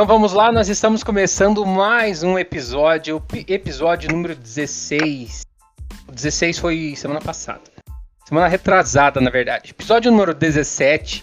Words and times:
Então 0.00 0.06
vamos 0.06 0.32
lá, 0.32 0.50
nós 0.50 0.70
estamos 0.70 1.04
começando 1.04 1.66
mais 1.66 2.22
um 2.22 2.38
episódio, 2.38 3.22
episódio 3.46 4.10
número 4.10 4.34
16. 4.34 5.42
O 6.08 6.12
16 6.12 6.58
foi 6.58 6.94
semana 6.96 7.20
passada. 7.20 7.60
Semana 8.24 8.48
retrasada, 8.48 9.20
na 9.20 9.28
verdade. 9.28 9.72
Episódio 9.72 10.10
número 10.10 10.32
17. 10.32 11.22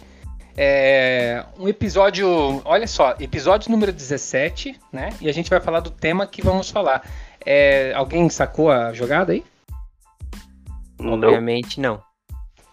É 0.56 1.44
um 1.58 1.68
episódio, 1.68 2.62
olha 2.64 2.86
só, 2.86 3.16
episódio 3.20 3.72
número 3.72 3.92
17, 3.92 4.80
né? 4.94 5.10
E 5.20 5.28
a 5.28 5.34
gente 5.34 5.50
vai 5.50 5.60
falar 5.60 5.80
do 5.80 5.90
tema 5.90 6.28
que 6.28 6.44
vamos 6.44 6.70
falar. 6.70 7.02
É, 7.44 7.94
alguém 7.96 8.30
sacou 8.30 8.70
a 8.70 8.94
jogada 8.94 9.34
aí? 9.34 9.44
Obviamente 11.00 11.80
não. 11.80 12.00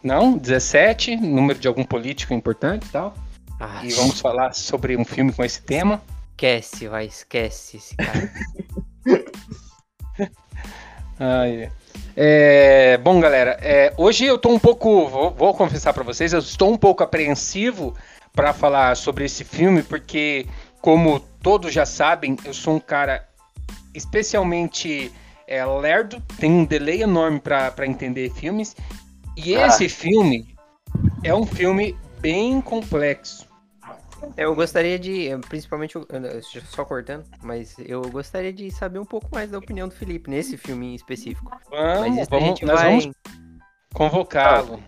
Não? 0.02 0.36
17, 0.36 1.16
número 1.16 1.58
de 1.58 1.66
algum 1.66 1.82
político 1.82 2.34
importante 2.34 2.84
e 2.88 2.90
tal. 2.90 3.14
Ah, 3.64 3.80
e 3.82 3.90
vamos 3.92 4.20
falar 4.20 4.52
sobre 4.54 4.94
um 4.94 5.06
filme 5.06 5.32
com 5.32 5.42
esse 5.42 5.62
tema. 5.62 6.02
Esquece, 6.32 6.86
vai, 6.86 7.06
esquece 7.06 7.78
esse 7.78 7.96
cara. 7.96 8.30
Ai, 11.18 11.70
é, 12.14 12.98
bom, 12.98 13.18
galera, 13.20 13.56
é, 13.62 13.94
hoje 13.96 14.26
eu 14.26 14.36
tô 14.36 14.50
um 14.50 14.58
pouco, 14.58 15.08
vou, 15.08 15.30
vou 15.30 15.54
confessar 15.54 15.94
para 15.94 16.02
vocês, 16.02 16.34
eu 16.34 16.40
estou 16.40 16.70
um 16.70 16.76
pouco 16.76 17.02
apreensivo 17.02 17.94
para 18.34 18.52
falar 18.52 18.94
sobre 18.96 19.24
esse 19.24 19.44
filme, 19.44 19.82
porque, 19.82 20.46
como 20.82 21.20
todos 21.40 21.72
já 21.72 21.86
sabem, 21.86 22.36
eu 22.44 22.52
sou 22.52 22.74
um 22.74 22.80
cara 22.80 23.26
especialmente 23.94 25.10
é, 25.46 25.64
lerdo, 25.64 26.22
tem 26.38 26.50
um 26.50 26.66
delay 26.66 27.02
enorme 27.02 27.40
para 27.40 27.86
entender 27.86 28.30
filmes, 28.30 28.76
e 29.36 29.56
ah. 29.56 29.68
esse 29.68 29.88
filme 29.88 30.54
é 31.22 31.34
um 31.34 31.46
filme 31.46 31.96
bem 32.20 32.60
complexo. 32.60 33.53
Eu 34.36 34.54
gostaria 34.54 34.98
de, 34.98 35.30
principalmente, 35.48 35.94
só 36.66 36.84
cortando, 36.84 37.24
mas 37.42 37.76
eu 37.78 38.02
gostaria 38.02 38.52
de 38.52 38.70
saber 38.70 38.98
um 38.98 39.04
pouco 39.04 39.28
mais 39.32 39.50
da 39.50 39.58
opinião 39.58 39.88
do 39.88 39.94
Felipe 39.94 40.30
nesse 40.30 40.56
filme 40.56 40.92
em 40.92 40.94
específico. 40.94 41.50
Vamos, 41.70 42.28
vamos, 42.28 42.60
nós 42.60 42.80
vai... 42.80 43.00
vamos 43.00 43.16
convocá-lo. 43.94 44.82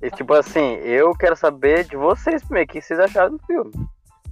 E 0.00 0.10
tipo 0.10 0.34
assim, 0.34 0.74
eu 0.82 1.12
quero 1.14 1.36
saber 1.36 1.84
de 1.84 1.96
vocês 1.96 2.42
primeiro, 2.44 2.70
o 2.70 2.72
que 2.72 2.80
vocês 2.80 3.00
acharam 3.00 3.36
do 3.36 3.46
filme. 3.46 3.72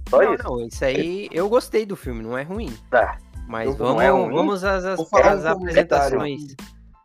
Só 0.09 0.21
não, 0.21 0.33
isso. 0.33 0.43
Não, 0.43 0.67
isso 0.67 0.85
aí, 0.85 1.29
eu 1.31 1.49
gostei 1.49 1.85
do 1.85 1.95
filme, 1.95 2.23
não 2.23 2.37
é 2.37 2.43
ruim. 2.43 2.71
Tá. 2.89 3.17
Mas 3.47 3.75
vamos, 3.75 4.03
é 4.03 4.11
vamos 4.11 4.63
às, 4.63 4.85
às, 4.85 4.99
às 4.99 5.45
apresentações. 5.45 6.55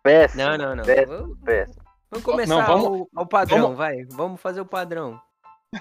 Péssimo. 0.02 0.42
Não, 0.42 0.58
não, 0.58 0.76
não. 0.76 0.84
Péssimo, 0.84 1.36
péssimo. 1.44 1.82
Vamos 2.10 2.24
começar 2.24 2.54
não, 2.54 2.66
vamos, 2.66 3.00
o, 3.00 3.08
o 3.22 3.26
padrão, 3.26 3.60
vamos, 3.62 3.76
vai. 3.76 4.04
Vamos 4.10 4.40
fazer 4.40 4.60
o 4.60 4.66
padrão. 4.66 5.20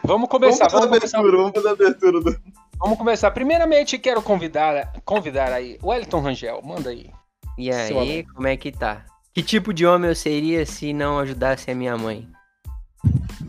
Vamos 0.03 0.27
começar. 0.30 0.67
Vamos, 0.67 0.89
vamos 0.89 0.99
começar. 0.99 1.19
Abertura, 1.19 1.38
vamos 1.38 1.53
fazer 1.53 1.67
a 1.67 1.71
abertura. 1.71 2.21
Do... 2.21 2.41
Vamos 2.77 2.97
começar. 2.97 3.31
Primeiramente, 3.31 3.97
quero 3.97 4.21
convidar, 4.21 4.94
convidar 5.05 5.52
aí 5.52 5.79
o 5.81 5.89
Wellington 5.89 6.19
Rangel. 6.19 6.61
Manda 6.61 6.89
aí. 6.89 7.09
E 7.57 7.71
aí, 7.71 8.23
como 8.23 8.47
é 8.47 8.57
que 8.57 8.71
tá? 8.71 9.05
Que 9.33 9.41
tipo 9.41 9.73
de 9.73 9.85
homem 9.85 10.09
eu 10.09 10.16
seria 10.16 10.66
se 10.66 10.94
não 10.94 11.19
ajudasse 11.19 11.71
a 11.71 11.75
minha 11.75 11.97
mãe? 11.97 12.27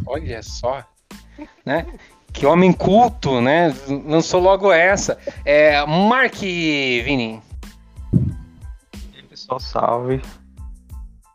Olha 0.07 0.43
só, 0.43 0.85
né? 1.65 1.87
Que 2.33 2.47
homem 2.47 2.73
culto, 2.73 3.41
né? 3.41 3.75
Lançou 4.07 4.41
logo 4.41 4.73
essa. 4.73 5.19
É, 5.45 5.85
Mark 5.87 6.37
Vini. 6.37 7.43
E 8.15 9.17
aí, 9.17 9.23
pessoal, 9.25 9.59
salve. 9.59 10.23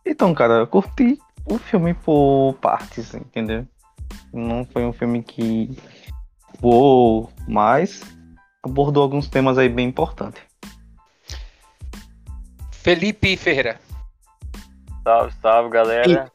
Então, 0.06 0.34
cara, 0.34 0.54
eu 0.60 0.68
curti 0.68 1.20
o 1.46 1.58
filme 1.58 1.94
por 1.94 2.56
partes, 2.62 3.14
entendeu? 3.14 3.68
Não 4.34 4.66
foi 4.66 4.86
um 4.86 4.94
filme 4.94 5.22
que 5.24 5.78
voou, 6.60 7.32
mas 7.48 8.02
abordou 8.64 9.04
alguns 9.04 9.28
temas 9.28 9.58
aí 9.58 9.70
bem 9.70 9.88
importantes. 9.88 10.42
Felipe 12.72 13.38
Ferreira. 13.38 13.80
Salve, 15.04 15.34
salve, 15.42 15.70
galera. 15.70 16.32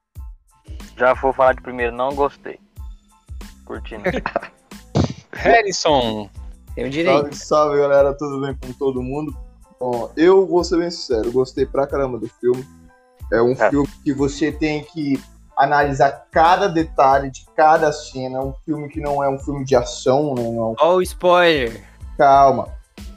E... 0.66 0.98
Já 0.98 1.14
vou 1.14 1.32
falar 1.32 1.54
de 1.54 1.62
primeiro, 1.62 1.94
não 1.94 2.14
gostei. 2.14 2.58
Curtindo. 3.64 4.04
Harrison. 5.32 6.28
Tem 6.74 6.90
direito. 6.90 7.34
Salve, 7.34 7.36
salve, 7.36 7.78
galera. 7.78 8.14
Tudo 8.14 8.40
bem 8.40 8.54
com 8.54 8.72
todo 8.72 9.02
mundo? 9.02 9.36
Bom, 9.80 10.12
eu 10.16 10.46
vou 10.46 10.64
ser 10.64 10.78
bem 10.78 10.90
sincero, 10.90 11.30
gostei 11.30 11.64
pra 11.64 11.86
caramba 11.86 12.18
do 12.18 12.28
filme. 12.28 12.66
É 13.32 13.40
um 13.40 13.52
é. 13.52 13.70
filme 13.70 13.88
que 14.02 14.12
você 14.12 14.50
tem 14.50 14.82
que 14.84 15.22
analisar 15.58 16.26
cada 16.30 16.68
detalhe 16.68 17.30
de 17.30 17.44
cada 17.56 17.92
cena. 17.92 18.38
É 18.38 18.40
um 18.40 18.54
filme 18.64 18.88
que 18.88 19.00
não 19.00 19.22
é 19.22 19.28
um 19.28 19.38
filme 19.38 19.64
de 19.64 19.74
ação, 19.74 20.34
né? 20.34 20.42
não. 20.44 20.74
Olha 20.78 20.96
o 20.96 21.02
spoiler. 21.02 21.84
Calma. 22.16 22.68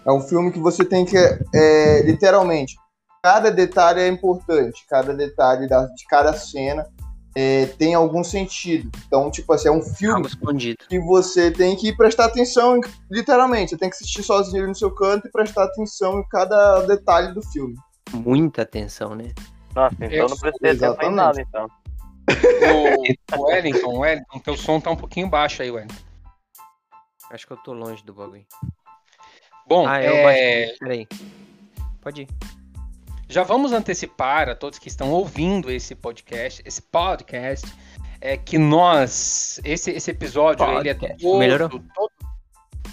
É 0.05 0.11
um 0.11 0.21
filme 0.21 0.51
que 0.51 0.59
você 0.59 0.83
tem 0.83 1.05
que, 1.05 1.17
é, 1.17 2.01
literalmente, 2.03 2.75
cada 3.23 3.51
detalhe 3.51 4.01
é 4.01 4.07
importante, 4.07 4.83
cada 4.89 5.13
detalhe 5.13 5.67
da, 5.67 5.85
de 5.85 6.05
cada 6.07 6.33
cena 6.33 6.87
é, 7.35 7.67
tem 7.67 7.93
algum 7.93 8.23
sentido. 8.23 8.89
Então, 9.05 9.29
tipo 9.29 9.53
assim, 9.53 9.67
é 9.67 9.71
um 9.71 9.81
filme 9.81 10.27
que 10.89 10.99
você 10.99 11.51
tem 11.51 11.75
que 11.75 11.95
prestar 11.95 12.25
atenção, 12.25 12.79
literalmente. 13.09 13.71
Você 13.71 13.77
tem 13.77 13.89
que 13.89 13.95
assistir 13.95 14.23
sozinho 14.23 14.67
no 14.67 14.75
seu 14.75 14.91
canto 14.91 15.27
e 15.27 15.31
prestar 15.31 15.65
atenção 15.65 16.19
em 16.19 16.27
cada 16.27 16.81
detalhe 16.81 17.33
do 17.33 17.41
filme. 17.41 17.75
Muita 18.11 18.63
atenção, 18.63 19.15
né? 19.15 19.31
Nossa, 19.75 19.95
então 20.01 20.27
não 20.27 20.37
prestei 20.37 20.71
atenção 20.71 20.97
em 21.01 21.15
nada, 21.15 21.41
então. 21.41 21.67
O, 23.37 23.45
Wellington, 23.45 23.99
Wellington, 23.99 24.39
teu 24.39 24.57
som 24.57 24.79
tá 24.79 24.91
um 24.91 24.95
pouquinho 24.95 25.29
baixo 25.29 25.61
aí, 25.61 25.71
Wellington. 25.71 25.95
Acho 27.29 27.47
que 27.47 27.53
eu 27.53 27.57
tô 27.57 27.73
longe 27.73 28.03
do 28.03 28.13
bagulho. 28.13 28.45
Bom, 29.67 29.87
ah, 29.87 30.03
eu 30.03 30.29
é... 30.29 30.75
Peraí. 30.79 31.07
Pode 32.01 32.23
ir. 32.23 32.27
Já 33.29 33.43
vamos 33.43 33.71
antecipar 33.71 34.49
a 34.49 34.55
todos 34.55 34.77
que 34.77 34.89
estão 34.89 35.11
ouvindo 35.11 35.71
esse 35.71 35.95
podcast, 35.95 36.61
esse 36.65 36.81
podcast, 36.81 37.65
é 38.19 38.35
que 38.35 38.57
nós, 38.57 39.61
esse, 39.63 39.91
esse 39.91 40.11
episódio, 40.11 40.65
podcast. 40.65 41.25
ele 41.25 41.53
é 41.53 41.57
todo, 41.57 41.83
todo, 41.95 42.11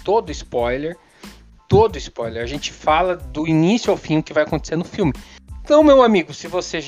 todo 0.05 0.31
spoiler, 0.31 0.97
todo 1.67 1.97
spoiler. 1.97 2.41
A 2.41 2.47
gente 2.47 2.71
fala 2.71 3.17
do 3.17 3.45
início 3.45 3.91
ao 3.91 3.97
fim 3.97 4.19
o 4.19 4.23
que 4.23 4.31
vai 4.31 4.43
acontecer 4.43 4.77
no 4.77 4.85
filme. 4.85 5.11
Então, 5.61 5.83
meu 5.83 6.01
amigo, 6.01 6.33
se 6.33 6.47
você 6.47 6.81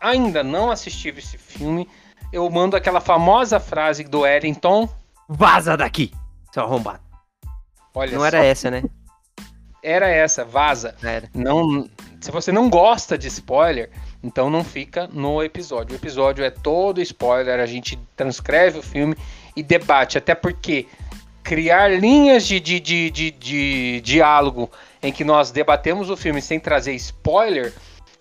ainda 0.00 0.42
não 0.42 0.70
assistiu 0.70 1.14
esse 1.16 1.38
filme, 1.38 1.88
eu 2.32 2.48
mando 2.50 2.76
aquela 2.76 3.00
famosa 3.00 3.58
frase 3.58 4.04
do 4.04 4.26
Eddington. 4.26 4.88
Vaza 5.28 5.76
daqui, 5.76 6.12
seu 6.52 6.62
arrombado. 6.62 7.00
Olha 7.94 8.12
não 8.12 8.20
só. 8.20 8.26
era 8.26 8.44
essa, 8.44 8.70
né? 8.70 8.82
Era 9.82 10.08
essa, 10.08 10.44
vaza. 10.44 10.94
Era. 11.02 11.28
Não, 11.34 11.88
se 12.20 12.30
você 12.30 12.52
não 12.52 12.68
gosta 12.68 13.16
de 13.16 13.28
spoiler, 13.28 13.90
então 14.22 14.50
não 14.50 14.64
fica 14.64 15.08
no 15.08 15.42
episódio. 15.42 15.94
O 15.94 15.98
episódio 15.98 16.44
é 16.44 16.50
todo 16.50 17.00
spoiler, 17.00 17.60
a 17.60 17.66
gente 17.66 17.98
transcreve 18.16 18.78
o 18.78 18.82
filme 18.82 19.16
e 19.56 19.62
debate, 19.62 20.18
até 20.18 20.34
porque 20.34 20.86
criar 21.42 21.88
linhas 21.88 22.46
de, 22.46 22.60
de, 22.60 22.78
de, 22.78 23.10
de, 23.10 23.30
de 23.30 24.00
diálogo 24.02 24.70
em 25.02 25.12
que 25.12 25.24
nós 25.24 25.50
debatemos 25.50 26.10
o 26.10 26.16
filme 26.16 26.42
sem 26.42 26.60
trazer 26.60 26.92
spoiler 26.94 27.72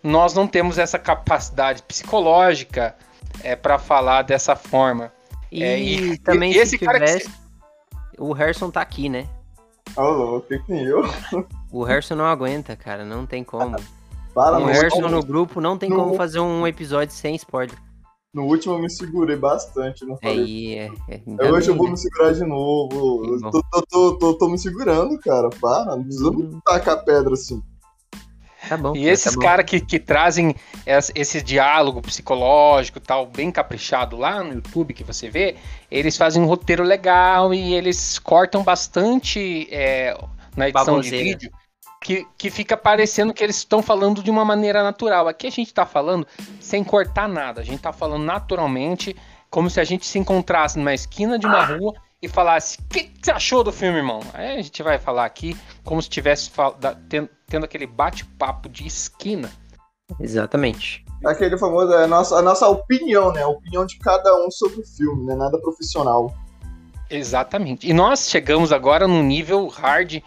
nós 0.03 0.33
não 0.33 0.47
temos 0.47 0.77
essa 0.77 0.99
capacidade 0.99 1.81
psicológica 1.83 2.95
é, 3.43 3.55
para 3.55 3.77
falar 3.77 4.21
dessa 4.23 4.55
forma. 4.55 5.11
E, 5.51 5.63
é, 5.63 5.79
e 5.79 6.17
também 6.19 6.53
e, 6.53 6.57
esse 6.57 6.77
cara 6.77 6.99
tivesse, 6.99 7.29
que... 7.29 7.35
o 8.19 8.31
Harrison 8.33 8.69
tá 8.69 8.81
aqui, 8.81 9.09
né? 9.09 9.27
Alô, 9.95 10.41
que 10.41 10.59
que 10.59 10.73
eu? 10.73 11.03
O 11.71 11.83
Harrison 11.83 12.15
não 12.15 12.25
aguenta, 12.25 12.75
cara, 12.75 13.03
não 13.05 13.25
tem 13.25 13.43
como. 13.43 13.75
Para, 14.33 14.59
o 14.59 14.65
Harrison 14.65 15.09
no 15.09 15.23
grupo 15.25 15.59
não 15.59 15.77
tem 15.77 15.89
no... 15.89 15.95
como 15.95 16.13
fazer 16.13 16.39
um 16.39 16.67
episódio 16.67 17.13
sem 17.13 17.35
spoiler. 17.35 17.75
No 18.33 18.43
último 18.43 18.75
eu 18.75 18.79
me 18.79 18.89
segurei 18.89 19.35
bastante, 19.35 20.05
não 20.05 20.15
falei. 20.17 20.77
É, 20.77 20.91
é, 21.09 21.21
é 21.39 21.51
Hoje 21.51 21.71
eu 21.71 21.75
vou 21.75 21.89
me 21.89 21.97
segurar 21.97 22.33
de 22.33 22.45
novo. 22.45 23.39
Tô, 23.49 23.63
tô, 23.89 24.17
tô, 24.17 24.33
tô, 24.35 24.47
me 24.47 24.59
segurando, 24.59 25.17
cara. 25.19 25.49
Para, 25.59 25.95
não 25.95 26.03
precisa 26.03 26.29
hum. 26.29 26.59
tacar 26.63 27.03
pedra 27.03 27.33
assim. 27.33 27.63
Tá 28.67 28.75
bom, 28.75 28.95
e 28.95 29.07
esses 29.07 29.35
tá 29.35 29.41
caras 29.41 29.65
que, 29.65 29.79
que 29.79 29.99
trazem 29.99 30.55
esse 31.15 31.41
diálogo 31.41 32.01
psicológico 32.01 32.99
tal, 32.99 33.25
bem 33.25 33.51
caprichado 33.51 34.17
lá 34.17 34.43
no 34.43 34.55
YouTube 34.55 34.93
que 34.93 35.03
você 35.03 35.29
vê, 35.29 35.55
eles 35.91 36.17
fazem 36.17 36.41
um 36.41 36.45
roteiro 36.45 36.83
legal 36.83 37.53
e 37.53 37.73
eles 37.73 38.17
cortam 38.19 38.63
bastante 38.63 39.67
é, 39.71 40.17
na 40.55 40.69
edição 40.69 40.95
Baboseira. 40.95 41.17
de 41.17 41.23
vídeo. 41.23 41.51
Que, 42.03 42.27
que 42.37 42.49
fica 42.51 42.77
parecendo 42.77 43.33
que 43.33 43.43
eles 43.43 43.57
estão 43.57 43.81
falando 43.81 44.23
de 44.23 44.29
uma 44.29 44.45
maneira 44.45 44.83
natural. 44.83 45.27
Aqui 45.27 45.47
a 45.47 45.49
gente 45.49 45.67
está 45.67 45.85
falando 45.85 46.27
sem 46.59 46.83
cortar 46.83 47.27
nada. 47.27 47.59
A 47.59 47.63
gente 47.63 47.77
está 47.77 47.91
falando 47.91 48.23
naturalmente, 48.23 49.15
como 49.49 49.69
se 49.69 49.79
a 49.81 49.83
gente 49.83 50.05
se 50.05 50.17
encontrasse 50.17 50.77
numa 50.77 50.93
esquina 50.93 51.39
de 51.39 51.47
uma 51.47 51.65
rua 51.65 51.95
e 52.21 52.27
falasse: 52.27 52.77
O 52.79 52.87
que, 52.87 53.11
você 53.21 53.31
achou 53.31 53.63
do 53.63 53.71
filme, 53.71 53.97
irmão? 53.97 54.21
Aí 54.33 54.57
a 54.57 54.61
gente 54.61 54.81
vai 54.83 54.97
falar 54.97 55.25
aqui 55.25 55.55
como 55.83 56.01
se 56.01 56.07
estivesse 56.07 56.51
tendo, 57.09 57.29
tendo 57.47 57.65
aquele 57.65 57.85
bate-papo 57.85 58.69
de 58.69 58.85
esquina. 58.85 59.51
Exatamente. 60.19 61.05
Aquele 61.25 61.57
famoso, 61.57 61.93
é 61.93 62.03
a 62.03 62.07
nossa, 62.07 62.35
a 62.35 62.41
nossa 62.41 62.67
opinião, 62.67 63.31
né? 63.31 63.43
A 63.43 63.47
opinião 63.47 63.85
de 63.85 63.97
cada 63.99 64.35
um 64.35 64.49
sobre 64.49 64.79
o 64.79 64.85
filme, 64.85 65.25
né? 65.25 65.35
Nada 65.35 65.59
profissional. 65.59 66.33
Exatamente. 67.09 67.87
E 67.89 67.93
nós 67.93 68.29
chegamos 68.29 68.71
agora 68.71 69.07
num 69.07 69.23
nível 69.23 69.67
hard 69.67 70.21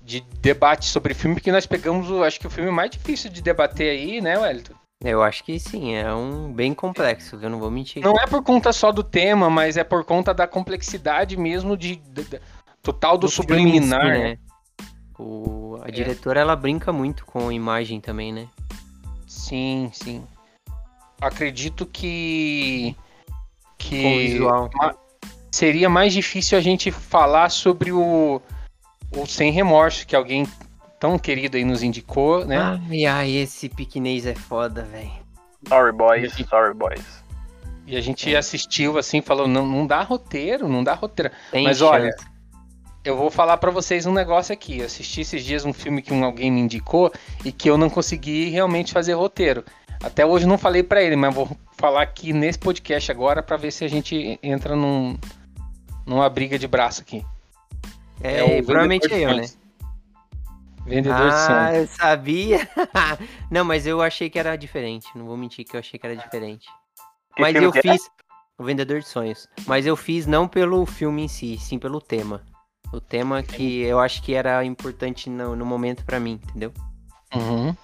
de 0.00 0.20
debate 0.20 0.86
sobre 0.86 1.14
filme, 1.14 1.36
porque 1.36 1.50
nós 1.50 1.66
pegamos, 1.66 2.10
acho 2.22 2.38
que 2.38 2.46
o 2.46 2.50
filme 2.50 2.70
mais 2.70 2.90
difícil 2.90 3.30
de 3.30 3.40
debater 3.40 3.90
aí, 3.90 4.20
né, 4.20 4.38
Wellington? 4.38 4.74
Eu 5.04 5.22
acho 5.22 5.44
que 5.44 5.60
sim, 5.60 5.94
é 5.94 6.14
um 6.14 6.50
bem 6.50 6.72
complexo, 6.72 7.38
eu 7.40 7.50
não 7.50 7.58
vou 7.58 7.70
mentir. 7.70 8.02
Não 8.02 8.18
é 8.18 8.26
por 8.26 8.42
conta 8.42 8.72
só 8.72 8.90
do 8.90 9.04
tema, 9.04 9.50
mas 9.50 9.76
é 9.76 9.84
por 9.84 10.02
conta 10.02 10.32
da 10.32 10.46
complexidade 10.46 11.36
mesmo 11.36 11.76
de, 11.76 11.96
de, 11.96 12.24
de 12.24 12.40
total 12.82 13.18
do, 13.18 13.26
do 13.26 13.30
subliminar, 13.30 14.14
si, 14.14 14.18
né? 14.18 14.38
O, 15.18 15.78
a 15.82 15.88
é. 15.88 15.90
diretora 15.90 16.40
ela 16.40 16.56
brinca 16.56 16.90
muito 16.90 17.26
com 17.26 17.50
a 17.50 17.52
imagem 17.52 18.00
também, 18.00 18.32
né? 18.32 18.48
Sim, 19.26 19.90
sim. 19.92 20.26
Acredito 21.20 21.84
que 21.84 22.96
que 23.76 24.02
com 24.02 24.14
o 24.14 24.18
visual. 24.18 24.70
seria 25.50 25.90
mais 25.90 26.14
difícil 26.14 26.56
a 26.56 26.60
gente 26.62 26.90
falar 26.90 27.50
sobre 27.50 27.92
o 27.92 28.40
o 29.14 29.26
sem 29.26 29.52
remorso 29.52 30.06
que 30.06 30.16
alguém 30.16 30.46
tão 31.04 31.18
querido 31.18 31.58
aí 31.58 31.66
nos 31.66 31.82
indicou, 31.82 32.46
né? 32.46 32.56
Ai, 32.88 33.04
ai, 33.04 33.30
esse 33.32 33.68
piquenês 33.68 34.24
é 34.24 34.34
foda, 34.34 34.84
velho. 34.84 35.10
Sorry, 35.68 35.92
boys, 35.92 36.32
sorry, 36.48 36.72
boys. 36.72 37.22
E 37.86 37.94
a 37.94 38.00
gente 38.00 38.34
é. 38.34 38.38
assistiu 38.38 38.96
assim, 38.96 39.20
falou, 39.20 39.46
não, 39.46 39.66
não 39.66 39.86
dá 39.86 40.00
roteiro, 40.00 40.66
não 40.66 40.82
dá 40.82 40.94
roteiro. 40.94 41.30
Tem 41.50 41.62
Mas 41.62 41.76
chance. 41.76 41.92
olha, 41.92 42.16
eu 43.04 43.18
vou 43.18 43.30
falar 43.30 43.58
para 43.58 43.70
vocês 43.70 44.06
um 44.06 44.14
negócio 44.14 44.50
aqui. 44.50 44.78
Eu 44.78 44.86
assisti 44.86 45.20
esses 45.20 45.44
dias 45.44 45.66
um 45.66 45.74
filme 45.74 46.00
que 46.00 46.10
um, 46.10 46.24
alguém 46.24 46.50
me 46.50 46.62
indicou 46.62 47.12
e 47.44 47.52
que 47.52 47.68
eu 47.68 47.76
não 47.76 47.90
consegui 47.90 48.48
realmente 48.48 48.90
fazer 48.90 49.12
roteiro. 49.12 49.62
Até 50.02 50.24
hoje 50.24 50.46
não 50.46 50.56
falei 50.56 50.82
para 50.82 51.02
ele, 51.02 51.16
mas 51.16 51.34
vou 51.34 51.54
falar 51.76 52.00
aqui 52.00 52.32
nesse 52.32 52.58
podcast 52.58 53.12
agora 53.12 53.42
para 53.42 53.58
ver 53.58 53.72
se 53.72 53.84
a 53.84 53.88
gente 53.88 54.38
entra 54.42 54.74
num, 54.74 55.18
numa 56.06 56.30
briga 56.30 56.58
de 56.58 56.66
braço 56.66 57.02
aqui. 57.02 57.22
É, 58.22 58.56
é 58.56 58.62
provavelmente 58.62 59.12
é 59.12 59.18
eu, 59.18 59.36
né? 59.36 59.46
Vendedor 60.84 61.30
de 61.30 61.36
sonhos. 61.36 61.48
Ah, 61.48 61.74
eu 61.74 61.86
sabia. 61.86 62.68
não, 63.50 63.64
mas 63.64 63.86
eu 63.86 64.02
achei 64.02 64.28
que 64.28 64.38
era 64.38 64.56
diferente. 64.56 65.06
Não 65.14 65.26
vou 65.26 65.36
mentir 65.36 65.64
que 65.64 65.76
eu 65.76 65.80
achei 65.80 65.98
que 65.98 66.06
era 66.06 66.16
diferente. 66.16 66.66
Que 67.34 67.42
mas 67.42 67.54
eu 67.54 67.72
é? 67.74 67.80
fiz. 67.80 68.10
O 68.56 68.64
Vendedor 68.64 69.00
de 69.00 69.08
Sonhos. 69.08 69.48
Mas 69.66 69.84
eu 69.84 69.96
fiz 69.96 70.26
não 70.26 70.46
pelo 70.46 70.86
filme 70.86 71.24
em 71.24 71.28
si, 71.28 71.58
sim 71.58 71.76
pelo 71.76 72.00
tema. 72.00 72.40
O 72.92 73.00
tema 73.00 73.42
que 73.42 73.82
eu 73.82 73.98
acho 73.98 74.22
que 74.22 74.34
era 74.34 74.64
importante 74.64 75.28
no, 75.28 75.56
no 75.56 75.66
momento 75.66 76.04
para 76.04 76.20
mim, 76.20 76.40
entendeu? 76.44 76.72
Uhum. 77.34 77.74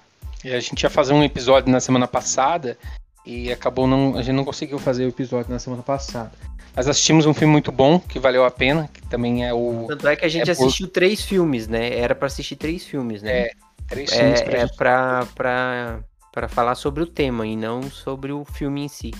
E 0.44 0.52
a 0.52 0.60
gente 0.60 0.82
ia 0.84 0.90
fazer 0.90 1.12
um 1.12 1.24
episódio 1.24 1.72
na 1.72 1.80
semana 1.80 2.06
passada 2.06 2.78
e 3.26 3.50
acabou 3.50 3.88
não. 3.88 4.16
A 4.16 4.22
gente 4.22 4.36
não 4.36 4.44
conseguiu 4.44 4.78
fazer 4.78 5.04
o 5.04 5.08
episódio 5.08 5.50
na 5.50 5.58
semana 5.58 5.82
passada. 5.82 6.30
Mas 6.74 6.88
assistimos 6.88 7.26
um 7.26 7.34
filme 7.34 7.52
muito 7.52 7.72
bom, 7.72 7.98
que 7.98 8.18
valeu 8.18 8.44
a 8.44 8.50
pena, 8.50 8.88
que 8.92 9.02
também 9.02 9.46
é 9.46 9.52
o. 9.52 9.86
Tanto 9.88 10.06
é 10.08 10.16
que 10.16 10.24
a 10.24 10.28
gente 10.28 10.48
é 10.48 10.52
assistiu 10.52 10.86
por... 10.86 10.92
três 10.92 11.22
filmes, 11.22 11.66
né? 11.66 11.98
Era 11.98 12.14
para 12.14 12.26
assistir 12.26 12.56
três 12.56 12.84
filmes, 12.84 13.22
né? 13.22 13.38
É, 13.38 13.52
três 13.88 14.12
filmes 14.12 14.40
é, 14.40 14.44
pra, 14.44 14.56
é 14.56 14.60
gente... 14.60 14.76
pra, 14.76 15.26
pra, 15.34 16.00
pra 16.32 16.48
falar 16.48 16.74
sobre 16.76 17.02
o 17.02 17.06
tema 17.06 17.46
e 17.46 17.56
não 17.56 17.82
sobre 17.82 18.32
o 18.32 18.44
filme 18.44 18.84
em 18.84 18.88
si. 18.88 19.10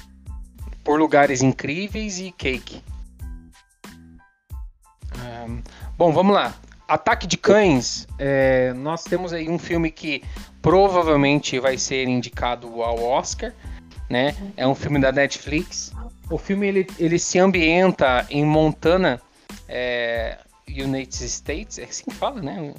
Por 0.85 0.99
Lugares 0.99 1.43
Incríveis 1.43 2.19
e 2.21 2.31
Cake. 2.31 2.83
Um, 5.17 5.63
bom, 5.99 6.13
vamos 6.13 6.35
lá. 6.35 6.55
Ataque 6.89 7.27
de 7.27 7.37
Cães. 7.37 8.07
É, 8.19 8.73
nós 8.75 9.05
temos 9.05 9.33
aí 9.33 9.49
um 9.49 9.59
filme 9.59 9.91
que 9.91 10.23
provavelmente 10.63 11.59
vai 11.59 11.79
ser 11.79 12.09
indicado 12.09 12.83
ao 12.83 13.03
Oscar, 13.03 13.53
né? 14.09 14.35
É 14.57 14.67
um 14.67 14.75
filme 14.75 15.01
da 15.01 15.13
Netflix. 15.13 15.93
O 16.31 16.39
filme 16.39 16.69
ele, 16.69 16.87
ele 16.99 17.19
se 17.19 17.39
ambienta 17.39 18.25
em 18.31 18.45
Montana, 18.45 19.21
é, 19.69 20.39
United 20.69 21.25
States, 21.25 21.79
é 21.79 21.85
assim 21.85 22.05
que 22.05 22.15
fala, 22.15 22.41
né? 22.41 22.73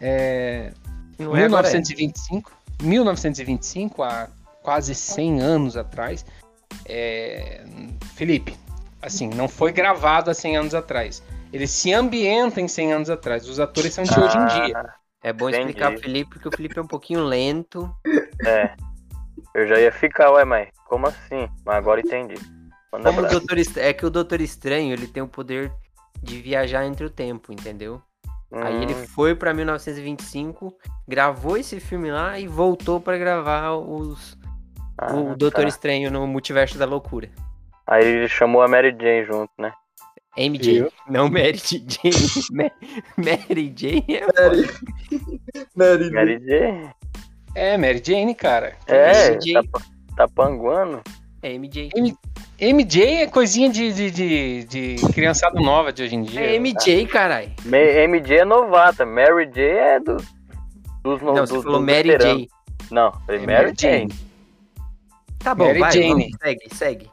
É, 0.00 0.72
1925, 1.18 2.52
é 2.80 2.82
1925, 2.84 4.02
há 4.02 4.28
quase 4.62 4.94
100 4.94 5.40
anos 5.40 5.76
atrás. 5.76 6.24
É, 6.84 7.64
Felipe, 8.14 8.54
assim, 9.00 9.28
não 9.28 9.48
foi 9.48 9.72
gravado 9.72 10.30
há 10.30 10.34
100 10.34 10.56
anos 10.56 10.74
atrás. 10.74 11.22
Ele 11.52 11.66
se 11.66 11.92
ambienta 11.92 12.60
em 12.60 12.68
100 12.68 12.92
anos 12.92 13.10
atrás. 13.10 13.48
Os 13.48 13.58
atores 13.58 13.94
são 13.94 14.04
de 14.04 14.12
ah, 14.14 14.20
hoje 14.20 14.36
em 14.36 14.46
dia. 14.66 14.84
É 15.22 15.32
bom 15.32 15.48
entendi. 15.48 15.70
explicar 15.70 15.92
pro 15.92 16.00
Felipe, 16.00 16.30
porque 16.30 16.48
o 16.48 16.52
Felipe 16.52 16.78
é 16.78 16.82
um 16.82 16.86
pouquinho 16.86 17.24
lento. 17.24 17.90
É. 18.46 18.74
Eu 19.54 19.66
já 19.66 19.80
ia 19.80 19.90
ficar, 19.90 20.30
ué, 20.32 20.44
mãe. 20.44 20.68
Como 20.86 21.06
assim? 21.06 21.48
Mas 21.64 21.76
agora 21.76 22.00
entendi. 22.00 22.36
Como 22.90 23.20
o 23.20 23.28
Doutor 23.28 23.58
É 23.76 23.92
que 23.92 24.06
o 24.06 24.10
Doutor 24.10 24.40
Estranho, 24.40 24.92
ele 24.92 25.06
tem 25.06 25.22
o 25.22 25.28
poder 25.28 25.72
de 26.22 26.40
viajar 26.40 26.86
entre 26.86 27.04
o 27.04 27.10
tempo, 27.10 27.52
entendeu? 27.52 28.00
Hum. 28.50 28.62
Aí 28.62 28.82
ele 28.82 28.94
hum. 28.94 29.06
foi 29.08 29.34
pra 29.34 29.52
1925, 29.52 30.74
gravou 31.06 31.56
esse 31.56 31.78
filme 31.80 32.10
lá 32.10 32.38
e 32.38 32.46
voltou 32.46 33.00
para 33.00 33.18
gravar 33.18 33.72
os 33.72 34.38
ah, 34.98 35.14
o 35.14 35.36
Doutor 35.36 35.62
tá. 35.62 35.68
Estranho 35.68 36.10
no 36.10 36.26
Multiverso 36.26 36.76
da 36.76 36.84
Loucura. 36.84 37.30
Aí 37.86 38.04
ele 38.04 38.28
chamou 38.28 38.62
a 38.62 38.68
Mary 38.68 38.90
Jane 38.90 39.24
junto, 39.24 39.52
né? 39.58 39.72
MJ, 40.36 40.80
Eu? 40.80 40.92
não 41.08 41.28
Mary 41.28 41.58
Jane. 41.58 41.82
Mary 43.16 43.74
Jane 43.76 44.04
é 44.08 44.26
Mary. 44.26 44.68
Mary, 45.74 46.10
Mary 46.10 46.38
Jane. 46.44 46.90
É, 47.54 47.76
Mary 47.76 48.02
Jane, 48.04 48.34
cara. 48.34 48.76
É, 48.86 49.36
tá, 49.36 49.62
tá 50.16 50.28
panguando. 50.28 51.02
É 51.42 51.56
MJ. 51.56 51.90
M 51.94 52.16
MJ 52.60 53.22
é 53.22 53.26
coisinha 53.28 53.70
de, 53.70 53.92
de, 53.92 54.10
de, 54.10 54.64
de 54.64 55.12
criançada 55.12 55.60
nova 55.60 55.92
de 55.92 56.02
hoje 56.02 56.16
em 56.16 56.22
dia. 56.22 56.40
É 56.40 56.58
MJ, 56.58 57.06
caralho. 57.06 57.52
MJ 57.64 58.38
é 58.38 58.44
novata, 58.44 59.06
Mary 59.06 59.46
J 59.46 59.62
é 59.62 60.00
do, 60.00 60.16
dos 61.04 61.22
Não, 61.22 61.34
você 61.34 61.62
falou 61.62 61.80
Mary 61.80 62.18
J. 62.18 62.48
Não, 62.90 63.12
é 63.28 63.38
Mary 63.38 63.74
Jane. 63.78 64.12
Tá 65.38 65.54
bom, 65.54 65.66
Mary 65.66 65.78
vai, 65.78 65.92
Jane. 65.92 66.08
Vamos, 66.08 66.38
segue, 66.42 66.74
segue. 66.74 67.10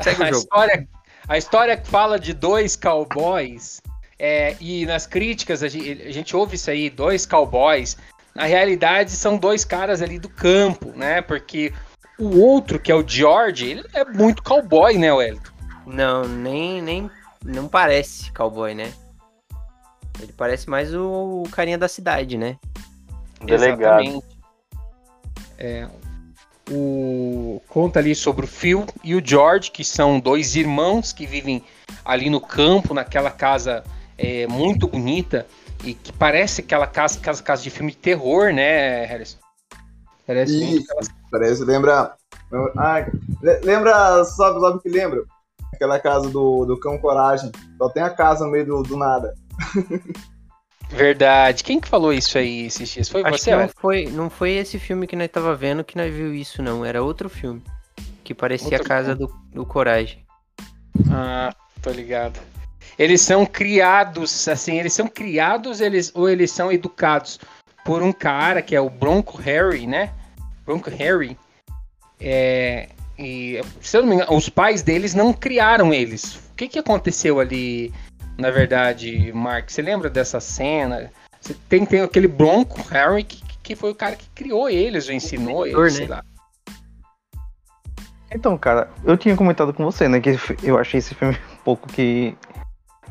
Segue 0.00 0.22
a 0.22 0.24
o 0.24 0.28
jogo. 0.28 0.38
História, 0.38 0.88
a 1.28 1.38
história 1.38 1.82
fala 1.84 2.18
de 2.18 2.32
dois 2.32 2.76
cowboys 2.76 3.82
é, 4.18 4.56
e 4.60 4.86
nas 4.86 5.06
críticas 5.06 5.62
a 5.62 5.68
gente, 5.68 6.02
a 6.02 6.12
gente 6.12 6.36
ouve 6.36 6.56
isso 6.56 6.70
aí, 6.70 6.88
dois 6.88 7.26
cowboys. 7.26 7.96
Na 8.34 8.44
realidade 8.44 9.10
são 9.10 9.36
dois 9.36 9.64
caras 9.64 10.02
ali 10.02 10.18
do 10.18 10.28
campo, 10.28 10.92
né? 10.96 11.20
Porque 11.22 11.72
o 12.18 12.40
outro, 12.40 12.78
que 12.78 12.90
é 12.90 12.94
o 12.94 13.06
George, 13.06 13.70
ele 13.70 13.84
é 13.92 14.04
muito 14.04 14.42
cowboy, 14.42 14.96
né, 14.96 15.12
Wellington? 15.12 15.52
Não, 15.86 16.24
nem, 16.24 16.80
nem. 16.80 17.10
Não 17.44 17.68
parece 17.68 18.32
cowboy, 18.32 18.74
né? 18.74 18.92
Ele 20.20 20.32
parece 20.32 20.70
mais 20.70 20.94
o, 20.94 21.42
o 21.44 21.48
carinha 21.50 21.76
da 21.76 21.88
cidade, 21.88 22.38
né? 22.38 22.56
Delegado. 23.44 24.00
Exatamente. 24.00 24.26
É, 25.58 25.88
o 26.70 27.60
conta 27.68 27.98
ali 27.98 28.14
sobre 28.14 28.44
o 28.44 28.48
Phil 28.48 28.86
e 29.02 29.14
o 29.14 29.22
George, 29.24 29.70
que 29.70 29.84
são 29.84 30.18
dois 30.18 30.56
irmãos 30.56 31.12
que 31.12 31.26
vivem 31.26 31.62
ali 32.04 32.30
no 32.30 32.40
campo, 32.40 32.94
naquela 32.94 33.30
casa 33.30 33.84
é, 34.16 34.46
muito 34.46 34.88
bonita 34.88 35.46
e 35.84 35.94
que 35.94 36.12
parece 36.12 36.62
aquela 36.62 36.86
casa, 36.86 37.18
aquela 37.18 37.42
casa 37.42 37.62
de 37.62 37.70
filme 37.70 37.92
de 37.92 37.98
terror, 37.98 38.52
né, 38.52 39.04
Harrison? 39.04 39.38
Parece 40.26 40.76
Isso, 40.76 40.84
aquelas... 40.84 41.08
parece, 41.34 41.64
lembra. 41.64 42.14
Ah, 42.78 43.06
lembra, 43.64 44.24
sabe, 44.24 44.60
sabe 44.60 44.76
o 44.76 44.80
que 44.80 44.88
lembra? 44.88 45.24
Aquela 45.72 45.98
casa 45.98 46.30
do, 46.30 46.64
do 46.64 46.78
Cão 46.78 46.96
Coragem. 46.98 47.50
Só 47.76 47.88
tem 47.88 48.02
a 48.02 48.10
casa 48.10 48.44
no 48.44 48.52
meio 48.52 48.64
do, 48.64 48.82
do 48.84 48.96
nada. 48.96 49.34
Verdade. 50.90 51.64
Quem 51.64 51.80
que 51.80 51.88
falou 51.88 52.12
isso 52.12 52.38
aí 52.38 52.66
esses 52.66 52.88
dias? 52.88 53.08
Foi 53.08 53.22
Acho 53.24 53.38
você? 53.38 53.56
não 53.56 53.68
foi, 53.68 54.06
não 54.06 54.30
foi 54.30 54.52
esse 54.52 54.78
filme 54.78 55.08
que 55.08 55.16
nós 55.16 55.28
tava 55.28 55.56
vendo 55.56 55.82
que 55.82 55.96
nós 55.96 56.14
viu 56.14 56.32
isso, 56.32 56.62
não. 56.62 56.84
Era 56.84 57.02
outro 57.02 57.28
filme. 57.28 57.60
Que 58.22 58.32
parecia 58.32 58.78
outro 58.78 58.82
a 58.82 58.88
casa 58.88 59.14
do, 59.16 59.26
do 59.52 59.66
Coragem. 59.66 60.24
Ah, 61.10 61.52
tô 61.82 61.90
ligado. 61.90 62.38
Eles 62.96 63.22
são 63.22 63.44
criados, 63.44 64.46
assim, 64.46 64.78
eles 64.78 64.92
são 64.92 65.08
criados 65.08 65.80
eles, 65.80 66.12
ou 66.14 66.28
eles 66.28 66.52
são 66.52 66.70
educados 66.70 67.40
por 67.84 68.02
um 68.02 68.12
cara 68.12 68.62
que 68.62 68.76
é 68.76 68.80
o 68.80 68.88
Bronco 68.88 69.36
Harry, 69.38 69.84
né? 69.84 70.12
Bronco 70.64 70.90
Harry. 70.90 71.36
É, 72.20 72.88
e, 73.18 73.60
se 73.80 73.96
eu 73.96 74.02
não 74.02 74.08
me 74.08 74.14
engano, 74.16 74.36
os 74.36 74.48
pais 74.48 74.82
deles 74.82 75.14
não 75.14 75.32
criaram 75.32 75.92
eles. 75.92 76.36
O 76.36 76.54
que, 76.56 76.68
que 76.68 76.78
aconteceu 76.78 77.40
ali, 77.40 77.92
na 78.38 78.50
verdade, 78.50 79.32
Mark? 79.32 79.70
Você 79.70 79.82
lembra 79.82 80.08
dessa 80.08 80.40
cena? 80.40 81.10
Você 81.40 81.54
tem, 81.68 81.84
tem 81.84 82.00
aquele 82.00 82.28
Bronco 82.28 82.80
Harry 82.88 83.24
que, 83.24 83.42
que 83.62 83.76
foi 83.76 83.90
o 83.90 83.94
cara 83.94 84.16
que 84.16 84.28
criou 84.34 84.68
eles, 84.68 85.08
ou 85.08 85.14
ensinou 85.14 85.66
eles, 85.66 85.78
né? 85.78 85.90
sei 85.90 86.06
lá. 86.06 86.24
Então, 88.32 88.58
cara, 88.58 88.90
eu 89.04 89.16
tinha 89.16 89.36
comentado 89.36 89.72
com 89.72 89.84
você, 89.84 90.08
né, 90.08 90.20
que 90.20 90.36
eu 90.62 90.76
achei 90.76 90.98
esse 90.98 91.14
filme 91.14 91.38
um 91.52 91.56
pouco 91.64 91.86
que, 91.86 92.36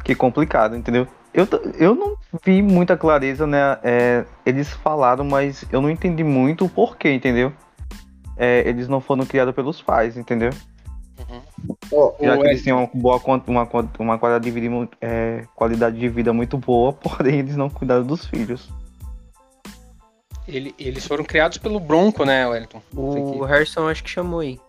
que 0.04 0.14
complicado, 0.14 0.76
entendeu? 0.76 1.08
Eu, 1.34 1.48
eu 1.80 1.96
não 1.96 2.16
vi 2.46 2.62
muita 2.62 2.96
clareza, 2.96 3.48
né? 3.48 3.80
É, 3.84 4.24
eles 4.46 4.70
falaram, 4.70 5.26
mas 5.26 5.66
eu 5.72 5.82
não 5.82 5.90
entendi 5.90 6.24
muito 6.24 6.66
o 6.66 6.70
porquê, 6.70 7.12
entendeu? 7.12 7.52
É, 8.38 8.68
eles 8.68 8.88
não 8.88 9.02
foram 9.02 9.26
criados 9.26 9.54
pelos 9.56 9.82
pais, 9.82 10.16
entendeu? 10.16 10.52
Uhum. 11.20 11.42
Oh, 11.92 12.14
Já 12.22 12.38
que 12.38 12.48
eles 12.48 12.64
tinham 12.64 12.80
uma, 12.80 12.90
boa, 12.94 13.22
uma, 13.48 13.68
uma 14.00 14.18
qualidade, 14.18 14.44
de 14.44 14.52
vida, 14.52 14.90
é, 15.02 15.46
qualidade 15.56 15.98
de 15.98 16.10
vida 16.10 16.32
muito 16.34 16.58
boa, 16.58 16.94
porém 17.02 17.40
eles 17.40 17.56
não 17.56 17.70
cuidaram 17.70 18.04
dos 18.04 18.26
filhos. 18.26 18.70
Ele, 20.48 20.76
eles 20.78 21.08
foram 21.08 21.24
criados 21.24 21.58
pelo 21.58 21.80
Bronco, 21.80 22.26
né, 22.26 22.46
Wellington? 22.46 22.82
O 22.94 23.44
Harrison 23.44 23.88
acho 23.88 24.04
que 24.04 24.10
chamou 24.10 24.42
aí. 24.42 24.60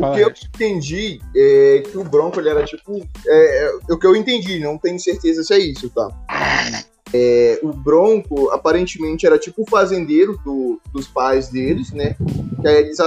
O 0.00 0.14
que 0.14 0.20
eu 0.20 0.30
entendi 0.30 1.20
é 1.36 1.82
que 1.90 1.98
o 1.98 2.04
Bronco 2.04 2.40
ele 2.40 2.48
era 2.48 2.64
tipo. 2.64 3.06
É, 3.26 3.64
é, 3.64 3.72
o 3.90 3.98
que 3.98 4.06
eu 4.06 4.16
entendi, 4.16 4.58
não 4.58 4.78
tenho 4.78 4.98
certeza 4.98 5.42
se 5.44 5.52
é 5.52 5.58
isso, 5.58 5.90
tá? 5.90 6.08
É, 7.12 7.58
o 7.62 7.72
Bronco 7.72 8.50
aparentemente 8.50 9.26
era 9.26 9.38
tipo 9.38 9.62
o 9.62 9.68
fazendeiro 9.68 10.38
do, 10.44 10.80
dos 10.92 11.08
pais 11.08 11.48
deles, 11.48 11.92
né? 11.92 12.16
Que, 12.60 12.68
eles, 12.68 12.98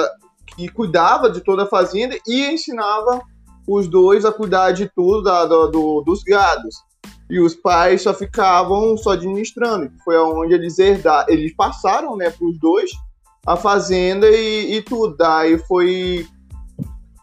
que 0.55 0.67
cuidava 0.67 1.29
de 1.29 1.41
toda 1.41 1.63
a 1.63 1.67
fazenda 1.67 2.17
e 2.27 2.45
ensinava 2.45 3.21
os 3.67 3.88
dois 3.88 4.25
a 4.25 4.31
cuidar 4.31 4.71
de 4.71 4.89
tudo 4.93 5.23
da, 5.23 5.45
do, 5.45 5.67
do, 5.67 6.01
dos 6.01 6.23
gados. 6.23 6.75
E 7.29 7.39
os 7.39 7.55
pais 7.55 8.01
só 8.01 8.13
ficavam 8.13 8.95
só 8.97 9.12
administrando. 9.12 9.91
Foi 10.03 10.17
onde 10.17 10.53
eles 10.53 10.77
herdaram, 10.77 11.33
eles 11.33 11.55
passaram, 11.55 12.15
né, 12.15 12.29
para 12.29 12.45
os 12.45 12.59
dois 12.59 12.91
a 13.45 13.55
fazenda 13.55 14.29
e, 14.29 14.75
e 14.75 14.81
tudo. 14.81 15.15
Daí 15.17 15.57
foi 15.59 16.27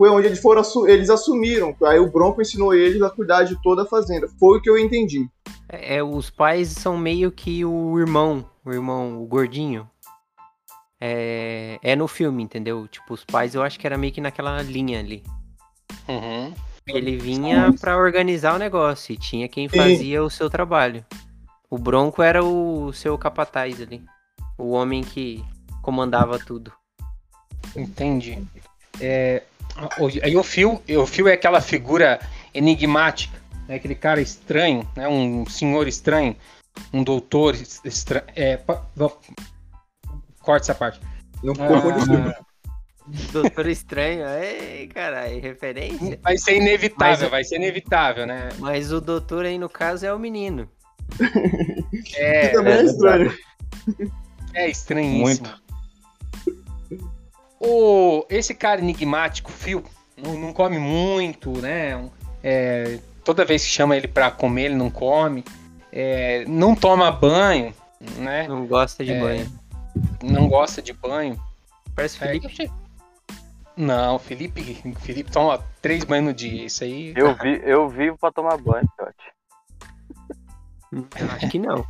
foi 0.01 0.09
onde 0.09 0.29
eles 0.29 0.41
foram 0.41 0.63
eles 0.89 1.11
assumiram. 1.11 1.77
Aí 1.85 1.99
o 1.99 2.11
Bronco 2.11 2.41
ensinou 2.41 2.73
eles 2.73 3.03
a 3.03 3.11
cuidar 3.11 3.43
de 3.43 3.61
toda 3.63 3.83
a 3.83 3.87
fazenda. 3.87 4.27
Foi 4.39 4.57
o 4.57 4.63
que 4.63 4.71
eu 4.71 4.79
entendi. 4.79 5.29
É, 5.69 5.97
é 5.97 6.03
os 6.03 6.31
pais 6.31 6.71
são 6.71 6.97
meio 6.97 7.31
que 7.31 7.67
o 7.67 8.01
irmão, 8.01 8.43
o 8.65 8.73
irmão, 8.73 9.23
o 9.23 9.27
gordinho. 9.27 9.87
É, 10.99 11.79
é 11.83 11.95
no 11.95 12.09
filme, 12.09 12.43
entendeu? 12.43 12.89
Tipo, 12.89 13.13
os 13.13 13.27
pais 13.27 13.55
eu 13.55 13.63
acho 13.63 13.79
que 13.79 13.87
era 13.87 13.99
meio 13.99 14.11
que 14.11 14.23
naquela 14.23 14.63
linha 14.63 15.01
ali. 15.01 15.23
Uhum. 16.09 16.55
Ele 16.87 17.19
vinha 17.19 17.71
para 17.79 17.99
organizar 17.99 18.55
o 18.55 18.59
negócio 18.59 19.13
e 19.13 19.19
tinha 19.19 19.51
quem 19.51 19.69
fazia 19.69 20.25
o 20.25 20.31
seu 20.31 20.49
trabalho. 20.49 21.05
O 21.69 21.77
Bronco 21.77 22.23
era 22.23 22.43
o 22.43 22.91
seu 22.95 23.19
capataz 23.19 23.79
ali. 23.83 24.03
O 24.57 24.71
homem 24.71 25.03
que 25.03 25.45
comandava 25.83 26.39
tudo. 26.39 26.73
Entendi. 27.77 28.43
É, 28.99 29.43
Aí 30.23 30.37
o 30.37 30.43
Phil, 30.43 30.83
o 30.89 31.07
Phil 31.07 31.29
é 31.29 31.35
aquela 31.35 31.61
figura 31.61 32.21
enigmática, 32.53 33.39
né? 33.69 33.77
aquele 33.77 33.95
cara 33.95 34.21
estranho, 34.21 34.89
né? 34.97 35.09
um 35.09 35.47
senhor 35.47 35.87
estranho, 35.89 36.37
um 36.93 37.03
doutor 37.03 37.57
estranho. 37.85 38.25
É, 38.35 38.59
corta 40.41 40.65
essa 40.65 40.75
parte. 40.75 41.01
Não 41.43 41.55
ah, 41.55 42.35
Doutor 43.33 43.67
Estranho, 43.67 44.25
ei, 44.29 44.87
caralho, 44.87 45.41
referência. 45.41 46.19
Vai 46.23 46.37
ser 46.37 46.57
inevitável, 46.57 47.23
Mas, 47.23 47.31
vai 47.31 47.45
ser 47.45 47.57
inevitável, 47.57 48.27
né? 48.27 48.51
Mas 48.59 48.93
o 48.93 49.01
doutor 49.01 49.45
aí, 49.45 49.59
no 49.59 49.69
caso, 49.69 50.07
é 50.07 50.15
o 50.15 50.19
menino. 50.19 50.69
É, 52.15 52.49
também 52.55 52.75
é 52.75 52.83
estranho. 52.85 53.39
É 54.55 54.69
estranhíssimo. 54.69 55.49
Muito. 55.49 55.63
O, 57.61 58.25
esse 58.31 58.55
cara 58.55 58.81
enigmático, 58.81 59.53
Phil, 59.53 59.85
não, 60.17 60.33
não 60.35 60.53
come 60.53 60.79
muito, 60.79 61.51
né? 61.61 62.09
É, 62.43 62.99
toda 63.23 63.45
vez 63.45 63.63
que 63.63 63.71
chama 63.71 63.95
ele 63.95 64.09
pra 64.09 64.31
comer, 64.31 64.65
ele 64.65 64.77
não 64.77 64.91
come. 64.91 65.45
É, 65.93 66.45
não 66.47 66.75
toma 66.75 67.13
banho, 67.13 67.75
né? 68.17 68.49
Não 68.49 68.67
gosta 68.67 69.05
de 69.05 69.13
é, 69.13 69.21
banho. 69.21 69.53
Não 70.23 70.49
gosta 70.49 70.81
de 70.81 70.95
banho. 70.95 71.39
Parece 71.95 72.19
Felipe. 72.19 72.71
Não, 73.77 74.19
Felipe, 74.19 74.63
Felipe 75.01 75.31
toma 75.31 75.63
três 75.83 76.03
banhos 76.03 76.27
no 76.27 76.33
dia. 76.33 76.65
Isso 76.65 76.83
aí. 76.83 77.13
Eu, 77.15 77.35
vi, 77.35 77.61
eu 77.63 77.89
vivo 77.89 78.17
pra 78.17 78.33
tomar 78.33 78.57
banho, 78.57 78.89
Totti. 78.97 79.33
Acho 81.35 81.49
que 81.51 81.59
não 81.59 81.85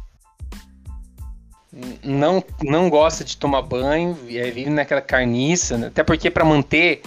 não, 2.03 2.43
não 2.63 2.91
gosta 2.91 3.25
de 3.25 3.37
tomar 3.37 3.63
banho, 3.63 4.19
é, 4.29 4.51
vive 4.51 4.71
naquela 4.71 5.01
carniça, 5.01 5.79
né? 5.79 5.87
até 5.87 6.03
porque 6.03 6.31
para 6.31 6.45
manter, 6.45 7.03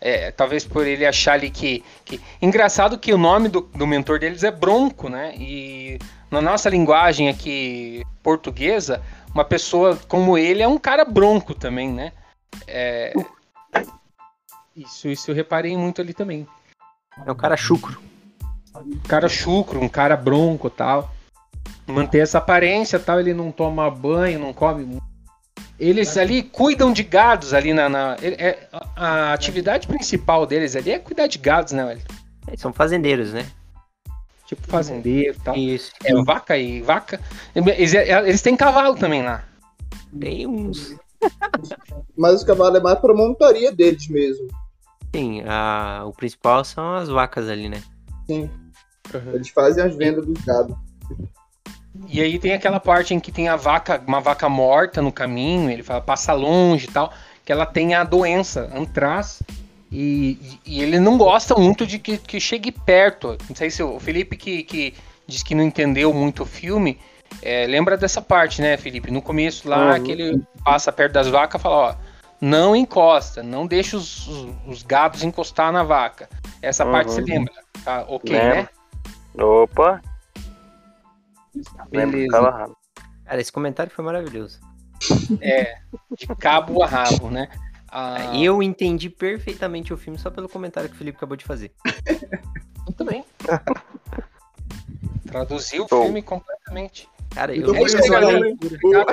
é, 0.00 0.30
talvez 0.30 0.64
por 0.64 0.86
ele 0.86 1.04
achar 1.04 1.34
ali 1.34 1.50
que, 1.50 1.82
que... 2.04 2.20
Engraçado 2.40 2.98
que 2.98 3.12
o 3.12 3.18
nome 3.18 3.48
do, 3.48 3.62
do 3.62 3.86
mentor 3.86 4.20
deles 4.20 4.44
é 4.44 4.50
Bronco, 4.50 5.08
né? 5.08 5.34
E 5.36 5.98
na 6.30 6.40
nossa 6.40 6.68
linguagem 6.68 7.28
aqui 7.28 8.02
portuguesa, 8.22 9.02
uma 9.34 9.44
pessoa 9.44 9.98
como 10.08 10.38
ele 10.38 10.62
é 10.62 10.68
um 10.68 10.78
cara 10.78 11.04
bronco 11.04 11.54
também, 11.54 11.90
né? 11.92 12.12
É... 12.68 13.12
Isso, 14.76 15.08
isso 15.08 15.30
eu 15.30 15.34
reparei 15.34 15.76
muito 15.76 16.00
ali 16.00 16.14
também. 16.14 16.46
É 17.26 17.30
um 17.30 17.36
cara 17.36 17.56
chucro. 17.56 18.00
Um 18.74 18.98
cara 19.08 19.28
chucro, 19.28 19.80
um 19.80 19.88
cara 19.88 20.16
bronco 20.16 20.68
tal 20.70 21.12
manter 21.86 22.18
essa 22.18 22.38
aparência 22.38 22.98
tal, 22.98 23.20
ele 23.20 23.34
não 23.34 23.50
toma 23.50 23.90
banho, 23.90 24.38
não 24.38 24.52
come. 24.52 24.98
Eles 25.78 26.16
ali 26.16 26.42
cuidam 26.42 26.92
de 26.92 27.02
gados 27.02 27.52
ali 27.52 27.74
na. 27.74 27.88
na 27.88 28.16
é, 28.22 28.68
a 28.94 29.32
atividade 29.32 29.86
principal 29.86 30.46
deles 30.46 30.76
ali 30.76 30.92
é 30.92 30.98
cuidar 30.98 31.26
de 31.26 31.38
gados, 31.38 31.72
né, 31.72 31.84
velho? 31.84 32.02
Eles 32.46 32.60
são 32.60 32.72
fazendeiros, 32.72 33.32
né? 33.32 33.46
Tipo 34.46 34.66
fazendeiro 34.68 35.36
e 35.36 35.40
tal. 35.40 35.56
Isso. 35.56 35.90
É 36.04 36.14
vaca 36.22 36.56
e 36.56 36.82
vaca. 36.82 37.18
Eles, 37.54 37.94
eles 37.94 38.42
têm 38.42 38.56
cavalo 38.56 38.94
também 38.94 39.22
lá. 39.22 39.42
Tem 40.18 40.46
uns. 40.46 40.94
Mas 42.16 42.34
os 42.36 42.44
cavalos 42.44 42.78
é 42.78 42.82
mais 42.82 42.98
pra 42.98 43.14
montaria 43.14 43.72
deles 43.72 44.06
mesmo. 44.08 44.46
Sim, 45.14 45.42
a, 45.46 46.04
o 46.06 46.12
principal 46.12 46.64
são 46.64 46.94
as 46.94 47.08
vacas 47.08 47.48
ali, 47.48 47.68
né? 47.68 47.82
Sim. 48.26 48.50
Uhum. 49.12 49.34
Eles 49.34 49.48
fazem 49.48 49.82
as 49.82 49.96
vendas 49.96 50.26
dos 50.26 50.44
gados. 50.44 50.76
E 52.08 52.20
aí 52.20 52.38
tem 52.38 52.52
aquela 52.52 52.80
parte 52.80 53.14
em 53.14 53.20
que 53.20 53.30
tem 53.30 53.48
a 53.48 53.56
vaca, 53.56 54.02
uma 54.06 54.20
vaca 54.20 54.48
morta 54.48 55.00
no 55.00 55.12
caminho, 55.12 55.70
ele 55.70 55.82
fala, 55.82 56.00
passa 56.00 56.32
longe 56.32 56.86
e 56.86 56.90
tal, 56.90 57.12
que 57.44 57.52
ela 57.52 57.64
tem 57.64 57.94
a 57.94 58.02
doença, 58.02 58.70
antraz, 58.74 59.42
e, 59.92 60.58
e 60.66 60.82
ele 60.82 60.98
não 60.98 61.16
gosta 61.16 61.54
muito 61.54 61.86
de 61.86 62.00
que, 62.00 62.18
que 62.18 62.40
chegue 62.40 62.72
perto. 62.72 63.38
Não 63.48 63.54
sei 63.54 63.70
se 63.70 63.82
o 63.82 64.00
Felipe 64.00 64.36
que, 64.36 64.64
que 64.64 64.94
diz 65.26 65.42
que 65.42 65.54
não 65.54 65.62
entendeu 65.62 66.12
muito 66.12 66.42
o 66.42 66.46
filme, 66.46 66.98
é, 67.40 67.66
lembra 67.66 67.96
dessa 67.96 68.20
parte, 68.20 68.60
né, 68.60 68.76
Felipe? 68.76 69.10
No 69.10 69.22
começo 69.22 69.68
lá, 69.68 69.94
uhum. 69.94 70.02
que 70.02 70.12
ele 70.12 70.42
passa 70.64 70.90
perto 70.90 71.12
das 71.12 71.28
vacas 71.28 71.60
e 71.60 71.62
fala, 71.62 71.76
ó, 71.76 71.94
não 72.40 72.74
encosta, 72.74 73.42
não 73.42 73.66
deixa 73.66 73.96
os, 73.96 74.26
os, 74.26 74.48
os 74.66 74.82
gados 74.82 75.22
encostar 75.22 75.72
na 75.72 75.84
vaca. 75.84 76.28
Essa 76.60 76.84
uhum. 76.84 76.92
parte 76.92 77.12
você 77.12 77.20
lembra, 77.20 77.52
tá? 77.84 78.04
Ok, 78.08 78.32
né? 78.32 78.68
Opa, 79.36 80.00
Beleza. 81.90 82.74
Cara, 83.24 83.40
esse 83.40 83.52
comentário 83.52 83.90
foi 83.90 84.04
maravilhoso. 84.04 84.60
É, 85.40 85.76
de 86.16 86.26
cabo 86.36 86.82
a 86.82 86.86
rabo, 86.86 87.30
né? 87.30 87.48
Ah... 87.88 88.36
Eu 88.36 88.62
entendi 88.62 89.08
perfeitamente 89.08 89.92
o 89.92 89.96
filme 89.96 90.18
só 90.18 90.30
pelo 90.30 90.48
comentário 90.48 90.88
que 90.88 90.94
o 90.94 90.98
Felipe 90.98 91.16
acabou 91.16 91.36
de 91.36 91.44
fazer. 91.44 91.72
Eu 92.86 92.92
também. 92.92 93.24
Traduziu 95.26 95.84
o 95.84 95.88
filme 95.88 96.22
completamente. 96.22 97.08
Cara, 97.30 97.54
eu, 97.54 97.66
eu 97.66 97.74
nunca 97.74 98.00
vi 98.00 98.10
uma 98.10 98.18
leitura. 98.20 99.06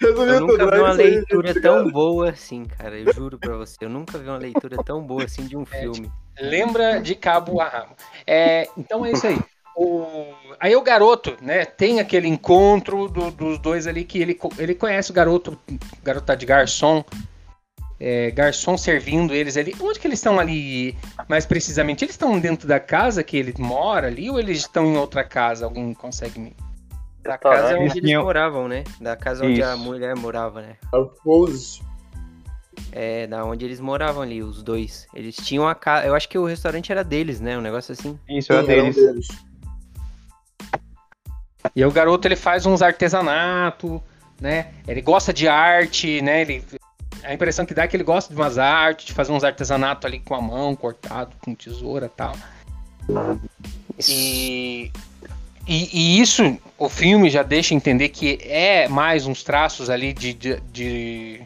eu 0.00 0.40
nunca 0.40 0.70
vi 0.70 0.78
uma 0.78 0.92
leitura 0.92 1.60
tão 1.60 1.90
boa 1.90 2.30
assim, 2.30 2.64
cara. 2.64 2.96
Eu 2.98 3.12
juro 3.12 3.38
pra 3.38 3.56
você. 3.56 3.76
Eu 3.80 3.88
nunca 3.88 4.18
vi 4.18 4.28
uma 4.28 4.38
leitura 4.38 4.76
tão 4.84 5.04
boa 5.04 5.24
assim 5.24 5.46
de 5.46 5.56
um 5.56 5.62
é, 5.62 5.80
filme. 5.80 6.12
Lembra 6.38 7.00
de 7.00 7.14
cabo 7.16 7.60
a 7.60 7.68
rabo. 7.68 7.96
É, 8.26 8.68
então 8.76 9.04
é 9.04 9.10
isso 9.10 9.26
aí 9.26 9.38
o... 9.78 10.34
Aí 10.58 10.74
o 10.74 10.82
garoto, 10.82 11.36
né, 11.40 11.64
tem 11.64 12.00
aquele 12.00 12.26
encontro 12.26 13.08
do, 13.08 13.30
dos 13.30 13.58
dois 13.60 13.86
ali 13.86 14.04
que 14.04 14.18
ele, 14.18 14.38
ele 14.58 14.74
conhece 14.74 15.12
o 15.12 15.14
garoto, 15.14 15.56
garoto 16.02 16.26
tá 16.26 16.34
de 16.34 16.44
garçom, 16.44 17.04
é, 18.00 18.32
garçom 18.32 18.76
servindo 18.76 19.32
eles 19.32 19.56
ali. 19.56 19.74
Onde 19.80 20.00
que 20.00 20.08
eles 20.08 20.18
estão 20.18 20.40
ali, 20.40 20.96
mais 21.28 21.46
precisamente? 21.46 22.04
Eles 22.04 22.14
estão 22.14 22.40
dentro 22.40 22.66
da 22.66 22.80
casa 22.80 23.22
que 23.22 23.36
ele 23.36 23.54
mora 23.56 24.08
ali 24.08 24.28
ou 24.28 24.40
eles 24.40 24.58
estão 24.58 24.84
em 24.86 24.96
outra 24.96 25.22
casa? 25.22 25.64
Alguém 25.64 25.94
consegue 25.94 26.40
me... 26.40 26.56
Da 27.22 27.38
casa 27.38 27.78
onde 27.78 27.98
eles 27.98 28.16
moravam, 28.16 28.66
né? 28.66 28.84
Da 29.00 29.14
casa 29.14 29.44
onde 29.44 29.60
Isso. 29.60 29.68
a 29.68 29.76
mulher 29.76 30.16
morava, 30.16 30.62
né? 30.62 30.76
É, 32.90 33.26
da 33.26 33.44
onde 33.44 33.64
eles 33.64 33.80
moravam 33.80 34.22
ali, 34.22 34.42
os 34.42 34.62
dois. 34.62 35.06
Eles 35.14 35.36
tinham 35.36 35.68
a 35.68 35.74
casa. 35.74 36.06
Eu 36.06 36.14
acho 36.14 36.28
que 36.28 36.38
o 36.38 36.46
restaurante 36.46 36.90
era 36.90 37.04
deles, 37.04 37.38
né? 37.38 37.58
Um 37.58 37.60
negócio 37.60 37.92
assim. 37.92 38.18
Isso, 38.28 38.52
era 38.52 38.62
deles. 38.62 38.96
deles. 38.96 39.28
E 41.74 41.82
aí 41.82 41.88
o 41.88 41.92
garoto 41.92 42.26
ele 42.26 42.36
faz 42.36 42.66
uns 42.66 42.82
artesanato, 42.82 44.02
né? 44.40 44.68
Ele 44.86 45.00
gosta 45.00 45.32
de 45.32 45.48
arte, 45.48 46.20
né? 46.22 46.42
Ele, 46.42 46.64
a 47.24 47.34
impressão 47.34 47.66
que 47.66 47.74
dá 47.74 47.84
é 47.84 47.88
que 47.88 47.96
ele 47.96 48.04
gosta 48.04 48.32
de 48.32 48.40
umas 48.40 48.58
artes, 48.58 49.06
de 49.06 49.12
fazer 49.12 49.32
uns 49.32 49.44
artesanato 49.44 50.06
ali 50.06 50.20
com 50.20 50.34
a 50.34 50.40
mão, 50.40 50.74
cortado, 50.76 51.32
com 51.40 51.54
tesoura 51.54 52.06
e 52.06 52.08
tal. 52.10 52.34
E, 54.08 54.90
e, 55.66 55.90
e, 55.92 56.20
isso, 56.20 56.58
o 56.78 56.88
filme 56.88 57.28
já 57.28 57.42
deixa 57.42 57.74
entender 57.74 58.10
que 58.10 58.38
é 58.42 58.88
mais 58.88 59.26
uns 59.26 59.42
traços 59.42 59.90
ali 59.90 60.12
de, 60.12 60.32
de, 60.32 60.60
de, 60.72 61.40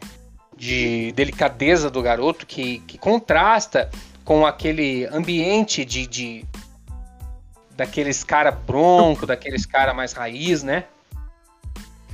de 0.55 1.11
delicadeza 1.13 1.89
do 1.89 2.01
garoto 2.01 2.45
que, 2.45 2.79
que 2.79 2.97
contrasta 2.97 3.89
com 4.23 4.45
aquele 4.45 5.05
ambiente 5.07 5.83
de, 5.83 6.07
de 6.07 6.45
daqueles 7.75 8.23
cara 8.23 8.51
bronco, 8.51 9.25
daqueles 9.25 9.65
cara 9.65 9.93
mais 9.93 10.13
raiz, 10.13 10.63
né? 10.63 10.85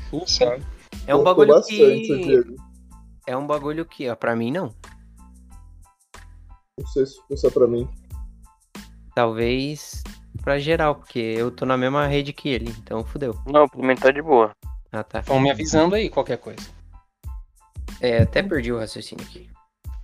Puxa. 0.09 0.59
É 1.05 1.15
um 1.15 1.23
bagulho 1.23 1.61
que 1.63 2.57
é 3.27 3.37
um 3.37 3.45
bagulho 3.45 3.85
que, 3.85 4.09
ó, 4.09 4.15
pra 4.15 4.35
mim 4.35 4.51
não. 4.51 4.73
Não 6.77 6.87
sei 6.87 7.05
se 7.05 7.19
for 7.41 7.51
pra 7.51 7.67
mim. 7.67 7.87
Talvez 9.13 10.03
pra 10.41 10.57
geral, 10.57 10.95
porque 10.95 11.19
eu 11.19 11.51
tô 11.51 11.65
na 11.65 11.77
mesma 11.77 12.07
rede 12.07 12.33
que 12.33 12.49
ele, 12.49 12.73
então 12.79 13.03
fudeu. 13.03 13.37
Não, 13.45 13.67
pra 13.67 13.85
mim 13.85 13.95
tá 13.95 14.11
de 14.11 14.21
boa. 14.21 14.51
Ah, 14.91 15.03
tá. 15.03 15.21
Vão 15.21 15.39
me 15.39 15.51
avisando 15.51 15.95
aí 15.95 16.09
qualquer 16.09 16.37
coisa. 16.37 16.67
É, 18.01 18.23
até 18.23 18.41
perdi 18.41 18.71
o 18.71 18.79
raciocínio 18.79 19.25
aqui. 19.25 19.49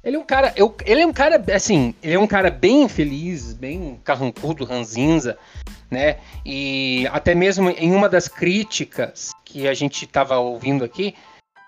Ele 0.06 0.18
é 0.18 0.20
um 0.20 0.24
cara, 0.24 0.54
eu, 0.56 0.76
ele 0.86 1.02
é 1.02 1.06
um 1.06 1.12
cara, 1.12 1.44
assim, 1.52 1.96
ele 2.04 2.14
é 2.14 2.20
um 2.20 2.28
cara 2.28 2.52
bem 2.52 2.84
infeliz, 2.84 3.54
bem 3.54 4.00
carrancudo, 4.04 4.64
ranzinza, 4.64 5.36
né? 5.90 6.18
E 6.46 7.08
até 7.12 7.34
mesmo 7.34 7.72
em 7.72 7.92
uma 7.92 8.08
das 8.08 8.28
críticas 8.28 9.32
que 9.44 9.68
a 9.68 9.74
gente 9.74 10.06
tava 10.06 10.38
ouvindo 10.38 10.86
aqui, 10.86 11.16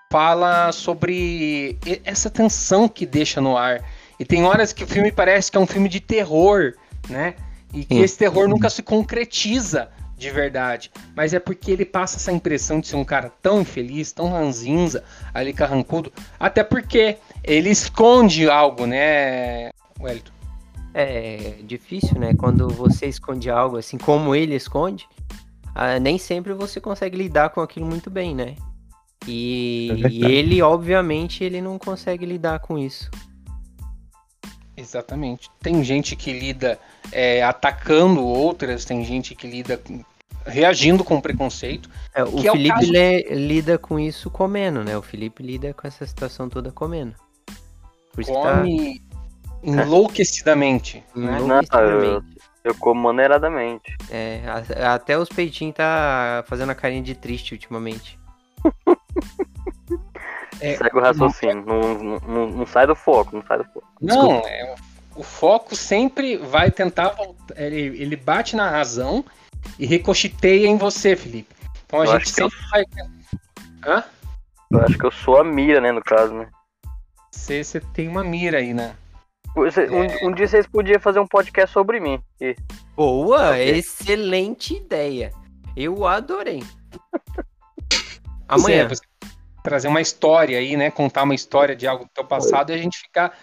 fala 0.08 0.70
sobre 0.70 1.76
essa 2.04 2.30
tensão 2.30 2.88
que 2.88 3.04
deixa 3.04 3.40
no 3.40 3.56
ar. 3.56 3.84
E 4.20 4.24
tem 4.24 4.44
horas 4.44 4.72
que 4.72 4.84
o 4.84 4.86
filme 4.86 5.10
parece 5.10 5.50
que 5.50 5.56
é 5.56 5.60
um 5.60 5.66
filme 5.66 5.88
de 5.88 5.98
terror, 5.98 6.74
né? 7.08 7.34
E 7.74 7.84
que 7.84 7.96
Sim. 7.96 8.02
esse 8.02 8.16
terror 8.16 8.48
nunca 8.48 8.70
se 8.70 8.84
concretiza 8.84 9.88
de 10.16 10.30
verdade. 10.30 10.90
Mas 11.14 11.32
é 11.32 11.38
porque 11.38 11.70
ele 11.70 11.84
passa 11.84 12.16
essa 12.16 12.32
impressão 12.32 12.80
de 12.80 12.88
ser 12.88 12.96
um 12.96 13.04
cara 13.04 13.32
tão 13.42 13.60
infeliz, 13.60 14.12
tão 14.12 14.30
ranzinza, 14.30 15.04
ali 15.34 15.52
carrancudo. 15.52 16.12
Até 16.38 16.64
porque 16.64 17.18
ele 17.48 17.70
esconde 17.70 18.48
algo, 18.48 18.86
né, 18.86 19.70
Wellington? 19.98 20.32
É 20.92 21.54
difícil, 21.64 22.18
né? 22.18 22.34
Quando 22.34 22.68
você 22.68 23.06
esconde 23.06 23.50
algo, 23.50 23.76
assim 23.76 23.96
como 23.96 24.34
ele 24.34 24.54
esconde, 24.54 25.06
ah, 25.74 25.98
nem 25.98 26.18
sempre 26.18 26.52
você 26.52 26.80
consegue 26.80 27.16
lidar 27.16 27.50
com 27.50 27.60
aquilo 27.60 27.86
muito 27.86 28.10
bem, 28.10 28.34
né? 28.34 28.54
E, 29.26 30.02
é 30.04 30.08
e 30.08 30.24
ele, 30.24 30.62
obviamente, 30.62 31.42
ele 31.42 31.60
não 31.60 31.78
consegue 31.78 32.26
lidar 32.26 32.60
com 32.60 32.78
isso. 32.78 33.10
Exatamente. 34.76 35.50
Tem 35.60 35.82
gente 35.82 36.14
que 36.14 36.32
lida 36.32 36.78
é, 37.10 37.42
atacando 37.42 38.24
outras, 38.24 38.84
tem 38.84 39.04
gente 39.04 39.34
que 39.34 39.46
lida 39.46 39.80
reagindo 40.46 41.04
com 41.04 41.20
preconceito. 41.20 41.90
É, 42.14 42.22
o 42.22 42.38
Felipe 42.38 42.96
é 42.96 43.20
o 43.20 43.24
caso... 43.24 43.34
lida 43.34 43.78
com 43.78 43.98
isso 43.98 44.30
comendo, 44.30 44.84
né? 44.84 44.96
O 44.96 45.02
Felipe 45.02 45.42
lida 45.42 45.74
com 45.74 45.86
essa 45.86 46.06
situação 46.06 46.48
toda 46.48 46.70
comendo. 46.70 47.14
Por 48.18 48.22
isso 48.22 48.32
Come 48.32 48.98
tá... 48.98 49.06
enlouquecidamente. 49.62 51.04
Né? 51.14 51.38
enlouquecidamente. 51.38 52.02
Não, 52.02 52.14
eu, 52.14 52.24
eu 52.64 52.74
como 52.74 53.00
maneiradamente. 53.00 53.96
É, 54.10 54.42
até 54.84 55.16
os 55.16 55.28
peitinhos 55.28 55.76
tá 55.76 56.44
fazendo 56.48 56.70
a 56.70 56.74
carinha 56.74 57.02
de 57.02 57.14
triste 57.14 57.54
ultimamente. 57.54 58.18
É, 60.60 60.76
Segue 60.76 60.98
o 60.98 61.00
raciocínio, 61.00 61.64
não, 61.64 61.94
não, 61.94 62.18
não, 62.26 62.46
não, 62.48 62.66
sai 62.66 62.84
do 62.84 62.96
foco, 62.96 63.36
não 63.36 63.44
sai 63.46 63.58
do 63.58 63.64
foco. 63.66 63.86
Não, 64.00 64.40
é, 64.40 64.74
o 65.14 65.22
foco 65.22 65.76
sempre 65.76 66.36
vai 66.36 66.68
tentar 66.68 67.10
voltar, 67.10 67.56
ele, 67.56 68.02
ele 68.02 68.16
bate 68.16 68.56
na 68.56 68.68
razão 68.68 69.24
e 69.78 69.86
ricocheteia 69.86 70.66
em 70.66 70.76
você, 70.76 71.14
Felipe. 71.14 71.54
Então 71.86 72.00
a 72.00 72.06
eu 72.06 72.12
gente 72.18 72.30
sempre 72.30 72.58
eu... 72.58 72.70
vai. 72.70 72.84
Hã? 73.86 74.04
Eu 74.72 74.80
acho 74.80 74.98
que 74.98 75.06
eu 75.06 75.12
sou 75.12 75.36
a 75.36 75.44
mira, 75.44 75.80
né, 75.80 75.92
no 75.92 76.02
caso, 76.02 76.34
né? 76.34 76.48
Você, 77.38 77.64
você 77.64 77.80
tem 77.80 78.08
uma 78.08 78.24
mira 78.24 78.58
aí, 78.58 78.74
né? 78.74 78.94
Você, 79.54 79.84
é... 79.84 79.90
um, 79.90 80.28
um, 80.28 80.32
dia 80.32 80.46
vocês 80.46 80.66
podiam 80.66 81.00
fazer 81.00 81.20
um 81.20 81.26
podcast 81.26 81.72
sobre 81.72 82.00
mim. 82.00 82.20
E... 82.40 82.54
Boa, 82.94 83.50
okay. 83.50 83.70
excelente 83.70 84.74
ideia. 84.74 85.32
Eu 85.76 86.06
adorei. 86.06 86.62
Amanhã. 88.48 88.84
É, 88.84 88.88
você 88.88 89.02
trazer 89.62 89.88
uma 89.88 90.00
história 90.00 90.58
aí, 90.58 90.76
né? 90.76 90.90
Contar 90.90 91.22
uma 91.22 91.34
história 91.34 91.74
de 91.74 91.86
algo 91.86 92.04
do 92.04 92.10
teu 92.10 92.24
passado 92.24 92.70
e 92.70 92.74
a 92.74 92.78
gente 92.78 92.98
ficar 92.98 93.36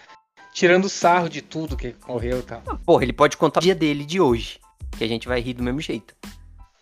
tirando 0.52 0.88
sarro 0.88 1.28
de 1.28 1.42
tudo 1.42 1.76
que 1.76 1.88
ocorreu 1.88 2.40
e 2.40 2.42
tal. 2.42 2.62
Ah, 2.66 2.76
porra, 2.76 3.02
ele 3.02 3.12
pode 3.12 3.36
contar 3.36 3.60
o 3.60 3.62
dia 3.62 3.74
dele 3.74 4.04
de 4.04 4.20
hoje, 4.20 4.58
que 4.96 5.04
a 5.04 5.08
gente 5.08 5.28
vai 5.28 5.40
rir 5.40 5.54
do 5.54 5.62
mesmo 5.62 5.80
jeito. 5.80 6.14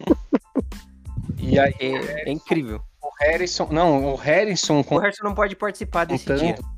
e 1.39 1.59
aí 1.59 1.75
é, 1.79 2.29
é, 2.29 2.33
incrível. 2.33 2.81
O 3.03 3.11
Harrison, 3.21 3.69
não, 3.71 4.13
o 4.13 4.17
Harrison, 4.17 4.85
o 4.89 4.99
Harrison 4.99 5.25
não 5.25 5.35
pode 5.35 5.57
participar 5.57 6.05
desse 6.05 6.25
contando. 6.25 6.41
dia. 6.41 6.74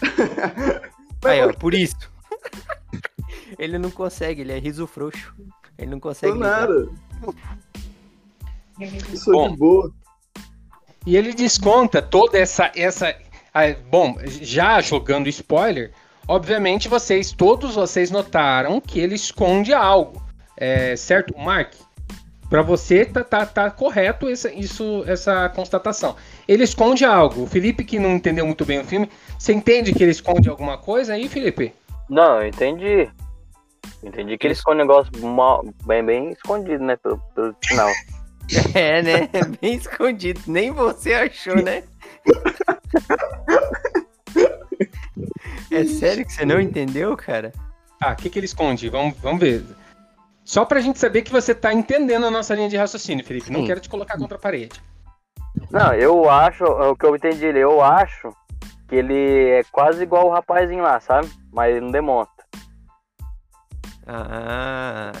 aí, 1.24 1.42
ó, 1.42 1.52
por 1.52 1.74
isso. 1.74 2.10
ele 3.58 3.78
não 3.78 3.90
consegue, 3.90 4.42
ele 4.42 4.52
é 4.52 4.58
riso 4.58 4.86
frouxo. 4.86 5.34
Ele 5.78 5.90
não 5.90 6.00
consegue. 6.00 6.38
nada. 6.38 6.88
Isso 9.12 9.34
é 9.34 9.48
de 9.48 9.56
boa. 9.56 9.92
E 11.06 11.16
ele 11.16 11.32
desconta 11.32 12.00
toda 12.00 12.38
essa. 12.38 12.70
essa 12.74 13.14
bom, 13.90 14.16
já 14.26 14.80
jogando 14.80 15.28
spoiler, 15.28 15.92
obviamente 16.26 16.88
vocês, 16.88 17.32
todos 17.32 17.74
vocês 17.74 18.10
notaram 18.10 18.80
que 18.80 19.00
ele 19.00 19.14
esconde 19.14 19.72
algo. 19.72 20.22
É, 20.56 20.94
certo, 20.96 21.36
Mark? 21.38 21.72
Para 22.48 22.62
você 22.62 23.04
tá, 23.06 23.24
tá, 23.24 23.46
tá 23.46 23.70
correto 23.70 24.28
essa, 24.28 24.52
isso, 24.52 25.02
essa 25.06 25.48
constatação. 25.48 26.16
Ele 26.46 26.64
esconde 26.64 27.04
algo. 27.04 27.42
O 27.42 27.46
Felipe, 27.46 27.84
que 27.84 27.98
não 27.98 28.16
entendeu 28.16 28.46
muito 28.46 28.64
bem 28.64 28.80
o 28.80 28.84
filme, 28.84 29.08
você 29.38 29.52
entende 29.52 29.92
que 29.92 30.02
ele 30.02 30.12
esconde 30.12 30.48
alguma 30.48 30.78
coisa 30.78 31.14
aí, 31.14 31.28
Felipe? 31.28 31.72
Não, 32.08 32.40
eu 32.40 32.48
entendi. 32.48 33.08
Entendi 34.02 34.36
que 34.36 34.46
ele 34.46 34.54
esconde 34.54 34.76
um 34.76 34.86
negócio 34.86 35.12
mal, 35.26 35.64
bem, 35.84 36.04
bem 36.04 36.30
escondido, 36.30 36.84
né? 36.84 36.96
Pelo, 36.96 37.18
pelo 37.34 37.56
final. 37.64 37.90
É, 38.74 39.00
né? 39.00 39.30
Bem 39.62 39.74
escondido. 39.74 40.40
Nem 40.46 40.72
você 40.72 41.14
achou, 41.14 41.56
né? 41.56 41.84
É 45.70 45.84
sério 45.84 46.26
que 46.26 46.32
você 46.32 46.44
não 46.44 46.60
entendeu, 46.60 47.16
cara? 47.16 47.52
Ah, 48.00 48.12
o 48.12 48.16
que, 48.16 48.28
que 48.28 48.38
ele 48.38 48.46
esconde? 48.46 48.90
Vamos, 48.90 49.16
vamos 49.22 49.40
ver. 49.40 49.64
Só 50.44 50.64
pra 50.64 50.80
gente 50.80 50.98
saber 50.98 51.22
que 51.22 51.30
você 51.30 51.54
tá 51.54 51.72
entendendo 51.72 52.26
a 52.26 52.30
nossa 52.30 52.54
linha 52.54 52.68
de 52.68 52.76
raciocínio, 52.76 53.24
Felipe. 53.24 53.50
Não 53.50 53.60
Sim. 53.60 53.66
quero 53.66 53.80
te 53.80 53.88
colocar 53.88 54.18
contra 54.18 54.36
a 54.36 54.40
parede. 54.40 54.82
Não, 55.72 55.94
eu 55.94 56.28
acho, 56.28 56.64
o 56.64 56.94
que 56.94 57.06
eu 57.06 57.16
entendi, 57.16 57.46
eu 57.46 57.82
acho 57.82 58.28
que 58.86 58.96
ele 58.96 59.48
é 59.48 59.64
quase 59.72 60.02
igual 60.02 60.26
o 60.26 60.30
rapazinho 60.30 60.82
lá, 60.82 61.00
sabe? 61.00 61.30
Mas 61.50 61.70
ele 61.70 61.80
não 61.80 61.90
demonstra. 61.90 62.44
Ah. 64.06 65.12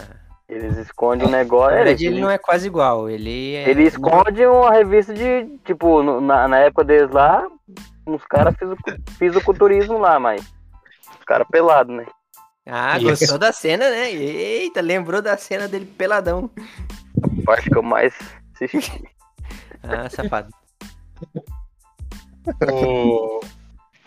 Eles 0.46 0.76
escondem 0.76 1.26
o 1.26 1.30
um 1.30 1.32
negócio. 1.32 1.70
Na 1.70 1.76
verdade, 1.76 2.04
ele, 2.04 2.16
ele 2.16 2.20
não 2.20 2.30
é 2.30 2.36
quase 2.36 2.66
igual. 2.66 3.08
Ele 3.08 3.54
é... 3.54 3.70
Ele 3.70 3.84
esconde 3.84 4.44
uma 4.44 4.70
revista 4.70 5.14
de. 5.14 5.58
Tipo, 5.64 6.02
na, 6.20 6.46
na 6.46 6.58
época 6.58 6.84
deles 6.84 7.10
lá, 7.10 7.46
uns 8.06 8.22
caras 8.26 8.54
fiz 9.16 9.34
o 9.34 9.42
culturismo 9.42 9.96
lá, 9.96 10.20
mas. 10.20 10.42
Os 11.18 11.24
caras 11.24 11.46
pelados, 11.50 11.96
né? 11.96 12.04
Ah, 12.66 12.98
gostou 12.98 13.38
da 13.38 13.52
cena, 13.52 13.88
né? 13.88 14.12
Eita, 14.12 14.82
lembrou 14.82 15.22
da 15.22 15.38
cena 15.38 15.66
dele 15.66 15.86
peladão. 15.86 16.50
A 17.40 17.44
parte 17.46 17.70
que 17.70 17.78
eu 17.78 17.82
mais 17.82 18.14
assisti. 18.54 19.11
Ah, 19.82 20.08
safado. 20.08 20.52
O... 22.70 23.40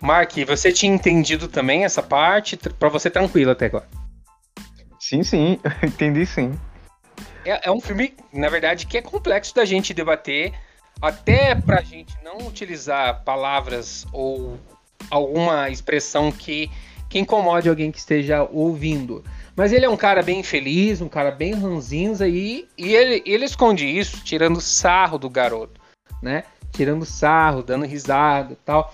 Mark, 0.01 0.33
você 0.45 0.71
tinha 0.71 0.93
entendido 0.93 1.47
também 1.47 1.85
essa 1.85 2.03
parte? 2.03 2.57
Pra 2.57 2.89
você 2.89 3.09
tranquilo 3.09 3.51
até 3.51 3.65
agora. 3.67 3.87
Sim, 4.99 5.23
sim, 5.23 5.59
entendi 5.83 6.25
sim. 6.25 6.59
É, 7.45 7.69
é, 7.69 7.71
um 7.71 7.79
filme, 7.79 8.13
na 8.33 8.49
verdade, 8.49 8.87
que 8.87 8.97
é 8.97 9.01
complexo 9.01 9.53
da 9.55 9.63
gente 9.63 9.93
debater, 9.93 10.53
até 11.01 11.53
pra 11.53 11.81
gente 11.81 12.15
não 12.23 12.39
utilizar 12.47 13.23
palavras 13.23 14.05
ou 14.11 14.59
alguma 15.11 15.69
expressão 15.69 16.31
que, 16.31 16.71
que 17.07 17.19
incomode 17.19 17.69
alguém 17.69 17.91
que 17.91 17.99
esteja 17.99 18.43
ouvindo. 18.51 19.23
Mas 19.55 19.71
ele 19.71 19.85
é 19.85 19.89
um 19.89 19.95
cara 19.95 20.21
bem 20.21 20.43
feliz, 20.43 21.01
um 21.01 21.07
cara 21.07 21.31
bem 21.31 21.53
ranzinza 21.53 22.27
e, 22.27 22.67
e 22.77 22.93
ele, 22.93 23.23
ele 23.25 23.45
esconde 23.45 23.85
isso, 23.87 24.21
tirando 24.23 24.59
sarro 24.59 25.17
do 25.17 25.29
garoto, 25.29 25.79
né? 26.21 26.43
Tirando 26.71 27.05
sarro, 27.05 27.63
dando 27.63 27.85
risada 27.85 28.51
e 28.51 28.57
tal. 28.57 28.93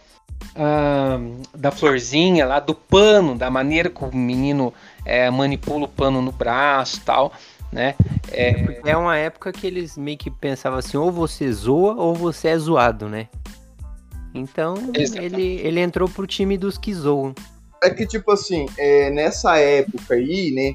Da 1.56 1.71
florzinha 1.71 2.45
lá, 2.45 2.60
do 2.60 2.76
pano, 2.76 3.36
da 3.36 3.50
maneira 3.50 3.89
que 3.89 4.04
o 4.04 4.15
menino 4.15 4.71
é, 5.04 5.30
manipula 5.32 5.86
o 5.86 5.88
pano 5.88 6.21
no 6.21 6.32
braço 6.32 7.02
tal, 7.04 7.34
né? 7.71 7.95
É... 8.32 8.82
é 8.91 8.97
uma 8.97 9.17
época 9.17 9.52
que 9.52 9.65
eles 9.65 9.97
meio 9.97 10.17
que 10.17 10.30
pensavam 10.30 10.78
assim, 10.78 10.97
ou 10.97 11.12
você 11.12 11.52
zoa 11.52 11.95
ou 11.95 12.13
você 12.13 12.50
é 12.50 12.58
zoado, 12.58 13.10
né? 13.10 13.28
Então 14.34 14.76
ele, 14.93 15.60
ele 15.62 15.80
entrou 15.80 16.08
pro 16.08 16.28
time 16.28 16.58
dos 16.58 16.78
que 16.78 16.93
zoam. 16.93 17.34
É 17.84 17.89
que, 17.89 18.06
tipo 18.06 18.32
assim, 18.32 18.67
é, 18.78 19.10
nessa 19.10 19.58
época 19.58 20.13
aí, 20.13 20.52
né? 20.52 20.74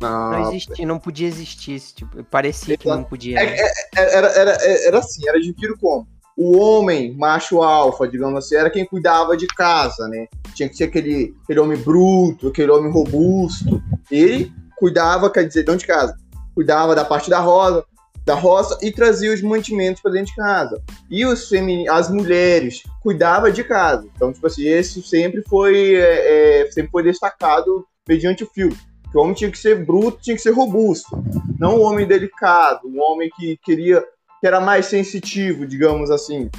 Não 0.00 0.50
existia, 0.50 0.86
não 0.86 0.98
podia 0.98 1.26
existir 1.26 1.72
esse 1.72 1.94
tipo. 1.94 2.22
Parecia 2.24 2.76
que 2.76 2.86
não 2.86 3.04
podia. 3.04 3.40
É, 3.40 3.46
né? 3.46 3.56
É, 3.56 3.72
é, 3.96 4.16
era, 4.16 4.28
era, 4.28 4.50
era 4.52 4.98
assim, 4.98 5.28
era 5.28 5.40
dividido 5.40 5.76
como? 5.78 6.06
O 6.36 6.58
homem, 6.58 7.14
macho 7.16 7.62
alfa, 7.62 8.08
digamos 8.08 8.44
assim, 8.44 8.56
era 8.56 8.68
quem 8.68 8.84
cuidava 8.84 9.36
de 9.36 9.46
casa, 9.46 10.08
né? 10.08 10.26
tinha 10.54 10.68
que 10.68 10.76
ser 10.76 10.84
aquele, 10.84 11.34
aquele 11.42 11.60
homem 11.60 11.76
bruto, 11.78 12.48
aquele 12.48 12.70
homem 12.70 12.90
robusto. 12.90 13.82
Ele 14.10 14.52
cuidava, 14.76 15.30
quer 15.30 15.46
dizer, 15.46 15.66
não 15.66 15.76
de 15.76 15.86
casa, 15.86 16.16
cuidava 16.54 16.94
da 16.94 17.04
parte 17.04 17.28
da 17.28 17.40
rosa, 17.40 17.84
da 18.24 18.34
roça 18.34 18.78
e 18.80 18.90
trazia 18.90 19.32
os 19.32 19.42
mantimentos 19.42 20.00
para 20.00 20.12
dentro 20.12 20.32
de 20.32 20.36
casa. 20.36 20.82
E 21.10 21.26
os 21.26 21.48
femin... 21.48 21.86
as 21.88 22.10
mulheres 22.10 22.82
cuidava 23.02 23.52
de 23.52 23.62
casa. 23.62 24.08
Então, 24.14 24.32
tipo 24.32 24.46
assim, 24.46 24.64
esse 24.64 25.02
sempre 25.02 25.42
foi, 25.42 25.94
é, 25.94 26.62
é, 26.62 26.70
sempre 26.70 26.90
foi 26.90 27.02
destacado 27.02 27.86
mediante 28.08 28.42
o 28.42 28.46
filme. 28.46 28.76
Que 29.10 29.18
o 29.18 29.20
homem 29.20 29.34
tinha 29.34 29.50
que 29.50 29.58
ser 29.58 29.84
bruto, 29.84 30.22
tinha 30.22 30.34
que 30.34 30.42
ser 30.42 30.50
robusto. 30.50 31.22
Não 31.58 31.78
um 31.78 31.82
homem 31.82 32.06
delicado, 32.06 32.88
um 32.88 33.00
homem 33.00 33.30
que 33.36 33.58
queria, 33.58 34.02
que 34.40 34.46
era 34.46 34.60
mais 34.60 34.86
sensitivo, 34.86 35.66
digamos 35.66 36.10
assim. 36.10 36.50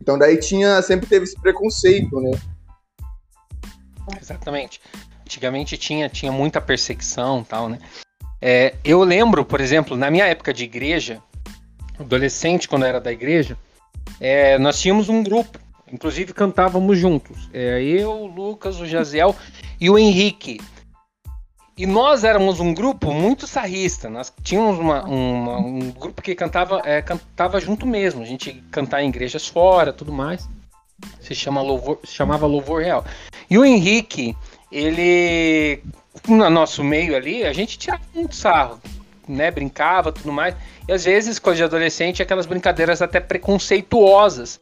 Então 0.00 0.18
daí 0.18 0.36
tinha, 0.36 0.82
sempre 0.82 1.06
teve 1.06 1.24
esse 1.24 1.40
preconceito, 1.40 2.20
né? 2.20 2.32
Exatamente. 4.20 4.80
Antigamente 5.22 5.78
tinha, 5.78 6.08
tinha 6.08 6.30
muita 6.30 6.60
perseguição 6.60 7.42
tal, 7.42 7.68
né? 7.68 7.78
É, 8.44 8.74
eu 8.82 9.04
lembro, 9.04 9.44
por 9.44 9.60
exemplo, 9.60 9.96
na 9.96 10.10
minha 10.10 10.26
época 10.26 10.52
de 10.52 10.64
igreja, 10.64 11.22
adolescente, 11.96 12.68
quando 12.68 12.82
eu 12.82 12.88
era 12.88 13.00
da 13.00 13.12
igreja, 13.12 13.56
é, 14.20 14.58
nós 14.58 14.80
tínhamos 14.80 15.08
um 15.08 15.22
grupo, 15.22 15.60
inclusive 15.92 16.32
cantávamos 16.32 16.98
juntos. 16.98 17.48
É, 17.54 17.80
eu, 17.80 18.10
o 18.10 18.26
Lucas, 18.26 18.80
o 18.80 18.86
Jaziel 18.86 19.36
e 19.80 19.88
o 19.88 19.96
Henrique. 19.96 20.60
E 21.78 21.86
nós 21.86 22.24
éramos 22.24 22.58
um 22.58 22.74
grupo 22.74 23.12
muito 23.12 23.46
sarrista. 23.46 24.10
Nós 24.10 24.32
tínhamos 24.42 24.76
uma, 24.78 25.04
uma, 25.04 25.58
um 25.58 25.90
grupo 25.92 26.20
que 26.20 26.34
cantava, 26.34 26.82
é, 26.84 27.00
cantava 27.00 27.60
junto 27.60 27.86
mesmo. 27.86 28.22
A 28.22 28.26
gente 28.26 28.52
cantava 28.72 29.04
em 29.04 29.08
igrejas 29.08 29.46
fora, 29.46 29.92
tudo 29.92 30.12
mais. 30.12 30.48
Se 31.20 31.34
chama 31.34 31.62
louvor, 31.62 32.00
se 32.04 32.12
chamava 32.12 32.46
Louvor 32.46 32.82
Real. 32.82 33.04
E 33.48 33.56
o 33.56 33.64
Henrique, 33.64 34.36
ele 34.70 35.82
no 36.28 36.50
nosso 36.50 36.82
meio 36.84 37.16
ali, 37.16 37.44
a 37.44 37.52
gente 37.52 37.78
tirava 37.78 38.02
muito 38.14 38.34
sarro, 38.34 38.80
né? 39.28 39.50
Brincava, 39.50 40.12
tudo 40.12 40.32
mais. 40.32 40.54
E 40.88 40.92
às 40.92 41.04
vezes, 41.04 41.38
coisa 41.38 41.58
de 41.58 41.64
adolescente, 41.64 42.22
aquelas 42.22 42.46
brincadeiras 42.46 43.00
até 43.02 43.20
preconceituosas. 43.20 44.60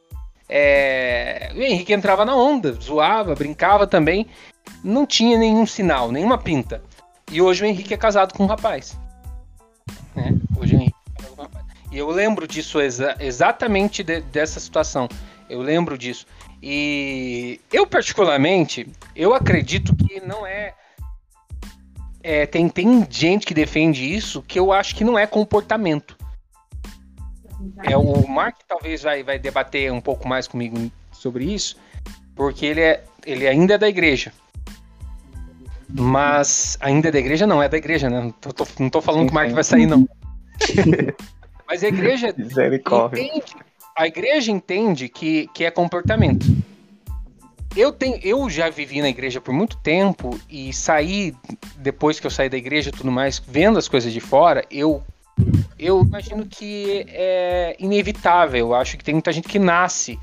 É... 0.49 1.53
O 1.55 1.61
Henrique 1.61 1.93
entrava 1.93 2.25
na 2.25 2.35
onda, 2.35 2.73
zoava, 2.73 3.35
brincava 3.35 3.87
também. 3.87 4.27
Não 4.83 5.07
tinha 5.07 5.39
nenhum 5.39 5.67
sinal, 5.67 6.11
nenhuma 6.11 6.39
pinta. 6.39 6.83
E 7.31 7.41
hoje 7.41 7.63
o 7.63 7.67
Henrique 7.67 7.95
é 7.95 7.97
casado 7.97 8.35
com 8.35 8.45
um 8.45 8.47
rapaz. 8.47 8.99
Né? 10.15 10.35
Hoje 10.59 10.75
o 10.75 10.77
Henrique 10.77 10.97
é 11.09 11.13
casado 11.13 11.37
com 11.37 11.43
um 11.43 11.45
rapaz. 11.45 11.67
E 11.93 11.99
eu 11.99 12.11
lembro 12.11 12.47
disso 12.47 12.81
exa 12.81 13.17
exatamente 13.21 14.03
de, 14.03 14.21
dessa 14.21 14.61
situação. 14.61 15.09
Eu 15.49 15.61
lembro 15.61 15.99
disso. 15.99 16.27
E 16.63 17.61
eu, 17.73 17.87
particularmente, 17.87 18.87
eu 19.17 19.35
acredito 19.35 19.95
que 19.97 20.21
não 20.21 20.47
é. 20.47 20.75
É 22.23 22.47
tem, 22.47 22.69
tem 22.69 23.07
gente 23.09 23.47
que 23.47 23.55
defende 23.55 24.15
isso 24.15 24.43
que 24.43 24.59
eu 24.59 24.73
acho 24.73 24.95
que 24.95 25.05
não 25.05 25.19
é 25.19 25.27
comportamento. 25.27 26.17
É, 27.83 27.97
o 27.97 28.27
Mark 28.29 28.57
talvez 28.67 29.03
vai, 29.03 29.23
vai 29.23 29.39
debater 29.39 29.93
um 29.93 30.01
pouco 30.01 30.27
mais 30.27 30.47
comigo 30.49 30.91
sobre 31.13 31.45
isso, 31.45 31.77
porque 32.35 32.65
ele, 32.65 32.81
é, 32.81 33.05
ele 33.27 33.47
ainda 33.47 33.75
é 33.75 33.79
da 33.79 33.89
igreja. 33.89 34.33
Mas 35.89 36.79
ainda 36.81 37.09
é 37.09 37.13
da 37.13 37.19
igreja? 37.19 37.47
Não, 37.47 37.63
é 37.63 37.69
da 37.69 37.77
igreja, 37.77 38.09
né? 38.09 38.21
Não 38.21 38.31
tô, 38.31 38.67
não 38.79 38.89
tô 38.89 39.01
falando 39.01 39.23
sim, 39.23 39.27
que 39.27 39.33
o 39.33 39.35
Mark 39.35 39.51
vai 39.51 39.65
sair, 39.65 39.87
não. 39.87 40.09
Mas 41.67 41.85
a 41.85 41.89
igreja 41.89 42.29
entende, 42.29 43.43
a 43.97 44.07
igreja 44.07 44.51
entende 44.51 45.09
que, 45.09 45.49
que 45.55 45.65
é 45.65 45.71
comportamento. 45.71 46.47
Eu, 47.77 47.93
tenho, 47.93 48.19
eu 48.23 48.51
já 48.51 48.69
vivi 48.69 49.01
na 49.01 49.09
igreja 49.09 49.41
por 49.41 49.55
muito 49.55 49.77
tempo 49.77 50.39
e 50.49 50.73
saí, 50.73 51.35
depois 51.77 52.19
que 52.19 52.27
eu 52.27 52.31
saí 52.31 52.49
da 52.49 52.57
igreja 52.57 52.91
tudo 52.91 53.11
mais, 53.13 53.39
vendo 53.39 53.79
as 53.79 53.89
coisas 53.89 54.13
de 54.13 54.21
fora, 54.21 54.65
eu, 54.71 55.03
eu 55.79 56.03
imagino 56.03 56.47
que 56.47 57.07
é 57.09 57.77
inevitável. 57.79 58.69
Eu 58.69 58.75
acho 58.75 58.99
que 58.99 59.05
tem 59.05 59.15
muita 59.15 59.33
gente 59.33 59.49
que 59.49 59.59
nasce, 59.59 60.19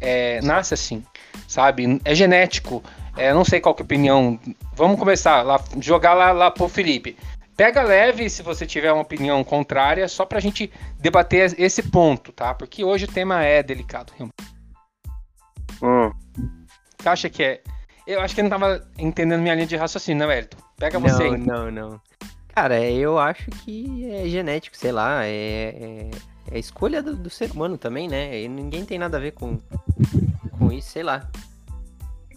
é, 0.00 0.40
nasce 0.42 0.74
assim, 0.74 1.04
sabe? 1.46 2.00
É 2.04 2.14
genético. 2.14 2.82
É, 3.16 3.32
não 3.32 3.44
sei 3.44 3.60
qual 3.60 3.74
que 3.74 3.82
é 3.82 3.84
a 3.84 3.86
opinião. 3.86 4.38
Vamos 4.74 4.98
começar 4.98 5.42
lá, 5.42 5.62
jogar 5.80 6.14
lá, 6.14 6.32
lá 6.32 6.50
pro 6.50 6.68
Felipe. 6.68 7.16
Pega 7.56 7.82
leve 7.82 8.30
se 8.30 8.42
você 8.42 8.64
tiver 8.64 8.92
uma 8.92 9.02
opinião 9.02 9.42
contrária, 9.42 10.06
só 10.06 10.24
pra 10.24 10.38
gente 10.38 10.70
debater 11.00 11.54
esse 11.58 11.82
ponto, 11.82 12.32
tá? 12.32 12.54
Porque 12.54 12.84
hoje 12.84 13.04
o 13.04 13.12
tema 13.12 13.42
é 13.44 13.62
delicado. 13.62 14.12
Hum. 15.82 16.10
Você 17.08 17.12
acha 17.12 17.30
que 17.30 17.42
é. 17.42 17.60
Eu 18.06 18.20
acho 18.20 18.34
que 18.34 18.40
ele 18.40 18.48
não 18.48 18.58
tava 18.58 18.86
entendendo 18.98 19.40
minha 19.40 19.54
linha 19.54 19.66
de 19.66 19.76
raciocínio, 19.76 20.26
né, 20.26 20.34
Wellington? 20.34 20.58
Pega 20.76 20.98
você 20.98 21.22
aí. 21.22 21.38
Não, 21.38 21.70
não. 21.70 22.00
Cara, 22.48 22.82
eu 22.84 23.18
acho 23.18 23.50
que 23.50 24.10
é 24.10 24.28
genético, 24.28 24.76
sei 24.76 24.92
lá, 24.92 25.24
é, 25.24 25.30
é, 25.30 26.10
é 26.50 26.58
escolha 26.58 27.02
do, 27.02 27.14
do, 27.14 27.30
ser 27.30 27.50
humano 27.50 27.78
também, 27.78 28.08
né? 28.08 28.42
E 28.42 28.48
ninguém 28.48 28.84
tem 28.84 28.98
nada 28.98 29.16
a 29.16 29.20
ver 29.20 29.32
com, 29.32 29.58
com 30.58 30.72
isso, 30.72 30.90
sei 30.90 31.02
lá. 31.02 31.30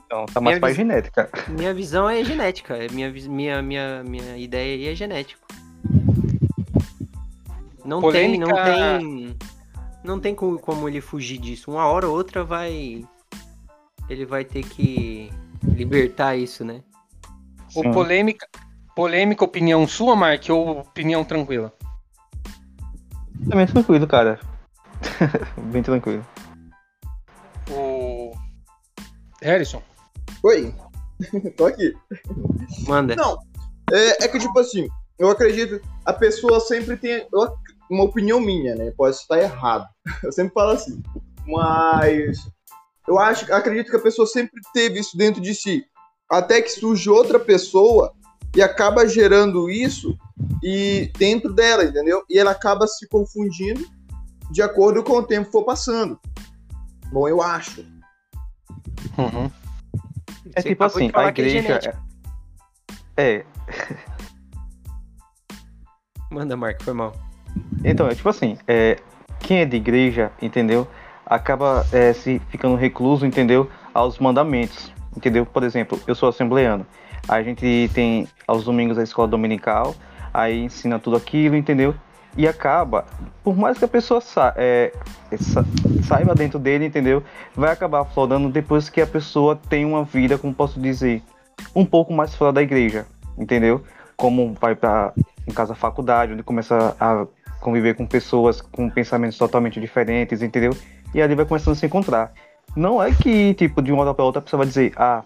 Então, 0.05 0.25
tá 0.25 0.39
mais 0.39 0.59
pra 0.59 0.73
genética. 0.73 1.29
Minha 1.47 1.73
visão 1.73 2.09
é 2.09 2.23
genética. 2.23 2.77
Minha, 2.91 3.11
minha, 3.11 3.61
minha, 3.61 4.03
minha 4.03 4.37
ideia 4.37 4.75
aí 4.75 4.87
é 4.87 4.95
genético. 4.95 5.41
Não 7.83 7.99
Polêmica... 7.99 8.45
tem, 8.45 8.53
não 8.53 8.99
tem. 8.99 9.37
Não 10.03 10.19
tem 10.19 10.35
como, 10.35 10.59
como 10.59 10.87
ele 10.87 11.01
fugir 11.01 11.37
disso. 11.39 11.71
Uma 11.71 11.85
hora 11.85 12.07
ou 12.07 12.15
outra 12.15 12.43
vai. 12.43 13.03
Ele 14.11 14.25
vai 14.25 14.43
ter 14.43 14.61
que 14.63 15.31
libertar 15.63 16.35
isso, 16.35 16.65
né? 16.65 16.83
O 17.73 17.93
polêmica, 17.93 18.45
polêmica 18.93 19.45
opinião 19.45 19.87
sua, 19.87 20.17
Mark, 20.17 20.49
ou 20.49 20.81
opinião 20.81 21.23
tranquila? 21.23 21.73
Também 23.49 23.65
tranquilo, 23.65 24.05
cara. 24.05 24.37
Bem 25.71 25.81
tranquilo. 25.81 26.27
O 27.69 28.33
Harrison. 29.41 29.81
Oi, 30.43 30.75
tô 31.55 31.67
aqui. 31.67 31.93
Manda. 32.85 33.15
Não, 33.15 33.37
é, 33.93 34.25
é, 34.25 34.27
que 34.27 34.39
tipo 34.39 34.59
assim, 34.59 34.89
eu 35.17 35.29
acredito, 35.29 35.81
a 36.05 36.11
pessoa 36.11 36.59
sempre 36.59 36.97
tem 36.97 37.25
uma 37.89 38.03
opinião 38.03 38.41
minha, 38.41 38.75
né? 38.75 38.91
Pode 38.91 39.15
estar 39.15 39.39
errado. 39.39 39.87
Eu 40.21 40.33
sempre 40.33 40.53
falo 40.53 40.71
assim. 40.71 41.01
Mas 41.47 42.45
eu 43.11 43.19
acho, 43.19 43.53
acredito 43.53 43.91
que 43.91 43.97
a 43.97 44.01
pessoa 44.01 44.25
sempre 44.25 44.61
teve 44.73 44.99
isso 44.99 45.17
dentro 45.17 45.41
de 45.41 45.53
si. 45.53 45.83
Até 46.29 46.61
que 46.61 46.69
surge 46.69 47.09
outra 47.09 47.37
pessoa 47.37 48.13
e 48.55 48.61
acaba 48.61 49.05
gerando 49.05 49.69
isso 49.69 50.17
e 50.63 51.11
dentro 51.17 51.53
dela, 51.53 51.83
entendeu? 51.83 52.23
E 52.29 52.39
ela 52.39 52.51
acaba 52.51 52.87
se 52.87 53.05
confundindo 53.09 53.85
de 54.49 54.61
acordo 54.61 55.03
com 55.03 55.17
o 55.17 55.23
tempo 55.23 55.51
for 55.51 55.65
passando. 55.65 56.17
Bom, 57.11 57.27
eu 57.27 57.41
acho. 57.41 57.81
Uhum. 59.17 59.51
É 60.55 60.61
tipo 60.61 60.81
assim, 60.85 61.11
a 61.13 61.27
igreja. 61.27 61.99
É. 63.17 63.35
é. 63.39 63.45
Manda, 66.31 66.55
Marco, 66.55 66.81
foi 66.81 66.93
mal. 66.93 67.13
Então, 67.83 68.07
é 68.07 68.15
tipo 68.15 68.29
assim, 68.29 68.57
é, 68.65 68.97
quem 69.41 69.59
é 69.59 69.65
de 69.65 69.75
igreja, 69.75 70.31
entendeu? 70.41 70.87
Acaba 71.31 71.85
é, 71.93 72.11
se 72.11 72.41
ficando 72.49 72.75
recluso, 72.75 73.25
entendeu? 73.25 73.69
Aos 73.93 74.19
mandamentos, 74.19 74.91
entendeu? 75.15 75.45
Por 75.45 75.63
exemplo, 75.63 75.97
eu 76.05 76.13
sou 76.13 76.27
assembleano. 76.27 76.85
A 77.27 77.41
gente 77.41 77.89
tem 77.93 78.27
aos 78.45 78.65
domingos 78.65 78.97
a 78.97 79.03
escola 79.03 79.29
dominical, 79.29 79.95
aí 80.33 80.65
ensina 80.65 80.99
tudo 80.99 81.15
aquilo, 81.15 81.55
entendeu? 81.55 81.95
e 82.37 82.47
acaba, 82.47 83.05
por 83.43 83.55
mais 83.57 83.77
que 83.77 83.85
a 83.85 83.87
pessoa 83.87 84.21
sa 84.21 84.53
é, 84.55 84.93
sa 85.37 85.65
saiba 86.03 86.33
dentro 86.33 86.57
dele, 86.57 86.85
entendeu? 86.85 87.23
Vai 87.55 87.71
acabar 87.71 88.05
flodando 88.05 88.49
depois 88.49 88.89
que 88.89 89.01
a 89.01 89.07
pessoa 89.07 89.55
tem 89.55 89.85
uma 89.85 90.03
vida, 90.03 90.37
como 90.37 90.53
posso 90.53 90.79
dizer, 90.79 91.21
um 91.75 91.85
pouco 91.85 92.13
mais 92.13 92.33
fora 92.33 92.53
da 92.53 92.61
igreja, 92.61 93.05
entendeu? 93.37 93.83
Como 94.15 94.55
vai 94.59 94.75
para 94.75 95.13
em 95.47 95.51
casa 95.51 95.75
faculdade, 95.75 96.33
onde 96.33 96.43
começa 96.43 96.95
a 96.99 97.25
conviver 97.59 97.95
com 97.95 98.05
pessoas 98.05 98.61
com 98.61 98.89
pensamentos 98.89 99.37
totalmente 99.37 99.79
diferentes, 99.79 100.41
entendeu? 100.41 100.71
E 101.13 101.21
ali 101.21 101.35
vai 101.35 101.45
começando 101.45 101.73
a 101.73 101.75
se 101.75 101.85
encontrar. 101.85 102.31
Não 102.75 103.01
é 103.01 103.11
que, 103.11 103.53
tipo, 103.55 103.81
de 103.81 103.91
uma 103.91 104.03
hora 104.03 104.13
para 104.13 104.23
outra 104.23 104.39
a 104.39 104.43
pessoa 104.43 104.59
vai 104.59 104.67
dizer, 104.67 104.93
ah, 104.95 105.23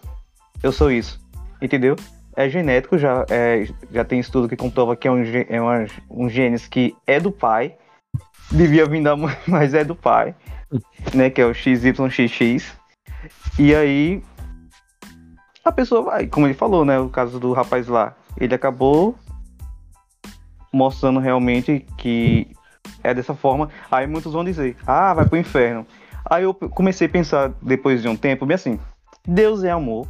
eu 0.63 0.71
sou 0.71 0.91
isso, 0.91 1.19
entendeu? 1.61 1.95
é 2.35 2.49
genético, 2.49 2.97
já, 2.97 3.25
é, 3.29 3.67
já 3.91 4.03
tem 4.03 4.19
estudo 4.19 4.49
que 4.49 4.57
comprova 4.57 4.95
que 4.95 5.07
é 5.07 5.11
um, 5.11 5.23
é 5.49 5.61
uma, 5.61 5.85
um 6.09 6.29
genes 6.29 6.67
que 6.67 6.95
é 7.07 7.19
do 7.19 7.31
pai, 7.31 7.75
devia 8.51 8.85
vir 8.85 9.01
da 9.01 9.15
mãe, 9.15 9.35
mas 9.47 9.73
é 9.73 9.83
do 9.83 9.95
pai, 9.95 10.35
né, 11.13 11.29
que 11.29 11.41
é 11.41 11.45
o 11.45 11.53
XYXX. 11.53 12.75
E 13.57 13.73
aí 13.73 14.21
a 15.63 15.71
pessoa 15.71 16.01
vai, 16.01 16.27
como 16.27 16.45
ele 16.45 16.53
falou, 16.53 16.83
né, 16.83 16.99
o 16.99 17.09
caso 17.09 17.39
do 17.39 17.53
rapaz 17.53 17.87
lá, 17.87 18.13
ele 18.37 18.53
acabou 18.53 19.15
mostrando 20.73 21.21
realmente 21.21 21.85
que 21.97 22.51
é 23.03 23.13
dessa 23.13 23.33
forma. 23.33 23.69
Aí 23.89 24.07
muitos 24.07 24.33
vão 24.33 24.43
dizer: 24.43 24.75
"Ah, 24.85 25.13
vai 25.13 25.25
pro 25.25 25.37
inferno". 25.37 25.85
Aí 26.27 26.43
eu 26.43 26.53
comecei 26.53 27.07
a 27.07 27.09
pensar 27.09 27.51
depois 27.61 28.01
de 28.01 28.07
um 28.07 28.15
tempo, 28.15 28.45
bem 28.45 28.55
assim, 28.55 28.79
Deus 29.27 29.63
é 29.63 29.71
amor. 29.71 30.07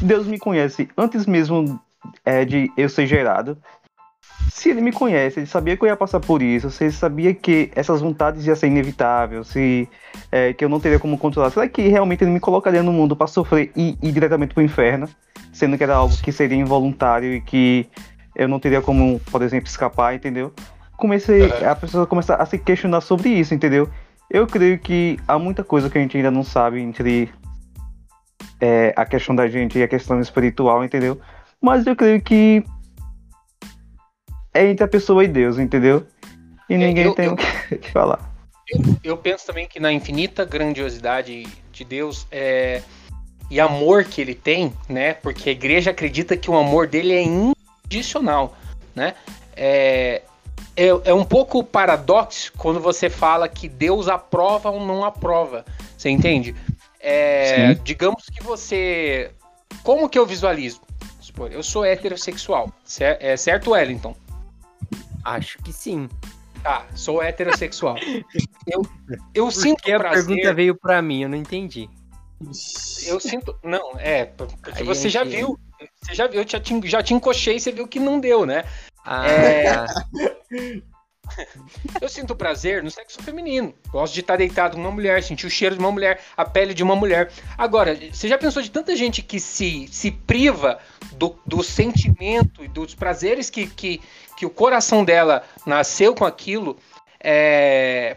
Deus 0.00 0.26
me 0.26 0.38
conhece 0.38 0.88
antes 0.96 1.26
mesmo 1.26 1.78
é, 2.24 2.44
de 2.44 2.70
eu 2.76 2.88
ser 2.88 3.06
gerado. 3.06 3.58
Se 4.50 4.70
ele 4.70 4.80
me 4.80 4.92
conhece, 4.92 5.40
ele 5.40 5.46
sabia 5.46 5.76
que 5.76 5.82
eu 5.84 5.88
ia 5.88 5.96
passar 5.96 6.20
por 6.20 6.42
isso, 6.42 6.70
se 6.70 6.84
ele 6.84 6.92
sabia 6.92 7.34
que 7.34 7.70
essas 7.74 8.00
vontades 8.00 8.46
iam 8.46 8.56
ser 8.56 8.66
inevitáveis, 8.66 9.48
se 9.48 9.88
é, 10.32 10.52
que 10.52 10.64
eu 10.64 10.68
não 10.68 10.80
teria 10.80 10.98
como 10.98 11.18
controlar, 11.18 11.50
será 11.50 11.68
que 11.68 11.86
realmente 11.88 12.24
ele 12.24 12.30
me 12.30 12.40
colocaria 12.40 12.82
no 12.82 12.92
mundo 12.92 13.14
para 13.14 13.26
sofrer 13.26 13.70
e 13.76 13.96
ir 14.02 14.12
diretamente 14.12 14.54
pro 14.54 14.62
inferno, 14.62 15.08
sendo 15.52 15.76
que 15.76 15.84
era 15.84 15.94
algo 15.94 16.16
que 16.16 16.32
seria 16.32 16.58
involuntário 16.58 17.34
e 17.34 17.40
que 17.40 17.86
eu 18.34 18.48
não 18.48 18.58
teria 18.58 18.80
como, 18.80 19.20
por 19.30 19.42
exemplo, 19.42 19.68
escapar, 19.68 20.14
entendeu? 20.14 20.52
Comecei, 20.98 21.44
a 21.64 21.76
pessoa 21.76 22.06
começar 22.08 22.34
a 22.34 22.44
se 22.44 22.58
questionar 22.58 23.00
sobre 23.00 23.28
isso, 23.28 23.54
entendeu? 23.54 23.88
Eu 24.28 24.48
creio 24.48 24.78
que 24.78 25.16
há 25.28 25.38
muita 25.38 25.62
coisa 25.62 25.88
que 25.88 25.96
a 25.96 26.00
gente 26.00 26.16
ainda 26.16 26.30
não 26.30 26.42
sabe 26.42 26.80
entre 26.80 27.32
é, 28.60 28.92
a 28.96 29.06
questão 29.06 29.34
da 29.34 29.48
gente 29.48 29.78
e 29.78 29.82
a 29.82 29.88
questão 29.88 30.20
espiritual, 30.20 30.84
entendeu? 30.84 31.20
Mas 31.60 31.86
eu 31.86 31.94
creio 31.94 32.20
que 32.20 32.64
é 34.52 34.66
entre 34.66 34.84
a 34.84 34.88
pessoa 34.88 35.22
e 35.22 35.28
Deus, 35.28 35.56
entendeu? 35.56 36.04
E 36.68 36.74
é, 36.74 36.76
ninguém 36.76 37.04
eu, 37.04 37.14
tem 37.14 37.28
o 37.28 37.36
que 37.36 37.46
falar. 37.92 38.18
Eu, 38.68 38.80
eu, 39.04 39.16
penso 39.16 39.46
também 39.46 39.68
que 39.68 39.78
na 39.78 39.92
infinita 39.92 40.44
grandiosidade 40.44 41.46
de 41.72 41.84
Deus 41.84 42.26
é, 42.30 42.82
e 43.48 43.60
amor 43.60 44.04
que 44.04 44.20
ele 44.20 44.34
tem, 44.34 44.72
né? 44.88 45.14
Porque 45.14 45.48
a 45.48 45.52
igreja 45.52 45.92
acredita 45.92 46.36
que 46.36 46.50
o 46.50 46.56
amor 46.56 46.88
dele 46.88 47.14
é 47.14 47.22
incondicional, 47.22 48.56
né? 48.94 49.14
É, 49.56 50.22
é, 50.78 51.10
é 51.10 51.12
um 51.12 51.24
pouco 51.24 51.64
paradoxo 51.64 52.52
quando 52.56 52.78
você 52.78 53.10
fala 53.10 53.48
que 53.48 53.68
Deus 53.68 54.06
aprova 54.06 54.70
ou 54.70 54.86
não 54.86 55.04
aprova. 55.04 55.64
Você 55.96 56.08
entende? 56.08 56.54
É, 57.00 57.74
digamos 57.74 58.26
que 58.26 58.40
você. 58.40 59.32
Como 59.82 60.08
que 60.08 60.16
eu 60.16 60.24
visualizo? 60.24 60.80
Eu 61.50 61.62
sou 61.64 61.84
heterossexual. 61.84 62.72
É 63.00 63.36
certo, 63.36 63.72
Wellington? 63.72 64.14
Acho 65.24 65.58
que 65.58 65.72
sim. 65.72 66.08
Tá, 66.62 66.86
sou 66.94 67.22
heterossexual. 67.22 67.96
eu 68.66 68.82
eu 69.34 69.50
sinto 69.50 69.78
Porque 69.78 69.92
a 69.92 70.10
pergunta 70.10 70.54
veio 70.54 70.76
para 70.76 71.02
mim, 71.02 71.22
eu 71.22 71.28
não 71.28 71.36
entendi. 71.36 71.88
Eu 73.04 73.18
sinto. 73.18 73.56
Não, 73.64 73.92
é. 73.98 74.26
Porque 74.26 74.84
você 74.84 75.08
já 75.08 75.24
viu. 75.24 75.58
Você 76.02 76.14
já 76.14 76.26
viu, 76.28 76.42
eu 76.42 76.48
já 76.48 76.60
te, 76.60 76.80
já 76.84 77.02
te 77.02 77.14
encochei 77.14 77.56
e 77.56 77.60
você 77.60 77.72
viu 77.72 77.86
que 77.86 77.98
não 77.98 78.20
deu, 78.20 78.46
né? 78.46 78.64
Ah, 79.04 79.26
é... 79.26 79.64
Tá. 79.64 79.86
Eu 82.00 82.08
sinto 82.08 82.34
prazer 82.34 82.82
no 82.82 82.90
sexo 82.90 83.22
feminino. 83.22 83.74
Gosto 83.90 84.14
de 84.14 84.20
estar 84.20 84.36
deitado 84.36 84.74
com 84.74 84.80
uma 84.80 84.90
mulher, 84.90 85.22
sentir 85.22 85.46
o 85.46 85.50
cheiro 85.50 85.74
de 85.74 85.80
uma 85.80 85.92
mulher, 85.92 86.20
a 86.36 86.44
pele 86.44 86.74
de 86.74 86.82
uma 86.82 86.96
mulher. 86.96 87.30
Agora, 87.56 87.94
você 88.12 88.28
já 88.28 88.38
pensou 88.38 88.62
de 88.62 88.70
tanta 88.70 88.96
gente 88.96 89.22
que 89.22 89.38
se, 89.38 89.86
se 89.88 90.10
priva 90.10 90.78
do, 91.12 91.38
do 91.46 91.62
sentimento 91.62 92.64
e 92.64 92.68
dos 92.68 92.94
prazeres 92.94 93.50
que, 93.50 93.66
que, 93.66 94.00
que 94.36 94.46
o 94.46 94.50
coração 94.50 95.04
dela 95.04 95.44
nasceu 95.66 96.14
com 96.14 96.24
aquilo, 96.24 96.78
é, 97.22 98.16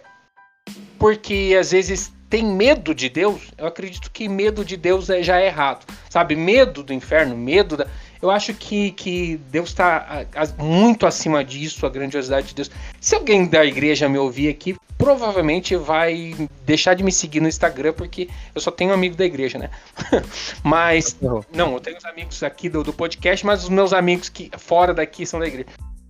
porque 0.97 1.55
às 1.59 1.71
vezes 1.71 2.13
tem 2.29 2.45
medo 2.45 2.95
de 2.95 3.09
Deus? 3.09 3.51
Eu 3.57 3.67
acredito 3.67 4.09
que 4.09 4.29
medo 4.29 4.63
de 4.63 4.77
Deus 4.77 5.09
é, 5.09 5.21
já 5.21 5.39
é 5.39 5.47
errado. 5.47 5.85
Sabe? 6.09 6.35
Medo 6.35 6.81
do 6.81 6.93
inferno, 6.93 7.35
medo 7.35 7.75
da 7.75 7.87
eu 8.21 8.29
acho 8.29 8.53
que, 8.53 8.91
que 8.91 9.37
Deus 9.49 9.69
está 9.69 10.25
muito 10.57 11.05
acima 11.05 11.43
disso, 11.43 11.85
a 11.85 11.89
grandiosidade 11.89 12.47
de 12.47 12.55
Deus. 12.55 12.71
Se 12.99 13.15
alguém 13.15 13.47
da 13.47 13.65
igreja 13.65 14.07
me 14.07 14.17
ouvir 14.17 14.49
aqui, 14.49 14.75
provavelmente 14.97 15.75
vai 15.75 16.35
deixar 16.63 16.93
de 16.93 17.03
me 17.03 17.11
seguir 17.11 17.39
no 17.39 17.47
Instagram, 17.47 17.93
porque 17.93 18.29
eu 18.53 18.61
só 18.61 18.69
tenho 18.69 18.93
amigo 18.93 19.15
da 19.15 19.25
igreja, 19.25 19.57
né? 19.57 19.71
mas, 20.63 21.17
não, 21.51 21.73
eu 21.73 21.79
tenho 21.79 21.97
os 21.97 22.05
amigos 22.05 22.43
aqui 22.43 22.69
do, 22.69 22.83
do 22.83 22.93
podcast, 22.93 23.43
mas 23.43 23.63
os 23.63 23.69
meus 23.69 23.93
amigos 23.93 24.29
que 24.29 24.51
fora 24.57 24.93
daqui 24.93 25.25
são 25.25 25.39
da 25.39 25.47
igreja. 25.47 25.69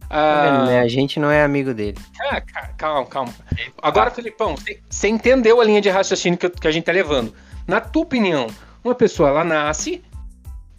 Ah, 0.10 0.66
né? 0.66 0.82
A 0.82 0.88
gente 0.90 1.22
não 1.22 1.32
é 1.32 1.42
amigo 1.42 1.74
dele. 1.74 1.98
Ah, 2.30 2.42
calma, 2.78 3.06
calma. 3.06 3.34
Agora, 3.82 4.12
Felipão, 4.12 4.56
você 4.90 5.08
entendeu 5.08 5.62
a 5.62 5.64
linha 5.64 5.80
de 5.80 5.90
raciocínio 5.90 6.38
que, 6.38 6.50
que 6.50 6.68
a 6.68 6.72
gente 6.72 6.84
tá 6.84 6.92
levando. 6.92 7.34
Na 7.66 7.80
tua 7.80 8.04
opinião, 8.04 8.48
uma 8.84 8.94
pessoa 8.94 9.30
ela 9.30 9.46
nasce, 9.46 10.04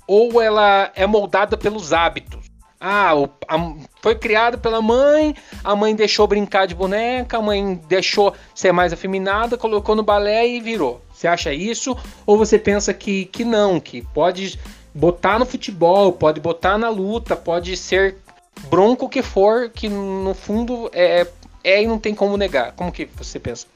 ou 0.07 0.41
ela 0.41 0.91
é 0.95 1.07
moldada 1.07 1.57
pelos 1.57 1.93
hábitos. 1.93 2.43
Ah, 2.85 3.15
o, 3.15 3.29
a, 3.47 3.75
foi 4.01 4.17
criado 4.17 4.59
pela 4.59 4.83
mãe, 4.83 5.37
a 5.62 5.77
mãe 5.77 5.95
deixou 5.95 6.27
brincar 6.27 6.67
de 6.67 6.75
boneca, 6.75 7.38
a 7.38 7.43
mãe 7.43 7.81
deixou 7.87 8.35
ser 8.53 8.73
mais 8.73 8.93
afeminada, 8.93 9.57
colocou 9.57 9.95
no 9.95 10.03
balé 10.03 10.49
e 10.49 10.61
virou. 10.61 11.01
Você 11.12 11.29
acha 11.29 11.55
isso? 11.55 11.97
Ou 12.27 12.37
você 12.37 12.59
pensa 12.59 12.93
que, 12.93 13.27
que 13.27 13.45
não, 13.45 13.79
que 13.79 14.03
pode 14.03 14.59
botar 14.93 15.38
no 15.38 15.47
futebol, 15.47 16.12
pode 16.12 16.41
botar 16.41 16.77
na 16.77 16.88
luta, 16.88 17.37
pode 17.37 17.77
ser 17.77 18.17
bronco 18.69 19.09
que 19.09 19.23
for, 19.23 19.71
que 19.71 19.88
no 19.88 20.35
fundo 20.35 20.91
é, 20.93 21.25
é 21.62 21.83
e 21.85 21.87
não 21.87 22.01
tem 22.01 22.17
como 22.17 22.37
negar. 22.37 22.73
Como 22.73 22.91
que 22.91 23.05
você 23.05 23.38
pensa? 23.38 23.69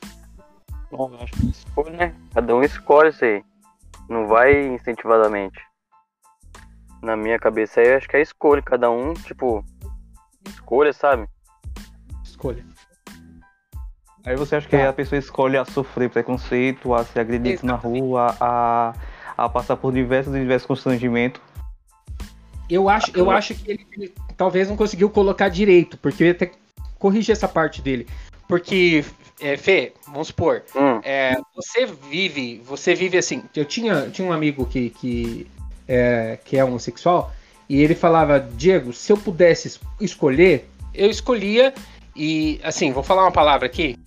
Bom, 0.90 1.12
acho 1.20 1.32
que 1.32 1.46
escolhe, 1.46 1.96
né? 1.96 2.12
Cada 2.34 2.56
um 2.56 2.62
escolhe 2.62 3.10
isso 3.10 3.24
aí. 3.24 3.40
Não 4.08 4.26
vai 4.26 4.66
incentivadamente 4.66 5.65
na 7.06 7.16
minha 7.16 7.38
cabeça 7.38 7.80
aí, 7.80 7.94
acho 7.94 8.08
que 8.08 8.16
é 8.16 8.20
escolha. 8.20 8.60
Cada 8.60 8.90
um, 8.90 9.14
tipo, 9.14 9.64
escolha, 10.48 10.92
sabe? 10.92 11.26
Escolha. 12.24 12.64
Aí 14.24 14.34
você 14.34 14.56
acha 14.56 14.68
que 14.68 14.76
tá. 14.76 14.88
a 14.88 14.92
pessoa 14.92 15.18
escolhe 15.18 15.56
a 15.56 15.64
sofrer 15.64 16.10
preconceito, 16.10 16.92
a 16.92 17.04
ser 17.04 17.20
agredido 17.20 17.64
na 17.64 17.74
rua, 17.74 18.36
a, 18.40 18.92
a 19.38 19.48
passar 19.48 19.76
por 19.76 19.92
diversos 19.92 20.34
e 20.34 20.40
diversos 20.40 20.66
constrangimentos? 20.66 21.40
Eu 22.68 22.88
acho, 22.88 23.12
eu 23.14 23.30
acho 23.30 23.54
que 23.54 23.70
ele, 23.70 23.86
ele, 23.92 24.14
talvez 24.36 24.68
não 24.68 24.76
conseguiu 24.76 25.08
colocar 25.08 25.48
direito, 25.48 25.96
porque 25.98 26.24
eu 26.24 26.26
ia 26.26 26.32
até 26.32 26.50
corrigir 26.98 27.32
essa 27.32 27.46
parte 27.46 27.80
dele. 27.80 28.08
Porque, 28.48 29.04
é, 29.40 29.56
Fê, 29.56 29.92
vamos 30.08 30.28
supor, 30.28 30.64
hum. 30.74 31.00
é, 31.04 31.36
você 31.54 31.86
vive, 31.86 32.60
você 32.64 32.96
vive 32.96 33.16
assim. 33.16 33.44
Eu 33.54 33.64
tinha, 33.64 34.10
tinha 34.10 34.26
um 34.26 34.32
amigo 34.32 34.66
que, 34.66 34.90
que 34.90 35.46
é, 35.86 36.38
que 36.44 36.56
é 36.56 36.64
homossexual, 36.64 37.32
e 37.68 37.82
ele 37.82 37.94
falava, 37.94 38.40
Diego, 38.40 38.92
se 38.92 39.12
eu 39.12 39.16
pudesse 39.16 39.80
escolher, 40.00 40.68
eu 40.94 41.10
escolhia, 41.10 41.74
e 42.14 42.60
assim, 42.62 42.92
vou 42.92 43.02
falar 43.02 43.22
uma 43.22 43.32
palavra 43.32 43.66
aqui, 43.66 43.98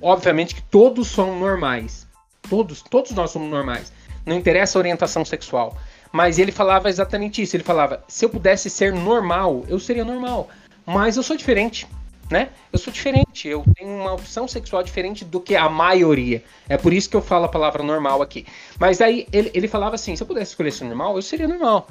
obviamente 0.00 0.54
que 0.54 0.62
todos 0.62 1.08
são 1.08 1.38
normais, 1.38 2.06
todos, 2.48 2.82
todos 2.82 3.12
nós 3.12 3.30
somos 3.30 3.50
normais, 3.50 3.92
não 4.24 4.36
interessa 4.36 4.78
a 4.78 4.80
orientação 4.80 5.24
sexual, 5.24 5.76
mas 6.10 6.38
ele 6.38 6.52
falava 6.52 6.88
exatamente 6.88 7.42
isso, 7.42 7.56
ele 7.56 7.64
falava, 7.64 8.02
se 8.08 8.24
eu 8.24 8.30
pudesse 8.30 8.68
ser 8.68 8.92
normal, 8.92 9.64
eu 9.68 9.78
seria 9.78 10.04
normal, 10.04 10.48
mas 10.86 11.16
eu 11.16 11.22
sou 11.22 11.36
diferente, 11.36 11.86
né? 12.32 12.48
Eu 12.72 12.78
sou 12.78 12.92
diferente, 12.92 13.46
eu 13.46 13.62
tenho 13.76 13.90
uma 13.90 14.14
opção 14.14 14.48
sexual 14.48 14.82
diferente 14.82 15.24
do 15.24 15.38
que 15.38 15.54
a 15.54 15.68
maioria. 15.68 16.42
É 16.68 16.76
por 16.76 16.92
isso 16.92 17.08
que 17.08 17.14
eu 17.14 17.22
falo 17.22 17.44
a 17.44 17.48
palavra 17.48 17.82
normal 17.82 18.22
aqui. 18.22 18.46
Mas 18.80 19.00
aí 19.00 19.28
ele, 19.32 19.50
ele 19.54 19.68
falava 19.68 19.94
assim: 19.94 20.16
se 20.16 20.22
eu 20.22 20.26
pudesse 20.26 20.52
escolher 20.52 20.72
ser 20.72 20.84
normal, 20.84 21.14
eu 21.14 21.22
seria 21.22 21.46
normal. 21.46 21.86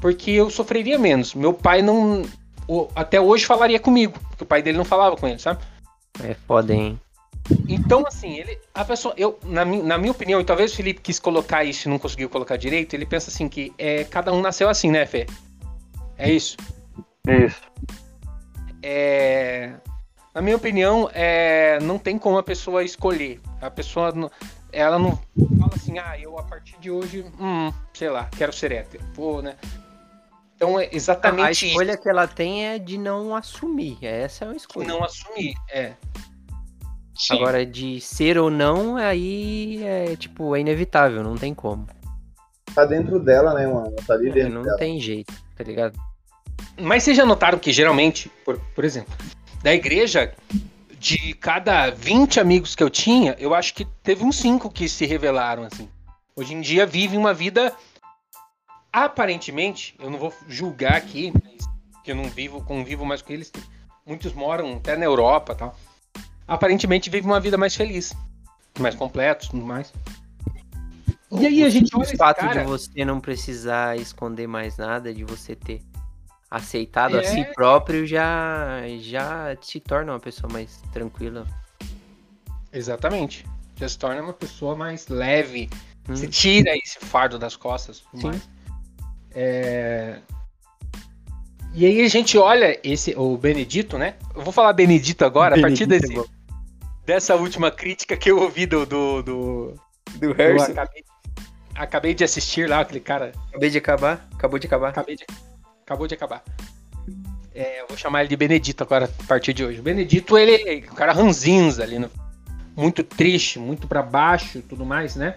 Porque 0.00 0.32
eu 0.32 0.50
sofreria 0.50 0.98
menos. 0.98 1.34
Meu 1.34 1.54
pai 1.54 1.80
não. 1.80 2.24
Até 2.94 3.20
hoje 3.20 3.46
falaria 3.46 3.78
comigo, 3.78 4.18
porque 4.30 4.42
o 4.42 4.46
pai 4.46 4.62
dele 4.62 4.76
não 4.76 4.84
falava 4.84 5.16
com 5.16 5.28
ele, 5.28 5.38
sabe? 5.38 5.62
É 6.22 6.34
foda, 6.46 6.74
hein? 6.74 6.98
Então, 7.68 8.04
assim, 8.06 8.38
ele. 8.38 8.58
A 8.74 8.84
pessoa. 8.84 9.14
Eu, 9.16 9.38
na, 9.44 9.64
na 9.64 9.96
minha 9.96 10.12
opinião, 10.12 10.40
e 10.40 10.44
talvez 10.44 10.72
o 10.72 10.76
Felipe 10.76 11.00
quis 11.00 11.18
colocar 11.18 11.62
isso 11.64 11.88
e 11.88 11.90
não 11.90 11.98
conseguiu 11.98 12.28
colocar 12.28 12.56
direito, 12.56 12.94
ele 12.94 13.06
pensa 13.06 13.30
assim 13.30 13.48
que 13.48 13.72
é, 13.78 14.04
cada 14.04 14.32
um 14.32 14.40
nasceu 14.40 14.68
assim, 14.68 14.90
né, 14.90 15.06
Fê? 15.06 15.26
É 16.18 16.30
isso? 16.30 16.56
Isso 17.26 17.62
é, 18.86 19.72
na 20.34 20.42
minha 20.42 20.56
opinião, 20.56 21.08
é, 21.14 21.78
não 21.80 21.98
tem 21.98 22.18
como 22.18 22.36
a 22.36 22.42
pessoa 22.42 22.84
escolher. 22.84 23.40
A 23.62 23.70
pessoa, 23.70 24.12
ela 24.70 24.98
não 24.98 25.18
fala 25.58 25.72
assim, 25.74 25.98
ah, 25.98 26.18
eu 26.20 26.38
a 26.38 26.42
partir 26.42 26.76
de 26.78 26.90
hoje, 26.90 27.24
hum, 27.40 27.72
sei 27.94 28.10
lá, 28.10 28.28
quero 28.36 28.52
ser 28.52 28.72
hétero. 28.72 29.02
Pô, 29.14 29.40
né? 29.40 29.56
Então 30.54 30.78
é 30.78 30.90
exatamente 30.92 31.64
A 31.64 31.68
escolha 31.68 31.92
isso. 31.92 32.02
que 32.02 32.08
ela 32.08 32.26
tem 32.28 32.66
é 32.66 32.78
de 32.78 32.98
não 32.98 33.34
assumir. 33.34 33.96
Essa 34.02 34.44
é 34.44 34.48
uma 34.48 34.56
escolha. 34.56 34.86
De 34.86 34.92
não 34.92 35.02
assumir, 35.02 35.54
é. 35.70 35.94
Sim. 37.16 37.36
Agora, 37.36 37.64
de 37.64 38.00
ser 38.00 38.36
ou 38.36 38.50
não, 38.50 38.96
aí 38.96 39.82
é 39.82 40.14
tipo, 40.16 40.54
é 40.54 40.60
inevitável, 40.60 41.22
não 41.22 41.36
tem 41.36 41.54
como. 41.54 41.86
Tá 42.74 42.84
dentro 42.84 43.18
dela, 43.18 43.54
né, 43.54 43.66
mano? 43.66 43.94
Tá 44.06 44.14
ali 44.14 44.28
é, 44.28 44.32
dentro. 44.32 44.54
Não 44.54 44.62
dela. 44.62 44.76
tem 44.76 45.00
jeito, 45.00 45.32
tá 45.56 45.64
ligado? 45.64 45.98
Mas 46.80 47.04
vocês 47.04 47.16
já 47.16 47.24
notaram 47.24 47.58
que 47.58 47.72
geralmente, 47.72 48.28
por, 48.44 48.58
por 48.74 48.84
exemplo, 48.84 49.14
da 49.62 49.72
igreja, 49.72 50.34
de 50.98 51.34
cada 51.34 51.90
20 51.90 52.40
amigos 52.40 52.74
que 52.74 52.82
eu 52.82 52.90
tinha, 52.90 53.36
eu 53.38 53.54
acho 53.54 53.74
que 53.74 53.84
teve 54.02 54.24
uns 54.24 54.36
5 54.36 54.70
que 54.70 54.88
se 54.88 55.06
revelaram 55.06 55.64
assim. 55.64 55.88
Hoje 56.34 56.54
em 56.54 56.60
dia 56.60 56.86
vivem 56.86 57.18
uma 57.18 57.34
vida 57.34 57.72
aparentemente, 58.92 59.94
eu 59.98 60.08
não 60.08 60.18
vou 60.18 60.32
julgar 60.48 60.94
aqui, 60.94 61.32
mas 61.42 61.68
que 62.02 62.10
eu 62.10 62.16
não 62.16 62.24
vivo, 62.24 62.62
convivo 62.64 63.04
mais 63.04 63.22
com 63.22 63.32
eles, 63.32 63.52
muitos 64.06 64.32
moram 64.32 64.76
até 64.76 64.96
na 64.96 65.04
Europa, 65.04 65.54
tal. 65.54 65.76
Aparentemente 66.46 67.10
vivem 67.10 67.30
uma 67.30 67.40
vida 67.40 67.56
mais 67.56 67.74
feliz, 67.74 68.14
mais 68.78 68.94
completos, 68.94 69.48
tudo 69.48 69.64
mais. 69.64 69.92
E 71.30 71.46
aí 71.46 71.64
a 71.64 71.68
gente 71.68 71.96
o 71.96 72.04
fato 72.16 72.40
cara... 72.40 72.60
de 72.60 72.66
você 72.66 73.04
não 73.04 73.20
precisar 73.20 73.96
esconder 73.96 74.46
mais 74.46 74.76
nada, 74.76 75.12
de 75.12 75.24
você 75.24 75.56
ter 75.56 75.82
aceitado 76.50 77.16
é... 77.16 77.20
a 77.20 77.24
si 77.24 77.40
é. 77.40 77.44
próprio 77.52 78.06
já 78.06 78.82
já 79.00 79.56
te 79.56 79.80
torna 79.80 80.12
uma 80.12 80.20
pessoa 80.20 80.52
mais 80.52 80.80
tranquila. 80.92 81.46
Exatamente. 82.72 83.46
Já 83.76 83.88
se 83.88 83.98
torna 83.98 84.22
uma 84.22 84.32
pessoa 84.32 84.74
mais 84.74 85.08
leve. 85.08 85.68
Hum. 86.08 86.16
Você 86.16 86.28
tira 86.28 86.76
esse 86.76 86.98
fardo 86.98 87.38
das 87.38 87.56
costas. 87.56 88.02
Sim. 88.14 88.26
Mais. 88.26 88.48
É... 89.34 90.18
E 91.72 91.84
aí 91.84 92.02
a 92.02 92.08
gente 92.08 92.38
olha 92.38 92.78
esse 92.84 93.14
o 93.16 93.36
Benedito, 93.36 93.98
né? 93.98 94.14
Eu 94.34 94.42
vou 94.42 94.52
falar 94.52 94.72
Benedito 94.72 95.24
agora, 95.24 95.56
Benedito, 95.56 95.84
a 95.84 95.88
partir 95.88 96.06
desse, 96.06 96.30
dessa 97.04 97.34
última 97.34 97.70
crítica 97.70 98.16
que 98.16 98.30
eu 98.30 98.38
ouvi 98.38 98.64
do 98.64 98.86
do 98.86 99.22
do, 99.22 99.74
do 100.14 100.32
Harrison. 100.32 100.70
Acabei, 100.70 101.04
acabei, 101.74 102.14
de 102.14 102.22
assistir 102.22 102.68
lá 102.68 102.80
aquele 102.80 103.00
cara. 103.00 103.32
Acabei 103.48 103.70
de 103.70 103.78
acabar, 103.78 104.28
acabou 104.32 104.58
de 104.58 104.68
acabar. 104.68 104.90
Acabei 104.90 105.16
de, 105.16 105.26
acabou 105.84 106.08
de 106.08 106.14
acabar. 106.14 106.42
É, 107.54 107.82
eu 107.82 107.86
vou 107.86 107.96
chamar 107.96 108.20
ele 108.20 108.30
de 108.30 108.36
Benedito 108.36 108.82
agora 108.82 109.04
a 109.04 109.26
partir 109.26 109.52
de 109.52 109.64
hoje. 109.64 109.78
O 109.78 109.82
Benedito, 109.82 110.36
ele 110.36 110.84
é 110.86 110.90
um 110.90 110.94
cara 110.94 111.12
ranzinza 111.12 111.84
ali, 111.84 111.98
no, 111.98 112.10
muito 112.76 113.04
triste, 113.04 113.58
muito 113.58 113.86
para 113.86 114.02
baixo, 114.02 114.62
tudo 114.68 114.84
mais, 114.84 115.14
né? 115.14 115.36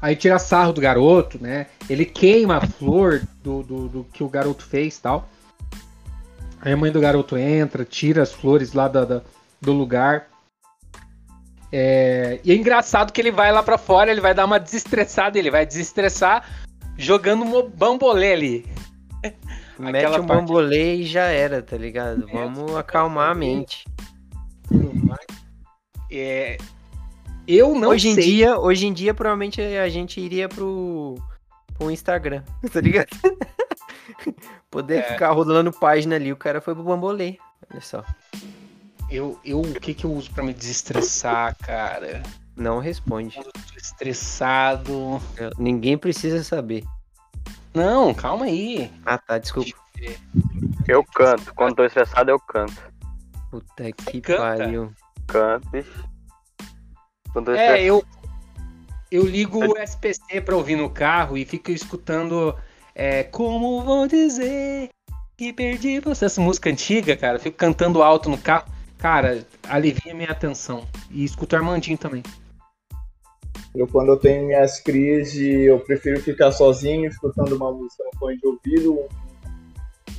Aí 0.00 0.14
tira 0.14 0.38
sarro 0.38 0.72
do 0.72 0.80
garoto, 0.80 1.38
né? 1.40 1.66
Ele 1.88 2.04
queima 2.04 2.58
a 2.58 2.66
flor 2.66 3.22
do, 3.42 3.62
do, 3.62 3.88
do 3.88 4.04
que 4.04 4.22
o 4.22 4.28
garoto 4.28 4.64
fez 4.64 4.98
tal. 4.98 5.28
Aí 6.60 6.72
a 6.72 6.76
mãe 6.76 6.92
do 6.92 7.00
garoto 7.00 7.36
entra, 7.36 7.84
tira 7.84 8.22
as 8.22 8.32
flores 8.32 8.72
lá 8.72 8.86
da, 8.86 9.04
da 9.04 9.22
do 9.60 9.72
lugar. 9.72 10.28
É... 11.72 12.40
E 12.44 12.52
é 12.52 12.54
engraçado 12.54 13.12
que 13.12 13.20
ele 13.20 13.32
vai 13.32 13.50
lá 13.50 13.62
para 13.62 13.78
fora, 13.78 14.10
ele 14.10 14.20
vai 14.20 14.34
dar 14.34 14.44
uma 14.44 14.58
desestressada, 14.58 15.38
ele 15.38 15.50
vai 15.50 15.64
desestressar 15.64 16.48
jogando 16.96 17.44
um 17.44 17.68
bambolê 17.68 18.32
ali. 18.32 18.66
Mete 19.90 20.06
um 20.06 20.10
parte... 20.10 20.26
bambolê 20.26 20.96
e 20.96 21.04
já 21.04 21.24
era, 21.24 21.62
tá 21.62 21.76
ligado? 21.76 22.26
Vamos 22.32 22.76
acalmar 22.76 23.30
a 23.30 23.34
mente. 23.34 23.84
É, 26.10 26.58
eu 27.46 27.74
não 27.74 27.90
hoje 27.90 28.14
sei. 28.14 28.22
Em 28.22 28.26
dia, 28.26 28.58
hoje 28.58 28.86
em 28.86 28.92
dia, 28.92 29.14
provavelmente 29.14 29.60
a 29.60 29.88
gente 29.88 30.20
iria 30.20 30.48
pro, 30.48 31.16
pro 31.74 31.90
Instagram, 31.90 32.42
tá 32.72 32.80
ligado? 32.80 33.08
Poder 34.70 34.98
é. 34.98 35.02
ficar 35.02 35.32
rodando 35.32 35.72
página 35.72 36.16
ali. 36.16 36.32
O 36.32 36.36
cara 36.36 36.60
foi 36.60 36.74
pro 36.74 36.84
Bambolê. 36.84 37.36
Olha 37.70 37.80
só. 37.80 38.04
Eu, 39.10 39.38
eu, 39.44 39.60
o 39.60 39.74
que 39.74 39.92
que 39.92 40.04
eu 40.04 40.12
uso 40.12 40.30
para 40.30 40.42
me 40.42 40.54
desestressar, 40.54 41.56
cara? 41.58 42.22
Não 42.56 42.78
responde. 42.78 43.36
Eu 43.36 43.44
tô 43.44 43.76
estressado. 43.76 45.20
Ninguém 45.58 45.98
precisa 45.98 46.42
saber. 46.42 46.84
Não, 47.74 48.12
calma 48.12 48.46
aí. 48.46 48.90
Ah, 49.04 49.18
tá, 49.18 49.38
desculpa. 49.38 49.70
Eu 50.86 51.04
canto. 51.04 51.54
Quando 51.54 51.76
tô 51.76 51.84
estressado, 51.84 52.30
eu 52.30 52.38
canto. 52.38 52.92
Puta 53.50 53.92
que 53.92 54.20
pariu. 54.20 54.92
Canto, 55.26 55.68
é, 57.56 57.82
eu, 57.82 58.04
eu 59.10 59.24
ligo 59.26 59.58
o 59.64 59.78
SPC 59.78 60.40
pra 60.40 60.56
ouvir 60.56 60.76
no 60.76 60.90
carro 60.90 61.38
e 61.38 61.46
fico 61.46 61.70
escutando 61.70 62.54
é, 62.94 63.22
Como 63.24 63.82
vou 63.82 64.06
dizer 64.06 64.90
que 65.36 65.52
perdi 65.52 65.98
você? 65.98 66.26
Essa 66.26 66.40
música 66.40 66.68
antiga, 66.68 67.16
cara. 67.16 67.38
Fico 67.38 67.56
cantando 67.56 68.02
alto 68.02 68.28
no 68.28 68.38
carro. 68.38 68.66
Cara, 68.98 69.46
alivia 69.68 70.14
minha 70.14 70.30
atenção. 70.30 70.86
E 71.10 71.24
escuto 71.24 71.56
Armandinho 71.56 71.98
também. 71.98 72.22
Eu, 73.74 73.86
quando 73.86 74.08
eu 74.12 74.16
tenho 74.16 74.46
minhas 74.46 74.78
crises, 74.80 75.66
eu 75.66 75.78
prefiro 75.80 76.20
ficar 76.20 76.52
sozinho, 76.52 77.08
escutando 77.08 77.56
uma 77.56 77.72
música 77.72 78.04
no 78.04 78.18
fone 78.18 78.36
de 78.36 78.46
ouvido, 78.46 79.08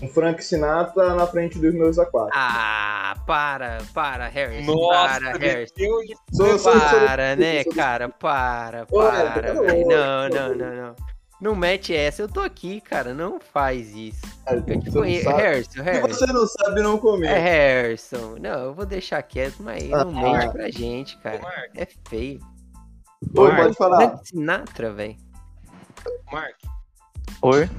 um 0.02 0.08
Frank 0.08 0.44
Sinatra 0.44 1.14
na 1.16 1.28
frente 1.28 1.60
dos 1.60 1.74
meus 1.74 2.00
aquários. 2.00 2.32
Ah, 2.34 3.16
para, 3.28 3.78
para, 3.94 4.28
Harris. 4.28 4.66
Nossa, 4.66 5.20
para, 5.20 5.38
Harris. 5.38 5.72
Sou, 6.32 6.58
sou, 6.58 6.74
para, 6.74 7.36
sou, 7.36 7.38
né, 7.38 7.64
cara? 7.64 8.10
Para, 8.10 8.86
para. 8.88 9.54
não, 9.54 10.30
não, 10.30 10.56
não, 10.56 10.76
não. 10.76 10.96
Não 11.44 11.56
mete 11.56 11.94
essa, 11.94 12.22
eu 12.22 12.30
tô 12.30 12.40
aqui, 12.40 12.80
cara. 12.80 13.14
Não 13.14 13.38
faz 13.38 13.94
isso. 13.94 14.22
Conheço. 14.94 15.30
Harrison, 15.30 15.84
Harrison. 15.84 16.08
Se 16.08 16.20
você 16.20 16.34
não 16.34 16.48
sabe, 16.48 16.82
não 16.82 16.98
comer. 16.98 17.28
É 17.28 17.40
Harrison. 17.40 18.38
Não, 18.40 18.68
eu 18.68 18.74
vou 18.74 18.86
deixar 18.86 19.22
quieto, 19.24 19.58
mas 19.60 19.92
ah, 19.92 20.06
não 20.06 20.12
mente 20.14 20.52
pra 20.54 20.72
gente, 20.72 21.18
cara. 21.18 21.42
É 21.76 21.86
feio. 22.08 22.40
Oi, 23.38 23.48
Mark. 23.50 23.64
pode 23.64 23.76
falar. 23.76 23.98
Frank 23.98 24.28
Sinatra, 24.28 24.94
velho. 24.94 25.16
Mark. 26.32 26.56
Oi. 27.42 27.70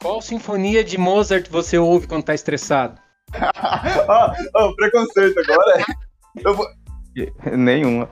Qual 0.00 0.20
sinfonia 0.20 0.84
de 0.84 0.98
Mozart 0.98 1.48
você 1.50 1.78
ouve 1.78 2.06
quando 2.06 2.24
tá 2.24 2.34
estressado? 2.34 3.00
oh, 3.34 4.64
oh, 4.64 4.76
preconceito 4.76 5.40
agora. 5.40 5.84
Eu 6.36 6.54
vou... 6.54 6.66
Nenhuma. 7.56 8.08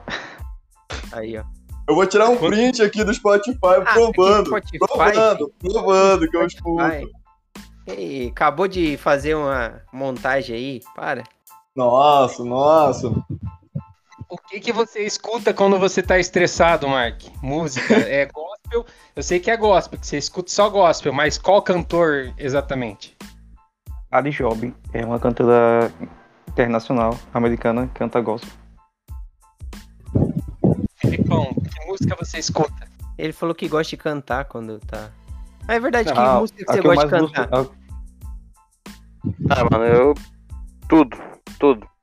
Aí, 1.11 1.37
ó. 1.37 1.43
Eu 1.87 1.93
vou 1.93 2.07
tirar 2.07 2.29
um 2.29 2.37
print 2.37 2.81
aqui 2.81 3.03
do 3.03 3.13
Spotify 3.13 3.59
ah, 3.61 3.93
provando. 3.93 4.47
Spotify? 4.47 4.79
Provando, 4.79 5.53
provando 5.59 6.29
que 6.29 6.37
eu 6.37 6.47
escuto. 6.47 7.09
Ei, 7.85 8.29
acabou 8.29 8.67
de 8.67 8.97
fazer 8.97 9.35
uma 9.35 9.81
montagem 9.93 10.55
aí, 10.55 10.81
para. 10.95 11.23
Nossa, 11.75 12.43
nossa. 12.43 13.13
O 14.27 14.37
que, 14.37 14.59
que 14.59 14.71
você 14.71 15.05
escuta 15.05 15.53
quando 15.53 15.77
você 15.77 16.01
tá 16.01 16.17
estressado, 16.17 16.87
Mark? 16.87 17.21
Música? 17.41 17.95
É 18.09 18.25
gospel? 18.25 18.85
Eu 19.15 19.23
sei 19.23 19.39
que 19.39 19.51
é 19.51 19.57
gospel, 19.57 19.99
que 19.99 20.07
você 20.07 20.17
escuta 20.17 20.49
só 20.49 20.69
gospel, 20.69 21.13
mas 21.13 21.37
qual 21.37 21.61
cantor 21.61 22.33
exatamente? 22.37 23.15
Ali 24.11 24.31
Job, 24.31 24.73
é 24.93 25.05
uma 25.05 25.19
cantora 25.19 25.91
internacional 26.49 27.17
americana, 27.33 27.89
canta 27.93 28.19
gospel. 28.21 28.51
Filipão, 30.95 31.53
que 31.53 31.85
música 31.85 32.15
você 32.17 32.39
escuta? 32.39 32.89
Ele 33.17 33.33
falou 33.33 33.53
que 33.53 33.67
gosta 33.67 33.91
de 33.91 33.97
cantar 33.97 34.45
quando 34.45 34.79
tá. 34.79 35.11
Ah, 35.67 35.75
é 35.75 35.79
verdade, 35.79 36.11
que 36.11 36.17
ah, 36.17 36.39
música 36.39 36.65
que 36.65 36.71
você 36.71 36.81
gosta 36.81 37.07
de 37.07 37.31
cantar? 37.31 37.47
Gosto... 37.47 37.75
Ah, 39.49 39.63
mano, 39.71 39.85
eu. 39.85 40.13
Tudo, 40.87 41.17
tudo. 41.59 41.94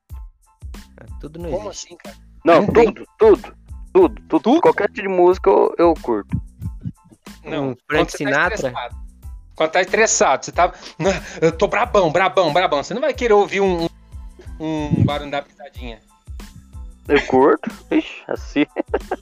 Tudo 1.23 1.39
não 1.39 1.51
Como 1.53 1.71
existe. 1.71 1.87
assim, 1.87 1.97
cara? 1.97 2.17
Não, 2.45 2.67
tudo, 2.67 3.07
tudo, 3.17 3.55
tudo, 3.93 4.23
tudo, 4.29 4.41
tudo. 4.41 4.61
Qualquer 4.61 4.89
tipo 4.89 5.03
de 5.03 5.09
música 5.09 5.49
eu, 5.49 5.73
eu 5.79 5.95
curto. 6.03 6.37
Não, 7.45 7.71
um 7.71 7.77
Frank 7.89 8.11
tá 8.11 8.19
Sinatra. 8.19 8.73
Tá 8.73 8.91
quando 9.55 9.71
tá 9.71 9.81
estressado, 9.81 10.45
você 10.45 10.51
tá. 10.51 10.73
Eu 11.41 11.53
tô 11.53 11.69
brabão, 11.69 12.11
brabão, 12.11 12.53
brabão. 12.53 12.83
Você 12.83 12.93
não 12.93 13.01
vai 13.01 13.15
querer 13.15 13.35
ouvir 13.35 13.61
um, 13.61 13.87
um 14.59 15.05
barulho 15.05 15.31
da 15.31 15.43
pisadinha. 15.43 16.01
Eu 17.07 17.25
curto. 17.27 17.71
Ixi, 17.89 18.25
assim. 18.27 18.67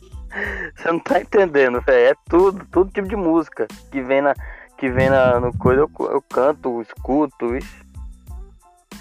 você 0.75 0.91
não 0.91 1.01
tá 1.01 1.21
entendendo, 1.21 1.83
velho. 1.83 2.13
É 2.13 2.15
tudo, 2.31 2.65
todo 2.71 2.91
tipo 2.91 3.09
de 3.09 3.17
música 3.17 3.69
que 3.93 4.01
vem 4.01 4.23
na, 4.23 4.35
que 4.79 4.89
vem 4.89 5.11
na, 5.11 5.39
no 5.39 5.53
coisa, 5.59 5.83
eu, 5.83 5.91
eu 6.07 6.23
canto, 6.23 6.81
escuto, 6.81 7.55
ixi. 7.57 7.89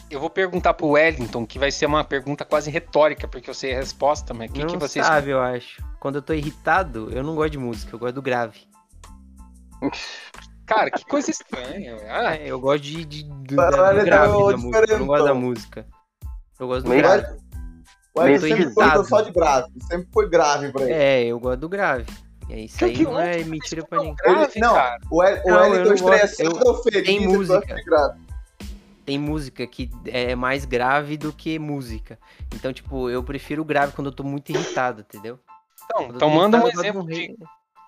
Eu 0.10 0.20
vou 0.20 0.30
perguntar 0.30 0.74
pro 0.74 0.88
Wellington, 0.88 1.46
que 1.46 1.60
vai 1.60 1.70
ser 1.70 1.86
uma 1.86 2.04
pergunta 2.04 2.44
quase 2.44 2.72
retórica, 2.72 3.28
porque 3.28 3.48
eu 3.48 3.54
sei 3.54 3.76
a 3.76 3.78
resposta, 3.78 4.34
mas 4.34 4.50
o 4.50 4.54
que, 4.54 4.66
que 4.66 4.78
você 4.78 5.04
sabe, 5.04 5.30
eu 5.30 5.40
acho. 5.40 5.84
Quando 6.00 6.16
eu 6.16 6.22
tô 6.22 6.34
irritado, 6.34 7.10
eu 7.12 7.24
não 7.24 7.36
gosto 7.36 7.52
de 7.52 7.60
música, 7.60 7.96
eu 7.96 8.00
gosto 8.00 8.16
do 8.16 8.22
grave. 8.22 8.60
Cara, 10.66 10.90
que 10.90 11.06
coisa 11.06 11.30
estranha. 11.30 11.98
Ah, 12.10 12.36
é, 12.36 12.48
eu 12.48 12.60
gosto 12.60 12.84
de, 12.84 13.06
de, 13.06 13.24
de 13.24 13.56
Caralho, 13.56 14.04
grave 14.04 14.32
da 14.32 14.58
música, 14.58 14.86
eu 14.88 15.00
não 15.00 15.08
gosto 15.08 15.26
da 15.26 15.34
música. 15.34 15.88
Eu 16.60 16.68
gosto 16.68 16.86
do 16.86 16.96
grave. 16.96 17.26
O 18.16 18.20
Wellington 18.20 18.48
sempre 18.48 18.74
foi 18.74 19.06
só 19.06 19.22
de 19.22 19.32
grave, 19.32 19.68
sempre 19.88 20.08
foi 20.12 20.30
grave 20.30 20.72
pra 20.72 20.84
ele. 20.84 20.94
É, 20.94 21.26
eu 21.26 21.40
gosto 21.40 21.60
do 21.60 21.70
grave. 21.70 22.06
É 22.50 22.62
isso 22.62 22.84
aí 22.84 22.94
que 22.94 23.04
não 23.04 23.20
é 23.20 23.44
mentira 23.44 23.84
pra 23.86 24.00
ninguém. 24.00 24.16
Grave, 24.16 24.60
não, 24.60 24.74
cara. 24.74 24.98
o 25.12 25.18
Wellington 25.18 25.94
estressado 25.94 26.68
ou 26.68 26.84
feliz, 26.84 27.04
tem 27.04 27.28
música 27.28 27.76
tem 29.10 29.18
música 29.18 29.66
que 29.66 29.90
é 30.06 30.36
mais 30.36 30.66
grave 30.66 31.18
do 31.18 31.34
que 31.34 31.58
música. 31.58 32.20
Então, 32.54 32.72
tipo, 32.72 33.10
eu 33.10 33.24
prefiro 33.24 33.66
grave 33.66 33.92
quando 33.92 34.06
eu 34.06 34.14
tô 34.14 34.24
muito 34.24 34.52
irritado, 34.52 35.02
entendeu? 35.02 35.40
Então, 35.84 36.12
então 36.16 36.30
manda 36.30 36.64
um 36.64 36.68
exemplo 36.68 37.04
de... 37.08 37.36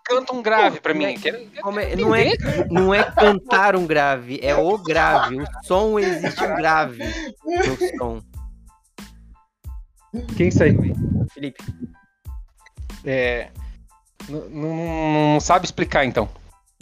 Canta 0.03 0.33
um 0.33 0.41
grave 0.41 0.77
Pô, 0.77 0.81
pra 0.81 0.95
mim. 0.95 1.05
É, 1.05 1.95
não, 1.95 2.15
é, 2.15 2.31
não 2.71 2.91
é 2.91 3.03
cantar 3.11 3.75
um 3.75 3.85
grave, 3.85 4.39
é 4.41 4.55
o 4.55 4.75
grave. 4.79 5.39
O 5.39 5.45
som 5.63 5.99
existe 5.99 6.43
um 6.43 6.55
grave 6.55 7.03
no 7.45 7.97
som. 7.99 8.21
Quem 10.35 10.49
saiu 10.49 10.81
aí? 10.81 10.93
Felipe. 11.31 11.63
É... 13.05 13.51
Não 14.27 15.39
sabe 15.39 15.65
explicar, 15.65 16.03
então. 16.03 16.27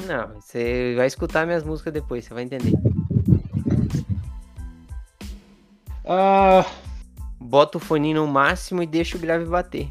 Não, 0.07 0.29
você 0.35 0.93
vai 0.95 1.07
escutar 1.07 1.45
minhas 1.45 1.61
músicas 1.61 1.91
depois, 1.91 2.23
você 2.23 2.33
vai 2.33 2.43
entender. 2.43 2.71
Ah, 6.05 6.65
bota 7.39 7.77
o 7.77 7.81
fone 7.81 8.13
no 8.13 8.27
máximo 8.27 8.81
e 8.81 8.87
deixa 8.87 9.17
o 9.17 9.19
grave 9.19 9.45
bater. 9.45 9.89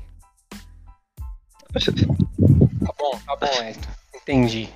Tá 1.73 2.93
bom. 2.99 3.19
bom, 3.27 3.47
Hector. 3.47 3.93
Entendi. 4.15 4.69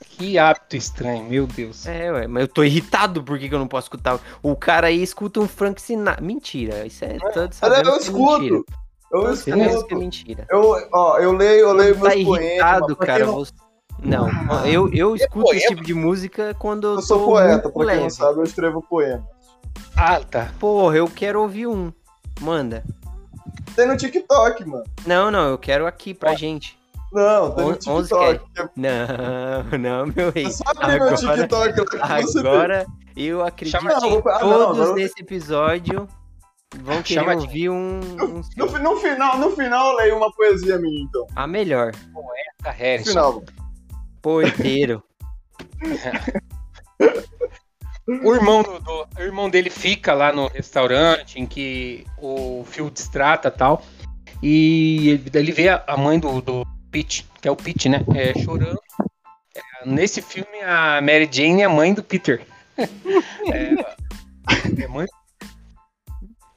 Que 0.00 0.38
hábito 0.38 0.76
estranho, 0.76 1.24
meu 1.24 1.46
Deus. 1.46 1.86
É, 1.86 2.12
ué, 2.12 2.26
mas 2.28 2.42
eu 2.42 2.48
tô 2.48 2.62
irritado 2.62 3.22
porque 3.22 3.48
que 3.48 3.54
eu 3.54 3.58
não 3.58 3.66
posso 3.66 3.86
escutar. 3.86 4.20
O 4.42 4.54
cara 4.54 4.86
aí 4.86 5.02
escuta 5.02 5.40
um 5.40 5.48
Frank 5.48 5.80
Sinatra. 5.80 6.24
Mentira, 6.24 6.86
isso 6.86 7.04
é 7.04 7.18
todo 7.32 7.52
sabendo 7.52 7.90
eu 7.90 7.96
escuto. 7.96 8.36
É 8.36 8.40
mentira. 8.40 8.64
Eu 9.10 9.32
escuto. 9.32 9.86
Que 9.86 9.94
é 9.94 9.96
mentira. 9.96 10.46
Eu, 10.50 10.88
ó, 10.92 11.18
eu 11.18 11.32
leio, 11.32 11.60
eu 11.66 11.72
leio 11.72 11.94
tá 11.96 12.00
meus 12.00 12.14
irritado, 12.14 12.96
poemas, 12.96 13.06
cara. 13.06 13.26
Não... 13.26 13.34
Você... 13.34 13.52
Não, 13.98 14.66
eu, 14.66 14.92
eu 14.92 15.16
escuto 15.16 15.52
é 15.52 15.56
esse 15.56 15.68
tipo 15.68 15.82
de 15.82 15.94
música 15.94 16.54
quando 16.58 16.86
eu, 16.88 16.94
eu 16.96 17.02
sou 17.02 17.24
poeta, 17.24 17.70
pra 17.70 17.86
quem 17.86 18.00
não 18.00 18.10
sabe, 18.10 18.38
eu 18.38 18.44
escrevo 18.44 18.82
poemas. 18.82 19.24
Ah, 19.96 20.20
tá. 20.20 20.52
Porra, 20.58 20.96
eu 20.96 21.08
quero 21.08 21.40
ouvir 21.40 21.66
um. 21.66 21.92
Manda. 22.40 22.84
Tem 23.76 23.86
no 23.86 23.96
TikTok, 23.96 24.64
mano. 24.64 24.84
Não, 25.06 25.30
não, 25.30 25.48
eu 25.48 25.58
quero 25.58 25.86
aqui 25.86 26.12
pra 26.14 26.32
ah. 26.32 26.34
gente. 26.34 26.78
Não, 27.12 27.52
tem 27.52 27.64
no 27.66 27.76
TikTok. 27.76 28.40
Não, 28.76 29.78
não, 29.78 30.06
meu 30.06 30.30
rei. 30.30 30.50
Só 30.50 30.64
abrir 30.66 31.00
meu 31.00 31.14
TikTok 31.14 31.96
lá 31.96 32.22
que 32.22 32.38
Agora, 32.38 32.86
eu 33.16 33.44
acredito 33.44 33.78
que 33.78 34.22
todos 34.40 34.78
não, 34.78 34.94
nesse 34.94 35.20
episódio 35.20 36.08
vão 36.82 37.02
querer 37.02 37.20
Chama 37.20 37.34
ouvir 37.34 37.70
um... 37.70 38.00
um... 38.00 38.40
No, 38.56 38.66
no, 38.66 38.78
no, 38.78 38.96
final, 38.96 39.38
no 39.38 39.50
final 39.52 39.92
eu 39.92 39.96
leio 39.96 40.16
uma 40.16 40.32
poesia 40.32 40.78
minha, 40.78 41.04
então. 41.04 41.26
A 41.36 41.46
melhor. 41.46 41.92
Poeta 42.12 42.70
Harrison. 42.70 43.12
No 43.12 43.40
final. 43.40 43.44
Poeteiro. 44.20 45.02
o 48.06 48.34
irmão, 48.34 48.62
do, 48.62 48.78
do, 48.80 49.06
o 49.16 49.20
irmão 49.20 49.48
dele 49.48 49.70
fica 49.70 50.12
lá 50.12 50.32
no 50.32 50.46
restaurante 50.48 51.40
em 51.40 51.46
que 51.46 52.06
o 52.18 52.64
Phil 52.66 52.90
distrata 52.90 53.50
tal. 53.50 53.82
E 54.42 55.20
ele 55.32 55.52
vê 55.52 55.70
a 55.70 55.96
mãe 55.96 56.18
do, 56.18 56.42
do 56.42 56.66
Pete, 56.90 57.26
que 57.40 57.48
é 57.48 57.50
o 57.50 57.56
Pete, 57.56 57.88
né? 57.88 58.04
É, 58.14 58.38
chorando. 58.38 58.78
É, 59.56 59.86
nesse 59.86 60.20
filme, 60.20 60.60
a 60.62 61.00
Mary 61.00 61.28
Jane 61.30 61.62
é 61.62 61.64
a 61.64 61.68
mãe 61.68 61.94
do 61.94 62.02
Peter. 62.02 62.46
é, 62.76 64.82
é 64.82 64.86
mãe. 64.86 65.06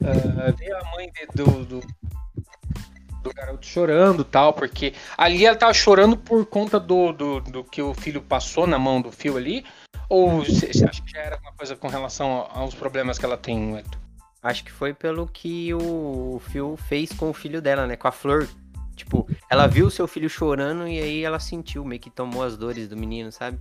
Uh, 0.02 0.56
vê 0.58 0.72
a 0.72 0.84
mãe 0.91 1.12
de, 1.12 1.26
do, 1.34 1.66
do, 1.66 1.80
do, 3.24 3.34
garoto 3.34 3.66
chorando 3.66 4.24
tal, 4.24 4.54
porque 4.54 4.93
ali 5.18 5.45
ela 5.45 5.56
tava 5.56 5.74
chorando 5.74 6.16
por 6.16 6.45
conta 6.45 6.80
do, 6.80 7.12
do, 7.12 7.41
do 7.41 7.64
que 7.64 7.82
o 7.82 7.93
filho 7.93 8.22
passou 8.22 8.68
na 8.68 8.78
mão 8.78 9.02
do 9.02 9.12
fio 9.12 9.38
ali. 9.38 9.66
Ou 10.10 10.43
você 10.43 10.86
acha 10.86 11.01
que 11.01 11.12
já 11.12 11.20
era 11.20 11.36
alguma 11.36 11.53
coisa 11.53 11.76
com 11.76 11.88
relação 11.88 12.47
aos 12.51 12.74
problemas 12.74 13.18
que 13.18 13.26
ela 13.26 13.38
tem, 13.38 13.78
Hector? 13.78 13.99
Acho 14.41 14.64
que 14.64 14.72
foi 14.72 14.93
pelo 14.93 15.28
que 15.28 15.74
o 15.74 16.39
Phil 16.49 16.78
fez 16.88 17.12
com 17.12 17.30
o 17.30 17.34
filho 17.34 17.62
dela, 17.62 17.86
né? 17.86 17.95
Com 17.95 18.08
a 18.08 18.12
Flor. 18.12 18.47
Tipo, 18.95 19.28
ela 19.49 19.68
viu 19.68 19.88
o 19.88 19.91
seu 19.91 20.08
filho 20.08 20.30
chorando 20.30 20.88
e 20.88 20.99
aí 20.99 21.24
ela 21.24 21.39
sentiu, 21.39 21.84
meio 21.84 22.01
que 22.01 22.10
tomou 22.10 22.43
as 22.43 22.58
dores 22.58 22.88
do 22.88 22.95
menino, 22.95 23.32
sabe? 23.32 23.60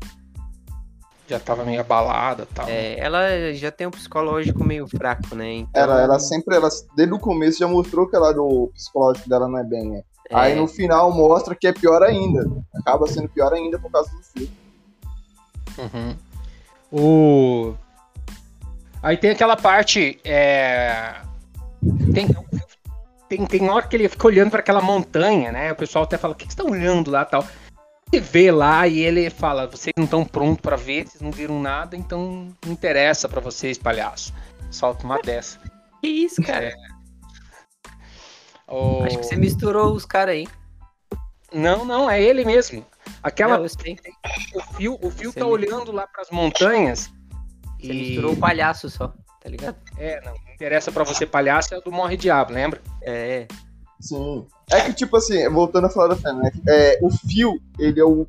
Já 1.29 1.41
tava 1.41 1.65
meio 1.65 1.81
abalada 1.81 2.45
e 2.45 2.55
tal. 2.55 2.69
É, 2.69 2.99
ela 3.01 3.53
já 3.53 3.73
tem 3.73 3.87
um 3.87 3.91
psicológico 3.91 4.63
meio 4.63 4.87
fraco, 4.87 5.35
né? 5.35 5.55
Então... 5.55 5.83
Ela, 5.83 6.01
ela 6.01 6.19
sempre, 6.21 6.55
ela, 6.55 6.69
desde 6.95 7.13
o 7.13 7.19
começo 7.19 7.59
já 7.59 7.67
mostrou 7.67 8.09
que 8.09 8.15
ela, 8.15 8.31
o 8.41 8.69
psicológico 8.69 9.29
dela 9.29 9.49
não 9.49 9.59
é 9.59 9.65
bem, 9.65 9.91
né? 9.91 10.03
É. 10.31 10.37
Aí 10.37 10.55
no 10.55 10.69
final 10.69 11.13
mostra 11.13 11.55
que 11.55 11.67
é 11.67 11.73
pior 11.73 12.03
ainda. 12.03 12.49
Acaba 12.75 13.07
sendo 13.07 13.29
pior 13.29 13.53
ainda 13.53 13.79
por 13.79 13.91
causa 13.91 14.11
do 14.11 14.23
filho. 14.23 14.51
Uhum. 15.79 16.17
O 16.91 17.75
Aí 19.07 19.17
tem 19.17 19.31
aquela 19.31 19.57
parte. 19.57 20.19
É... 20.25 21.15
Tem, 22.13 22.27
tem, 23.29 23.47
tem 23.47 23.71
hora 23.71 23.87
que 23.87 23.95
ele 23.95 24.09
fica 24.09 24.27
olhando 24.27 24.51
para 24.51 24.59
aquela 24.59 24.81
montanha, 24.81 25.53
né? 25.53 25.71
O 25.71 25.77
pessoal 25.77 26.03
até 26.03 26.19
fala: 26.19 26.35
o 26.35 26.37
que, 26.37 26.45
que 26.45 26.53
você 26.53 26.61
tá 26.61 26.65
olhando 26.65 27.09
lá 27.09 27.25
tal? 27.25 27.47
Ele 28.13 28.21
vê 28.21 28.51
lá 28.51 28.89
e 28.89 28.99
ele 28.99 29.31
fala: 29.31 29.69
vocês 29.69 29.93
não 29.97 30.07
estão 30.07 30.25
prontos 30.25 30.61
para 30.61 30.75
ver, 30.75 31.07
vocês 31.07 31.23
não 31.23 31.31
viram 31.31 31.63
nada, 31.63 31.97
então 31.97 32.53
não 32.65 32.73
interessa 32.73 33.29
para 33.29 33.41
vocês, 33.41 33.79
palhaço. 33.79 34.35
Solta 34.73 35.05
uma 35.05 35.23
dessa. 35.23 35.61
Que 36.01 36.09
isso, 36.09 36.43
cara? 36.43 36.67
É... 36.67 36.75
O... 38.67 39.05
Acho 39.05 39.19
que 39.19 39.25
você 39.25 39.37
misturou 39.37 39.95
os 39.95 40.05
caras 40.05 40.35
aí. 40.35 40.49
Não, 41.55 41.85
não, 41.85 42.11
é 42.11 42.21
ele 42.21 42.45
mesmo. 42.45 42.85
Aquela. 43.23 43.59
Não, 43.59 43.65
o 43.65 44.75
fio, 44.75 44.99
o 45.03 45.11
fio 45.11 45.33
tá 45.33 45.47
olhando 45.47 45.93
lá 45.93 46.07
para 46.07 46.23
as 46.23 46.31
montanhas 46.31 47.11
você 47.79 47.93
e... 47.93 47.95
misturou 47.95 48.33
o 48.33 48.37
palhaço 48.37 48.91
só, 48.91 49.13
tá 49.41 49.49
ligado? 49.49 49.77
É, 49.99 50.21
não. 50.25 50.35
Interessa 50.55 50.91
para 50.91 51.05
você 51.05 51.27
palhaço 51.27 51.75
é 51.75 51.79
o 51.79 51.83
do 51.83 51.93
Morre 51.93 52.17
Diabo, 52.17 52.53
lembra? 52.53 52.81
É. 53.03 53.47
Sim. 54.01 54.47
É 54.71 54.81
que, 54.83 54.95
tipo 54.95 55.17
assim, 55.17 55.49
voltando 55.49 55.87
a 55.87 55.91
falar 55.91 56.09
da 56.09 56.17
Fêmea, 56.17 56.43
né? 56.43 56.51
É, 56.69 56.99
o 57.03 57.11
Fio, 57.11 57.61
ele 57.79 58.01
é 58.01 58.05
o, 58.05 58.27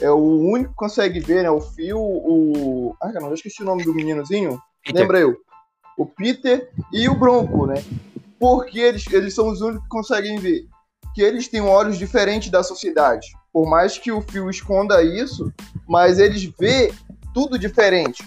é 0.00 0.10
o 0.10 0.16
único 0.16 0.70
que 0.70 0.76
consegue 0.76 1.20
ver, 1.20 1.42
né? 1.42 1.50
O 1.50 1.60
Fio, 1.60 1.98
o. 1.98 2.96
Ah, 3.00 3.12
não, 3.12 3.28
eu 3.28 3.34
esqueci 3.34 3.62
o 3.62 3.66
nome 3.66 3.84
do 3.84 3.94
meninozinho. 3.94 4.60
Peter. 4.84 5.00
Lembra 5.00 5.20
eu? 5.20 5.36
O 5.96 6.06
Peter 6.06 6.70
e 6.92 7.08
o 7.08 7.14
Bronco, 7.14 7.66
né? 7.66 7.82
Porque 8.38 8.78
eles, 8.78 9.04
eles 9.12 9.34
são 9.34 9.48
os 9.48 9.60
únicos 9.60 9.82
que 9.82 9.88
conseguem 9.88 10.38
ver. 10.38 10.66
Que 11.14 11.22
eles 11.22 11.48
têm 11.48 11.60
olhos 11.60 11.98
diferentes 11.98 12.50
da 12.50 12.62
sociedade. 12.62 13.26
Por 13.58 13.68
mais 13.68 13.98
que 13.98 14.12
o 14.12 14.20
Fio 14.22 14.48
esconda 14.48 15.02
isso, 15.02 15.52
mas 15.88 16.18
eles 16.18 16.44
vê 16.58 16.92
tudo 17.34 17.58
diferente 17.58 18.24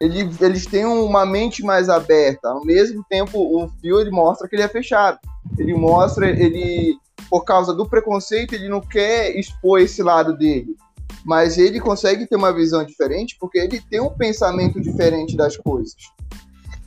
ele, 0.00 0.28
eles 0.40 0.66
têm 0.66 0.84
uma 0.84 1.24
mente 1.24 1.62
mais 1.62 1.88
aberta. 1.88 2.48
Ao 2.48 2.64
mesmo 2.64 3.04
tempo, 3.08 3.38
o 3.38 3.68
Phil 3.80 4.00
ele 4.00 4.10
mostra 4.10 4.48
que 4.48 4.56
ele 4.56 4.62
é 4.62 4.68
fechado. 4.68 5.18
Ele 5.58 5.74
mostra, 5.74 6.28
ele 6.28 6.96
por 7.30 7.44
causa 7.44 7.72
do 7.72 7.88
preconceito, 7.88 8.54
ele 8.54 8.68
não 8.68 8.80
quer 8.80 9.36
expor 9.38 9.80
esse 9.80 10.02
lado 10.02 10.36
dele. 10.36 10.76
Mas 11.24 11.56
ele 11.56 11.80
consegue 11.80 12.26
ter 12.26 12.36
uma 12.36 12.52
visão 12.52 12.84
diferente 12.84 13.36
porque 13.40 13.58
ele 13.58 13.80
tem 13.80 14.00
um 14.00 14.10
pensamento 14.10 14.80
diferente 14.80 15.36
das 15.36 15.56
coisas. 15.56 15.94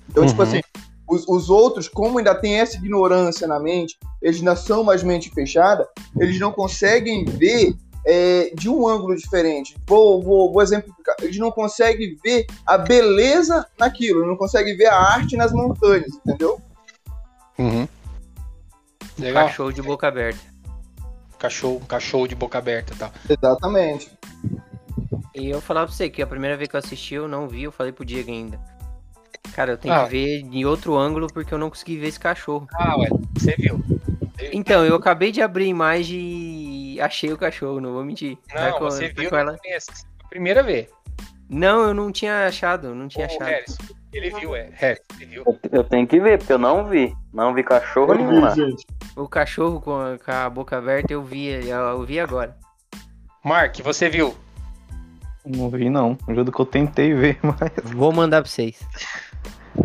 Então, 0.10 0.26
tipo 0.26 0.42
uhum. 0.42 0.50
tipo 0.50 0.58
assim, 0.58 0.62
os, 1.08 1.28
os, 1.28 1.50
outros, 1.50 1.88
como 1.88 2.18
ainda 2.18 2.36
tem 2.36 2.60
essa 2.60 2.78
ignorância 2.78 3.48
na 3.48 3.60
mente, 3.60 3.98
eles 4.22 4.40
ainda 4.40 4.56
são 4.56 4.84
mais 4.84 5.04
mente 5.04 5.30
fechada, 5.32 5.88
eles 6.20 6.40
não 6.40 6.52
conseguem 6.52 7.26
ver 7.26 7.76
é, 8.06 8.52
de 8.56 8.70
um 8.70 8.88
ângulo 8.88 9.16
diferente. 9.16 9.76
Vou, 9.86 10.22
vou, 10.22 10.52
vou 10.52 10.62
exemplificar. 10.62 11.16
Eles 11.22 11.38
não 11.38 11.52
conseguem 11.52 12.16
ver 12.24 12.46
a 12.66 12.78
beleza 12.78 13.66
naquilo, 13.78 14.26
não 14.26 14.38
conseguem 14.38 14.76
ver 14.78 14.88
a 14.88 14.96
arte 14.96 15.36
nas 15.36 15.52
montanhas, 15.52 16.14
entendeu? 16.16 16.62
Uhum. 17.58 17.88
Legal. 19.20 19.48
Cachorro 19.48 19.74
de 19.74 19.82
boca 19.82 20.08
aberta. 20.08 20.40
Cachorro, 21.38 21.82
cachorro 21.82 22.28
de 22.28 22.36
boca 22.36 22.58
aberta, 22.58 22.96
tá? 22.98 23.12
Exatamente. 23.30 24.12
E 25.36 25.50
eu 25.50 25.62
falava 25.62 25.88
pra 25.88 25.96
você 25.96 26.10
que 26.10 26.22
a 26.22 26.28
primeira 26.28 26.58
vez 26.58 26.70
que 26.70 26.76
eu 26.76 26.80
assisti 26.80 27.16
eu 27.16 27.28
não 27.28 27.48
vi, 27.48 27.64
eu 27.64 27.72
falei 27.72 27.92
pro 27.92 28.06
Diego 28.06 28.32
ainda. 28.32 28.60
Cara, 29.54 29.72
eu 29.72 29.78
tenho 29.78 29.94
ah. 29.94 30.04
que 30.04 30.10
ver 30.12 30.40
em 30.42 30.66
outro 30.66 30.96
ângulo 30.96 31.28
porque 31.28 31.54
eu 31.54 31.58
não 31.58 31.70
consegui 31.70 31.98
ver 31.98 32.08
esse 32.08 32.20
cachorro. 32.20 32.68
Ah, 32.74 32.98
ué, 32.98 33.08
você 33.36 33.56
viu. 33.58 33.84
Então, 34.52 34.86
eu 34.86 34.96
acabei 34.96 35.32
de 35.32 35.42
abrir 35.42 35.66
a 35.66 35.68
imagem 35.68 36.20
e 36.20 37.02
achei 37.02 37.32
o 37.32 37.38
cachorro, 37.38 37.82
não 37.82 37.94
vou 37.94 38.04
mentir. 38.04 38.38
Não, 38.54 38.72
com, 38.74 38.86
você 38.86 39.10
viu 39.10 39.30
ela... 39.36 39.58
primeira 40.30 40.62
vez. 40.62 40.88
Não, 41.50 41.84
eu 41.84 41.94
não 41.94 42.12
tinha 42.12 42.46
achado, 42.46 42.94
não 42.94 43.08
tinha 43.08 43.26
achado. 43.26 43.46
Harris, 43.46 43.78
ele 44.14 44.30
viu, 44.32 44.56
é. 44.56 44.70
Harris, 44.74 45.02
ele 45.20 45.26
viu. 45.26 45.60
Eu 45.72 45.84
tenho 45.84 46.06
que 46.06 46.20
ver, 46.20 46.38
porque 46.38 46.54
eu 46.54 46.58
não 46.58 46.86
vi. 46.88 47.16
Não 47.34 47.54
vi 47.54 47.64
cachorro 47.64 48.14
nenhum 48.14 48.42
lá. 48.42 48.54
O 49.16 49.28
cachorro 49.28 49.80
com 49.80 49.96
a, 49.96 50.18
com 50.18 50.32
a, 50.32 50.50
boca 50.50 50.78
aberta 50.78 51.14
eu 51.14 51.24
vi, 51.24 51.48
eu 51.48 52.04
vi 52.04 52.20
agora. 52.20 52.56
Mark, 53.44 53.80
você 53.82 54.10
viu? 54.10 54.36
Não 55.46 55.70
vi 55.70 55.90
não. 55.90 56.18
Ajuda 56.28 56.52
que 56.52 56.60
eu 56.60 56.66
tentei 56.66 57.14
ver, 57.14 57.40
mas. 57.42 57.94
Vou 57.96 58.12
mandar 58.12 58.42
pra 58.42 58.52
vocês. 58.52 58.78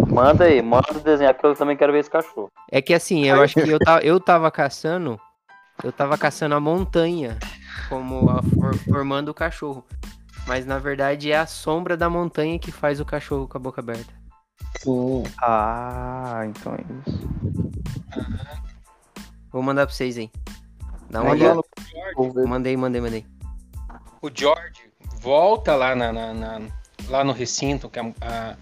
Manda 0.09 0.45
aí, 0.45 0.63
manda 0.63 1.01
desenhar, 1.03 1.35
porque 1.35 1.47
eu 1.47 1.55
também 1.55 1.77
quero 1.77 1.93
ver 1.93 2.01
esse 2.01 2.11
cachorro. 2.11 2.51
É 2.71 2.81
que 2.81 2.95
assim, 2.95 3.27
eu 3.27 3.43
acho 3.43 3.55
que 3.55 3.69
eu, 3.69 3.79
tava, 3.79 4.01
eu 4.03 4.21
tava 4.21 4.51
caçando. 4.51 5.21
Eu 5.83 5.93
tava 5.93 6.17
caçando 6.17 6.55
a 6.55 6.61
montanha 6.61 7.39
como 7.89 8.31
a, 8.31 8.43
formando 8.91 9.31
o 9.31 9.35
cachorro. 9.35 9.85
Mas 10.47 10.67
na 10.67 10.79
verdade 10.79 11.31
é 11.31 11.39
a 11.39 11.47
sombra 11.47 11.97
da 11.97 12.11
montanha 12.11 12.59
que 12.59 12.73
faz 12.73 13.01
o 13.01 13.05
cachorro 13.05 13.47
com 13.49 13.57
a 13.57 13.61
boca 13.61 13.81
aberta. 13.81 14.13
Sim. 14.79 15.23
Ah, 15.41 16.43
então 16.47 16.75
é 16.75 16.85
isso. 17.07 17.31
Vou 19.53 19.63
mandar 19.63 19.87
pra 19.87 19.95
vocês 19.95 20.19
aí. 20.19 20.31
Dá 21.11 21.23
uma 21.23 21.33
olhada. 21.33 21.61
Mandei, 22.47 22.77
mandei, 22.77 23.01
mandei. 23.01 23.27
O 24.21 24.31
George 24.33 24.91
volta 25.21 25.77
lá, 25.77 25.95
na, 25.95 26.13
na, 26.13 26.33
na 26.33 26.61
lá 27.09 27.23
no 27.23 27.33
recinto, 27.33 27.89
que 27.89 27.99
a, 27.99 28.13
a 28.23 28.57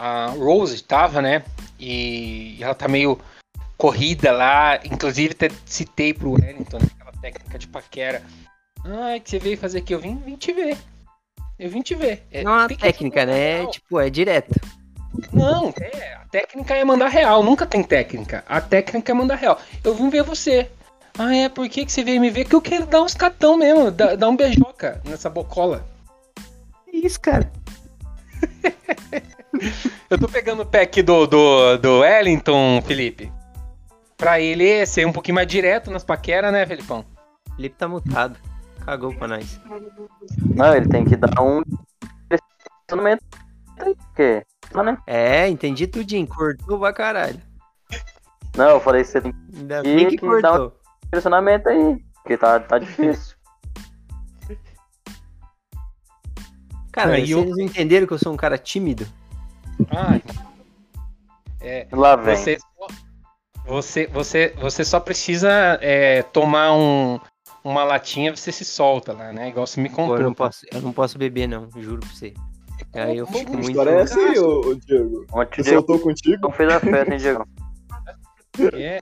a 0.00 0.28
Rose 0.28 0.74
estava, 0.76 1.20
né? 1.20 1.44
E 1.78 2.56
ela 2.58 2.74
tá 2.74 2.88
meio 2.88 3.20
corrida 3.76 4.32
lá. 4.32 4.80
Inclusive, 4.82 5.32
até 5.32 5.50
citei 5.66 6.14
pro 6.14 6.32
Wellington, 6.32 6.78
né, 6.78 6.88
aquela 6.98 7.12
técnica 7.20 7.58
de 7.58 7.68
paquera. 7.68 8.22
Ah, 8.82 9.20
que 9.22 9.28
você 9.28 9.38
veio 9.38 9.58
fazer 9.58 9.80
aqui? 9.80 9.94
Eu 9.94 10.00
vim, 10.00 10.16
vim 10.16 10.36
te 10.36 10.54
ver. 10.54 10.78
Eu 11.58 11.68
vim 11.68 11.82
te 11.82 11.94
ver. 11.94 12.26
É, 12.32 12.42
não 12.42 12.52
é 12.52 12.62
uma 12.62 12.68
técnica, 12.68 13.26
né? 13.26 13.66
Tipo, 13.66 14.00
é 14.00 14.08
direto. 14.08 14.58
Não, 15.30 15.74
é, 15.78 16.14
a 16.14 16.24
técnica 16.30 16.74
é 16.74 16.82
mandar 16.82 17.08
real, 17.08 17.42
nunca 17.42 17.66
tem 17.66 17.82
técnica. 17.82 18.42
A 18.48 18.58
técnica 18.58 19.12
é 19.12 19.14
mandar 19.14 19.34
real. 19.34 19.60
Eu 19.84 19.94
vim 19.94 20.08
ver 20.08 20.22
você. 20.22 20.70
Ah, 21.18 21.34
é? 21.34 21.50
Por 21.50 21.68
que, 21.68 21.84
que 21.84 21.92
você 21.92 22.02
veio 22.02 22.22
me 22.22 22.30
ver? 22.30 22.46
Que 22.46 22.54
eu 22.54 22.62
quero 22.62 22.86
dar 22.86 23.02
uns 23.02 23.12
catão 23.12 23.58
mesmo, 23.58 23.90
dar, 23.90 24.16
dar 24.16 24.30
um 24.30 24.36
beijoca 24.36 25.02
nessa 25.04 25.28
bocola. 25.28 25.84
Isso, 26.90 27.20
cara. 27.20 27.50
eu 30.08 30.18
tô 30.18 30.28
pegando 30.28 30.62
o 30.62 30.66
pé 30.66 30.82
aqui 30.82 31.02
do, 31.02 31.26
do, 31.26 31.76
do 31.78 32.00
Wellington, 32.00 32.80
Felipe. 32.82 33.32
Pra 34.16 34.40
ele 34.40 34.84
ser 34.86 35.06
um 35.06 35.12
pouquinho 35.12 35.36
mais 35.36 35.46
direto 35.48 35.90
nas 35.90 36.04
paqueras, 36.04 36.52
né, 36.52 36.66
Felipão? 36.66 37.04
Felipe 37.56 37.76
tá 37.76 37.88
mutado. 37.88 38.36
Cagou 38.84 39.14
pra 39.14 39.28
nós. 39.28 39.60
Não, 40.54 40.74
ele 40.74 40.88
tem 40.88 41.04
que 41.04 41.16
dar 41.16 41.40
um 41.40 41.62
direcionamento. 42.28 43.24
Porque, 43.76 44.44
né? 44.74 44.98
É, 45.06 45.48
entendi 45.48 45.86
tudinho. 45.86 46.26
Cortou 46.26 46.78
pra 46.78 46.92
caralho. 46.92 47.40
Não, 48.56 48.70
eu 48.70 48.80
falei 48.80 49.02
que 49.02 49.08
você 49.08 49.20
tem 49.20 49.34
Ainda 49.56 49.82
que, 49.82 50.06
que, 50.06 50.16
que 50.18 50.42
dar 50.42 50.60
um 50.60 50.72
direcionamento 51.04 51.68
aí. 51.68 51.98
Porque 52.14 52.36
tá, 52.36 52.60
tá 52.60 52.78
difícil. 52.78 53.36
Cara, 56.92 57.14
aí 57.14 57.32
vocês 57.32 57.56
eu... 57.56 57.64
entenderam 57.64 58.06
que 58.06 58.12
eu 58.12 58.18
sou 58.18 58.32
um 58.32 58.36
cara 58.36 58.58
tímido? 58.58 59.06
Ai. 59.90 60.22
É, 61.60 61.86
Lá 61.92 62.16
vem. 62.16 62.36
Você, 62.36 62.58
você, 63.66 64.06
você, 64.06 64.54
você 64.58 64.84
só 64.84 64.98
precisa 64.98 65.78
é, 65.82 66.22
tomar 66.22 66.72
um, 66.72 67.20
uma 67.62 67.84
latinha 67.84 68.34
você 68.34 68.50
se 68.50 68.64
solta 68.64 69.12
lá, 69.12 69.32
né? 69.32 69.48
Igual 69.48 69.66
você 69.66 69.80
me 69.80 69.88
contou. 69.88 70.16
Pô, 70.16 70.22
eu, 70.22 70.24
não 70.24 70.34
posso, 70.34 70.66
eu 70.72 70.80
não 70.80 70.92
posso 70.92 71.18
beber, 71.18 71.46
não, 71.46 71.68
juro 71.76 72.00
pra 72.00 72.08
você. 72.08 72.32
Aí 72.94 73.18
eu 73.18 73.26
fico 73.26 73.52
muito. 73.52 73.70
história 73.70 73.90
é 73.90 74.00
essa 74.00 74.18
aí, 74.18 74.38
ô, 74.38 74.60
ô 74.60 74.74
Diego. 74.74 75.26
Ontem 75.32 75.60
eu 75.60 75.64
soltou 75.64 75.98
contigo? 75.98 76.42
Não 76.42 76.50
fez 76.50 76.72
a 76.72 76.80
festa, 76.80 77.12
hein, 77.12 77.18
Diego? 77.18 77.46
É, 78.74 79.00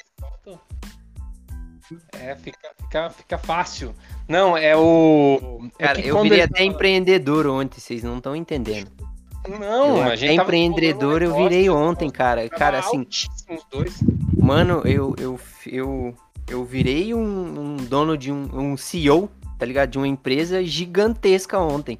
é 2.19 2.37
fica, 2.37 2.71
fica, 2.83 3.11
fica 3.11 3.39
fácil. 3.39 3.95
Não, 4.29 4.57
é 4.57 4.77
o. 4.77 5.61
É 5.79 5.87
Cara, 5.87 6.01
eu 6.01 6.21
virei 6.23 6.43
até 6.43 6.65
empreendedor 6.65 7.47
ontem, 7.47 7.81
vocês 7.81 8.03
não 8.03 8.19
estão 8.19 8.37
entendendo. 8.37 8.91
Não, 9.49 9.99
eu 9.99 10.03
a 10.03 10.17
gente. 10.17 10.41
empreendedor 10.41 11.23
eu 11.23 11.35
virei 11.35 11.71
ontem, 11.71 12.11
cara. 12.11 12.49
Cara, 12.49 12.79
assim. 12.79 13.07
Mano, 14.37 14.83
eu, 14.85 15.15
eu, 15.19 15.41
eu, 15.67 16.15
eu 16.49 16.65
virei 16.65 17.15
um, 17.15 17.21
um 17.21 17.77
dono 17.77 18.17
de 18.17 18.33
um, 18.33 18.49
um 18.53 18.77
CEO, 18.77 19.31
tá 19.59 19.65
ligado? 19.65 19.91
De 19.91 19.99
uma 19.99 20.09
empresa 20.09 20.65
gigantesca 20.65 21.59
ontem. 21.59 21.99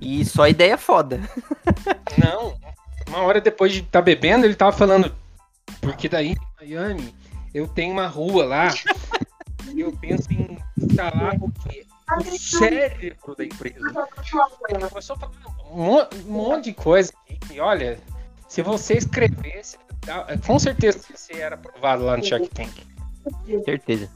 E 0.00 0.24
só 0.24 0.46
ideia 0.46 0.76
foda. 0.76 1.20
Não, 2.18 2.54
uma 3.08 3.22
hora 3.22 3.40
depois 3.40 3.72
de 3.72 3.78
estar 3.80 4.00
tá 4.00 4.02
bebendo, 4.02 4.44
ele 4.44 4.54
tava 4.54 4.72
falando. 4.72 5.14
Porque 5.80 6.08
daí 6.08 6.32
em 6.32 6.36
Miami 6.60 7.14
eu 7.54 7.68
tenho 7.68 7.92
uma 7.92 8.06
rua 8.06 8.44
lá 8.44 8.74
e 9.72 9.80
eu 9.80 9.92
penso 9.92 10.32
em 10.32 10.58
instalar 10.76 11.36
o 11.36 11.50
quê? 11.62 11.86
O 12.10 12.38
cérebro 12.38 13.34
da 13.34 13.44
empresa. 13.44 13.92
Começou 14.90 15.16
a 15.16 15.18
falar 15.18 15.32
um, 15.70 16.06
monte 16.26 16.64
de 16.66 16.74
coisa. 16.74 17.12
E 17.50 17.58
olha, 17.58 17.98
se 18.48 18.62
você 18.62 18.94
escrevesse, 18.94 19.78
com 20.46 20.58
certeza 20.58 21.00
você 21.14 21.34
era 21.34 21.54
aprovado 21.54 22.04
lá 22.04 22.16
no 22.16 22.24
Shark 22.24 22.48
Tank. 22.48 22.72
Certeza. 23.64 24.10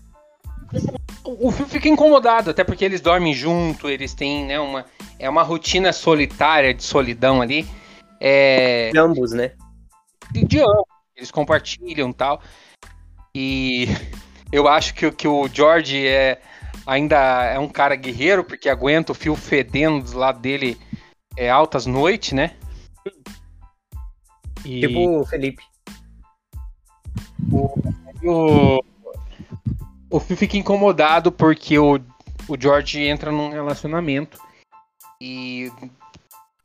O 1.24 1.50
filme 1.50 1.70
fica 1.70 1.88
incomodado, 1.88 2.50
até 2.50 2.62
porque 2.62 2.84
eles 2.84 3.00
dormem 3.00 3.32
junto, 3.32 3.88
eles 3.88 4.12
têm 4.14 4.44
né, 4.44 4.60
uma, 4.60 4.84
é 5.18 5.28
uma 5.28 5.42
rotina 5.42 5.92
solitária 5.92 6.74
de 6.74 6.82
solidão 6.82 7.40
ali. 7.40 7.66
É... 8.20 8.90
De 8.90 8.98
ambos, 8.98 9.32
né? 9.32 9.52
De, 10.30 10.44
de 10.44 10.60
ambos. 10.60 10.84
Eles 11.16 11.30
compartilham 11.30 12.12
tal. 12.12 12.40
E 13.34 13.88
eu 14.52 14.68
acho 14.68 14.94
que, 14.94 15.10
que 15.10 15.26
o 15.26 15.48
George 15.48 16.06
é, 16.06 16.40
ainda 16.88 17.44
é 17.44 17.58
um 17.58 17.68
cara 17.68 17.94
guerreiro, 17.94 18.42
porque 18.42 18.66
aguenta 18.66 19.12
o 19.12 19.14
fio 19.14 19.36
fedendo 19.36 20.10
do 20.10 20.18
lado 20.18 20.40
dele 20.40 20.78
é, 21.36 21.50
altas 21.50 21.84
noites, 21.84 22.32
né? 22.32 22.56
E... 24.64 24.80
Tipo 24.80 25.20
o 25.20 25.26
Felipe. 25.26 25.62
O, 27.52 27.78
o, 28.24 28.84
o 30.10 30.20
Phil 30.20 30.36
fica 30.36 30.56
incomodado 30.56 31.30
porque 31.30 31.78
o, 31.78 32.00
o 32.48 32.56
George 32.58 33.02
entra 33.02 33.30
num 33.30 33.50
relacionamento 33.50 34.38
e 35.20 35.70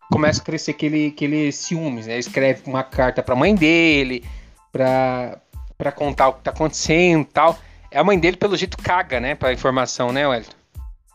começa 0.09 0.41
a 0.41 0.45
crescer 0.45 0.71
aquele, 0.71 1.07
aquele 1.07 1.51
ciúmes, 1.51 2.07
né? 2.07 2.13
Ele 2.13 2.19
escreve 2.21 2.63
uma 2.65 2.83
carta 2.83 3.21
pra 3.21 3.35
mãe 3.35 3.53
dele, 3.53 4.23
pra, 4.71 5.41
pra 5.77 5.91
contar 5.91 6.29
o 6.29 6.33
que 6.33 6.43
tá 6.43 6.51
acontecendo 6.51 7.23
e 7.23 7.25
tal. 7.25 7.59
É 7.93 7.99
a 7.99 8.03
mãe 8.03 8.19
dele, 8.19 8.35
pelo 8.35 8.57
jeito, 8.57 8.75
caga, 8.75 9.19
né, 9.19 9.35
pra 9.35 9.53
informação, 9.53 10.11
né, 10.11 10.27
Wellington? 10.27 10.55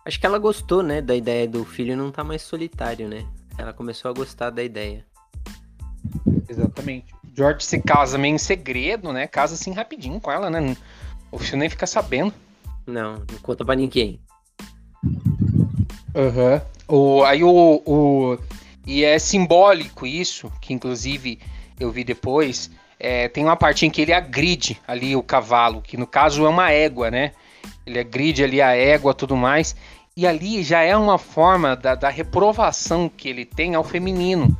Acho 0.05 0.21
que 0.21 0.25
ela 0.25 0.39
gostou, 0.39 0.81
né, 0.81 1.03
da 1.03 1.13
ideia 1.13 1.49
do 1.49 1.65
filho 1.65 1.97
não 1.97 2.13
tá 2.13 2.23
mais 2.23 2.41
solitário, 2.41 3.09
né? 3.09 3.27
Ela 3.59 3.73
começou 3.73 4.09
a 4.09 4.15
gostar 4.15 4.51
da 4.51 4.63
ideia. 4.63 5.05
Exatamente. 6.49 7.13
George 7.37 7.65
se 7.65 7.83
casa 7.83 8.17
meio 8.17 8.37
em 8.37 8.39
segredo, 8.39 9.13
né? 9.13 9.27
Casa 9.27 9.55
assim 9.55 9.73
rapidinho 9.73 10.21
com 10.21 10.31
ela, 10.31 10.49
né? 10.49 10.77
O 11.33 11.39
filho 11.39 11.59
nem 11.59 11.69
fica 11.69 11.85
sabendo. 11.85 12.33
Não, 12.87 13.15
não 13.15 13.39
conta 13.43 13.65
pra 13.65 13.75
ninguém. 13.75 14.21
Aham. 16.15 16.63
Uhum. 16.89 16.97
O, 16.97 17.25
aí 17.25 17.43
o, 17.43 17.83
o. 17.85 18.39
E 18.87 19.05
é 19.05 19.19
simbólico 19.19 20.07
isso, 20.07 20.51
que 20.61 20.73
inclusive 20.73 21.41
eu 21.79 21.91
vi 21.91 22.05
depois. 22.05 22.71
É, 23.01 23.29
tem 23.29 23.45
uma 23.45 23.57
parte 23.57 23.87
em 23.87 23.91
que 23.91 24.03
ele 24.03 24.13
agride 24.13 24.81
ali 24.87 25.15
o 25.15 25.23
cavalo, 25.23 25.81
que 25.83 25.97
no 25.97 26.07
caso 26.07 26.45
é 26.45 26.49
uma 26.49 26.71
égua, 26.71 27.11
né? 27.11 27.33
Ele 27.87 27.99
agride 27.99 28.43
ali 28.43 28.61
a 28.61 28.75
égua 28.75 29.15
tudo 29.15 29.37
mais. 29.37 29.77
E 30.17 30.27
ali 30.27 30.65
já 30.65 30.81
é 30.81 30.97
uma 30.97 31.17
forma 31.17 31.77
da, 31.77 31.95
da 31.95 32.09
reprovação 32.09 33.09
que 33.09 33.29
ele 33.29 33.45
tem 33.45 33.77
ao 33.77 33.85
feminino, 33.85 34.57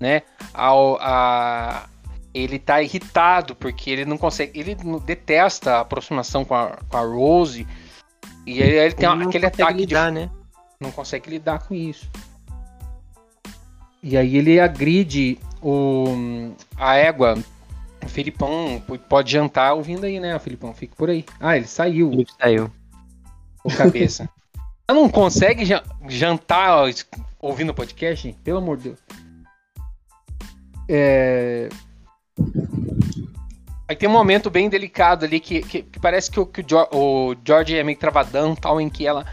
né? 0.00 0.22
Ao, 0.54 0.96
a, 1.00 1.86
ele 2.32 2.58
tá 2.58 2.82
irritado 2.82 3.54
porque 3.54 3.90
ele 3.90 4.04
não 4.04 4.16
consegue, 4.16 4.58
ele 4.58 4.74
detesta 5.04 5.76
a 5.76 5.80
aproximação 5.80 6.44
com 6.44 6.54
a, 6.54 6.78
com 6.88 6.96
a 6.96 7.00
Rose 7.00 7.66
e 8.46 8.60
ele, 8.60 8.78
ele 8.78 8.94
tem 8.94 9.10
ele 9.10 9.24
aquele 9.24 9.46
ataque 9.46 9.72
lidar, 9.74 10.08
de, 10.08 10.14
né? 10.14 10.30
não 10.80 10.90
consegue 10.90 11.30
lidar 11.30 11.60
com 11.66 11.74
isso. 11.74 12.10
E 14.02 14.16
aí 14.16 14.36
ele 14.36 14.58
agride 14.58 15.38
o 15.62 16.52
a 16.76 16.96
égua. 16.96 17.38
O 18.02 18.08
Filipão 18.08 18.82
pode 19.08 19.32
jantar 19.32 19.74
ouvindo 19.74 20.04
aí, 20.04 20.18
né, 20.18 20.38
Filipão? 20.38 20.74
Fica 20.74 20.94
por 20.96 21.10
aí. 21.10 21.24
Ah, 21.40 21.56
ele 21.56 21.66
saiu. 21.66 22.12
Ele 22.12 22.26
saiu. 22.40 22.70
O 23.64 23.74
cabeça. 23.74 24.28
não 24.88 25.08
consegue 25.08 25.64
jantar 26.08 26.84
ouvindo 27.40 27.70
o 27.70 27.74
podcast? 27.74 28.36
Pelo 28.44 28.58
amor 28.58 28.76
de 28.76 28.82
Deus. 28.84 28.98
É... 30.88 31.68
Aí 33.88 33.96
tem 33.96 34.08
um 34.08 34.12
momento 34.12 34.50
bem 34.50 34.68
delicado 34.68 35.24
ali 35.24 35.40
que, 35.40 35.60
que, 35.62 35.82
que 35.82 36.00
parece 36.00 36.30
que, 36.30 36.40
o, 36.40 36.46
que 36.46 36.62
o, 36.62 37.30
o 37.30 37.36
George 37.44 37.76
é 37.76 37.82
meio 37.82 37.98
travadão, 37.98 38.54
tal, 38.54 38.80
em 38.80 38.88
que 38.88 39.06
ela 39.06 39.26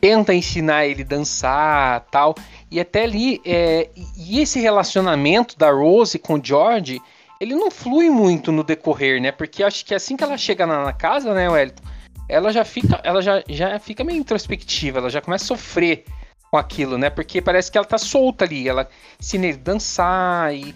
tenta 0.00 0.34
ensinar 0.34 0.86
ele 0.86 1.02
a 1.02 1.06
dançar, 1.06 2.00
tal. 2.10 2.34
E 2.70 2.78
até 2.78 3.04
ali, 3.04 3.40
é, 3.44 3.88
e 4.16 4.40
esse 4.40 4.60
relacionamento 4.60 5.56
da 5.56 5.70
Rose 5.70 6.18
com 6.18 6.34
o 6.34 6.44
George, 6.44 7.00
ele 7.44 7.54
não 7.54 7.70
flui 7.70 8.08
muito 8.08 8.50
no 8.50 8.64
decorrer, 8.64 9.20
né? 9.20 9.30
Porque 9.30 9.62
acho 9.62 9.84
que 9.84 9.94
assim 9.94 10.16
que 10.16 10.24
ela 10.24 10.36
chega 10.36 10.66
na, 10.66 10.84
na 10.84 10.92
casa, 10.92 11.34
né, 11.34 11.48
Wellington, 11.48 11.82
ela 12.28 12.50
já 12.50 12.64
fica, 12.64 13.00
ela 13.04 13.20
já, 13.20 13.44
já 13.48 13.78
fica 13.78 14.02
meio 14.02 14.18
introspectiva, 14.18 14.98
ela 14.98 15.10
já 15.10 15.20
começa 15.20 15.44
a 15.44 15.48
sofrer 15.48 16.04
com 16.50 16.56
aquilo, 16.56 16.96
né? 16.96 17.10
Porque 17.10 17.42
parece 17.42 17.70
que 17.70 17.76
ela 17.76 17.86
tá 17.86 17.98
solta 17.98 18.44
ali, 18.44 18.66
ela 18.66 18.88
ensina 19.20 19.46
ele 19.46 19.58
a 19.58 19.62
dançar 19.62 20.54
e 20.54 20.74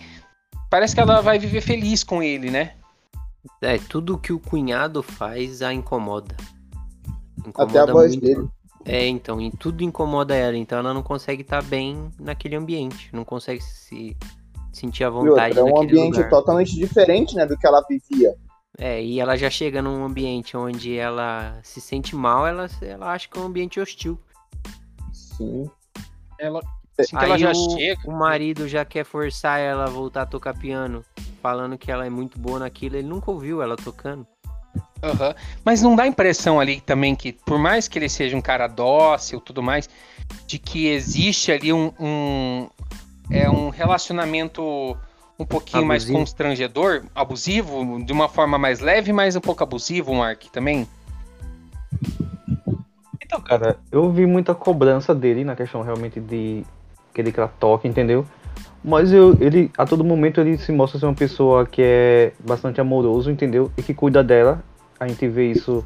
parece 0.71 0.95
que 0.95 1.01
ela 1.01 1.23
vai 1.23 1.39
viver 1.39 1.63
feliz 1.63 2.05
com 2.05 2.23
ele, 2.23 2.51
né? 2.51 2.75
É, 3.63 3.79
tudo 3.79 4.19
que 4.19 4.33
o 4.33 4.39
cunhado 4.39 5.03
faz 5.03 5.63
a 5.63 5.73
incomoda. 5.73 6.37
incomoda 7.47 7.81
Até 7.83 7.91
a 7.91 7.93
voz 7.93 8.13
muito. 8.13 8.25
dele. 8.27 8.49
É, 8.85 9.07
então, 9.07 9.41
e 9.41 9.51
tudo 9.51 9.83
incomoda 9.83 10.35
ela, 10.35 10.57
então 10.57 10.79
ela 10.79 10.95
não 10.95 11.03
consegue 11.03 11.43
estar 11.43 11.63
tá 11.63 11.69
bem 11.69 12.11
naquele 12.19 12.57
ambiente, 12.57 13.11
não 13.13 13.25
consegue 13.25 13.63
se 13.63 14.17
sentir 14.79 15.05
à 15.05 15.11
vontade. 15.11 15.59
Outra, 15.59 15.61
é 15.61 15.75
um 15.75 15.83
ambiente 15.83 16.17
lugar. 16.17 16.31
totalmente 16.31 16.75
diferente, 16.75 17.35
né, 17.35 17.47
do 17.47 17.57
que 17.57 17.67
ela 17.67 17.85
vivia. 17.89 18.35
É, 18.79 19.03
e 19.03 19.19
ela 19.19 19.37
já 19.37 19.51
chega 19.51 19.83
num 19.83 20.05
ambiente 20.05 20.57
onde 20.57 20.97
ela 20.97 21.59
se 21.63 21.81
sente 21.81 22.15
mal, 22.15 22.47
ela, 22.47 22.69
ela 22.81 23.13
acha 23.13 23.29
que 23.29 23.37
é 23.37 23.43
um 23.43 23.47
ambiente 23.47 23.81
hostil. 23.81 24.19
Sim. 25.13 25.69
Ela, 26.39 26.61
assim 26.97 27.17
Aí 27.17 27.25
ela 27.25 27.39
já 27.39 27.51
o, 27.51 27.71
chega. 27.77 28.01
O 28.07 28.13
marido 28.13 28.69
já 28.69 28.85
quer 28.85 29.05
forçar 29.05 29.59
ela 29.59 29.85
a 29.85 29.91
voltar 29.91 30.23
a 30.23 30.27
tocar 30.27 30.57
piano, 30.57 31.05
falando 31.43 31.77
que 31.77 31.91
ela 31.91 32.07
é 32.07 32.11
muito 32.11 32.39
boa 32.39 32.61
naquilo, 32.61 32.97
ele 32.97 33.09
nunca 33.09 33.31
ouviu 33.31 33.61
ela 33.61 33.77
tocando. 33.77 34.27
Uhum. 35.03 35.35
Mas 35.65 35.83
não 35.83 35.95
dá 35.95 36.05
a 36.05 36.09
impressão 36.09 36.59
ali 36.59 36.81
também 36.81 37.15
que, 37.15 37.33
por 37.33 37.59
mais 37.59 37.89
que 37.89 37.99
ele 37.99 38.09
seja 38.09 38.37
um 38.37 38.41
cara 38.41 38.67
dócil 38.67 39.41
tudo 39.41 39.63
mais, 39.63 39.89
de 40.47 40.59
que 40.59 40.89
existe 40.89 41.53
ali 41.53 41.73
um, 41.73 41.93
um, 41.99 42.69
é, 43.31 43.49
um 43.49 43.69
relacionamento 43.69 44.63
um 45.39 45.45
pouquinho 45.45 45.85
abusivo. 45.85 45.87
mais 45.87 46.11
constrangedor, 46.11 47.05
abusivo, 47.15 48.05
de 48.05 48.13
uma 48.13 48.29
forma 48.29 48.59
mais 48.59 48.81
leve, 48.81 49.13
mas 49.13 49.37
um 49.37 49.41
pouco 49.41 49.63
abusivo, 49.63 50.15
Mark, 50.15 50.45
também? 50.53 50.89
cara, 53.49 53.77
eu 53.91 54.11
vi 54.11 54.27
muita 54.27 54.55
cobrança 54.55 55.15
dele 55.15 55.45
na 55.45 55.57
questão 55.57 55.83
realmente 55.83 56.21
de 56.21 56.65
querer 57.15 57.33
que 57.33 57.41
ela 57.41 57.53
toque, 57.61 57.89
entendeu? 57.89 58.27
Mas 58.85 59.13
eu, 59.13 59.37
ele, 59.41 59.71
a 59.77 59.85
todo 59.85 60.05
momento 60.05 60.41
ele 60.41 60.57
se 60.57 60.71
mostra 60.71 61.01
ser 61.01 61.07
uma 61.07 61.15
pessoa 61.15 61.67
que 61.67 61.83
é 61.83 62.33
bastante 62.39 62.81
amoroso, 62.81 63.31
entendeu? 63.31 63.71
E 63.77 63.83
que 63.83 63.93
cuida 63.93 64.23
dela. 64.23 64.63
A 65.01 65.07
gente 65.09 65.27
vê 65.29 65.51
isso 65.51 65.85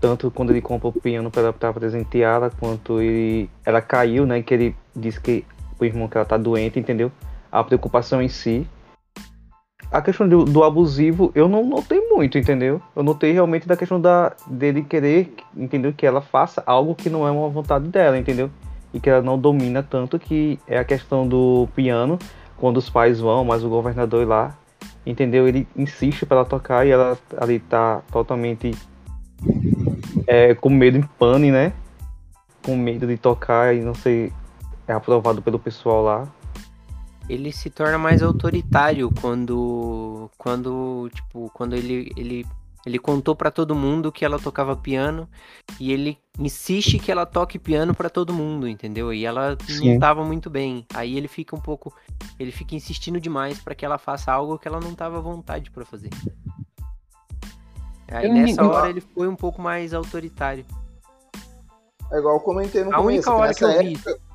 tanto 0.00 0.30
quando 0.30 0.50
ele 0.50 0.60
compra 0.60 0.88
o 0.88 0.92
piano 0.92 1.30
para, 1.30 1.52
para 1.52 1.72
presenteá-la, 1.72 2.50
quanto 2.50 3.00
ele, 3.00 3.48
ela 3.64 3.80
caiu, 3.80 4.26
né? 4.26 4.42
Que 4.42 4.54
ele 4.54 4.76
disse 4.94 5.20
que 5.20 5.44
o 5.82 5.84
irmão 5.84 6.08
que 6.08 6.16
ela 6.16 6.24
tá 6.24 6.36
doente, 6.36 6.78
entendeu? 6.78 7.10
A 7.50 7.62
preocupação 7.62 8.22
em 8.22 8.28
si. 8.28 8.66
A 9.90 10.00
questão 10.00 10.26
do, 10.26 10.44
do, 10.44 10.64
abusivo 10.64 11.30
eu 11.34 11.48
não 11.48 11.66
notei 11.66 12.00
muito, 12.08 12.38
entendeu? 12.38 12.80
Eu 12.96 13.02
notei 13.02 13.32
realmente 13.32 13.68
da 13.68 13.76
questão 13.76 14.00
da, 14.00 14.34
dele 14.46 14.82
querer, 14.82 15.34
entendeu? 15.54 15.92
Que 15.92 16.06
ela 16.06 16.22
faça 16.22 16.62
algo 16.64 16.94
que 16.94 17.10
não 17.10 17.28
é 17.28 17.30
uma 17.30 17.48
vontade 17.50 17.86
dela, 17.88 18.16
entendeu? 18.16 18.50
E 18.94 18.98
que 18.98 19.10
ela 19.10 19.20
não 19.20 19.38
domina 19.38 19.82
tanto, 19.82 20.18
que 20.18 20.58
é 20.66 20.78
a 20.78 20.84
questão 20.84 21.28
do 21.28 21.68
piano, 21.74 22.18
quando 22.56 22.78
os 22.78 22.88
pais 22.88 23.20
vão, 23.20 23.44
mas 23.44 23.64
o 23.64 23.68
governador 23.68 24.26
lá, 24.26 24.56
entendeu? 25.04 25.46
Ele 25.46 25.68
insiste 25.76 26.24
para 26.24 26.38
ela 26.38 26.46
tocar 26.46 26.86
e 26.86 26.90
ela 26.90 27.18
ali 27.36 27.58
tá 27.58 28.00
totalmente 28.10 28.74
é, 30.26 30.54
com 30.54 30.70
medo 30.70 30.96
em 30.96 31.02
pane, 31.02 31.50
né? 31.50 31.72
Com 32.62 32.76
medo 32.76 33.06
de 33.06 33.16
tocar 33.16 33.74
e 33.74 33.80
não 33.80 33.94
ser 33.94 34.32
é 34.92 34.96
aprovado 34.96 35.42
pelo 35.42 35.58
pessoal 35.58 36.02
lá 36.02 36.28
ele 37.28 37.52
se 37.52 37.70
torna 37.70 37.98
mais 37.98 38.22
autoritário 38.22 39.10
quando 39.20 40.30
quando 40.36 41.08
tipo 41.14 41.50
quando 41.54 41.74
ele 41.74 42.12
ele 42.16 42.46
ele 42.84 42.98
contou 42.98 43.36
para 43.36 43.50
todo 43.50 43.76
mundo 43.76 44.10
que 44.10 44.24
ela 44.24 44.38
tocava 44.40 44.74
piano 44.74 45.28
e 45.78 45.92
ele 45.92 46.18
insiste 46.36 46.98
que 46.98 47.12
ela 47.12 47.24
toque 47.24 47.56
piano 47.56 47.94
para 47.94 48.10
todo 48.10 48.34
mundo, 48.34 48.66
entendeu? 48.66 49.12
E 49.12 49.24
ela 49.24 49.56
Sim. 49.68 49.92
não 49.92 50.00
tava 50.00 50.24
muito 50.24 50.50
bem. 50.50 50.84
Aí 50.92 51.16
ele 51.16 51.28
fica 51.28 51.54
um 51.54 51.60
pouco 51.60 51.94
ele 52.40 52.50
fica 52.50 52.74
insistindo 52.74 53.20
demais 53.20 53.60
para 53.60 53.74
que 53.74 53.84
ela 53.84 53.98
faça 53.98 54.32
algo 54.32 54.58
que 54.58 54.66
ela 54.66 54.80
não 54.80 54.96
tava 54.96 55.18
à 55.18 55.20
vontade 55.20 55.70
para 55.70 55.84
fazer. 55.84 56.10
Aí 58.08 58.26
eu 58.26 58.32
nessa 58.34 58.64
hora 58.64 58.90
ele 58.90 59.00
foi 59.00 59.28
um 59.28 59.36
pouco 59.36 59.62
mais 59.62 59.94
autoritário. 59.94 60.66
É 62.10 62.18
igual 62.18 62.34
eu 62.34 62.40
comentei 62.40 62.82
no 62.82 62.92
A 62.92 62.96
começo. 62.96 63.30
A 63.30 63.34
única 63.34 63.34
hora 63.34 63.54
que 63.54 63.64
eu 63.64 63.70
época... 63.70 64.31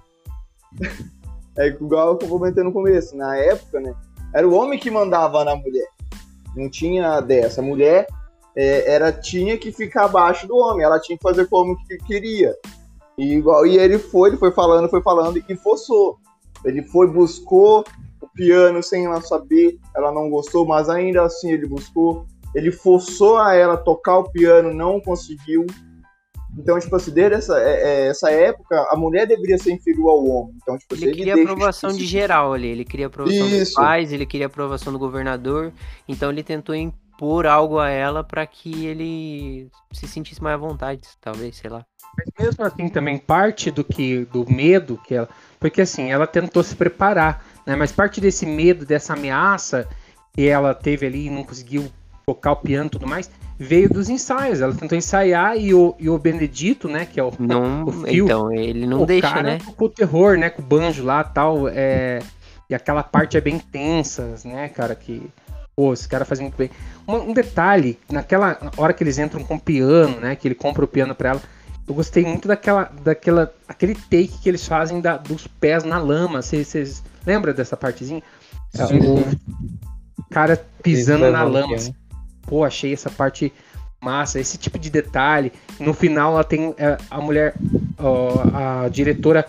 É 1.58 1.68
igual 1.68 2.20
eu 2.22 2.30
comentei 2.30 2.64
no 2.64 2.72
começo, 2.72 3.18
na 3.18 3.36
época, 3.36 3.80
né? 3.80 3.92
Era 4.34 4.48
o 4.48 4.54
homem 4.54 4.78
que 4.78 4.92
mandava 4.92 5.44
na 5.44 5.56
mulher. 5.56 5.88
Não 6.56 6.70
tinha 6.70 7.20
dessa. 7.20 7.62
A 7.62 7.64
mulher 7.64 8.06
é, 8.56 8.92
era, 8.92 9.12
tinha 9.12 9.58
que 9.58 9.72
ficar 9.72 10.06
abaixo 10.06 10.48
do 10.48 10.56
homem, 10.56 10.84
ela 10.84 11.00
tinha 11.00 11.18
que 11.18 11.24
fazer 11.24 11.48
como 11.48 11.78
que 11.86 11.98
queria. 11.98 12.56
E, 13.18 13.34
igual, 13.34 13.66
e 13.66 13.78
ele 13.78 13.98
foi, 13.98 14.30
ele 14.30 14.38
foi 14.38 14.52
falando, 14.52 14.90
foi 14.90 15.02
falando 15.02 15.38
e 15.38 15.56
forçou. 15.56 16.18
Ele 16.64 16.84
foi, 16.84 17.08
buscou 17.08 17.84
o 18.22 18.28
piano 18.28 18.82
sem 18.84 19.06
ela 19.06 19.22
saber, 19.22 19.80
ela 19.96 20.12
não 20.12 20.30
gostou, 20.30 20.66
mas 20.66 20.90
ainda 20.90 21.24
assim 21.24 21.52
ele 21.52 21.68
buscou. 21.68 22.26
Ele 22.54 22.72
forçou 22.72 23.38
a 23.38 23.54
ela 23.54 23.78
tocar 23.78 24.18
o 24.18 24.32
piano, 24.32 24.74
não 24.74 25.00
conseguiu. 25.00 25.66
Então, 26.58 26.80
tipo 26.80 26.95
assim, 26.95 27.12
desde 27.12 27.36
essa, 27.36 27.60
é, 27.60 27.84
é, 27.84 28.08
essa 28.08 28.32
época, 28.32 28.76
a 28.89 28.97
mulher 28.97 29.28
deveria 29.28 29.58
ser 29.58 29.72
inferior 29.72 30.10
ao 30.10 30.26
homem. 30.26 30.55
Então, 30.62 30.78
tipo, 30.78 30.95
ele 30.95 31.05
assim, 31.05 31.14
queria 31.14 31.34
ele 31.34 31.43
aprovação 31.43 31.91
de 31.91 32.05
geral 32.05 32.53
ali, 32.53 32.68
ele 32.68 32.84
queria 32.84 33.08
aprovação 33.08 33.47
Isso. 33.47 33.60
dos 33.60 33.74
pais, 33.74 34.12
ele 34.12 34.26
queria 34.26 34.47
aprovação 34.47 34.91
do 34.91 34.97
governador, 34.97 35.72
então 36.08 36.32
ele 36.32 36.41
tentou 36.41 36.74
impor 36.74 37.45
algo 37.45 37.78
a 37.78 37.89
ela 37.89 38.24
para 38.24 38.45
que 38.47 38.86
ele 38.88 39.70
se 39.91 40.08
sentisse 40.08 40.41
mais 40.41 40.55
à 40.55 40.58
vontade, 40.58 41.01
talvez, 41.22 41.55
sei 41.58 41.70
lá. 41.70 41.86
Mas 42.18 42.47
mesmo 42.47 42.66
assim, 42.66 42.89
também 42.89 43.20
parte 43.20 43.70
do 43.70 43.84
que 43.84 44.26
do 44.26 44.49
medo 44.51 44.99
que 45.05 45.14
ela, 45.14 45.30
porque 45.60 45.82
assim, 45.82 46.12
ela 46.12 46.26
tentou 46.26 46.64
se 46.64 46.76
preparar, 46.76 47.45
né? 47.66 47.76
Mas 47.76 47.91
parte 47.91 48.20
desse 48.20 48.45
medo, 48.47 48.84
dessa 48.84 49.14
ameaça 49.14 49.88
que 50.34 50.47
ela 50.47 50.74
teve 50.74 51.05
ali 51.05 51.28
e 51.28 51.30
não 51.30 51.43
conseguiu 51.43 51.88
tocar 52.26 52.53
o 52.53 52.58
piano 52.58 52.88
e 52.88 52.89
tudo 52.89 53.08
mais, 53.08 53.30
veio 53.58 53.89
dos 53.89 54.10
ensaios. 54.10 54.62
Ela 54.62 54.74
tentou 54.74 54.97
ensaiar 54.97 55.58
e 55.58 55.74
o, 55.74 55.95
e 55.99 56.10
o 56.10 56.18
Benedito, 56.18 56.88
né, 56.88 57.05
que 57.05 57.20
é 57.20 57.24
o, 57.24 57.32
não, 57.39 57.86
o 57.88 57.91
fio, 57.91 58.26
então 58.26 58.51
ele 58.51 58.86
não 58.86 59.01
o 59.01 59.05
deixa, 59.05 59.28
cara 59.28 59.41
né? 59.41 59.60
Com 59.76 59.86
o 59.86 59.89
terror, 59.89 60.38
né, 60.38 60.49
com 60.49 60.62
o 60.62 60.66
banjo 60.66 61.03
lá, 61.03 61.24
tal, 61.24 61.68
é, 61.68 62.20
e 62.70 62.76
aquela 62.76 63.03
parte 63.03 63.38
é 63.38 63.41
bem 63.41 63.60
tensa, 63.60 64.36
né, 64.45 64.70
cara, 64.70 64.93
que 64.95 65.30
pô, 65.76 65.93
esse 65.93 66.08
cara 66.08 66.26
faz 66.26 66.39
muito 66.39 66.55
bem. 66.58 66.70
Um, 67.08 67.30
um, 67.30 67.34
detalhe, 67.34 67.99
naquela 68.12 68.72
hora 68.78 68.93
que 68.93 69.03
eles 69.03 69.18
entram 69.18 69.43
com 69.43 69.55
o 69.55 69.60
piano, 69.60 70.20
né, 70.20 70.36
que 70.36 70.47
ele 70.47 70.55
compra 70.55 70.86
o 70.86 70.88
piano 70.88 71.16
para 71.16 71.30
ela, 71.30 71.41
eu 71.88 71.93
gostei 71.93 72.26
muito 72.26 72.47
daquela, 72.49 72.91
daquela, 73.01 73.53
aquele 73.66 73.95
take 73.95 74.39
que 74.41 74.49
eles 74.49 74.68
fazem 74.68 74.99
da, 74.99 75.16
dos 75.16 75.47
pés 75.47 75.86
na 75.86 75.97
lama. 75.97 76.41
Vocês 76.41 77.01
lembram 77.26 77.53
dessa 77.53 77.78
partezinha? 77.78 78.22
Sim. 78.74 78.99
O 80.20 80.24
cara 80.30 80.62
pisando 80.84 81.32
na 81.32 81.43
lama. 81.43 81.76
Assim 81.76 81.95
pô, 82.48 82.64
achei 82.64 82.93
essa 82.93 83.10
parte 83.10 83.54
massa, 84.02 84.39
esse 84.39 84.58
tipo 84.58 84.80
de 84.80 84.89
detalhe. 84.89 85.52
No 85.80 85.93
final 85.93 86.34
ela 86.34 86.43
tem 86.43 86.74
é, 86.78 86.98
a 87.12 87.22
mulher, 87.22 87.56
ó, 88.00 88.86
a 88.86 88.89
diretora 88.89 89.45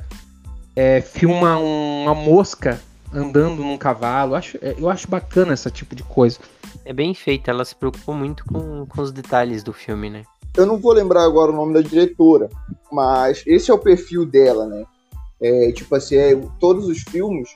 é, 0.76 1.00
filma 1.00 1.58
uma 1.58 2.14
mosca 2.14 2.80
andando 3.12 3.62
num 3.62 3.78
cavalo. 3.78 4.32
Eu 4.32 4.36
acho, 4.36 4.58
é, 4.60 4.74
eu 4.78 4.90
acho 4.90 5.08
bacana 5.08 5.54
esse 5.54 5.70
tipo 5.70 5.94
de 5.94 6.02
coisa. 6.02 6.38
É 6.84 6.92
bem 6.92 7.14
feita, 7.14 7.50
ela 7.50 7.64
se 7.64 7.74
preocupou 7.74 8.14
muito 8.14 8.44
com, 8.44 8.86
com 8.86 9.00
os 9.00 9.12
detalhes 9.12 9.62
do 9.62 9.72
filme, 9.72 10.10
né? 10.10 10.24
Eu 10.56 10.66
não 10.66 10.78
vou 10.78 10.92
lembrar 10.92 11.24
agora 11.24 11.52
o 11.52 11.54
nome 11.54 11.74
da 11.74 11.80
diretora, 11.80 12.48
mas 12.90 13.44
esse 13.46 13.70
é 13.70 13.74
o 13.74 13.78
perfil 13.78 14.26
dela, 14.26 14.66
né? 14.66 14.84
É, 15.40 15.70
tipo 15.72 15.94
assim, 15.94 16.16
é, 16.16 16.36
todos 16.58 16.86
os 16.86 16.98
filmes. 17.02 17.50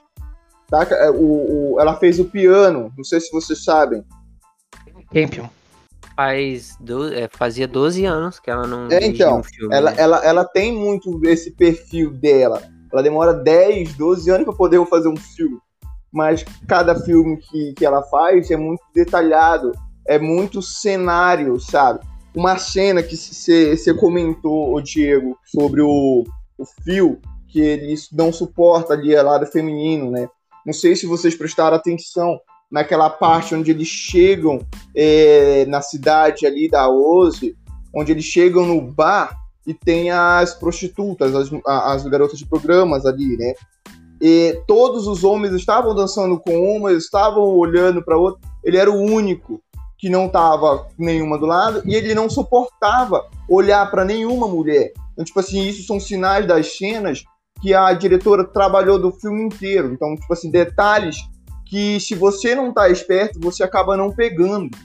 Tá, 0.68 0.86
é, 0.90 1.10
o, 1.10 1.74
o, 1.74 1.80
ela 1.80 1.96
fez 1.96 2.18
o 2.18 2.24
piano, 2.24 2.92
não 2.96 3.04
sei 3.04 3.20
se 3.20 3.30
vocês 3.32 3.64
sabem. 3.64 4.04
Campion. 5.12 5.48
Faz 6.14 6.76
do, 6.78 7.12
é, 7.12 7.28
fazia 7.28 7.66
12 7.66 8.04
anos 8.04 8.38
que 8.38 8.50
ela 8.50 8.66
não. 8.66 8.88
É, 8.90 9.06
então, 9.06 9.40
um 9.40 9.42
filme, 9.42 9.74
ela, 9.74 9.90
né? 9.90 9.96
ela, 9.98 10.24
ela 10.24 10.44
tem 10.44 10.72
muito 10.72 11.20
esse 11.24 11.52
perfil 11.52 12.10
dela. 12.10 12.62
Ela 12.92 13.02
demora 13.02 13.32
10, 13.32 13.94
12 13.94 14.30
anos 14.30 14.44
para 14.44 14.54
poder 14.54 14.84
fazer 14.86 15.08
um 15.08 15.16
filme. 15.16 15.58
Mas 16.12 16.44
cada 16.68 16.94
filme 16.94 17.38
que, 17.38 17.72
que 17.72 17.86
ela 17.86 18.02
faz 18.02 18.50
é 18.50 18.56
muito 18.56 18.82
detalhado, 18.94 19.72
é 20.06 20.18
muito 20.18 20.60
cenário, 20.60 21.58
sabe? 21.58 22.00
Uma 22.34 22.58
cena 22.58 23.02
que 23.02 23.16
você 23.16 23.94
comentou, 23.94 24.74
o 24.74 24.80
Diego, 24.80 25.38
sobre 25.44 25.80
o, 25.80 26.24
o 26.58 26.64
fio, 26.84 27.18
que 27.48 27.60
ele 27.60 27.94
não 28.12 28.32
suporta 28.32 28.92
ali 28.92 29.16
a 29.16 29.22
lado 29.22 29.46
feminino, 29.46 30.10
né? 30.10 30.28
Não 30.64 30.72
sei 30.72 30.94
se 30.94 31.06
vocês 31.06 31.34
prestaram 31.34 31.76
atenção, 31.76 32.38
naquela 32.72 33.10
parte 33.10 33.54
onde 33.54 33.70
eles 33.70 33.86
chegam 33.86 34.58
é, 34.96 35.66
na 35.66 35.82
cidade 35.82 36.46
ali 36.46 36.70
da 36.70 36.88
Oze, 36.88 37.54
onde 37.94 38.10
eles 38.10 38.24
chegam 38.24 38.64
no 38.64 38.80
bar 38.80 39.36
e 39.66 39.74
tem 39.74 40.10
as 40.10 40.54
prostitutas, 40.54 41.34
as, 41.34 41.50
as 41.66 42.02
garotas 42.04 42.38
de 42.38 42.46
programas 42.46 43.04
ali, 43.04 43.36
né? 43.36 43.52
E 44.20 44.58
todos 44.66 45.06
os 45.06 45.22
homens 45.22 45.52
estavam 45.52 45.94
dançando 45.94 46.40
com 46.40 46.76
uma, 46.76 46.92
estavam 46.92 47.42
olhando 47.42 48.02
para 48.02 48.16
outra. 48.16 48.40
Ele 48.64 48.78
era 48.78 48.90
o 48.90 48.98
único 48.98 49.60
que 49.98 50.08
não 50.08 50.28
tava 50.28 50.88
nenhuma 50.98 51.38
do 51.38 51.46
lado 51.46 51.82
e 51.84 51.94
ele 51.94 52.14
não 52.14 52.30
suportava 52.30 53.24
olhar 53.48 53.88
para 53.90 54.04
nenhuma 54.04 54.48
mulher. 54.48 54.92
Então, 55.12 55.24
tipo 55.24 55.38
assim, 55.38 55.62
isso 55.62 55.86
são 55.86 56.00
sinais 56.00 56.46
das 56.46 56.78
cenas 56.78 57.22
que 57.60 57.74
a 57.74 57.92
diretora 57.92 58.44
trabalhou 58.44 58.98
do 58.98 59.12
filme 59.12 59.42
inteiro. 59.42 59.92
Então, 59.92 60.16
tipo 60.16 60.32
assim, 60.32 60.50
detalhes 60.50 61.16
que 61.72 61.98
se 61.98 62.14
você 62.14 62.54
não 62.54 62.70
tá 62.70 62.90
esperto, 62.90 63.40
você 63.40 63.64
acaba 63.64 63.96
não 63.96 64.12
pegando. 64.12 64.76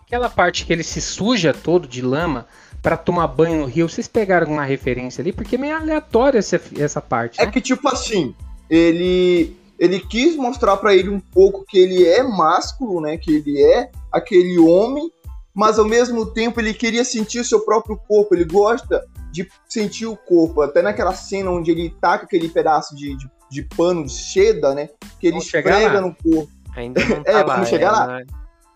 Aquela 0.00 0.30
parte 0.30 0.64
que 0.64 0.72
ele 0.72 0.82
se 0.82 1.02
suja 1.02 1.52
todo 1.52 1.86
de 1.86 2.00
lama 2.00 2.46
para 2.80 2.96
tomar 2.96 3.26
banho 3.26 3.60
no 3.60 3.66
rio, 3.66 3.90
vocês 3.90 4.08
pegaram 4.08 4.50
uma 4.50 4.64
referência 4.64 5.20
ali? 5.20 5.32
Porque 5.32 5.56
é 5.56 5.58
meio 5.58 5.76
aleatória 5.76 6.38
essa, 6.38 6.58
essa 6.78 7.02
parte. 7.02 7.38
É 7.38 7.44
né? 7.44 7.50
É 7.50 7.52
que, 7.52 7.60
tipo 7.60 7.86
assim, 7.90 8.34
ele 8.70 9.54
ele 9.78 10.00
quis 10.00 10.34
mostrar 10.34 10.78
para 10.78 10.94
ele 10.94 11.10
um 11.10 11.20
pouco 11.20 11.62
que 11.68 11.78
ele 11.78 12.06
é 12.06 12.22
másculo, 12.22 12.98
né? 12.98 13.18
Que 13.18 13.34
ele 13.34 13.62
é 13.62 13.90
aquele 14.10 14.58
homem, 14.58 15.12
mas 15.52 15.78
ao 15.78 15.84
mesmo 15.84 16.24
tempo 16.24 16.58
ele 16.58 16.72
queria 16.72 17.04
sentir 17.04 17.40
o 17.40 17.44
seu 17.44 17.60
próprio 17.60 17.98
corpo. 18.08 18.34
Ele 18.34 18.46
gosta 18.46 19.04
de 19.30 19.46
sentir 19.68 20.06
o 20.06 20.16
corpo. 20.16 20.62
Até 20.62 20.80
naquela 20.80 21.14
cena 21.14 21.50
onde 21.50 21.70
ele 21.70 21.94
taca 22.00 22.24
aquele 22.24 22.48
pedaço 22.48 22.96
de, 22.96 23.14
de 23.14 23.28
de 23.52 23.62
pano 23.62 24.04
de 24.04 24.12
seda, 24.12 24.74
né? 24.74 24.88
Que 25.20 25.26
ele 25.26 25.38
esfrega 25.38 26.00
no 26.00 26.14
corpo. 26.14 26.50
Ainda 26.74 27.04
não 27.04 27.22
tá 27.22 27.30
é, 27.30 27.42
lá, 27.44 27.54
vamos 27.54 27.68
chegar 27.68 27.92
lá. 27.92 28.20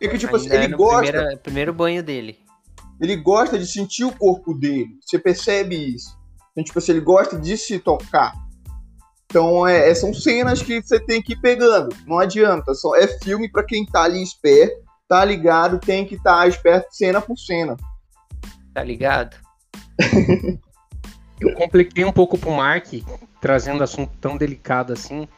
É 0.01 0.09
que, 0.09 0.19
tipo 0.19 0.37
assim, 0.37 0.53
ele 0.53 0.65
é 0.65 0.69
gosta. 0.69 1.13
Primeiro, 1.13 1.39
primeiro 1.39 1.73
banho 1.73 2.03
dele. 2.03 2.39
Ele 3.01 3.17
gosta 3.17 3.59
de 3.59 3.67
sentir 3.67 4.05
o 4.05 4.13
corpo 4.13 4.53
dele. 4.53 4.91
Você 5.01 5.19
percebe 5.19 5.95
isso. 5.95 6.17
Então, 6.53 6.63
tipo 6.63 6.79
assim, 6.79 6.93
ele 6.93 7.01
gosta 7.01 7.39
de 7.39 7.57
se 7.57 7.79
tocar. 7.79 8.35
Então, 9.25 9.67
é, 9.67 9.91
é 9.91 9.95
são 9.95 10.13
cenas 10.13 10.63
que 10.63 10.83
você 10.83 11.01
tem 11.01 11.23
que 11.23 11.33
ir 11.33 11.41
pegando. 11.41 11.95
Não 12.07 12.19
adianta. 12.19 12.75
Só 12.75 12.95
é 12.95 13.07
filme 13.07 13.51
para 13.51 13.65
quem 13.65 13.87
tá 13.87 14.03
ali 14.03 14.23
esperto, 14.23 14.77
tá 15.09 15.25
ligado, 15.25 15.79
tem 15.79 16.05
que 16.05 16.17
estar 16.17 16.39
tá 16.39 16.49
esperto 16.49 16.89
cena 16.91 17.21
por 17.21 17.39
cena. 17.39 17.77
Tá 18.75 18.85
ligado? 18.85 19.37
eu 21.41 21.55
compliquei 21.55 22.05
um 22.05 22.13
pouco 22.13 22.39
pro 22.39 22.51
Mark, 22.51 22.87
trazendo 23.41 23.83
assunto 23.83 24.13
tão 24.21 24.37
delicado 24.37 24.93
assim, 24.93 25.29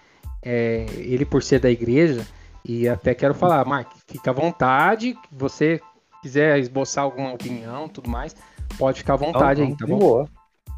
é, 0.43 0.87
ele 0.97 1.25
por 1.25 1.43
ser 1.43 1.61
da 1.61 1.71
igreja, 1.71 2.27
e 2.65 2.89
até 2.89 3.15
quero 3.15 3.35
falar, 3.35 3.65
Mark, 3.65 3.93
fica 4.07 4.31
à 4.31 4.35
vontade, 4.35 5.17
você 5.31 5.81
quiser 6.23 6.59
esboçar 6.59 7.05
alguma 7.05 7.33
opinião, 7.33 7.89
tudo 7.89 8.11
mais, 8.11 8.35
pode 8.77 8.99
ficar 8.99 9.15
à 9.15 9.17
vontade 9.17 9.61
não, 9.61 9.69
aí, 9.69 9.77
tá 9.77 9.87
bom? 9.87 9.99
Boa. 9.99 10.29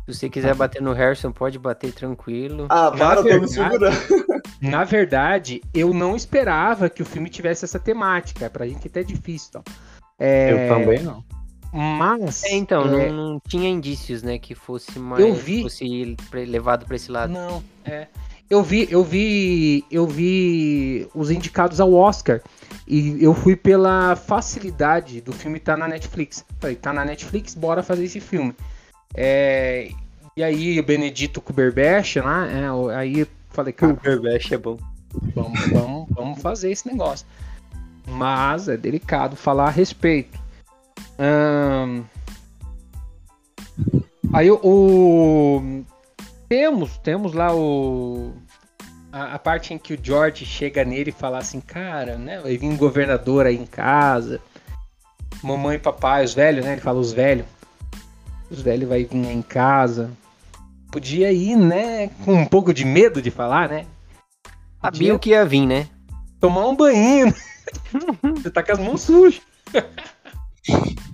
Se 0.07 0.14
você 0.14 0.29
quiser 0.29 0.55
bater 0.55 0.83
no 0.83 0.93
Harrison, 0.93 1.31
pode 1.31 1.59
bater 1.59 1.93
tranquilo. 1.93 2.66
Ah, 2.68 2.91
para, 2.91 3.23
tô 3.23 3.41
me 3.41 3.49
segurando. 3.49 3.97
Na 4.61 4.83
verdade, 4.83 5.62
eu 5.73 5.95
não 5.95 6.16
esperava 6.16 6.89
que 6.91 7.03
o 7.03 7.07
filme 7.07 7.31
tivesse 7.31 7.64
essa 7.64 7.79
temática. 7.79 8.51
Pra 8.51 8.66
gente 8.66 8.89
até 8.89 9.01
é 9.01 9.05
difícil. 9.05 9.49
Então. 9.51 9.62
É... 10.18 10.68
Eu 10.68 10.75
também 10.75 10.99
não. 11.01 11.25
Mas. 11.73 12.45
É, 12.45 12.55
então, 12.55 12.83
é... 12.99 13.11
Não, 13.11 13.33
não, 13.33 13.41
tinha 13.47 13.68
indícios, 13.68 14.23
né, 14.23 14.39
que 14.39 14.55
fosse 14.55 14.99
mais. 14.99 15.25
Eu 15.25 15.35
vi. 15.35 15.62
Fosse 15.62 16.16
levado 16.33 16.87
para 16.87 16.97
esse 16.97 17.11
lado. 17.11 17.33
Não, 17.33 17.62
é. 17.85 18.07
Eu 18.49 18.64
vi, 18.64 18.89
eu 18.91 19.05
vi, 19.05 19.85
eu 19.93 20.09
vi 20.09 21.09
os 21.14 21.31
indicados 21.31 21.81
ao 21.81 21.95
Oscar 21.95 22.41
e 22.85 23.23
eu 23.23 23.33
fui 23.33 23.55
pela 23.55 24.16
facilidade 24.16 25.21
do 25.21 25.33
filme 25.33 25.59
estar 25.59 25.75
tá 25.75 25.79
na 25.79 25.87
Netflix. 25.87 26.45
Falei, 26.59 26.75
tá 26.75 26.93
na 26.93 27.05
Netflix, 27.05 27.55
bora 27.55 27.81
fazer 27.81 28.07
esse 28.07 28.18
filme. 28.18 28.53
É, 29.14 29.93
e 30.37 30.43
aí 30.43 30.81
o 30.81 30.83
Benedito 30.83 31.41
Cumberbatch, 31.41 32.16
né? 32.16 32.64
É, 32.64 32.97
aí 32.97 33.21
eu 33.21 33.27
falei, 33.51 33.73
cara, 33.73 33.95
Cumberbatch 33.95 34.51
é 34.51 34.59
bom. 34.59 34.77
Vamos, 35.33 35.68
vamos, 35.68 36.09
vamos 36.11 36.43
fazer 36.43 36.73
esse 36.73 36.89
negócio. 36.89 37.25
Mas 38.05 38.68
é 38.68 38.77
delicado 38.77 39.37
falar 39.37 39.68
a 39.68 39.71
respeito. 39.71 40.39
Hum, 41.21 42.03
aí 44.33 44.51
o, 44.51 44.59
o, 44.64 45.85
temos 46.49 46.97
temos 46.97 47.35
lá 47.35 47.55
o 47.55 48.33
a, 49.12 49.35
a, 49.35 49.39
parte 49.39 49.75
em 49.75 49.79
que 49.79 49.93
o 49.93 49.99
George 50.03 50.47
chega 50.47 50.83
nele 50.83 51.11
e 51.11 51.12
fala 51.12 51.37
assim, 51.37 51.61
cara, 51.61 52.16
né? 52.16 52.41
Vai 52.41 52.57
vir 52.57 52.68
um 52.68 52.77
governador 52.77 53.45
aí 53.45 53.57
em 53.57 53.66
casa, 53.66 54.41
mamãe 55.43 55.77
e 55.77 55.79
papai, 55.79 56.25
os 56.25 56.33
velhos, 56.33 56.64
né? 56.64 56.73
Ele 56.73 56.81
fala 56.81 56.99
os 56.99 57.12
velhos, 57.12 57.45
os 58.51 58.62
velhos 58.62 58.89
vai 58.89 59.05
vir 59.05 59.31
em 59.31 59.43
casa. 59.43 60.11
Podia 60.91 61.31
ir, 61.31 61.55
né? 61.55 62.09
Com 62.25 62.33
um 62.33 62.47
pouco 62.47 62.73
de 62.73 62.87
medo 62.87 63.21
de 63.21 63.31
falar, 63.31 63.68
né? 63.68 63.85
Sabia 64.81 65.14
o 65.14 65.18
que 65.18 65.31
ia 65.31 65.45
vir, 65.45 65.66
né? 65.66 65.87
Tomar 66.41 66.66
um 66.66 66.75
banho. 66.75 67.35
Você 68.43 68.51
tá 68.51 68.62
com 68.62 68.73
as 68.73 68.79
mãos 68.79 69.03
sujas. 69.03 69.43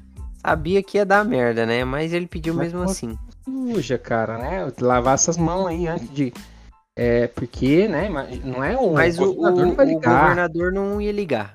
Sabia 0.47 0.81
que 0.81 0.97
ia 0.97 1.05
dar 1.05 1.25
merda, 1.25 1.67
né? 1.67 1.85
Mas 1.85 2.13
ele 2.13 2.29
pediu 2.29 2.55
Mas 2.55 2.73
mesmo 2.73 2.89
assim. 2.89 3.19
Suja, 3.45 3.99
cara, 3.99 4.39
né? 4.39 4.73
Lavar 4.81 5.15
essas 5.15 5.37
mãos 5.37 5.67
aí 5.67 5.89
antes 5.89 6.09
de. 6.15 6.33
É, 6.95 7.27
porque, 7.27 7.89
né? 7.89 8.09
Não 8.45 8.63
é 8.63 8.79
um. 8.79 8.93
Mas 8.93 9.19
o, 9.19 9.35
governador, 9.35 9.63
o, 9.63 9.87
não 9.87 9.97
o 9.97 10.01
governador 10.01 10.73
não 10.73 11.01
ia 11.01 11.11
ligar. 11.11 11.53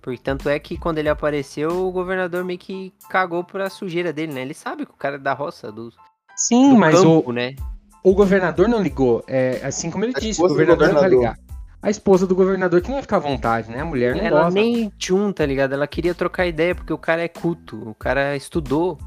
Portanto 0.00 0.48
é 0.48 0.60
que 0.60 0.78
quando 0.78 0.98
ele 0.98 1.08
apareceu, 1.08 1.88
o 1.88 1.90
governador 1.90 2.44
meio 2.44 2.58
que 2.58 2.94
cagou 3.10 3.42
pra 3.42 3.68
sujeira 3.68 4.12
dele, 4.12 4.32
né? 4.32 4.42
Ele 4.42 4.54
sabe 4.54 4.86
que 4.86 4.92
o 4.92 4.96
cara 4.96 5.16
é 5.16 5.18
da 5.18 5.32
roça, 5.32 5.72
do. 5.72 5.92
Sim, 6.36 6.70
do 6.70 6.76
mas 6.76 6.94
campo, 6.94 7.30
o, 7.30 7.32
né? 7.32 7.56
o 8.04 8.14
governador 8.14 8.68
não 8.68 8.80
ligou. 8.80 9.24
É, 9.26 9.60
assim 9.64 9.90
como 9.90 10.04
ele 10.04 10.12
disse, 10.12 10.40
o 10.40 10.46
governador, 10.46 10.86
governador, 10.86 11.10
não 11.10 11.20
vai 11.20 11.32
ligar 11.32 11.47
a 11.82 11.90
esposa 11.90 12.26
do 12.26 12.34
governador 12.34 12.80
que 12.80 12.88
não 12.88 12.96
ia 12.96 13.02
ficar 13.02 13.16
à 13.16 13.20
vontade, 13.20 13.70
né? 13.70 13.80
A 13.80 13.84
mulher 13.84 14.14
não 14.14 14.24
Ela 14.24 14.44
gosta. 14.44 14.60
nem 14.60 14.88
tchum, 14.98 15.32
tá 15.32 15.46
ligado? 15.46 15.72
Ela 15.72 15.86
queria 15.86 16.14
trocar 16.14 16.46
ideia, 16.46 16.74
porque 16.74 16.92
o 16.92 16.98
cara 16.98 17.22
é 17.22 17.28
culto, 17.28 17.88
o 17.88 17.94
cara 17.94 18.36
estudou. 18.36 18.98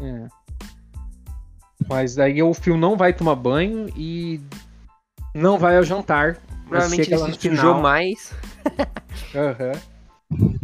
É. 0.00 0.26
Mas 1.88 2.18
aí 2.18 2.42
o 2.42 2.54
fio 2.54 2.76
não 2.76 2.96
vai 2.96 3.12
tomar 3.12 3.34
banho 3.34 3.88
e 3.96 4.40
não 5.34 5.58
vai 5.58 5.76
ao 5.76 5.82
jantar. 5.82 6.38
Provavelmente 6.68 7.12
ele 7.12 7.32
se 7.34 7.48
sujou 7.48 7.74
mais. 7.74 8.32
uhum. 9.34 10.58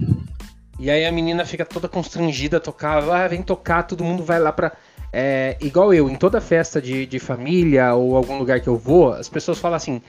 E 0.79 0.91
aí 0.91 1.05
a 1.05 1.13
menina 1.13 1.45
fica 1.45 1.65
toda 1.67 1.89
constrangida, 1.89 2.61
tocava, 2.61 3.17
ah, 3.17 3.29
vem 3.29 3.43
tocar, 3.43 3.83
todo 3.83 4.05
mundo 4.05 4.23
vai 4.23 4.39
lá 4.39 4.53
pra 4.53 4.73
é, 5.13 5.57
igual 5.61 5.93
eu, 5.95 6.09
em 6.09 6.15
toda 6.15 6.41
festa 6.41 6.83
de, 6.83 7.07
de 7.07 7.19
família 7.19 7.95
ou 7.95 8.17
algum 8.17 8.39
lugar 8.39 8.61
que 8.61 8.69
eu 8.69 8.77
vou, 8.77 9.13
as 9.13 9.29
pessoas 9.29 9.59
falam 9.59 9.77
assim: 9.77 10.03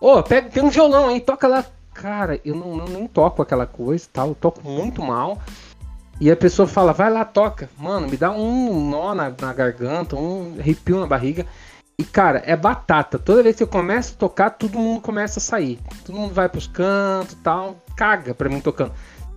Ô, 0.00 0.16
oh, 0.16 0.22
pega, 0.22 0.48
tem 0.48 0.62
um 0.62 0.70
violão 0.70 1.08
aí, 1.08 1.20
toca 1.20 1.46
lá. 1.46 1.64
Cara, 1.92 2.40
eu 2.42 2.54
não, 2.54 2.74
não 2.74 2.86
nem 2.86 3.06
toco 3.06 3.42
aquela 3.42 3.66
coisa 3.66 4.08
tal, 4.10 4.28
eu 4.28 4.34
toco 4.34 4.66
muito 4.66 5.02
mal. 5.02 5.38
E 6.18 6.30
a 6.30 6.36
pessoa 6.36 6.66
fala, 6.66 6.92
vai 6.92 7.10
lá, 7.10 7.22
toca. 7.24 7.68
Mano, 7.78 8.08
me 8.08 8.16
dá 8.16 8.30
um 8.30 8.88
nó 8.88 9.14
na, 9.14 9.30
na 9.30 9.52
garganta, 9.52 10.16
um 10.16 10.56
arrepio 10.58 11.00
na 11.00 11.06
barriga. 11.06 11.46
E, 11.98 12.04
cara, 12.04 12.42
é 12.46 12.56
batata. 12.56 13.18
Toda 13.18 13.42
vez 13.42 13.56
que 13.56 13.62
eu 13.62 13.66
começo 13.66 14.14
a 14.14 14.18
tocar, 14.18 14.50
todo 14.50 14.78
mundo 14.78 15.02
começa 15.02 15.38
a 15.38 15.42
sair. 15.42 15.78
Todo 16.04 16.16
mundo 16.16 16.32
vai 16.32 16.48
pros 16.48 16.66
cantos 16.66 17.36
tal. 17.42 17.76
Caga 17.94 18.34
pra 18.34 18.48
mim 18.48 18.60
tocando. 18.60 18.92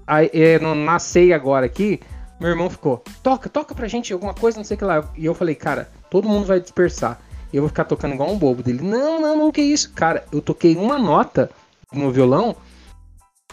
Aí, 0.08 0.30
é, 0.34 0.60
na 0.60 1.00
ceia 1.00 1.36
agora 1.36 1.66
aqui, 1.66 2.00
meu 2.40 2.50
irmão 2.50 2.70
ficou, 2.70 3.04
toca, 3.22 3.50
toca 3.50 3.74
pra 3.74 3.88
gente 3.88 4.12
alguma 4.12 4.34
coisa, 4.34 4.58
não 4.58 4.66
sei 4.66 4.76
o 4.76 4.78
que 4.78 4.86
lá. 4.86 5.04
E 5.18 5.26
eu 5.26 5.34
falei, 5.34 5.56
cara, 5.56 5.90
todo 6.10 6.28
mundo 6.28 6.46
vai 6.46 6.60
dispersar 6.60 7.20
eu 7.58 7.62
vou 7.62 7.70
ficar 7.70 7.86
tocando 7.86 8.14
igual 8.16 8.32
um 8.32 8.38
bobo 8.38 8.64
dele. 8.64 8.82
Não, 8.82 9.22
não, 9.22 9.38
não, 9.38 9.52
que 9.52 9.62
isso, 9.62 9.92
cara. 9.94 10.26
Eu 10.32 10.42
toquei 10.42 10.76
uma 10.76 10.98
nota 10.98 11.50
no 11.92 12.12
violão. 12.12 12.56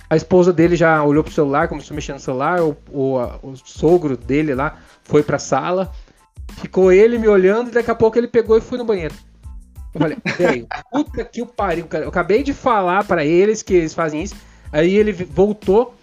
A 0.09 0.17
esposa 0.17 0.53
dele 0.53 0.75
já 0.75 1.05
olhou 1.05 1.23
pro 1.23 1.33
celular, 1.33 1.69
começou 1.69 1.95
a 1.95 1.97
mexer 1.97 2.13
no 2.13 2.21
celular. 2.21 2.63
O, 2.63 2.77
o, 2.91 3.19
o 3.43 3.57
sogro 3.57 4.17
dele 4.17 4.55
lá 4.55 4.79
foi 5.05 5.23
pra 5.23 5.39
sala. 5.39 5.93
Ficou 6.57 6.91
ele 6.91 7.19
me 7.19 7.29
olhando 7.29 7.69
e 7.69 7.73
daqui 7.73 7.91
a 7.91 7.95
pouco 7.95 8.19
ele 8.19 8.27
pegou 8.27 8.57
e 8.57 8.61
foi 8.61 8.79
no 8.79 8.85
banheiro. 8.85 9.15
Eu 9.95 10.01
falei, 10.01 10.19
puta 10.91 11.25
que 11.25 11.43
o 11.43 11.47
pariu, 11.47 11.87
cara. 11.87 12.05
Eu 12.05 12.09
acabei 12.09 12.43
de 12.43 12.55
falar 12.55 13.05
para 13.05 13.25
eles 13.25 13.63
que 13.63 13.75
eles 13.75 13.95
fazem 13.95 14.23
isso. 14.23 14.35
Aí 14.73 14.95
ele 14.95 15.13
voltou. 15.13 15.95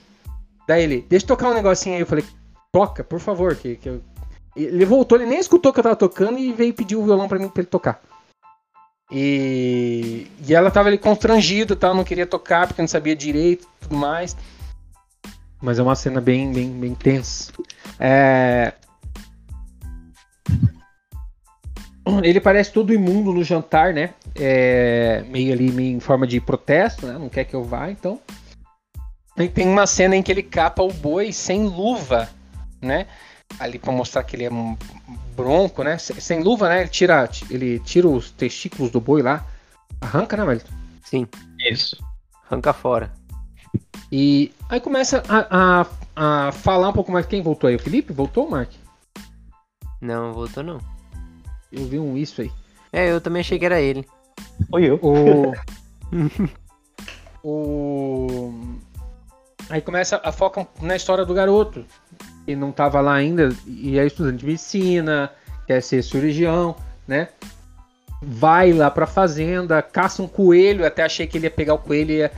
Daí 0.68 0.84
ele, 0.84 1.06
deixa 1.10 1.24
eu 1.26 1.30
tocar 1.30 1.50
um 1.50 1.54
negocinho 1.54 1.96
aí. 1.96 2.02
Eu 2.02 2.08
falei, 2.08 2.26
toca, 2.72 3.04
por 3.04 3.20
favor, 3.20 3.56
que, 3.56 3.76
que 3.76 3.90
eu 3.90 4.02
ele 4.64 4.86
voltou, 4.86 5.18
ele 5.18 5.30
nem 5.30 5.40
escutou 5.40 5.72
que 5.72 5.80
eu 5.80 5.84
tava 5.84 5.96
tocando 5.96 6.38
e 6.40 6.52
veio 6.52 6.74
pedir 6.74 6.96
o 6.96 7.04
violão 7.04 7.28
para 7.28 7.40
mim 7.40 7.50
pra 7.50 7.62
ele 7.62 7.70
tocar. 7.70 8.02
E, 9.12 10.28
e 10.46 10.54
ela 10.54 10.70
tava 10.70 10.90
ali 10.90 10.98
constrangida, 10.98 11.76
tal, 11.76 11.96
não 11.96 12.04
queria 12.04 12.26
tocar 12.26 12.68
porque 12.68 12.82
não 12.82 12.88
sabia 12.88 13.16
direito 13.16 13.68
tudo 13.80 13.96
mais. 13.96 14.36
Mas 15.62 15.80
é 15.80 15.84
uma 15.84 15.96
cena 15.96 16.20
bem, 16.20 16.52
bem, 16.52 16.70
bem 16.72 16.94
tensa. 16.94 17.52
É... 18.00 18.74
Ele 22.24 22.40
parece 22.40 22.72
todo 22.72 22.94
imundo 22.94 23.34
no 23.34 23.44
jantar, 23.44 23.94
né? 23.94 24.14
É... 24.36 25.24
Meio 25.30 25.54
ali, 25.54 25.72
meio 25.72 25.96
em 25.96 26.00
forma 26.00 26.28
de 26.28 26.40
protesto, 26.40 27.08
né? 27.08 27.18
Não 27.18 27.30
quer 27.30 27.46
que 27.46 27.56
eu 27.56 27.64
vá, 27.64 27.90
então. 27.90 28.20
E 29.38 29.48
tem 29.48 29.68
uma 29.68 29.86
cena 29.86 30.16
em 30.16 30.24
que 30.24 30.32
ele 30.32 30.44
capa 30.44 30.82
o 30.84 30.92
boi 30.92 31.32
sem 31.32 31.66
luva, 31.66 32.30
né? 32.82 33.08
Ali 33.60 33.80
para 33.80 33.92
mostrar 33.92 34.24
que 34.24 34.36
ele 34.36 34.46
é 34.46 34.52
um 34.52 34.78
bronco, 35.36 35.84
né? 35.84 35.98
Sem 35.98 36.42
luva, 36.42 36.70
né? 36.70 36.82
Ele 36.82 36.90
tira, 36.90 37.30
ele 37.50 37.80
tira 37.80 38.08
os 38.08 38.32
testículos 38.32 38.92
do 38.92 39.00
boi 39.00 39.22
lá. 39.22 39.46
Arranca, 40.02 40.38
né, 40.38 40.46
velho? 40.46 40.62
Sim. 41.04 41.28
Isso. 41.70 41.98
Arranca 42.50 42.74
fora. 42.74 43.12
E 44.12 44.54
aí 44.70 44.80
começa 44.80 45.24
a, 45.28 45.82
a, 46.16 46.48
a 46.48 46.52
falar 46.52 46.90
um 46.90 46.94
pouco 46.94 47.12
mais. 47.12 47.26
Quem 47.26 47.42
voltou 47.42 47.68
aí? 47.68 47.76
O 47.76 47.80
Felipe? 47.80 48.14
Voltou, 48.14 48.50
Mark? 48.50 48.72
Não, 50.02 50.34
voltou 50.34 50.64
não. 50.64 50.80
Eu 51.72 51.86
vi 51.86 52.00
um 52.00 52.18
isso 52.18 52.42
aí. 52.42 52.52
É, 52.92 53.12
eu 53.12 53.20
também 53.20 53.42
achei 53.42 53.60
que 53.60 53.66
era 53.66 53.82
ele. 53.82 54.06
Oi, 54.72 54.86
eu. 54.86 55.00
O... 55.02 55.54
o... 57.44 58.80
Aí 59.70 59.82
começa 59.82 60.22
a 60.24 60.32
focar 60.32 60.68
na 60.82 60.96
história 60.96 61.26
do 61.26 61.34
garoto 61.34 61.86
e 62.48 62.56
não 62.56 62.70
estava 62.70 63.02
lá 63.02 63.14
ainda, 63.14 63.50
e 63.68 64.00
é 64.00 64.06
estudante 64.06 64.38
de 64.38 64.46
medicina, 64.46 65.30
quer 65.68 65.82
ser 65.82 66.02
cirurgião, 66.02 66.76
né? 67.06 67.28
Vai 68.22 68.72
lá 68.72 68.90
pra 68.90 69.06
fazenda, 69.06 69.82
caça 69.82 70.24
um 70.24 70.28
coelho, 70.28 70.86
até 70.86 71.04
achei 71.04 71.28
que 71.28 71.38
ele 71.38 71.46
ia 71.46 71.52
pegar 71.52 71.74
o 71.74 71.80
coelho 71.80 72.12
ia, 72.12 72.32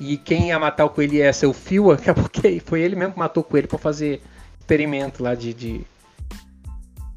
e 0.00 0.16
quem 0.16 0.48
ia 0.48 0.58
matar 0.58 0.84
o 0.84 0.90
coelho 0.90 1.14
ia 1.14 1.32
ser 1.32 1.46
o 1.46 1.52
Fio, 1.52 1.92
acabou 1.92 2.28
que 2.28 2.60
foi 2.60 2.80
ele 2.80 2.96
mesmo 2.96 3.12
que 3.12 3.18
matou 3.18 3.42
o 3.42 3.46
coelho 3.46 3.68
para 3.68 3.78
fazer 3.78 4.20
experimento 4.58 5.22
lá 5.22 5.34
de, 5.36 5.54
de, 5.54 5.86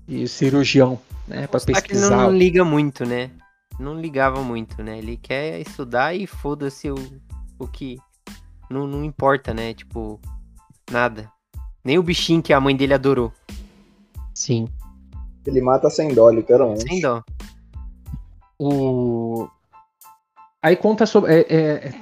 de 0.07 0.27
cirurgião, 0.27 0.99
né? 1.27 1.47
Pra 1.47 1.59
pesquisar. 1.59 1.81
Que 1.81 1.95
não, 1.95 2.23
não 2.23 2.37
liga 2.37 2.63
muito, 2.63 3.05
né? 3.05 3.31
Não 3.79 3.99
ligava 3.99 4.41
muito, 4.41 4.81
né? 4.83 4.99
Ele 4.99 5.17
quer 5.17 5.59
estudar 5.59 6.13
e 6.13 6.25
foda-se 6.27 6.89
o, 6.89 6.95
o 7.59 7.67
que. 7.67 7.97
Não, 8.69 8.87
não 8.87 9.03
importa, 9.03 9.53
né? 9.53 9.73
Tipo, 9.73 10.19
nada. 10.89 11.29
Nem 11.85 11.99
o 11.99 12.03
bichinho 12.03 12.41
que 12.41 12.51
a 12.51 12.59
mãe 12.59 12.75
dele 12.75 12.95
adorou. 12.95 13.31
Sim. 14.33 14.67
Ele 15.45 15.61
mata 15.61 15.87
sem 15.91 16.11
dó, 16.13 16.31
literalmente. 16.31 16.81
Sem 16.81 16.99
dó. 16.99 17.23
O... 18.57 19.47
Aí 20.63 20.75
conta 20.75 21.05
sobre. 21.05 21.31
É, 21.31 21.45
é... 21.47 21.93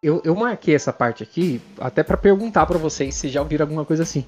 Eu, 0.00 0.22
eu 0.24 0.36
marquei 0.36 0.74
essa 0.74 0.92
parte 0.92 1.22
aqui 1.22 1.60
até 1.80 2.02
para 2.02 2.16
perguntar 2.16 2.66
para 2.66 2.78
vocês 2.78 3.14
se 3.14 3.28
já 3.28 3.40
ouviram 3.40 3.64
alguma 3.64 3.84
coisa 3.84 4.04
assim. 4.04 4.24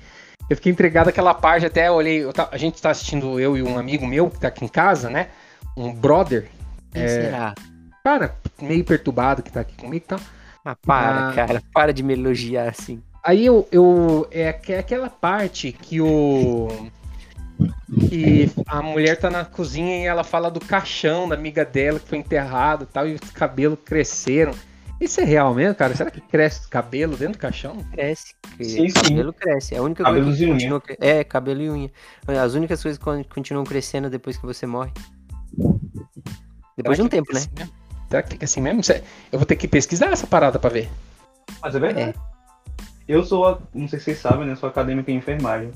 Eu 0.49 0.57
fiquei 0.57 0.73
entregado 0.73 1.09
aquela 1.09 1.35
parte, 1.35 1.67
até 1.67 1.91
olhei. 1.91 2.25
a 2.51 2.57
gente 2.57 2.81
tá 2.81 2.91
assistindo, 2.91 3.39
eu 3.39 3.57
e 3.57 3.63
um 3.63 3.79
amigo 3.79 4.07
meu 4.07 4.29
que 4.31 4.41
tá 4.41 4.49
aqui 4.49 4.65
em 4.65 4.69
casa, 4.69 5.09
né? 5.09 5.29
Um 5.77 5.93
brother. 5.93 6.49
Quem 6.93 7.03
é, 7.03 7.09
será? 7.09 7.55
Cara, 8.03 8.37
meio 8.61 8.85
perturbado 8.85 9.43
que 9.43 9.53
tá 9.53 9.61
aqui 9.61 9.77
comigo 9.77 10.05
e 10.05 10.09
tá? 10.09 10.17
tal. 10.17 10.27
Ah, 10.65 10.77
para, 10.85 11.29
ah, 11.29 11.33
cara, 11.33 11.63
para 11.73 11.93
de 11.93 12.03
me 12.03 12.15
elogiar 12.15 12.69
assim. 12.69 13.01
Aí 13.27 13.45
eu, 13.45 13.67
eu 13.73 14.29
é, 14.31 14.57
é 14.69 14.79
aquela 14.79 15.11
parte 15.11 15.73
que 15.73 16.01
o 16.01 16.69
que 18.09 18.49
a 18.69 18.81
mulher 18.81 19.19
tá 19.19 19.29
na 19.29 19.45
cozinha 19.45 19.99
e 19.99 20.07
ela 20.07 20.23
fala 20.23 20.49
do 20.49 20.61
caixão 20.61 21.29
da 21.29 21.35
amiga 21.35 21.65
dela 21.65 21.99
que 21.99 22.09
foi 22.09 22.19
enterrado 22.19 22.85
e 22.85 22.87
tal, 22.87 23.09
e 23.09 23.15
os 23.15 23.31
cabelos 23.33 23.81
cresceram. 23.85 24.53
Isso 25.01 25.21
é 25.21 25.25
real 25.25 25.53
mesmo, 25.53 25.75
cara? 25.75 25.95
Será 25.97 26.09
que 26.09 26.21
cresce 26.21 26.69
cabelo 26.69 27.17
dentro 27.17 27.35
do 27.35 27.39
caixão? 27.39 27.77
Cresce. 27.93 28.35
Sim, 28.61 28.93
cabelo 28.93 29.33
sim. 29.33 29.39
cresce. 29.39 29.75
É 29.75 29.79
a 29.79 29.83
única 29.83 30.05
cabelo 30.05 30.27
coisa 30.27 30.39
que 30.39 30.53
continua 30.53 30.81
cre... 30.81 30.97
É, 31.01 31.25
cabelo 31.25 31.63
e 31.63 31.71
unha. 31.71 31.91
As 32.29 32.55
únicas 32.55 32.81
coisas 32.81 32.97
que 32.97 33.25
continuam 33.29 33.65
crescendo 33.65 34.09
depois 34.09 34.37
que 34.37 34.47
você 34.47 34.67
morre. 34.67 34.93
Depois 36.77 36.77
Será 36.77 36.95
de 36.95 37.03
um 37.03 37.09
tempo, 37.09 37.33
né? 37.33 37.41
Assim 37.41 37.71
Será 38.09 38.23
que 38.23 38.31
fica 38.31 38.45
assim 38.45 38.61
mesmo? 38.61 38.83
Eu 39.33 39.39
vou 39.39 39.45
ter 39.47 39.57
que 39.57 39.67
pesquisar 39.67 40.13
essa 40.13 40.29
parada 40.29 40.61
pra 40.61 40.71
ver. 40.71 40.89
Mas 41.61 41.75
é 41.75 41.81
verdade. 41.81 42.11
É. 42.11 42.36
Eu 43.09 43.25
sou, 43.25 43.61
não 43.73 43.87
sei 43.87 43.99
se 43.99 44.07
vocês 44.07 44.19
sabem, 44.19 44.47
né? 44.47 44.57
Sou 44.57 44.69
acadêmico 44.69 45.11
em 45.11 45.17
enfermagem. 45.17 45.71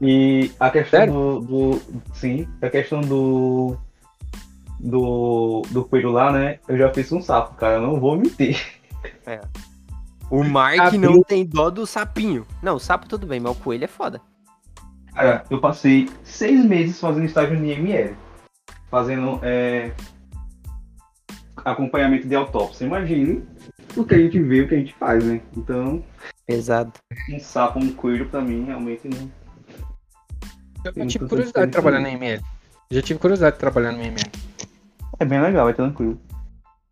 E 0.00 0.52
a 0.60 0.70
questão 0.70 1.06
do, 1.06 1.40
do, 1.40 1.82
Sim, 2.14 2.48
a 2.62 2.70
questão 2.70 3.00
do. 3.00 3.76
Do. 4.78 5.62
Do 5.70 5.84
coelho 5.84 6.12
lá, 6.12 6.32
né? 6.32 6.60
Eu 6.68 6.78
já 6.78 6.92
fiz 6.92 7.10
um 7.10 7.20
sapo, 7.20 7.54
cara. 7.56 7.74
Eu 7.74 7.82
não 7.82 7.98
vou 7.98 8.16
mentir. 8.16 8.64
É. 9.26 9.40
O 10.30 10.44
Mark 10.44 10.92
não 10.94 11.22
tem 11.22 11.44
dó 11.44 11.70
do 11.70 11.86
sapinho. 11.86 12.46
Não, 12.62 12.76
o 12.76 12.80
sapo 12.80 13.08
tudo 13.08 13.26
bem, 13.26 13.40
mas 13.40 13.52
o 13.52 13.60
coelho 13.60 13.84
é 13.84 13.88
foda. 13.88 14.20
Cara, 15.14 15.44
eu 15.50 15.60
passei 15.60 16.08
seis 16.22 16.64
meses 16.64 17.00
fazendo 17.00 17.24
estágio 17.24 17.58
no 17.58 17.64
IML. 17.64 18.14
Fazendo 18.90 19.40
é, 19.42 19.90
acompanhamento 21.64 22.28
de 22.28 22.34
autópsia. 22.34 22.84
Imagine 22.84 23.42
o 23.96 24.04
que 24.04 24.14
a 24.14 24.18
gente 24.18 24.38
vê, 24.40 24.60
o 24.60 24.68
que 24.68 24.74
a 24.74 24.78
gente 24.78 24.94
faz, 24.94 25.24
né? 25.24 25.40
Então. 25.56 26.04
Pesado. 26.46 26.92
Um 27.30 27.38
sapo, 27.38 27.78
um 27.78 27.92
coelho, 27.92 28.28
pra 28.28 28.40
mim, 28.40 28.64
realmente 28.64 29.08
não. 29.08 29.30
Eu, 30.84 30.92
eu 30.96 31.06
tive 31.06 31.26
curiosidade 31.28 31.66
de 31.66 31.72
trabalhar 31.72 32.00
na 32.00 32.10
IML. 32.10 32.42
Já 32.90 33.02
tive 33.02 33.18
curiosidade 33.18 33.56
de 33.56 33.60
trabalhar 33.60 33.92
no 33.92 34.02
IML. 34.02 34.30
É 35.18 35.24
bem 35.24 35.40
legal, 35.40 35.68
é 35.68 35.72
tranquilo. 35.72 36.20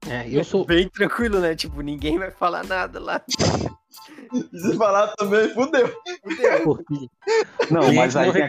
É, 0.08 0.28
eu 0.28 0.44
sou. 0.44 0.64
Bem 0.64 0.88
tranquilo, 0.88 1.40
né? 1.40 1.54
Tipo, 1.54 1.80
ninguém 1.80 2.18
vai 2.18 2.30
falar 2.30 2.64
nada 2.64 3.00
lá. 3.00 3.22
Se 4.52 4.76
falar 4.76 5.08
também, 5.16 5.48
fudeu. 5.54 5.92
Fudeu. 6.22 6.84
Não, 7.70 7.92
mas 7.92 8.14
aí 8.16 8.32
tem, 8.32 8.44
a, 8.44 8.48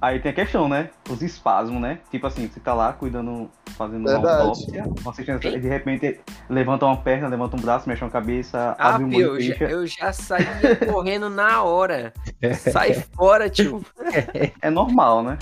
aí 0.00 0.20
tem 0.20 0.30
a 0.30 0.34
questão, 0.34 0.68
né? 0.68 0.90
Os 1.08 1.22
espasmos, 1.22 1.80
né? 1.80 1.98
Tipo 2.10 2.26
assim, 2.26 2.48
você 2.48 2.60
tá 2.60 2.74
lá 2.74 2.92
cuidando, 2.92 3.50
fazendo 3.76 4.04
Verdade. 4.04 4.26
uma 4.26 4.42
autópsia, 4.42 5.38
de 5.38 5.68
repente 5.68 6.20
levanta 6.48 6.86
uma 6.86 6.96
perna, 6.96 7.28
levanta 7.28 7.56
um 7.56 7.60
braço, 7.60 7.88
mexe 7.88 8.04
uma 8.04 8.10
cabeça, 8.10 8.74
ah, 8.78 8.94
abre 8.94 9.04
um 9.04 9.12
eu, 9.12 9.40
já, 9.40 9.54
eu 9.66 9.86
já 9.86 10.12
saía 10.12 10.76
correndo 10.90 11.28
na 11.28 11.62
hora. 11.62 12.12
Sai 12.58 12.94
fora, 12.94 13.48
tio. 13.48 13.84
É 14.60 14.70
normal, 14.70 15.22
né? 15.22 15.38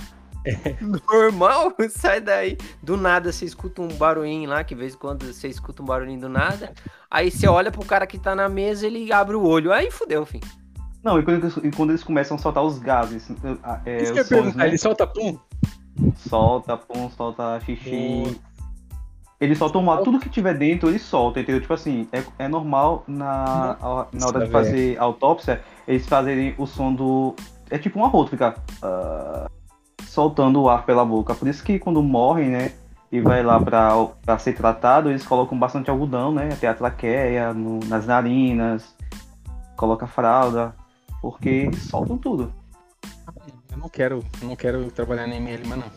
Normal? 0.80 1.72
Sai 1.88 2.20
daí. 2.20 2.58
Do 2.82 2.96
nada 2.96 3.32
você 3.32 3.44
escuta 3.44 3.80
um 3.80 3.88
barulhinho 3.88 4.50
lá, 4.50 4.62
que 4.62 4.74
de 4.74 4.80
vez 4.80 4.94
em 4.94 4.98
quando 4.98 5.24
você 5.24 5.48
escuta 5.48 5.82
um 5.82 5.86
barulhinho 5.86 6.20
do 6.20 6.28
nada. 6.28 6.72
Aí 7.10 7.30
você 7.30 7.46
olha 7.46 7.70
pro 7.70 7.84
cara 7.84 8.06
que 8.06 8.18
tá 8.18 8.34
na 8.34 8.48
mesa, 8.48 8.86
ele 8.86 9.12
abre 9.12 9.36
o 9.36 9.42
olho. 9.42 9.72
Aí 9.72 9.90
fudeu, 9.90 10.26
fim. 10.26 10.40
Não, 11.04 11.18
e 11.18 11.22
quando, 11.22 11.66
e 11.66 11.70
quando 11.70 11.90
eles 11.90 12.02
começam 12.02 12.36
a 12.36 12.40
soltar 12.40 12.64
os 12.64 12.78
gases. 12.78 13.30
É, 13.84 14.02
Isso 14.02 14.12
que 14.14 14.20
eu 14.20 14.24
sons, 14.24 14.54
né? 14.54 14.66
ele 14.66 14.78
solta 14.78 15.06
pum? 15.06 15.38
Solta 16.16 16.76
pum, 16.78 17.10
solta 17.10 17.60
xixi. 17.60 18.40
Ele 19.38 19.54
solta 19.54 19.78
um 19.78 20.02
tudo 20.02 20.18
que 20.18 20.30
tiver 20.30 20.54
dentro, 20.54 20.88
ele 20.88 20.98
solta, 20.98 21.40
entendeu? 21.40 21.60
Tipo 21.60 21.74
assim, 21.74 22.08
é, 22.10 22.22
é 22.38 22.48
normal 22.48 23.04
na, 23.06 23.76
na 24.12 24.26
hora 24.26 24.46
de 24.46 24.50
fazer 24.50 24.98
autópsia, 24.98 25.62
eles 25.86 26.06
fazerem 26.06 26.54
o 26.56 26.66
som 26.66 26.94
do. 26.94 27.34
É 27.68 27.76
tipo 27.76 27.98
um 27.98 28.04
arroto, 28.04 28.30
ficar. 28.30 28.54
Uh, 28.82 29.50
soltando 30.06 30.62
o 30.62 30.70
ar 30.70 30.86
pela 30.86 31.04
boca. 31.04 31.34
Por 31.34 31.48
isso 31.48 31.62
que 31.62 31.78
quando 31.78 32.02
morrem, 32.02 32.48
né? 32.48 32.72
E 33.12 33.20
vai 33.20 33.42
lá 33.42 33.60
para 33.60 34.38
ser 34.38 34.54
tratado, 34.54 35.10
eles 35.10 35.26
colocam 35.26 35.58
bastante 35.58 35.90
algodão, 35.90 36.32
né? 36.32 36.50
Até 36.52 36.66
a 36.66 36.74
traqueia, 36.74 37.52
no, 37.52 37.80
nas 37.86 38.06
narinas, 38.06 38.94
coloca 39.76 40.06
fralda, 40.06 40.74
porque 41.24 41.72
soltam 41.72 42.18
tudo. 42.18 42.52
Eu 43.72 43.78
não 43.78 43.88
quero, 43.88 44.22
não 44.42 44.54
quero 44.54 44.90
trabalhar 44.90 45.26
na 45.26 45.36
ML, 45.36 45.66
mas 45.66 45.78
não. 45.78 45.90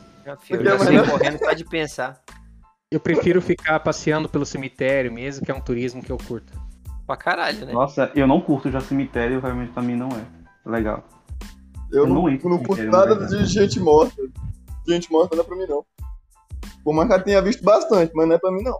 Eu 0.49 0.63
já 0.63 1.05
correndo 1.11 1.37
só 1.39 1.51
de 1.51 1.65
pensar. 1.65 2.21
Eu 2.89 2.97
prefiro 2.97 3.41
ficar 3.41 3.77
passeando 3.81 4.29
pelo 4.29 4.45
cemitério 4.45 5.11
mesmo, 5.11 5.45
que 5.45 5.51
é 5.51 5.53
um 5.53 5.59
turismo 5.59 6.01
que 6.01 6.09
eu 6.09 6.17
curto. 6.17 6.53
Pra 7.05 7.17
caralho, 7.17 7.65
né? 7.65 7.73
Nossa, 7.73 8.09
eu 8.15 8.25
não 8.25 8.39
curto 8.39 8.71
já 8.71 8.79
cemitério, 8.79 9.41
realmente 9.41 9.73
pra 9.73 9.83
mim 9.83 9.97
não 9.97 10.07
é 10.11 10.25
legal. 10.65 11.03
Eu, 11.91 12.03
eu 12.03 12.07
não, 12.07 12.23
não, 12.23 12.49
não 12.49 12.63
curto 12.63 12.83
nada 12.85 13.27
de 13.27 13.45
gente 13.45 13.81
morta. 13.81 14.15
Gente 14.87 15.11
morta 15.11 15.35
não 15.35 15.43
é 15.43 15.45
pra 15.45 15.57
mim, 15.57 15.65
não. 15.67 15.85
Por 16.85 16.93
mais 16.93 17.09
que 17.09 17.15
eu 17.15 17.23
tenha 17.23 17.41
visto 17.41 17.65
bastante, 17.65 18.13
mas 18.15 18.29
não 18.29 18.35
é 18.35 18.39
pra 18.39 18.49
mim, 18.49 18.63
não. 18.63 18.79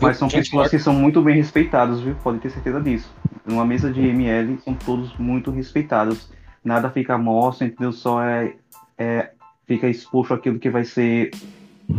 Mas 0.00 0.16
são 0.16 0.28
pessoas 0.28 0.70
que 0.70 0.78
são 0.78 0.94
muito 0.94 1.22
bem 1.22 1.36
respeitadas, 1.36 2.00
viu? 2.00 2.14
Pode 2.16 2.38
ter 2.38 2.50
certeza 2.50 2.80
disso. 2.80 3.12
Numa 3.44 3.64
mesa 3.64 3.90
de 3.90 4.00
ML, 4.00 4.58
são 4.64 4.74
todos 4.74 5.16
muito 5.18 5.50
respeitados. 5.50 6.30
Nada 6.64 6.90
fica 6.90 7.18
mostra, 7.18 7.66
entendeu? 7.66 7.92
Só 7.92 8.22
é, 8.22 8.54
é 8.96 9.30
fica 9.66 9.88
exposto 9.88 10.34
aquilo 10.34 10.58
que 10.58 10.70
vai 10.70 10.84
ser 10.84 11.30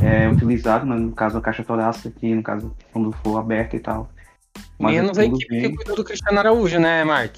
é, 0.02 0.28
utilizado, 0.30 0.86
né? 0.86 0.96
no 0.96 1.12
caso 1.12 1.38
a 1.38 1.42
caixa 1.42 1.64
torácica, 1.64 2.10
aqui 2.10 2.34
no 2.34 2.44
caso 2.44 2.74
quando 2.92 3.12
for 3.24 3.38
aberta 3.38 3.76
e 3.76 3.80
tal. 3.80 4.10
Mas 4.80 4.96
Menos 4.96 5.18
a 5.18 5.26
equipe 5.26 5.48
bem... 5.50 5.62
que 5.62 5.76
cuidou 5.76 5.96
do 5.96 6.04
Cristiano 6.04 6.40
Araújo, 6.40 6.80
né, 6.80 7.04
Mark? 7.04 7.38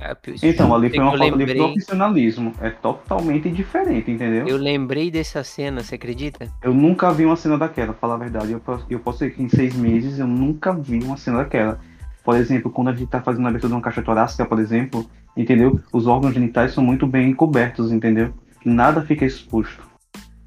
É, 0.00 0.16
então, 0.42 0.74
ali 0.74 0.90
foi 0.90 0.98
uma 0.98 1.16
falta 1.16 1.24
lembrei... 1.24 1.54
de 1.54 1.54
profissionalismo. 1.54 2.52
É 2.60 2.70
totalmente 2.70 3.50
diferente, 3.50 4.10
entendeu? 4.10 4.46
Eu 4.46 4.56
lembrei 4.56 5.10
dessa 5.10 5.42
cena, 5.44 5.82
você 5.82 5.94
acredita? 5.94 6.48
Eu 6.62 6.74
nunca 6.74 7.12
vi 7.12 7.24
uma 7.24 7.36
cena 7.36 7.56
daquela, 7.56 7.92
pra 7.92 8.00
falar 8.00 8.14
a 8.14 8.18
verdade. 8.18 8.52
Eu, 8.52 8.62
eu 8.90 8.98
posso 9.00 9.18
dizer 9.18 9.34
que 9.34 9.42
em 9.42 9.48
seis 9.48 9.74
meses 9.74 10.18
eu 10.18 10.26
nunca 10.26 10.72
vi 10.72 11.02
uma 11.02 11.16
cena 11.16 11.38
daquela. 11.38 11.78
Por 12.24 12.36
exemplo, 12.36 12.70
quando 12.70 12.88
a 12.88 12.92
gente 12.92 13.08
tá 13.08 13.20
fazendo 13.20 13.46
a 13.46 13.48
abertura 13.48 13.68
de 13.68 13.74
uma 13.74 13.82
caixa 13.82 14.02
torácica, 14.02 14.44
por 14.44 14.58
exemplo, 14.58 15.08
entendeu? 15.36 15.80
Os 15.92 16.06
órgãos 16.06 16.34
genitais 16.34 16.72
são 16.72 16.82
muito 16.82 17.06
bem 17.06 17.34
cobertos, 17.34 17.92
entendeu? 17.92 18.32
Nada 18.64 19.02
fica 19.02 19.24
exposto. 19.24 19.86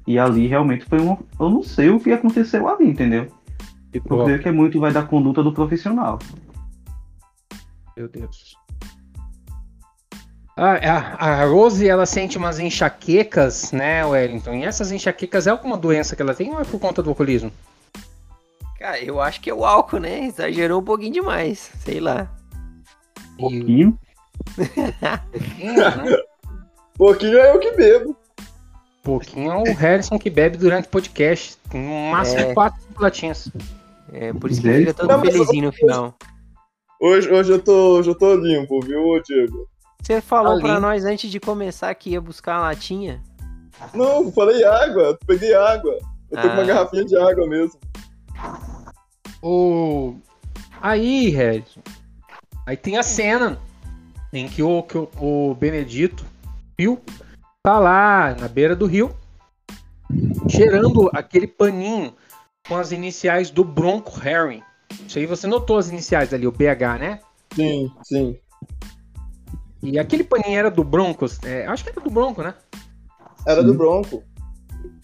E 0.06 0.18
ali 0.18 0.46
realmente 0.46 0.84
foi 0.84 1.00
um. 1.00 1.16
Eu 1.38 1.50
não 1.50 1.62
sei 1.62 1.90
o 1.90 2.00
que 2.00 2.10
aconteceu 2.12 2.68
ali, 2.68 2.88
entendeu? 2.88 3.28
Eu 3.92 4.24
creio 4.24 4.40
que 4.40 4.48
é 4.48 4.52
muito 4.52 4.80
vai 4.80 4.92
da 4.92 5.02
conduta 5.02 5.42
do 5.42 5.52
profissional. 5.52 6.18
Meu 7.96 8.08
Deus. 8.08 8.56
A, 10.60 11.24
a, 11.24 11.44
Rose, 11.44 11.88
ela 11.88 12.04
sente 12.04 12.36
umas 12.36 12.58
enxaquecas, 12.58 13.70
né, 13.70 14.04
Wellington? 14.04 14.54
E 14.54 14.64
essas 14.64 14.90
enxaquecas 14.90 15.46
é 15.46 15.50
alguma 15.50 15.76
doença 15.76 16.16
que 16.16 16.22
ela 16.22 16.34
tem 16.34 16.52
ou 16.52 16.60
é 16.60 16.64
por 16.64 16.80
conta 16.80 17.00
do 17.00 17.10
alcoolismo? 17.10 17.52
Cara, 18.76 19.00
eu 19.00 19.20
acho 19.20 19.40
que 19.40 19.48
é 19.48 19.54
o 19.54 19.64
álcool, 19.64 20.00
né? 20.00 20.24
Exagerou 20.24 20.80
um 20.80 20.84
pouquinho 20.84 21.12
demais. 21.12 21.70
Sei 21.78 22.00
lá. 22.00 22.28
Pouquinho? 23.38 23.96
pouquinho 26.98 27.38
é 27.38 27.54
eu 27.54 27.60
que 27.60 27.70
bebo. 27.76 28.16
Pouquinho 29.04 29.52
é 29.52 29.56
o 29.58 29.74
Harrison 29.74 30.18
que 30.18 30.28
bebe 30.28 30.56
durante 30.56 30.86
o 30.86 30.90
podcast. 30.90 31.56
No 31.72 32.10
máximo 32.10 32.40
é. 32.40 32.54
quatro 32.54 32.82
latinhas. 32.98 33.48
É, 34.12 34.32
por 34.32 34.50
isso 34.50 34.60
que 34.60 34.66
ele 34.66 34.80
fica 34.80 34.94
todo 34.94 35.08
Não, 35.08 35.20
felizinho 35.20 35.66
no 35.66 35.72
final. 35.72 36.16
Hoje, 37.00 37.30
hoje, 37.30 37.52
eu 37.52 37.62
tô, 37.62 37.98
hoje 37.98 38.10
eu 38.10 38.14
tô 38.16 38.34
limpo, 38.34 38.80
viu, 38.80 39.22
Diego? 39.22 39.68
Você 40.02 40.20
falou 40.20 40.52
Ali. 40.52 40.62
pra 40.62 40.80
nós 40.80 41.04
antes 41.04 41.30
de 41.30 41.38
começar 41.38 41.94
que 41.94 42.10
ia 42.10 42.20
buscar 42.20 42.58
uma 42.58 42.68
latinha? 42.68 43.22
Não, 43.94 44.30
falei 44.32 44.64
água. 44.64 45.18
Peguei 45.26 45.54
água. 45.54 45.98
Eu 46.30 46.40
tô 46.40 46.46
ah. 46.46 46.50
com 46.50 46.54
uma 46.54 46.64
garrafinha 46.64 47.04
de 47.04 47.16
água 47.16 47.46
mesmo. 47.46 47.78
O... 49.42 50.16
Aí, 50.80 51.28
Red. 51.28 51.64
Aí 52.66 52.76
tem 52.76 52.98
a 52.98 53.02
cena 53.02 53.58
em 54.32 54.48
que 54.48 54.62
o, 54.62 54.82
que 54.82 54.98
o, 54.98 55.08
o 55.16 55.54
Benedito 55.54 56.24
Rio 56.78 57.00
tá 57.62 57.78
lá 57.78 58.34
na 58.34 58.48
beira 58.48 58.76
do 58.76 58.86
rio, 58.86 59.14
cheirando 60.48 61.10
aquele 61.12 61.46
paninho 61.46 62.14
com 62.66 62.76
as 62.76 62.92
iniciais 62.92 63.50
do 63.50 63.64
Bronco 63.64 64.18
Harry. 64.20 64.62
Isso 65.06 65.18
aí 65.18 65.26
você 65.26 65.46
notou 65.46 65.78
as 65.78 65.88
iniciais 65.88 66.32
ali, 66.32 66.46
o 66.46 66.52
BH, 66.52 66.98
né? 67.00 67.20
Sim, 67.54 67.90
sim. 68.02 68.38
E 69.82 69.98
aquele 69.98 70.24
paninho 70.24 70.58
era 70.58 70.70
do 70.70 70.82
Broncos? 70.82 71.38
É, 71.44 71.66
acho 71.66 71.84
que 71.84 71.90
era 71.90 72.00
do 72.00 72.10
Bronco, 72.10 72.42
né? 72.42 72.54
Era 73.46 73.62
do 73.62 73.74
Bronco. 73.74 74.22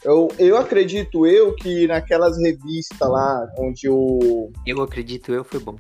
Eu, 0.04 0.28
eu 0.38 0.56
acredito 0.56 1.26
eu 1.26 1.54
que 1.54 1.86
naquelas 1.86 2.36
revistas 2.38 3.08
lá, 3.08 3.48
onde 3.58 3.88
o. 3.88 4.52
Eu 4.66 4.82
acredito 4.82 5.32
eu 5.32 5.44
foi 5.44 5.60
bom. 5.60 5.76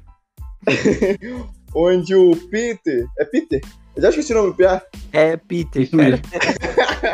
onde 1.74 2.14
o 2.14 2.34
Peter. 2.48 3.06
É 3.18 3.24
Peter? 3.24 3.60
Eu 3.94 4.02
já 4.02 4.08
esqueci 4.08 4.32
o 4.32 4.36
nome 4.36 4.50
do 4.50 4.56
Pia. 4.56 4.82
É 5.12 5.36
Peter, 5.36 5.88
cara. 5.90 6.20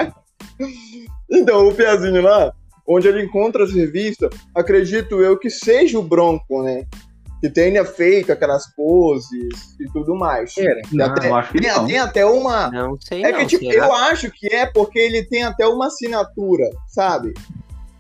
então, 1.30 1.68
o 1.68 1.74
Piazinho 1.74 2.22
lá, 2.22 2.52
onde 2.86 3.08
ele 3.08 3.24
encontra 3.24 3.64
as 3.64 3.72
revistas, 3.72 4.30
acredito 4.54 5.20
eu 5.20 5.38
que 5.38 5.50
seja 5.50 5.98
o 5.98 6.02
Bronco, 6.02 6.62
né? 6.62 6.86
Que 7.40 7.48
tenha 7.48 7.84
feito 7.84 8.30
aquelas 8.32 8.66
poses 8.74 9.74
e 9.80 9.84
tudo 9.92 10.14
mais. 10.14 10.52
É, 10.58 10.82
não, 10.92 11.06
até, 11.06 11.28
eu 11.28 11.34
acho 11.36 11.52
que 11.52 11.60
tem, 11.60 11.70
não. 11.72 11.86
tem 11.86 11.98
até 11.98 12.26
uma. 12.26 12.70
Não 12.70 13.00
sei 13.00 13.24
É 13.24 13.32
não, 13.32 13.38
que, 13.38 13.46
tipo, 13.46 13.64
será? 13.64 13.86
eu 13.86 13.92
acho 13.94 14.30
que 14.30 14.46
é 14.48 14.66
porque 14.66 14.98
ele 14.98 15.24
tem 15.24 15.42
até 15.42 15.66
uma 15.66 15.86
assinatura, 15.86 16.68
sabe? 16.88 17.32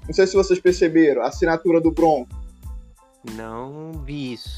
Não 0.06 0.12
sei 0.14 0.26
se 0.26 0.34
vocês 0.34 0.60
perceberam, 0.60 1.22
a 1.22 1.28
assinatura 1.28 1.80
do 1.80 1.90
Bronco. 1.90 2.28
Não 3.32 3.92
vi 4.04 4.34
isso. 4.34 4.54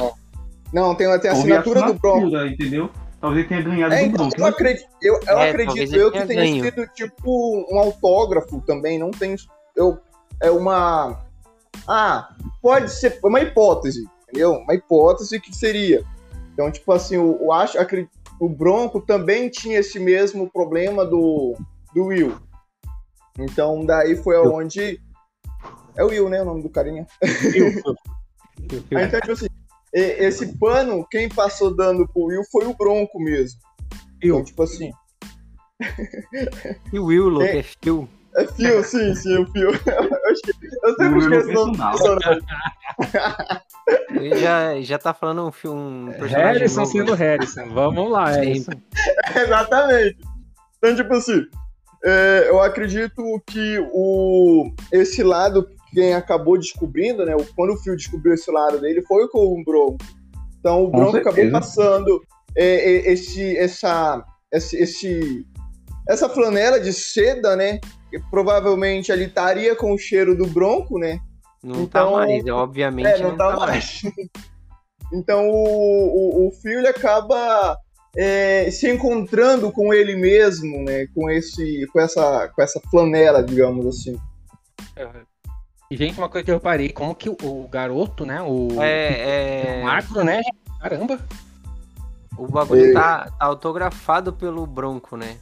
Não, 0.73 0.95
tem 0.95 1.07
até 1.07 1.29
a 1.29 1.33
Houve 1.35 1.53
assinatura 1.53 1.83
do 1.83 1.95
Bronco. 1.95 2.19
assinatura, 2.27 2.49
entendeu? 2.49 2.91
Talvez 3.21 3.41
ele 3.41 3.49
tenha 3.49 3.63
ganhado 3.63 3.95
É, 3.95 3.99
do 4.01 4.05
então, 4.07 4.17
Bronco. 4.29 4.41
eu 4.41 4.47
acredito, 4.47 4.89
eu, 5.01 5.21
eu 5.29 5.39
É, 5.39 5.51
acredito 5.51 5.95
eu 5.95 6.11
que 6.11 6.27
tenha 6.27 6.43
ganho. 6.43 6.65
sido 6.65 6.87
tipo 6.89 7.67
um 7.71 7.79
autógrafo 7.79 8.61
também, 8.67 8.99
não 8.99 9.11
tem. 9.13 9.37
Eu, 9.77 9.99
é 10.41 10.51
uma. 10.51 11.21
Ah, 11.87 12.29
pode 12.61 12.91
ser. 12.91 13.19
É 13.23 13.27
uma 13.27 13.41
hipótese, 13.41 14.05
entendeu? 14.33 14.55
Uma 14.55 14.75
hipótese 14.75 15.39
que 15.39 15.55
seria. 15.55 16.03
Então, 16.53 16.71
tipo 16.73 16.91
assim, 16.93 17.17
eu, 17.17 17.39
eu 17.41 17.53
acho. 17.53 17.79
O 18.41 18.49
Bronco 18.49 19.01
também 19.01 19.49
tinha 19.49 19.79
esse 19.79 20.01
mesmo 20.01 20.51
problema 20.51 21.05
do, 21.05 21.55
do 21.95 22.07
Will. 22.07 22.35
Então, 23.39 23.85
daí 23.85 24.17
foi 24.17 24.37
aonde. 24.37 25.01
É 25.95 26.03
o 26.03 26.09
Will, 26.09 26.29
né? 26.29 26.43
O 26.43 26.47
nome 26.47 26.63
do 26.63 26.71
carinha. 26.71 27.07
Então, 28.91 29.21
tipo 29.21 29.33
assim, 29.33 29.47
esse 29.93 30.57
pano, 30.57 31.05
quem 31.11 31.29
passou 31.29 31.75
dando 31.75 32.07
pro 32.07 32.27
Will 32.27 32.45
foi 32.51 32.65
o 32.65 32.75
Bronco 32.75 33.19
mesmo. 33.19 33.59
Então, 34.23 34.45
tipo 34.45 34.63
assim. 34.63 34.93
E 36.93 36.99
o 36.99 37.07
Will, 37.07 37.29
louco, 37.29 37.45
É. 37.45 37.65
é 38.37 38.47
Phil. 38.47 38.79
É 38.79 38.83
Fio, 38.83 38.85
sim, 38.85 39.15
sim, 39.15 39.39
o 39.39 39.47
Fio. 39.47 39.71
Eu, 39.87 40.33
esque- 40.33 40.53
eu 40.83 40.91
sempre 40.97 41.07
O 41.07 41.19
Will 41.19 41.39
esqueço 41.41 41.49
o 41.51 41.53
nome 41.53 41.77
personagem. 41.79 42.43
Ele 44.11 44.37
já, 44.39 44.81
já 44.81 44.99
tá 44.99 45.13
falando 45.15 45.47
um 45.47 45.53
filme, 45.53 45.81
um 46.11 46.13
personagem 46.13 46.53
Harrison 46.59 46.81
novo. 46.81 46.93
sendo 46.93 47.15
Harrison. 47.15 47.69
Vamos 47.71 48.11
lá, 48.11 48.31
Harrison. 48.31 48.73
Exatamente. 49.37 50.17
Então, 50.79 50.97
tipo 50.97 51.15
assim, 51.15 51.43
é, 52.05 52.47
eu 52.49 52.61
acredito 52.63 53.23
que 53.47 53.79
o, 53.93 54.73
esse 54.93 55.23
lado, 55.23 55.69
quem 55.93 56.15
acabou 56.15 56.59
descobrindo, 56.59 57.25
né? 57.25 57.35
o- 57.37 57.45
Quando 57.55 57.75
o 57.75 57.77
Fio 57.77 57.97
descobriu 57.97 58.35
esse 58.35 58.51
lado 58.51 58.81
dele, 58.81 59.03
foi 59.03 59.29
com 59.29 59.39
o 59.61 59.65
Bronco. 59.65 59.99
Então, 60.59 60.85
o 60.85 60.91
Bronco 60.91 61.17
acabou 61.17 61.51
passando 61.51 62.23
é, 62.57 62.65
é, 63.09 63.13
esse, 63.13 63.57
essa, 63.57 64.25
esse, 64.53 64.77
esse, 64.77 65.47
essa 66.09 66.29
flanela 66.29 66.81
de 66.81 66.93
seda, 66.93 67.57
né? 67.57 67.79
Que 68.11 68.19
provavelmente 68.31 69.11
ali 69.13 69.25
estaria 69.25 69.75
com 69.77 69.93
o 69.93 69.99
cheiro 69.99 70.37
do 70.37 70.47
Bronco, 70.47 70.99
né? 70.99 71.19
Não 71.63 71.83
Então, 71.83 72.11
tá 72.11 72.11
mais, 72.11 72.47
obviamente 72.47 73.07
É, 73.07 73.19
não, 73.19 73.37
tá, 73.37 73.57
mais. 73.57 74.03
então 75.13 75.49
o, 75.49 76.45
o, 76.45 76.49
o 76.49 76.53
Phil 76.53 76.81
ele 76.81 76.89
acaba 76.89 77.77
é, 78.17 78.71
se 78.71 78.91
encontrando 78.91 79.71
com 79.71 79.95
ele 79.95 80.17
mesmo, 80.17 80.83
né? 80.85 81.07
Com 81.15 81.31
esse, 81.31 81.87
com 81.93 82.01
essa, 82.01 82.49
com 82.49 82.63
essa 82.63 82.81
flanela, 82.91 83.43
digamos 83.43 83.87
assim. 83.87 84.19
E, 85.91 85.97
gente, 85.97 86.19
uma 86.19 86.29
coisa 86.29 86.45
que 86.45 86.51
eu 86.51 86.57
reparei, 86.57 86.89
como 86.91 87.15
que 87.15 87.29
o, 87.29 87.37
o 87.43 87.69
garoto, 87.69 88.27
né? 88.27 88.43
O, 88.43 88.83
É, 88.83 89.79
é, 89.79 89.81
o 89.81 89.85
macro, 89.85 90.25
né? 90.25 90.41
Caramba. 90.81 91.19
o 92.37 92.47
bagulho 92.49 92.91
É. 92.91 92.93
tá, 92.93 93.25
tá 93.27 93.33
autografado 93.39 94.33
pelo 94.33 94.67
Bronco, 94.67 95.17
né? 95.17 95.37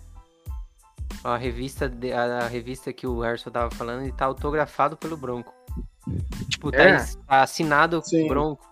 A 1.23 1.37
revista, 1.37 1.89
de- 1.89 2.13
a, 2.13 2.39
a 2.39 2.49
revista 2.49 2.93
que 2.93 3.07
o 3.07 3.21
Harrison 3.21 3.51
tava 3.51 3.71
falando, 3.75 4.03
ele 4.03 4.13
tá 4.13 4.25
autografado 4.25 4.97
pelo 4.97 5.17
Bronco. 5.17 5.53
Tipo, 6.49 6.71
tá, 6.73 6.83
É. 6.83 6.97
tá 7.27 7.43
assinado 7.43 8.01
Sim. 8.05 8.27
Bronco. 8.27 8.65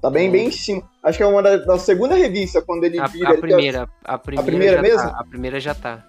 Tá 0.00 0.10
bem, 0.10 0.30
bem 0.30 0.48
em 0.48 0.50
cima. 0.52 0.88
Acho 1.02 1.18
que 1.18 1.22
é 1.24 1.26
uma 1.26 1.42
da, 1.42 1.56
da 1.58 1.78
segunda 1.78 2.14
revista, 2.14 2.60
quando 2.62 2.84
ele 2.84 2.98
A, 2.98 3.06
vira. 3.06 3.28
a 3.28 3.32
ele 3.32 3.40
primeira, 3.40 3.88
a 4.04 4.18
primeira, 4.18 4.46
primeira 4.50 4.76
já 4.76 4.82
mesmo? 4.82 5.10
Tá, 5.10 5.20
a 5.20 5.24
primeira 5.24 5.60
já 5.60 5.74
tá. 5.74 5.96
Tá... 5.98 6.04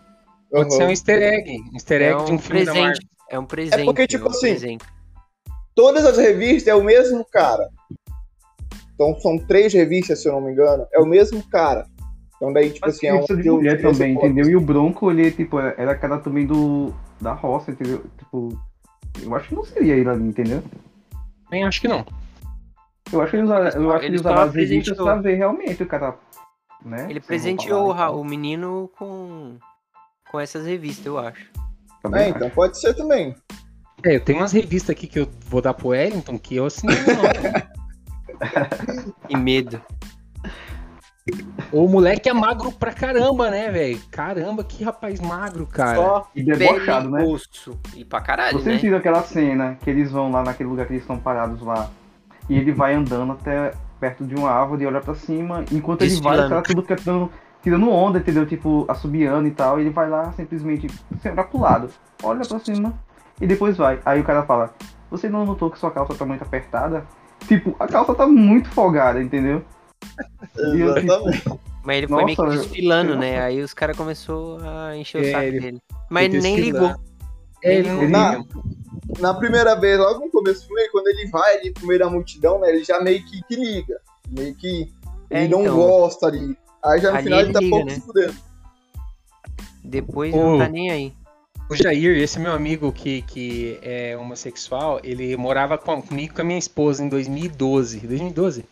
Pode 0.51 0.73
ser 0.75 0.83
um 0.83 0.89
easter 0.89 1.21
egg. 1.21 1.59
Um 1.71 1.73
easter 1.75 2.01
egg 2.01 2.21
É 2.21 2.25
de 2.25 2.31
um 2.31 2.35
um 2.35 2.39
filme 2.39 2.65
da 2.65 2.73
Marvel. 2.73 2.91
presente. 2.91 3.09
É 3.29 3.39
um 3.39 3.45
presente. 3.45 3.85
porque, 3.85 4.07
tipo 4.07 4.25
um 4.25 4.29
assim, 4.29 4.39
presente. 4.49 4.85
Todas 5.75 6.05
as 6.05 6.17
revistas 6.17 6.67
é 6.67 6.75
o 6.75 6.83
mesmo 6.83 7.25
cara. 7.25 7.67
Então 8.93 9.19
são 9.19 9.37
três 9.39 9.73
revistas, 9.73 10.21
se 10.21 10.27
eu 10.29 10.33
não 10.33 10.41
me 10.41 10.51
engano. 10.51 10.87
É 10.93 10.99
o 10.99 11.05
mesmo 11.05 11.43
cara. 11.49 11.87
Então 12.43 12.51
daí, 12.51 12.71
tipo 12.71 12.85
Mas 12.85 12.97
assim, 12.97 13.07
é 13.07 13.13
um 13.13 13.23
de 13.23 13.49
mulher 13.49 13.81
também, 13.81 14.15
entendeu? 14.15 14.49
E 14.49 14.55
o 14.57 14.59
Bronco, 14.59 15.09
ele, 15.09 15.31
tipo, 15.31 15.57
era 15.59 15.95
cara 15.95 16.19
também 16.19 16.45
do. 16.45 16.93
da 17.21 17.31
roça, 17.31 17.71
entendeu? 17.71 18.03
Tipo, 18.17 18.59
eu 19.21 19.33
acho 19.33 19.47
que 19.47 19.55
não 19.55 19.63
seria 19.63 19.95
ele 19.95 20.09
ali, 20.09 20.23
entendeu? 20.25 20.61
Bem, 21.49 21.63
acho 21.63 21.79
que 21.79 21.87
não. 21.87 22.05
Eu 23.13 23.21
acho 23.21 23.31
que 23.31 23.37
ele 23.37 23.43
usava, 23.43 23.69
eu 23.69 23.91
acho 23.91 23.99
que 23.99 24.05
Ele 24.07 24.15
ele 24.15 24.19
usava 24.19 24.43
as 24.43 24.53
revistas 24.53 24.97
pra 24.97 25.15
ver 25.15 25.35
realmente 25.35 25.83
o 25.83 25.85
cara. 25.85 26.17
Né? 26.83 27.05
Ele 27.05 27.21
Sem 27.21 27.27
presenteou 27.27 27.87
o, 27.87 27.93
e 27.93 27.95
tal. 27.95 28.19
o 28.19 28.25
menino 28.25 28.91
com, 28.97 29.55
com 30.29 30.37
essas 30.37 30.65
revistas, 30.65 31.05
eu 31.05 31.17
acho. 31.17 31.49
Também 32.01 32.23
É, 32.23 32.25
acho. 32.25 32.35
então 32.35 32.49
pode 32.49 32.77
ser 32.77 32.93
também. 32.93 33.33
É, 34.03 34.17
eu 34.17 34.19
tenho 34.19 34.39
umas 34.39 34.51
revistas 34.51 34.89
aqui 34.89 35.07
que 35.07 35.19
eu 35.19 35.29
vou 35.45 35.61
dar 35.61 35.73
pro 35.73 35.89
Wellington 35.89 36.37
que 36.37 36.57
eu 36.57 36.65
assinei 36.65 36.97
o 36.97 37.15
nome. 37.15 37.63
Que 39.29 39.37
medo. 39.37 39.81
O 41.71 41.87
moleque 41.87 42.27
é 42.27 42.33
magro 42.33 42.71
pra 42.71 42.91
caramba, 42.91 43.49
né, 43.49 43.71
velho? 43.71 43.99
Caramba, 44.11 44.63
que 44.63 44.83
rapaz 44.83 45.21
magro, 45.21 45.65
cara. 45.65 45.95
Só 45.95 46.27
E 46.35 46.43
debochado, 46.43 47.09
né? 47.09 47.23
e 47.23 47.27
osso. 47.27 47.79
E 47.95 48.03
pra 48.03 48.19
caralho, 48.19 48.59
Vocês 48.59 48.75
né? 48.75 48.81
viram 48.81 48.97
aquela 48.97 49.23
cena 49.23 49.77
que 49.81 49.89
eles 49.89 50.11
vão 50.11 50.29
lá 50.29 50.43
naquele 50.43 50.69
lugar 50.69 50.85
que 50.85 50.93
eles 50.93 51.03
estão 51.03 51.17
parados 51.17 51.61
lá 51.61 51.89
e 52.49 52.57
ele 52.57 52.73
vai 52.73 52.93
andando 52.93 53.31
até 53.31 53.71
perto 54.01 54.25
de 54.25 54.35
uma 54.35 54.51
árvore 54.51 54.83
e 54.83 54.87
olha 54.87 54.99
pra 54.99 55.15
cima, 55.15 55.63
enquanto 55.71 56.01
ele 56.01 56.19
vai, 56.19 56.45
o 56.45 56.49
cara 56.49 56.61
tudo 56.61 56.81
fica 56.81 56.97
tirando, 56.97 57.31
tirando 57.61 57.89
onda, 57.89 58.19
entendeu? 58.19 58.45
Tipo, 58.45 58.85
assobiando 58.89 59.47
e 59.47 59.51
tal, 59.51 59.79
e 59.79 59.83
ele 59.83 59.89
vai 59.91 60.09
lá 60.09 60.33
simplesmente 60.33 60.87
sem 61.21 61.31
olhar 61.31 61.45
pro 61.45 61.61
lado, 61.61 61.89
olha 62.21 62.41
pra 62.45 62.59
cima 62.59 62.93
e 63.39 63.47
depois 63.47 63.77
vai. 63.77 63.97
Aí 64.05 64.19
o 64.19 64.25
cara 64.25 64.43
fala, 64.43 64.73
você 65.09 65.29
não 65.29 65.45
notou 65.45 65.71
que 65.71 65.79
sua 65.79 65.89
calça 65.89 66.13
tá 66.15 66.25
muito 66.25 66.41
apertada? 66.43 67.05
Tipo, 67.47 67.73
a 67.79 67.87
calça 67.87 68.13
tá 68.13 68.27
muito 68.27 68.67
folgada, 68.69 69.21
entendeu? 69.23 69.63
Exatamente. 70.57 71.43
Mas 71.83 71.97
ele 71.97 72.07
foi 72.07 72.23
meio 72.25 72.37
que 72.37 72.43
Nossa, 72.43 72.57
desfilando, 72.57 73.15
né? 73.17 73.41
Aí 73.41 73.61
os 73.61 73.73
caras 73.73 73.97
começaram 73.97 74.57
a 74.61 74.95
encher 74.95 75.21
o 75.21 75.25
É, 75.25 75.31
saco 75.31 75.43
ele 75.43 75.59
dele. 75.59 75.79
Mas 76.09 76.25
ele 76.25 76.41
nem 76.41 76.55
ligou. 76.55 76.95
É, 77.63 77.75
ele 77.75 77.89
não 77.89 77.97
Ele- 78.03 78.05
liga. 78.07 78.45
Na 79.19 79.33
primeira 79.33 79.75
vez, 79.75 79.99
logo 79.99 80.25
no 80.25 80.31
começo 80.31 80.61
do 80.61 80.67
filme, 80.67 80.89
quando 80.89 81.07
ele 81.07 81.27
vai 81.29 81.57
ali 81.57 81.71
pro 81.71 81.85
meio 81.87 81.99
da 81.99 82.09
multidão, 82.09 82.59
né? 82.59 82.69
Ele 82.69 82.83
já 82.83 82.99
meio 83.01 83.23
que, 83.25 83.41
que 83.43 83.55
liga. 83.55 83.99
Meio 84.29 84.55
que 84.55 84.91
ele 85.29 85.45
É, 85.45 85.47
não 85.47 85.61
então. 85.61 85.75
gosta 85.75 86.27
ali. 86.27 86.57
Aí 86.83 86.99
já 87.01 87.11
no 87.11 87.17
Ali 87.17 87.23
final 87.25 87.39
ele 87.39 87.47
ele 87.47 87.53
tá 87.53 87.59
liga, 87.59 87.71
pouco 87.75 87.89
né? 87.89 87.95
se 87.95 88.01
fudendo. 88.01 88.33
Depois 89.83 90.33
Ô. 90.33 90.37
não 90.37 90.57
tá 90.59 90.69
nem 90.69 90.89
aí. 90.89 91.13
O 91.69 91.75
Jair, 91.75 92.17
esse 92.17 92.39
meu 92.39 92.51
amigo 92.53 92.91
que, 92.91 93.21
que 93.23 93.79
é 93.81 94.17
homossexual, 94.17 94.99
ele 95.03 95.35
morava 95.37 95.77
com- 95.77 96.01
comigo 96.01 96.31
e 96.33 96.35
com 96.35 96.41
a 96.41 96.45
minha 96.45 96.59
esposa 96.59 97.03
em 97.03 97.09
2012. 97.09 97.99
2012? 97.99 98.65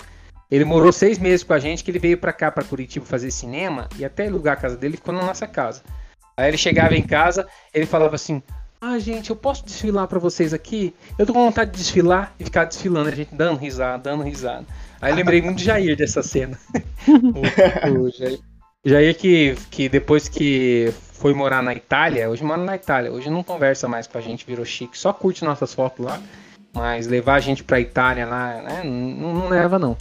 Ele 0.52 0.66
morou 0.66 0.92
seis 0.92 1.18
meses 1.18 1.44
com 1.44 1.54
a 1.54 1.60
gente, 1.60 1.82
que 1.82 1.90
ele 1.90 1.98
veio 1.98 2.18
pra 2.18 2.34
cá, 2.34 2.52
pra 2.52 2.64
Curitiba, 2.64 3.06
fazer 3.06 3.32
cinema, 3.32 3.88
e 3.98 4.04
até 4.04 4.28
alugar 4.28 4.58
a 4.58 4.62
casa 4.62 4.76
dele, 4.76 4.98
ficou 4.98 5.14
na 5.14 5.26
nossa 5.26 5.48
casa. 5.48 5.82
Aí 6.36 6.50
ele 6.50 6.58
chegava 6.58 6.94
em 6.94 7.02
casa, 7.02 7.48
ele 7.74 7.86
falava 7.86 8.16
assim, 8.16 8.44
ah, 8.82 9.00
gente, 9.00 9.30
eu 9.30 9.36
posso 9.36 9.64
desfilar 9.64 10.08
pra 10.08 10.20
vocês 10.20 10.54
aqui? 10.54 10.94
Eu 11.18 11.26
tô 11.26 11.34
com 11.34 11.46
vontade 11.46 11.72
de 11.72 11.78
desfilar, 11.78 12.36
e 12.38 12.44
ficar 12.44 12.66
desfilando, 12.66 13.08
a 13.08 13.16
gente 13.16 13.34
dando 13.34 13.58
risada, 13.60 14.10
dando 14.10 14.24
risada. 14.24 14.66
Aí 15.02 15.14
eu 15.14 15.16
lembrei 15.16 15.42
muito 15.42 15.60
de 15.60 15.64
Jair 15.64 15.96
dessa 15.96 16.22
cena. 16.22 16.60
o, 17.08 18.02
o 18.04 18.10
Jair, 18.10 18.40
Jair 18.84 19.16
que, 19.16 19.56
que 19.70 19.88
depois 19.88 20.28
que 20.28 20.94
foi 21.14 21.34
morar 21.34 21.64
na 21.64 21.74
Itália, 21.74 22.30
hoje 22.30 22.44
mora 22.44 22.62
na 22.62 22.76
Itália, 22.76 23.12
hoje 23.12 23.30
não 23.30 23.44
conversa 23.44 23.88
mais 23.88 24.06
com 24.06 24.18
a 24.18 24.22
gente, 24.22 24.46
virou 24.46 24.66
chique, 24.66 24.98
só 24.98 25.14
curte 25.14 25.46
nossas 25.46 25.74
fotos 25.74 26.04
lá, 26.04 26.20
mas 26.74 27.08
levar 27.08 27.36
a 27.36 27.40
gente 27.40 27.64
pra 27.64 27.80
Itália 27.80 28.26
lá, 28.26 28.62
né, 28.62 28.82
não, 28.84 29.34
não 29.34 29.48
leva 29.48 29.80
não. 29.80 29.96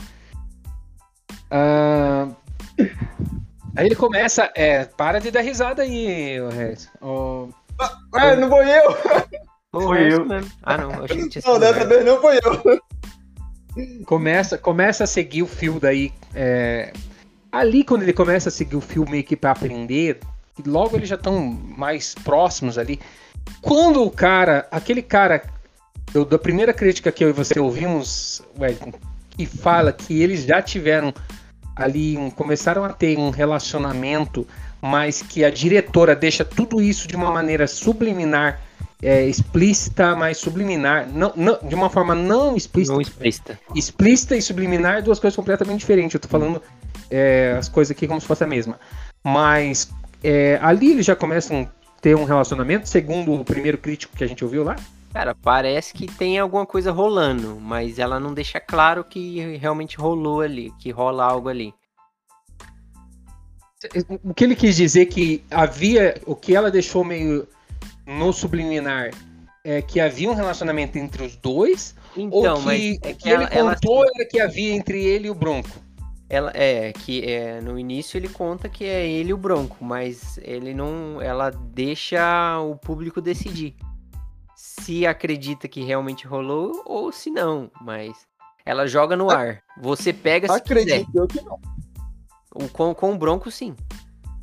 Ah, 1.51 2.28
aí 3.76 3.86
ele 3.86 3.96
começa, 3.96 4.51
é, 4.55 4.84
para 4.84 5.18
de 5.18 5.30
dar 5.30 5.40
risada 5.40 5.82
aí, 5.82 6.40
o 6.40 6.48
Rex. 6.48 6.88
Ô, 7.01 7.48
Ah, 8.14 8.36
não 8.36 8.48
foi 8.48 8.68
eu! 8.70 8.96
Foi 9.72 10.09
isso 10.09 10.16
eu. 10.20 10.26
mesmo. 10.26 10.51
Ah, 10.62 10.76
não. 10.78 10.90
eu 10.92 11.05
Achei 11.05 11.16
que 11.22 11.28
tinha 11.28 11.42
Não, 11.46 11.59
dessa 11.61 11.84
o 11.84 11.88
vez 11.88 12.05
não 12.05 12.20
foi 12.20 12.38
eu. 12.38 12.80
começa, 14.05 14.59
começa 14.59 15.05
a 15.05 15.07
seguir 15.07 15.42
o 15.42 15.46
fio 15.46 15.78
daí. 15.80 16.12
é, 16.34 16.92
ali 17.53 17.82
quando 17.84 18.03
ele 18.03 18.12
começa 18.12 18.48
a 18.48 18.53
seguir 18.53 18.76
o 18.76 18.80
fio 18.80 19.05
meio 19.09 19.24
que 19.24 19.36
pra 19.36 19.53
aprender, 19.53 20.18
que 20.57 20.68
logo 20.68 20.96
eles 20.96 21.09
já 21.09 21.14
estão 21.16 21.40
mais 21.40 22.14
próximos 22.14 22.78
ali. 22.78 23.01
Quando 23.62 24.03
o 24.05 24.11
cara, 24.11 24.66
aquele 24.70 25.03
cara 25.03 25.42
do- 26.12 26.24
da 26.24 26.38
primeira 26.38 26.72
crítica 26.72 27.11
que 27.12 27.24
eu 27.24 27.30
e 27.30 27.32
você 27.32 27.59
ouvimos, 27.59 28.42
Wellington, 28.59 28.92
que 29.30 29.46
fala 29.46 29.92
que 29.92 30.20
eles 30.22 30.44
já 30.44 30.61
tiveram 30.61 31.12
ali 31.75 32.16
um, 32.16 32.31
começaram 32.31 32.85
a 32.85 32.91
ter 32.91 33.18
um 33.18 33.31
relacionamento, 33.31 34.47
mas 34.81 35.23
que 35.23 35.45
a 35.45 35.51
diretora 35.51 36.14
deixa 36.14 36.45
tudo 36.45 36.81
isso 36.81 37.07
de 37.09 37.16
uma 37.16 37.31
maneira 37.31 37.66
subliminar, 37.66 38.61
é, 39.03 39.27
explícita, 39.27 40.14
mas 40.14 40.39
subliminar, 40.39 41.09
não, 41.09 41.33
não, 41.35 41.59
de 41.62 41.75
uma 41.75 41.89
forma 41.89 42.14
não 42.14 42.57
explícita. 42.57 42.95
Não 42.95 43.01
explícita. 43.01 43.59
Explícita 43.75 44.37
e 44.37 44.43
subliminar, 44.43 45.03
duas 45.03 45.18
coisas 45.18 45.37
completamente 45.37 45.81
diferentes. 45.81 46.14
Eu 46.14 46.21
tô 46.21 46.29
falando 46.29 46.62
é, 47.11 47.57
as 47.59 47.68
coisas 47.68 47.91
aqui 47.97 48.07
como 48.07 48.21
se 48.21 48.27
fosse 48.27 48.45
a 48.45 48.47
mesma. 48.47 48.79
Mas 49.25 49.91
é, 50.23 50.59
ali 50.62 50.93
eles 50.93 51.07
já 51.07 51.16
começam 51.16 51.62
a 51.62 52.01
ter 52.01 52.14
um 52.14 52.25
relacionamento, 52.25 52.89
segundo 52.89 53.35
o 53.35 53.45
primeiro 53.45 53.79
crítico 53.79 54.16
que 54.16 54.25
a 54.25 54.27
gente 54.27 54.45
ouviu 54.45 54.64
lá. 54.64 54.77
Cara, 55.12 55.34
parece 55.34 55.92
que 55.92 56.06
tem 56.06 56.38
alguma 56.38 56.64
coisa 56.64 56.92
rolando, 56.92 57.58
mas 57.61 57.98
ela 57.98 58.20
não 58.20 58.32
deixa 58.32 58.61
claro 58.61 59.02
que 59.02 59.56
realmente 59.56 59.96
rolou 59.96 60.40
ali, 60.40 60.72
que 60.78 60.90
rola 60.90 61.24
algo 61.24 61.48
ali. 61.48 61.74
O 64.22 64.32
que 64.32 64.44
ele 64.44 64.54
quis 64.54 64.76
dizer 64.76 65.06
que 65.06 65.42
havia, 65.50 66.20
o 66.26 66.36
que 66.36 66.54
ela 66.54 66.70
deixou 66.70 67.02
meio 67.02 67.48
no 68.06 68.32
subliminar 68.32 69.11
é 69.64 69.82
que 69.82 69.98
havia 69.98 70.30
um 70.30 70.34
relacionamento 70.34 70.96
entre 70.96 71.24
os 71.24 71.34
dois, 71.34 71.94
então, 72.16 72.58
ou 72.58 72.62
que, 72.62 73.00
é 73.02 73.12
que, 73.12 73.30
ela, 73.30 73.44
ele 73.44 73.50
contou 73.50 74.04
ela... 74.04 74.26
que 74.30 74.40
havia 74.40 74.74
entre 74.74 75.04
ele 75.04 75.26
e 75.26 75.30
o 75.30 75.34
Bronco? 75.34 75.70
Ela 76.28 76.52
é 76.54 76.92
que 76.92 77.24
é, 77.24 77.61
no 77.61 77.76
início 77.76 78.16
ele 78.16 78.28
conta 78.28 78.68
que 78.68 78.84
é 78.84 79.08
ele 79.08 79.30
e 79.30 79.34
o 79.34 79.36
Bronco, 79.36 79.84
mas 79.84 80.38
ele 80.42 80.72
não, 80.72 81.20
ela 81.20 81.50
deixa 81.50 82.61
o 82.61 82.76
público 82.76 83.20
decidir 83.20 83.74
se 84.81 85.07
acredita 85.07 85.68
que 85.68 85.83
realmente 85.83 86.26
rolou 86.26 86.83
ou 86.87 87.12
se 87.12 87.31
não, 87.31 87.70
mas 87.81 88.12
ela 88.64 88.87
joga 88.87 89.16
no 89.16 89.31
ar. 89.31 89.62
Você 89.81 90.12
pega 90.12 90.49
se 90.49 90.55
Acredito 90.55 91.07
quiser. 91.07 91.18
eu 91.18 91.26
que 91.26 91.41
não. 91.43 91.59
O, 92.55 92.68
com, 92.68 92.95
com 92.95 93.12
o 93.12 93.18
Bronco, 93.18 93.51
sim. 93.51 93.74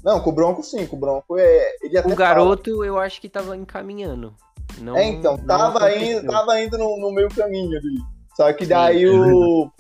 Não, 0.04 0.20
com 0.22 0.30
o 0.30 0.34
Bronco, 0.34 0.64
sim. 0.64 0.86
Com 0.88 0.96
o 0.96 1.00
Bronco, 1.00 1.38
é... 1.38 1.76
Ele 1.82 2.00
o 2.00 2.16
garoto, 2.16 2.72
fala. 2.72 2.86
eu 2.86 3.00
acho 3.00 3.20
que 3.20 3.28
tava 3.28 3.56
encaminhando. 3.56 4.34
Não, 4.80 4.96
é, 4.96 5.06
então, 5.06 5.38
tava, 5.38 5.96
indo, 5.96 6.28
tava 6.28 6.62
indo 6.62 6.78
no, 6.78 7.00
no 7.00 7.12
meio 7.12 7.30
caminho 7.30 7.78
ali. 7.78 7.98
Só 8.36 8.52
que 8.54 8.66
daí 8.66 9.00
sim. 9.00 9.08
o, 9.08 9.72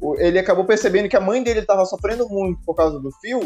o, 0.00 0.14
ele 0.16 0.38
acabou 0.38 0.64
percebendo 0.64 1.08
que 1.08 1.16
a 1.16 1.20
mãe 1.20 1.42
dele 1.42 1.62
tava 1.62 1.84
sofrendo 1.86 2.28
muito 2.28 2.60
por 2.64 2.74
causa 2.74 3.00
do 3.00 3.10
fio. 3.20 3.40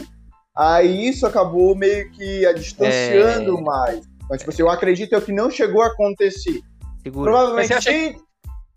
Aí 0.56 1.08
isso 1.08 1.26
acabou 1.26 1.76
meio 1.76 2.10
que 2.10 2.44
a 2.44 2.52
distanciando 2.52 3.58
é... 3.58 3.60
mais. 3.62 4.10
Mas, 4.30 4.38
tipo 4.38 4.52
assim, 4.52 4.62
eu 4.62 4.70
acredito 4.70 5.16
é 5.16 5.20
que 5.20 5.32
não 5.32 5.50
chegou 5.50 5.82
a 5.82 5.88
acontecer. 5.88 6.60
Segura. 7.02 7.32
Provavelmente. 7.32 7.74
Acha... 7.74 7.90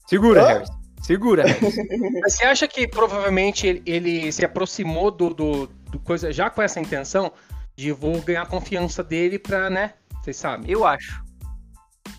Segura, 0.07 0.47
Harris. 0.47 0.69
Segura. 1.03 1.43
Mas 2.23 2.33
você 2.33 2.45
acha 2.45 2.67
que 2.67 2.87
provavelmente 2.87 3.67
ele, 3.67 3.83
ele 3.85 4.31
se 4.31 4.43
aproximou 4.43 5.11
do, 5.11 5.31
do, 5.31 5.67
do, 5.67 5.99
coisa 5.99 6.33
já 6.33 6.49
com 6.49 6.61
essa 6.61 6.79
intenção 6.79 7.31
de 7.75 7.91
vou 7.91 8.19
ganhar 8.21 8.41
a 8.41 8.45
confiança 8.47 9.03
dele 9.03 9.37
pra, 9.37 9.69
né? 9.69 9.93
Vocês 10.21 10.37
sabem? 10.37 10.71
Eu 10.71 10.85
acho. 10.85 11.23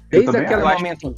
Desde 0.08 0.36
aquele 0.36 0.62
momento. 0.62 1.14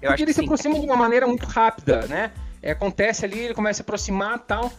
Eu 0.00 0.10
Porque 0.10 0.22
ele 0.22 0.32
se 0.32 0.40
aproxima 0.40 0.78
de 0.78 0.86
uma 0.86 0.96
maneira 0.96 1.26
muito 1.26 1.44
rápida, 1.44 2.06
né? 2.06 2.30
É, 2.62 2.70
acontece 2.70 3.24
ali, 3.24 3.40
ele 3.40 3.54
começa 3.54 3.76
a 3.76 3.78
se 3.78 3.82
aproximar 3.82 4.36
e 4.36 4.40
tal. 4.40 4.72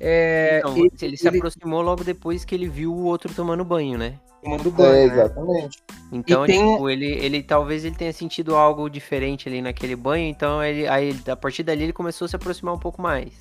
É, 0.00 0.58
então, 0.60 0.76
ele, 0.76 0.92
ele 1.02 1.16
se 1.16 1.28
aproximou 1.28 1.82
logo 1.82 2.02
depois 2.04 2.44
que 2.44 2.54
ele 2.54 2.68
viu 2.68 2.92
o 2.92 3.04
outro 3.04 3.32
tomando 3.34 3.64
banho, 3.64 3.98
né? 3.98 4.18
tomando 4.42 4.70
banho. 4.70 4.94
É, 4.94 5.06
né? 5.06 5.12
exatamente. 5.12 5.78
Né? 5.90 5.91
Então, 6.12 6.44
tem... 6.44 6.60
tipo, 6.60 6.90
ele, 6.90 7.06
ele 7.06 7.42
talvez 7.42 7.86
ele 7.86 7.96
tenha 7.96 8.12
sentido 8.12 8.54
algo 8.54 8.90
diferente 8.90 9.48
ali 9.48 9.62
naquele 9.62 9.96
banho, 9.96 10.28
então 10.28 10.62
ele, 10.62 10.86
aí, 10.86 11.18
a 11.26 11.34
partir 11.34 11.62
dali 11.62 11.84
ele 11.84 11.92
começou 11.92 12.26
a 12.26 12.28
se 12.28 12.36
aproximar 12.36 12.74
um 12.74 12.78
pouco 12.78 13.00
mais. 13.00 13.32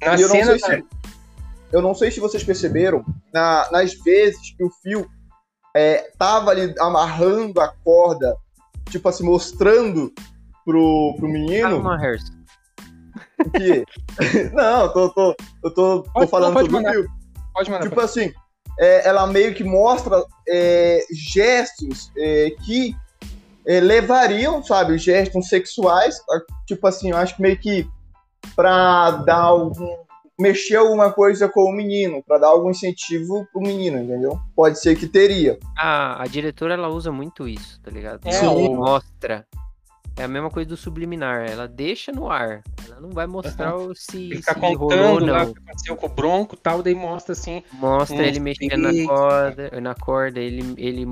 Na 0.00 0.14
eu, 0.14 0.28
cena, 0.28 0.52
não 0.52 0.58
sei 0.58 0.76
se, 0.78 0.84
eu 1.72 1.82
não 1.82 1.94
sei 1.94 2.10
se 2.12 2.20
vocês 2.20 2.44
perceberam, 2.44 3.04
na, 3.32 3.68
nas 3.72 3.94
vezes 3.94 4.54
que 4.56 4.62
o 4.62 4.70
fio 4.80 5.10
é, 5.74 6.08
tava 6.16 6.52
ali 6.52 6.72
amarrando 6.78 7.60
a 7.60 7.68
corda, 7.82 8.36
tipo 8.90 9.08
assim, 9.08 9.24
mostrando 9.24 10.12
pro, 10.64 11.16
pro 11.18 11.28
menino. 11.28 11.70
Calma, 11.70 11.98
Harrison. 11.98 12.32
O 13.44 13.50
quê? 13.50 13.84
não, 14.54 14.92
tô, 14.92 15.08
tô, 15.08 15.36
eu 15.64 15.70
tô, 15.74 16.02
tô 16.02 16.10
pode, 16.12 16.30
falando 16.30 16.60
sobre 16.60 16.76
o 16.76 16.92
fio. 16.92 17.06
Pode 17.52 17.70
mandar. 17.70 17.82
Tipo 17.82 17.96
pode. 17.96 18.04
assim, 18.04 18.32
é, 18.78 19.08
ela 19.08 19.26
meio 19.26 19.54
que 19.54 19.64
mostra 19.64 20.24
é, 20.48 21.04
gestos 21.12 22.10
é, 22.16 22.50
que 22.64 22.94
é, 23.66 23.80
levariam, 23.80 24.62
sabe, 24.62 24.98
gestos 24.98 25.48
sexuais, 25.48 26.16
tipo 26.66 26.86
assim, 26.86 27.10
eu 27.10 27.16
acho 27.16 27.36
que 27.36 27.42
meio 27.42 27.58
que 27.58 27.88
para 28.54 29.12
dar 29.12 29.40
algum 29.40 30.04
mexer 30.38 30.76
alguma 30.76 31.12
coisa 31.12 31.48
com 31.48 31.64
o 31.64 31.72
menino, 31.72 32.22
para 32.26 32.38
dar 32.38 32.48
algum 32.48 32.70
incentivo 32.70 33.46
pro 33.52 33.62
menino, 33.62 33.98
entendeu? 33.98 34.38
Pode 34.54 34.80
ser 34.80 34.96
que 34.96 35.06
teria. 35.06 35.58
Ah, 35.78 36.20
a 36.20 36.26
diretora 36.26 36.74
ela 36.74 36.88
usa 36.88 37.12
muito 37.12 37.46
isso, 37.46 37.80
tá 37.80 37.90
ligado? 37.90 38.26
É, 38.26 38.32
Sim. 38.32 38.74
mostra 38.74 39.46
é 40.16 40.24
a 40.24 40.28
mesma 40.28 40.48
coisa 40.48 40.68
do 40.68 40.76
subliminar, 40.76 41.50
ela 41.50 41.66
deixa 41.66 42.12
no 42.12 42.30
ar. 42.30 42.62
Ela 42.86 43.00
não 43.00 43.10
vai 43.10 43.26
mostrar 43.26 43.74
uhum. 43.76 43.92
se, 43.94 44.30
Fica 44.36 44.54
se 44.54 44.60
contando 44.60 45.26
lá 45.26 45.42
o 45.42 45.52
que 45.52 45.60
aconteceu 45.60 45.96
com 45.96 46.06
o 46.06 46.08
bronco 46.08 46.56
tal, 46.56 46.82
daí 46.82 46.94
mostra 46.94 47.32
assim. 47.32 47.62
Mostra 47.72 48.24
ele 48.24 48.38
mexendo 48.38 48.76
na 48.76 49.06
corda, 49.06 49.80
na 49.80 49.94
corda, 49.94 50.40
ele, 50.40 50.74
ele 50.76 51.04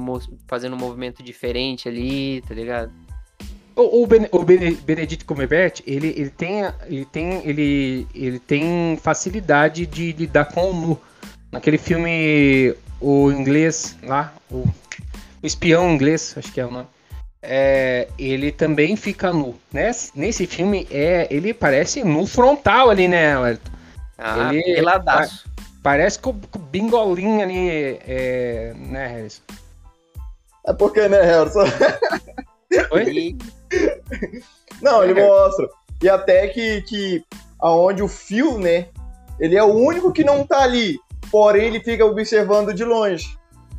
fazendo 0.46 0.74
um 0.74 0.78
movimento 0.78 1.22
diferente 1.22 1.88
ali, 1.88 2.42
tá 2.42 2.54
ligado? 2.54 2.92
O, 3.74 4.02
o, 4.02 4.06
ben, 4.06 4.28
o 4.30 4.44
Benedict 4.44 5.24
Cumberbatch, 5.24 5.80
ele, 5.84 6.08
ele, 6.08 6.30
tem, 6.30 6.62
ele, 6.86 7.04
tem, 7.06 7.42
ele, 7.44 8.06
ele 8.14 8.38
tem 8.38 8.96
facilidade 9.02 9.84
de 9.86 10.12
lidar 10.12 10.44
com 10.44 10.70
o 10.70 10.74
nu. 10.74 11.00
Naquele 11.50 11.78
filme, 11.78 12.74
o 13.00 13.32
inglês 13.32 13.96
lá, 14.02 14.32
o, 14.48 14.58
o 14.58 15.46
espião 15.46 15.90
inglês, 15.90 16.34
acho 16.36 16.52
que 16.52 16.60
é 16.60 16.66
o 16.66 16.70
nome 16.70 16.86
é, 17.42 18.08
ele 18.18 18.52
também 18.52 18.94
fica 18.94 19.32
nu. 19.32 19.58
Né? 19.72 19.90
Nesse 20.14 20.46
filme, 20.46 20.86
é, 20.90 21.26
ele 21.30 21.52
parece 21.52 22.04
nu 22.04 22.26
frontal 22.26 22.88
ali, 22.88 23.08
né, 23.08 23.36
Wellington? 23.36 23.70
Ah, 24.16 24.54
ele, 24.54 24.76
peladaço. 24.76 25.50
Parece 25.82 26.18
com 26.18 26.30
o 26.30 26.58
bingolinho 26.58 27.42
ali, 27.42 27.98
é, 28.06 28.72
né, 28.76 29.08
Harrison? 29.08 29.42
É 30.64 30.72
porque, 30.72 31.08
né, 31.08 31.20
Harrison? 31.20 31.64
Oi? 32.92 33.36
Não, 34.80 35.02
ele 35.02 35.14
mostra. 35.14 35.68
E 36.00 36.08
até 36.08 36.46
que, 36.48 36.82
que 36.82 37.24
aonde 37.60 38.02
o 38.02 38.08
fio, 38.08 38.58
né, 38.58 38.86
ele 39.40 39.56
é 39.56 39.62
o 39.62 39.74
único 39.74 40.12
que 40.12 40.22
não 40.22 40.46
tá 40.46 40.62
ali, 40.62 40.98
porém 41.30 41.66
ele 41.66 41.80
fica 41.80 42.04
observando 42.04 42.72
de 42.72 42.84
longe. 42.84 43.36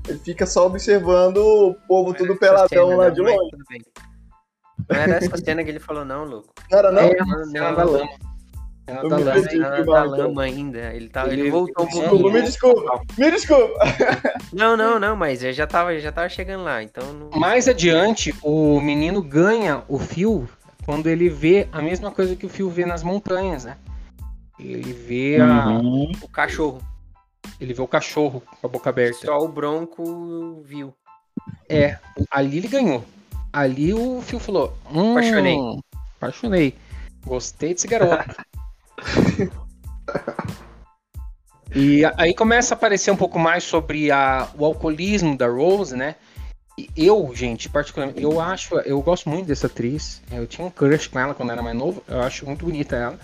Ele 0.08 0.20
fica 0.20 0.46
só 0.46 0.66
observando 0.66 1.38
o 1.38 1.76
povo 1.88 2.14
tudo 2.14 2.36
peladão 2.36 2.98
lá 2.98 3.10
de 3.10 3.22
longe. 3.22 3.52
Não 4.90 5.00
era 5.00 5.14
essa 5.16 5.38
cena 5.38 5.64
que 5.64 5.70
ele 5.70 5.80
falou, 5.80 6.04
não, 6.04 6.26
louco. 6.26 6.54
Não 6.70 6.80
era, 6.80 6.92
não? 6.92 7.02
É, 7.02 7.16
não, 7.16 7.46
não, 7.46 7.76
da 7.76 7.84
lama. 7.84 8.10
É 8.86 8.94
da 8.96 9.18
lama, 9.18 9.78
é 9.78 9.84
da 9.84 10.04
lama 10.04 10.44
ainda. 10.44 10.94
Ele, 10.94 11.08
tá, 11.08 11.26
ele, 11.28 11.42
ele 11.42 11.52
voltou 11.52 11.86
um 11.86 11.90
pouco. 11.90 12.32
Me 12.32 12.42
desculpa, 12.42 13.02
me 13.18 13.32
desculpa. 13.32 13.74
Não, 14.52 14.78
não, 14.78 15.00
não, 15.00 15.16
mas 15.16 15.44
eu 15.44 15.52
já 15.52 15.66
tava, 15.66 15.98
já 16.00 16.12
tava 16.12 16.30
chegando 16.30 16.64
lá, 16.64 16.84
então. 16.84 17.12
Não... 17.12 17.40
Mais 17.40 17.68
adiante, 17.68 18.36
o 18.44 18.80
menino 18.80 19.20
ganha 19.20 19.84
o 19.88 19.98
fio 19.98 20.48
quando 20.86 21.08
ele 21.08 21.28
vê 21.28 21.68
a 21.72 21.82
mesma 21.82 22.12
coisa 22.12 22.36
que 22.36 22.46
o 22.46 22.50
fio 22.50 22.70
vê 22.70 22.86
nas 22.86 23.02
montanhas, 23.02 23.66
né? 23.66 23.78
Ele 24.60 24.94
vê 24.94 25.42
uhum. 25.42 26.12
a... 26.12 26.26
o 26.26 26.28
cachorro. 26.28 26.80
Ele 27.60 27.74
vê 27.74 27.82
o 27.82 27.88
cachorro 27.88 28.42
com 28.42 28.68
a 28.68 28.70
boca 28.70 28.90
aberta. 28.90 29.26
Só 29.26 29.38
o 29.38 29.48
Bronco 29.48 30.62
viu. 30.64 30.94
É, 31.70 31.98
ali 32.30 32.58
ele 32.58 32.68
ganhou. 32.68 33.04
Ali 33.52 33.94
o 33.94 34.22
Phil 34.22 34.40
falou: 34.40 34.76
hum, 34.92 35.12
Apaixonei. 35.12 35.58
Apaixonei. 36.18 36.76
Gostei 37.26 37.74
desse 37.74 37.88
garoto. 37.88 38.36
e 41.74 42.04
aí 42.18 42.34
começa 42.34 42.74
a 42.74 42.78
aparecer 42.78 43.12
um 43.12 43.18
pouco 43.18 43.40
mais 43.40 43.64
sobre 43.64 44.12
a, 44.12 44.50
o 44.58 44.66
alcoolismo 44.66 45.38
da 45.38 45.48
Rose, 45.48 45.96
né? 45.96 46.16
E 46.78 46.90
eu, 46.98 47.32
gente, 47.36 47.70
particularmente, 47.70 48.22
eu 48.22 48.42
acho, 48.42 48.76
eu 48.80 49.00
gosto 49.02 49.30
muito 49.30 49.46
dessa 49.46 49.68
atriz. 49.68 50.22
Eu 50.32 50.48
tinha 50.48 50.66
um 50.66 50.72
crush 50.72 51.08
com 51.08 51.20
ela 51.20 51.34
quando 51.34 51.52
era 51.52 51.62
mais 51.62 51.78
novo. 51.78 52.04
Eu 52.08 52.22
acho 52.22 52.46
muito 52.46 52.66
bonita 52.66 52.96
ela. 52.96 53.20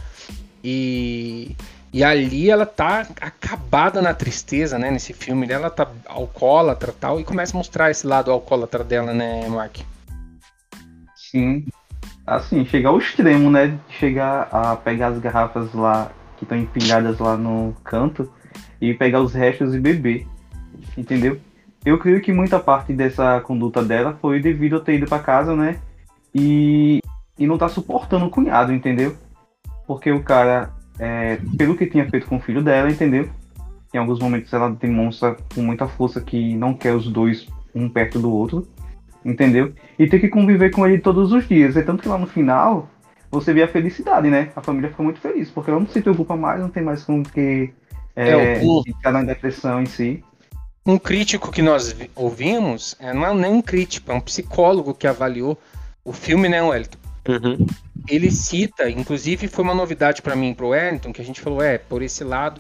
E 0.64 1.56
e 1.92 2.04
ali 2.04 2.50
ela 2.50 2.66
tá 2.66 3.08
acabada 3.20 4.02
na 4.02 4.14
tristeza, 4.14 4.78
né? 4.78 4.92
Nesse 4.92 5.12
filme. 5.12 5.48
Né? 5.48 5.56
Ela 5.56 5.70
tá 5.70 5.88
alcoólatra 6.06 6.94
tal. 6.98 7.20
E 7.20 7.24
começa 7.24 7.56
a 7.56 7.58
mostrar 7.58 7.90
esse 7.90 8.06
lado 8.06 8.32
alcoólatra 8.32 8.84
dela, 8.84 9.14
né, 9.14 9.48
Mark? 9.50 9.78
Sim. 11.16 11.66
Assim, 12.28 12.64
chegar 12.66 12.90
ao 12.90 13.00
extremo, 13.00 13.50
né? 13.50 13.78
Chegar 13.90 14.48
a 14.52 14.76
pegar 14.76 15.08
as 15.08 15.20
garrafas 15.20 15.74
lá 15.74 16.12
que 16.38 16.46
estão 16.46 16.58
empilhadas 16.58 17.18
lá 17.18 17.36
no 17.36 17.76
canto 17.84 18.32
e 18.80 18.94
pegar 18.94 19.22
os 19.22 19.34
restos 19.34 19.74
e 19.74 19.80
beber. 19.80 20.28
Entendeu? 20.96 21.40
Eu 21.84 21.98
creio 21.98 22.22
que 22.22 22.32
muita 22.32 22.60
parte 22.60 22.94
dessa 22.94 23.42
conduta 23.42 23.84
dela 23.84 24.18
foi 24.22 24.40
devido 24.40 24.76
a 24.76 24.80
ter 24.80 24.96
ido 24.96 25.08
para 25.08 25.24
casa, 25.24 25.56
né? 25.56 25.80
E, 26.36 27.00
e 27.38 27.48
não 27.48 27.58
tá 27.58 27.68
suportando 27.68 28.26
o 28.26 28.30
cunhado, 28.30 28.72
entendeu? 28.72 29.16
Porque 29.88 30.12
o 30.12 30.22
cara 30.22 30.72
é, 31.00 31.40
pelo 31.58 31.76
que 31.76 31.88
tinha 31.88 32.08
feito 32.10 32.28
com 32.28 32.38
o 32.38 32.42
filho 32.42 32.62
dela, 32.62 32.92
entendeu? 32.92 33.30
Em 33.94 33.98
alguns 33.98 34.20
momentos 34.20 34.52
ela 34.54 34.70
demonstra 34.70 35.38
com 35.56 35.62
muita 35.62 35.88
força 35.88 36.22
que 36.22 36.56
não 36.56 36.74
quer 36.74 36.94
os 36.94 37.10
dois 37.10 37.48
um 37.74 37.90
perto 37.90 38.20
do 38.20 38.32
outro, 38.32 38.68
entendeu? 39.24 39.74
E 39.98 40.08
tem 40.08 40.20
que 40.20 40.28
conviver 40.28 40.72
com 40.72 40.86
ele 40.86 41.00
todos 41.00 41.32
os 41.32 41.48
dias. 41.48 41.76
É 41.76 41.82
tanto 41.82 42.04
que 42.04 42.10
lá 42.10 42.18
no 42.18 42.28
final 42.28 42.90
você 43.32 43.54
vê 43.54 43.64
a 43.64 43.68
felicidade, 43.68 44.30
né? 44.30 44.50
A 44.56 44.62
família 44.62 44.90
fica 44.90 45.04
muito 45.04 45.20
feliz, 45.20 45.50
porque 45.50 45.72
ela 45.72 45.80
não 45.80 45.88
se 45.88 46.02
preocupa 46.02 46.36
mais, 46.36 46.60
não 46.60 46.70
tem 46.70 46.84
mais 46.84 47.04
com 47.04 47.24
que 47.24 47.72
é, 48.16 48.58
é, 48.58 48.62
o... 48.64 48.84
ficar 48.84 49.12
na 49.12 49.24
depressão 49.24 49.82
em 49.82 49.86
si. 49.86 50.24
Um 50.86 50.98
crítico 50.98 51.52
que 51.52 51.62
nós 51.62 51.96
ouvimos, 52.16 52.96
é, 53.00 53.14
não 53.14 53.26
é 53.26 53.34
nem 53.34 53.52
um 53.52 53.62
crítico, 53.62 54.12
é 54.12 54.16
um 54.16 54.22
psicólogo 54.22 54.94
que 54.94 55.06
avaliou 55.06 55.58
o 56.04 56.12
filme, 56.12 56.50
né, 56.50 56.62
Wellington? 56.62 56.98
Uhum. 57.30 57.68
Ele 58.08 58.32
cita, 58.32 58.90
inclusive 58.90 59.48
foi 59.48 59.64
uma 59.64 59.76
novidade 59.76 60.22
para 60.22 60.36
mim, 60.36 60.54
pro 60.56 60.70
Wellington, 60.70 61.14
que 61.14 61.22
a 61.22 61.26
gente 61.26 61.40
falou, 61.40 61.62
é, 61.62 61.78
por 61.78 62.02
esse 62.02 62.24
lado, 62.24 62.60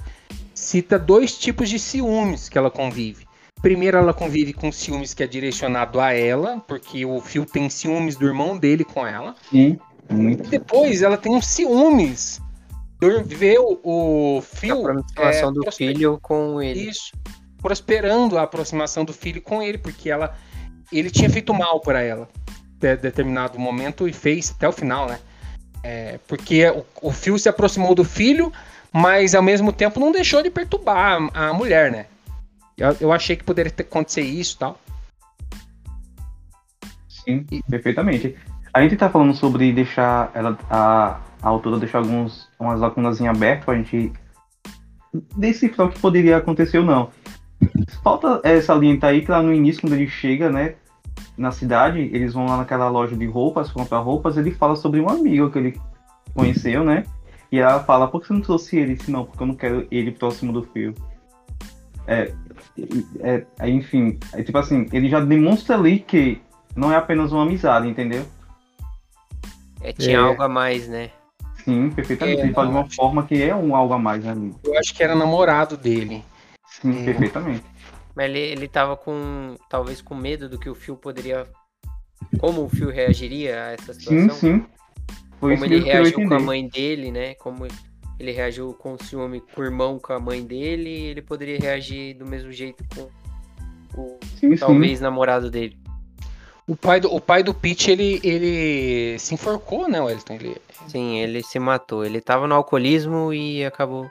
cita 0.53 0.99
dois 0.99 1.35
tipos 1.35 1.67
de 1.67 1.79
ciúmes 1.79 2.47
que 2.47 2.57
ela 2.57 2.69
convive. 2.69 3.27
Primeiro, 3.63 3.97
ela 3.97 4.13
convive 4.13 4.53
com 4.53 4.71
ciúmes 4.71 5.13
que 5.13 5.23
é 5.23 5.27
direcionado 5.27 5.99
a 5.99 6.13
ela, 6.13 6.59
porque 6.67 7.03
o 7.03 7.19
Phil 7.19 7.45
tem 7.45 7.67
ciúmes 7.69 8.15
do 8.15 8.27
irmão 8.27 8.57
dele 8.57 8.83
com 8.83 9.05
ela. 9.05 9.35
Sim. 9.49 9.77
Muito. 10.09 10.45
E 10.45 10.47
depois 10.47 11.01
ela 11.01 11.17
tem 11.17 11.33
uns 11.33 11.47
ciúmes. 11.47 12.39
Ver 13.25 13.59
o, 13.59 13.79
o 13.83 14.41
Phil. 14.41 14.87
A 14.87 14.91
aproximação 14.91 15.49
é, 15.49 15.53
do 15.53 15.71
filho 15.71 16.19
com 16.21 16.61
ele. 16.61 16.89
Isso. 16.89 17.11
Prosperando 17.61 18.37
a 18.37 18.43
aproximação 18.43 19.03
do 19.03 19.13
filho 19.13 19.41
com 19.41 19.61
ele, 19.61 19.77
porque 19.77 20.09
ela. 20.09 20.35
Ele 20.91 21.09
tinha 21.09 21.29
feito 21.29 21.53
mal 21.53 21.81
para 21.81 22.01
ela 22.01 22.27
em 22.81 22.95
determinado 22.95 23.59
momento 23.59 24.07
e 24.07 24.13
fez 24.13 24.53
até 24.55 24.67
o 24.67 24.71
final, 24.71 25.07
né? 25.07 25.19
É, 25.83 26.19
porque 26.27 26.67
o, 26.69 26.85
o 27.01 27.11
Phil 27.11 27.37
se 27.37 27.47
aproximou 27.47 27.95
do 27.95 28.03
filho, 28.03 28.51
mas 28.91 29.33
ao 29.35 29.41
mesmo 29.41 29.71
tempo 29.71 29.99
não 29.99 30.11
deixou 30.11 30.41
de 30.43 30.49
perturbar 30.49 31.29
a, 31.33 31.49
a 31.49 31.53
mulher, 31.53 31.91
né? 31.91 32.05
Eu, 32.77 32.95
eu 33.01 33.11
achei 33.11 33.35
que 33.35 33.43
poderia 33.43 33.71
ter 33.71 33.83
acontecer 33.83 34.21
isso 34.21 34.55
e 34.55 34.59
tal. 34.59 34.79
Sim, 37.07 37.45
perfeitamente. 37.69 38.35
A 38.73 38.81
gente 38.81 38.95
tá 38.95 39.09
falando 39.09 39.35
sobre 39.35 39.71
deixar 39.73 40.31
ela, 40.33 40.57
a, 40.69 41.19
a 41.41 41.47
autora 41.47 41.77
deixar 41.77 41.99
alguns, 41.99 42.49
umas 42.59 42.79
lacunas 42.79 43.19
em 43.19 43.27
aberto 43.27 43.65
pra 43.65 43.75
gente 43.75 44.11
decifrar 45.35 45.87
o 45.87 45.91
que 45.91 45.99
poderia 45.99 46.37
acontecer 46.37 46.77
ou 46.77 46.85
não. 46.85 47.09
Falta 48.03 48.39
essa 48.43 48.73
linha 48.73 48.99
tá 48.99 49.07
aí 49.07 49.21
que 49.21 49.31
lá 49.31 49.41
no 49.41 49.53
início, 49.53 49.81
quando 49.81 49.93
ele 49.93 50.07
chega, 50.07 50.49
né, 50.49 50.75
na 51.37 51.51
cidade, 51.51 51.99
eles 51.99 52.33
vão 52.33 52.45
lá 52.45 52.57
naquela 52.57 52.89
loja 52.89 53.15
de 53.15 53.25
roupas, 53.25 53.71
comprar 53.71 53.99
roupas, 53.99 54.37
ele 54.37 54.51
fala 54.51 54.75
sobre 54.75 54.99
um 54.99 55.09
amigo 55.09 55.49
que 55.49 55.57
ele 55.57 55.81
conheceu, 56.33 56.83
né? 56.83 57.03
E 57.51 57.59
ela 57.59 57.83
fala, 57.83 58.07
por 58.07 58.21
que 58.21 58.27
você 58.27 58.33
não 58.33 58.41
trouxe 58.41 58.77
ele? 58.77 58.95
Disse, 58.95 59.11
não, 59.11 59.25
porque 59.25 59.41
eu 59.41 59.47
não 59.47 59.55
quero 59.55 59.87
ele 59.89 60.11
próximo 60.11 60.53
do 60.53 60.63
fio. 60.63 60.93
É, 62.05 62.31
é, 63.21 63.45
é, 63.59 63.69
enfim, 63.69 64.19
é, 64.33 64.43
tipo 64.43 64.57
assim, 64.57 64.87
ele 64.91 65.09
já 65.09 65.19
demonstra 65.19 65.75
ali 65.75 65.99
que 65.99 66.41
não 66.75 66.91
é 66.91 66.95
apenas 66.95 67.31
uma 67.31 67.43
amizade, 67.43 67.87
entendeu? 67.87 68.25
É, 69.81 69.93
tinha 69.93 70.17
é. 70.17 70.21
algo 70.21 70.41
a 70.41 70.49
mais, 70.49 70.87
né? 70.87 71.11
Sim, 71.63 71.89
perfeitamente. 71.89 72.41
É, 72.41 72.43
ele 72.45 72.53
fala 72.53 72.67
de 72.67 72.73
uma 72.73 72.89
forma 72.89 73.23
que 73.23 73.41
é 73.41 73.55
um 73.55 73.75
algo 73.75 73.93
a 73.93 73.99
mais 73.99 74.25
ali. 74.25 74.53
Eu 74.63 74.77
acho 74.77 74.93
que 74.93 75.03
era 75.03 75.15
namorado 75.15 75.77
dele. 75.77 76.23
Sim, 76.65 77.01
é. 77.01 77.05
perfeitamente. 77.05 77.63
Mas 78.15 78.29
ele, 78.29 78.39
ele 78.39 78.67
tava 78.67 78.95
com. 78.97 79.55
talvez 79.69 80.01
com 80.01 80.15
medo 80.15 80.49
do 80.49 80.59
que 80.59 80.69
o 80.69 80.75
Phil 80.75 80.95
poderia. 80.95 81.47
Como 82.39 82.63
o 82.63 82.69
Phil 82.69 82.89
reagiria 82.89 83.63
a 83.63 83.71
essa 83.71 83.93
situação. 83.93 84.29
Sim, 84.29 84.59
sim. 84.59 84.65
Foi 85.39 85.53
como 85.53 85.65
ele 85.65 85.79
reagiu 85.79 86.27
com 86.27 86.33
a 86.33 86.39
mãe 86.39 86.67
dele, 86.67 87.11
né? 87.11 87.33
Como 87.35 87.65
ele 88.19 88.31
reagiu 88.31 88.73
com 88.73 88.93
o 88.93 89.03
ciúme 89.03 89.41
com 89.41 89.61
o 89.61 89.63
irmão, 89.63 89.97
com 89.97 90.11
a 90.11 90.19
mãe 90.19 90.43
dele, 90.43 90.89
ele 90.89 91.21
poderia 91.21 91.57
reagir 91.57 92.15
do 92.15 92.25
mesmo 92.25 92.51
jeito 92.51 92.83
com 92.93 93.09
o 93.99 94.19
sim, 94.37 94.55
talvez 94.57 94.97
sim. 94.97 95.03
namorado 95.03 95.49
dele. 95.49 95.77
O 96.67 96.75
pai 96.75 96.99
do, 96.99 97.11
o 97.11 97.19
pai 97.19 97.41
do 97.41 97.53
Pete, 97.53 97.89
ele, 97.89 98.19
ele 98.23 99.17
se 99.17 99.33
enforcou, 99.33 99.89
né, 99.89 99.99
Wellington? 99.99 100.33
Ele... 100.33 100.57
Sim, 100.87 101.17
ele 101.17 101.41
se 101.41 101.57
matou. 101.57 102.05
Ele 102.05 102.21
tava 102.21 102.47
no 102.47 102.53
alcoolismo 102.53 103.33
e 103.33 103.65
acabou, 103.65 104.07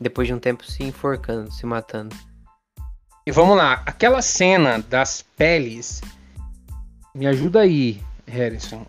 depois 0.00 0.26
de 0.26 0.34
um 0.34 0.38
tempo, 0.38 0.64
se 0.64 0.82
enforcando, 0.82 1.52
se 1.52 1.64
matando. 1.64 2.16
E 3.26 3.30
vamos 3.32 3.56
lá, 3.56 3.82
aquela 3.86 4.20
cena 4.20 4.84
das 4.88 5.24
peles. 5.36 6.00
Me 7.14 7.26
ajuda 7.26 7.60
aí, 7.60 8.02
Harrison. 8.26 8.84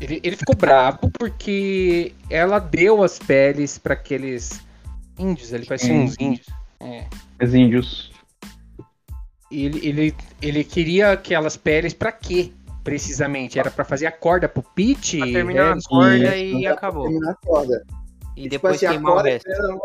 Ele, 0.00 0.20
ele 0.22 0.36
ficou 0.36 0.56
bravo 0.56 1.10
porque 1.18 2.14
ela 2.30 2.58
deu 2.58 3.02
as 3.02 3.18
peles 3.18 3.78
para 3.78 3.94
aqueles 3.94 4.60
índios, 5.18 5.52
ele 5.52 5.66
pareciam 5.66 6.04
uns 6.04 6.16
índios. 6.18 6.46
É. 6.80 7.06
Os 7.42 7.54
índios 7.54 8.10
ele, 9.50 9.86
ele, 9.86 10.14
ele 10.40 10.64
queria 10.64 11.12
aquelas 11.12 11.56
peles 11.56 11.92
para 11.92 12.12
quê? 12.12 12.52
Precisamente, 12.84 13.58
era 13.58 13.70
para 13.70 13.84
fazer 13.84 14.06
a 14.06 14.12
corda 14.12 14.48
pro 14.48 14.62
Pete? 14.62 15.18
Pra 15.18 15.26
terminar 15.26 15.76
a 15.76 15.78
corda 15.82 16.36
e, 16.36 16.60
e 16.60 16.66
acabou. 16.66 17.04
Terminar 17.04 17.32
a 17.32 17.46
corda. 17.46 17.84
E, 18.36 18.42
tipo 18.42 18.50
depois 18.50 18.78
tipo 18.78 18.90
assim, 18.90 19.00
queimar 19.00 19.16
o 19.16 19.22
resto. 19.22 19.50
Era... 19.50 19.76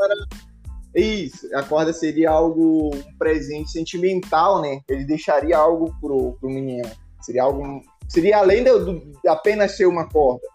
Isso, 0.95 1.53
a 1.53 1.61
corda 1.61 1.91
seria 1.91 2.31
algo, 2.31 2.95
um 2.95 3.17
presente 3.17 3.69
sentimental, 3.69 4.61
né? 4.61 4.79
Ele 4.87 5.03
deixaria 5.03 5.57
algo 5.57 5.93
pro, 5.99 6.37
pro 6.39 6.49
menino. 6.49 6.89
Seria 7.21 7.43
algo. 7.43 7.81
Seria 8.07 8.37
além 8.37 8.63
de, 8.63 8.71
de 9.21 9.27
apenas 9.27 9.75
ser 9.75 9.87
uma 9.87 10.07
corda. 10.07 10.47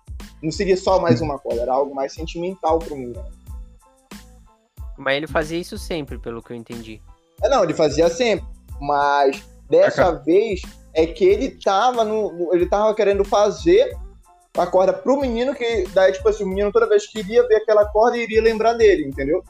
Não 0.43 0.51
seria 0.51 0.77
só 0.77 0.99
mais 0.99 1.21
uma 1.21 1.39
corda, 1.39 1.61
era 1.61 1.73
algo 1.75 1.95
mais 1.95 2.15
sentimental 2.15 2.79
pro 2.79 2.97
menino. 2.97 3.23
Mas 4.97 5.17
ele 5.17 5.27
fazia 5.27 5.59
isso 5.59 5.77
sempre, 5.77 6.19
pelo 6.19 6.43
que 6.43 6.53
eu 6.53 6.57
entendi. 6.57 7.03
É, 7.43 7.49
não, 7.49 7.63
ele 7.63 7.75
fazia 7.75 8.09
sempre. 8.09 8.47
Mas 8.81 9.45
dessa 9.69 10.13
vez 10.13 10.63
é 10.95 11.07
que 11.07 11.25
ele 11.25 11.51
tava 11.63 12.03
no. 12.03 12.51
Ele 12.55 12.67
tava 12.67 12.95
querendo 12.95 13.25
fazer 13.25 13.95
a 14.57 14.67
corda 14.67 14.93
pro 14.93 15.21
menino, 15.21 15.55
que 15.55 15.85
daí, 15.93 16.13
tipo 16.13 16.29
assim, 16.29 16.45
o 16.45 16.49
menino 16.49 16.73
toda 16.73 16.89
vez 16.89 17.07
que 17.07 17.19
iria 17.19 17.47
ver 17.47 17.57
aquela 17.57 17.85
corda 17.87 18.17
iria 18.17 18.43
lembrar 18.43 18.73
dele, 18.73 19.07
entendeu? 19.07 19.45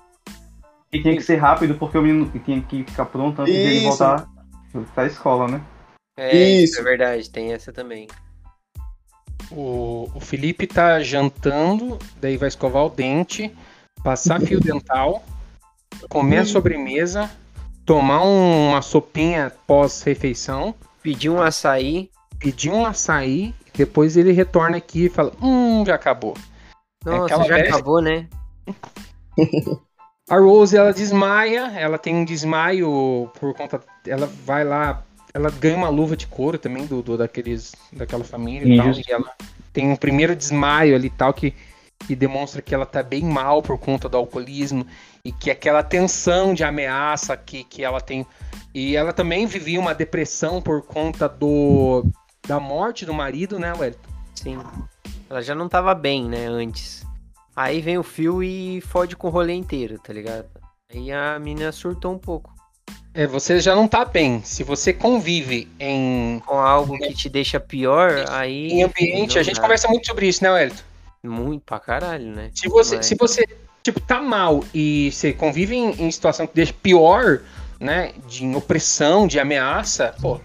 E 0.92 1.00
tinha 1.00 1.16
que 1.16 1.22
ser 1.22 1.36
rápido, 1.36 1.74
porque 1.76 1.96
o 1.96 2.02
menino 2.02 2.30
tinha 2.44 2.60
que 2.60 2.82
ficar 2.84 3.06
pronto 3.06 3.40
antes 3.42 3.54
dele 3.54 3.80
voltar 3.80 4.28
pra 4.94 5.06
escola, 5.06 5.46
né? 5.46 5.62
É, 6.16 6.36
isso. 6.36 6.80
é 6.80 6.82
verdade, 6.82 7.30
tem 7.30 7.52
essa 7.52 7.72
também. 7.72 8.08
O, 9.50 10.10
o 10.14 10.20
Felipe 10.20 10.66
tá 10.66 11.00
jantando, 11.00 11.98
daí 12.20 12.36
vai 12.36 12.48
escovar 12.48 12.84
o 12.84 12.90
dente, 12.90 13.54
passar 14.02 14.40
fio 14.40 14.58
dental, 14.60 15.22
comer 16.08 16.38
a 16.38 16.44
sobremesa, 16.44 17.30
tomar 17.84 18.22
uma 18.22 18.82
sopinha 18.82 19.52
pós-refeição. 19.66 20.74
Pedir 21.02 21.30
um 21.30 21.40
açaí. 21.40 22.10
Pedir 22.38 22.70
um 22.70 22.84
açaí. 22.84 23.54
Depois 23.74 24.16
ele 24.16 24.32
retorna 24.32 24.76
aqui 24.76 25.06
e 25.06 25.08
fala: 25.08 25.32
Hum, 25.40 25.84
já 25.86 25.94
acabou. 25.94 26.36
Nossa, 27.04 27.34
é 27.34 27.38
já 27.38 27.56
velha... 27.56 27.68
acabou, 27.68 28.02
né? 28.02 28.28
A 30.30 30.38
Rose 30.38 30.76
ela 30.76 30.92
desmaia, 30.92 31.72
ela 31.76 31.98
tem 31.98 32.14
um 32.14 32.24
desmaio 32.24 33.28
por 33.40 33.52
conta. 33.52 33.80
Ela 34.06 34.30
vai 34.46 34.62
lá, 34.64 35.02
ela 35.34 35.50
ganha 35.50 35.76
uma 35.76 35.88
luva 35.88 36.16
de 36.16 36.28
couro 36.28 36.56
também 36.56 36.86
do, 36.86 37.02
do 37.02 37.18
daqueles, 37.18 37.74
daquela 37.92 38.22
família 38.22 38.72
e 38.72 38.76
tal. 38.76 38.92
E 38.92 39.04
ela 39.08 39.34
tem 39.72 39.90
um 39.90 39.96
primeiro 39.96 40.36
desmaio 40.36 40.94
ali 40.94 41.10
tal 41.10 41.34
que, 41.34 41.52
que 42.06 42.14
demonstra 42.14 42.62
que 42.62 42.72
ela 42.72 42.86
tá 42.86 43.02
bem 43.02 43.24
mal 43.24 43.60
por 43.60 43.76
conta 43.76 44.08
do 44.08 44.16
alcoolismo 44.16 44.86
e 45.24 45.32
que 45.32 45.50
aquela 45.50 45.82
tensão 45.82 46.54
de 46.54 46.62
ameaça 46.62 47.36
que, 47.36 47.64
que 47.64 47.82
ela 47.82 48.00
tem. 48.00 48.24
E 48.72 48.94
ela 48.94 49.12
também 49.12 49.46
vivia 49.46 49.80
uma 49.80 49.96
depressão 49.96 50.62
por 50.62 50.82
conta 50.82 51.28
do 51.28 52.04
da 52.46 52.60
morte 52.60 53.04
do 53.04 53.12
marido, 53.12 53.58
né, 53.58 53.72
Wellington? 53.72 54.10
Sim. 54.36 54.58
Ela 55.28 55.42
já 55.42 55.56
não 55.56 55.68
tava 55.68 55.92
bem, 55.92 56.28
né, 56.28 56.46
antes. 56.46 56.99
Aí 57.60 57.82
vem 57.82 57.98
o 57.98 58.02
fio 58.02 58.42
e 58.42 58.80
fode 58.80 59.14
com 59.14 59.28
o 59.28 59.30
rolê 59.30 59.52
inteiro, 59.52 59.98
tá 59.98 60.14
ligado? 60.14 60.46
Aí 60.90 61.12
a 61.12 61.38
menina 61.38 61.70
surtou 61.70 62.10
um 62.14 62.18
pouco. 62.18 62.54
É, 63.12 63.26
você 63.26 63.60
já 63.60 63.74
não 63.74 63.86
tá 63.86 64.02
bem. 64.02 64.40
Se 64.42 64.64
você 64.64 64.94
convive 64.94 65.68
em. 65.78 66.40
Com 66.46 66.54
algo 66.54 66.96
que 66.96 67.12
te 67.12 67.28
deixa 67.28 67.60
pior, 67.60 68.24
aí. 68.30 68.68
Em 68.68 68.82
ambiente, 68.82 69.38
a 69.38 69.42
gente 69.42 69.56
nada. 69.56 69.66
conversa 69.66 69.88
muito 69.88 70.06
sobre 70.06 70.26
isso, 70.26 70.42
né, 70.42 70.50
Wellington? 70.50 70.82
Muito 71.22 71.62
pra 71.62 71.78
caralho, 71.78 72.34
né? 72.34 72.50
Se 72.54 72.66
você, 72.66 72.96
Mas... 72.96 73.04
se 73.04 73.14
você 73.14 73.46
tipo, 73.82 74.00
tá 74.00 74.22
mal 74.22 74.64
e 74.72 75.12
você 75.12 75.30
convive 75.34 75.76
em, 75.76 76.06
em 76.06 76.10
situação 76.10 76.46
que 76.46 76.54
deixa 76.54 76.72
pior, 76.72 77.42
né? 77.78 78.14
De 78.26 78.46
opressão, 78.56 79.26
de 79.26 79.38
ameaça, 79.38 80.14
pô, 80.18 80.40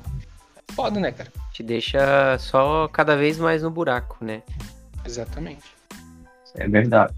é 0.57 0.73
foda, 0.73 0.99
né, 0.99 1.13
cara? 1.13 1.31
Te 1.53 1.63
deixa 1.63 2.37
só 2.39 2.89
cada 2.89 3.15
vez 3.15 3.37
mais 3.37 3.63
no 3.63 3.71
buraco, 3.71 4.17
né? 4.19 4.43
Exatamente. 5.05 5.74
É 6.55 6.67
verdade. 6.67 7.13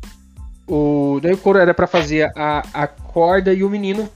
O, 0.67 1.19
daí 1.21 1.33
o 1.33 1.37
coro 1.37 1.59
era 1.59 1.73
para 1.73 1.87
fazer 1.87 2.31
a, 2.35 2.63
a 2.73 2.87
corda 2.87 3.53
e 3.53 3.63
o 3.63 3.69
menino. 3.69 4.09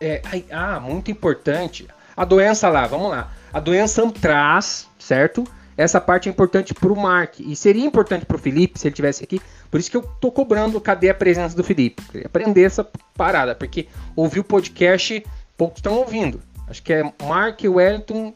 É, 0.00 0.22
ah, 0.50 0.78
muito 0.78 1.10
importante. 1.10 1.88
A 2.16 2.24
doença 2.24 2.68
lá, 2.68 2.86
vamos 2.86 3.10
lá. 3.10 3.32
A 3.52 3.60
doença 3.60 4.06
traz, 4.12 4.88
certo? 4.98 5.44
essa 5.76 6.00
parte 6.00 6.28
é 6.28 6.32
importante 6.32 6.72
para 6.72 6.92
o 6.92 6.96
Mark. 6.96 7.38
E 7.38 7.54
seria 7.54 7.84
importante 7.84 8.24
para 8.24 8.36
o 8.36 8.38
Felipe 8.38 8.78
se 8.78 8.88
ele 8.88 8.94
tivesse 8.94 9.22
aqui. 9.22 9.40
Por 9.70 9.78
isso 9.78 9.90
que 9.90 9.96
eu 9.96 10.02
tô 10.02 10.32
cobrando 10.32 10.80
cadê 10.80 11.10
a 11.10 11.14
presença 11.14 11.54
do 11.54 11.62
Felipe. 11.62 12.02
Aprender 12.24 12.62
essa 12.62 12.88
parada. 13.14 13.54
Porque 13.54 13.88
ouvir 14.14 14.40
o 14.40 14.44
podcast, 14.44 15.24
poucos 15.56 15.78
estão 15.78 15.94
ouvindo. 15.94 16.40
Acho 16.66 16.82
que 16.82 16.92
é 16.92 17.02
Mark 17.24 17.60
Wellington, 17.62 18.34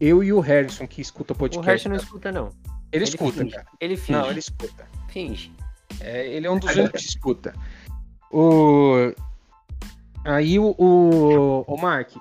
eu 0.00 0.24
e 0.24 0.32
o 0.32 0.40
Harrison 0.40 0.86
que 0.86 1.00
escuta 1.00 1.34
o 1.34 1.36
podcast. 1.36 1.64
O 1.64 1.66
Harrison 1.66 1.88
não 1.90 1.96
escuta, 1.96 2.32
não. 2.32 2.46
Ele, 2.90 3.04
ele 3.04 3.04
escuta, 3.04 3.38
finge. 3.40 3.54
cara. 3.54 3.66
Ele 3.80 3.96
finge. 3.96 4.18
Não, 4.18 4.30
ele 4.30 4.38
escuta. 4.38 4.86
Finge. 5.14 5.52
É, 6.00 6.26
ele 6.26 6.44
é 6.44 6.50
um 6.50 6.58
dos 6.58 6.74
únicos 6.74 7.00
que 7.00 7.08
escuta. 7.08 7.54
O... 8.32 9.12
Aí 10.24 10.58
o, 10.58 10.74
o, 10.76 11.64
o 11.68 11.76
Mark, 11.80 12.16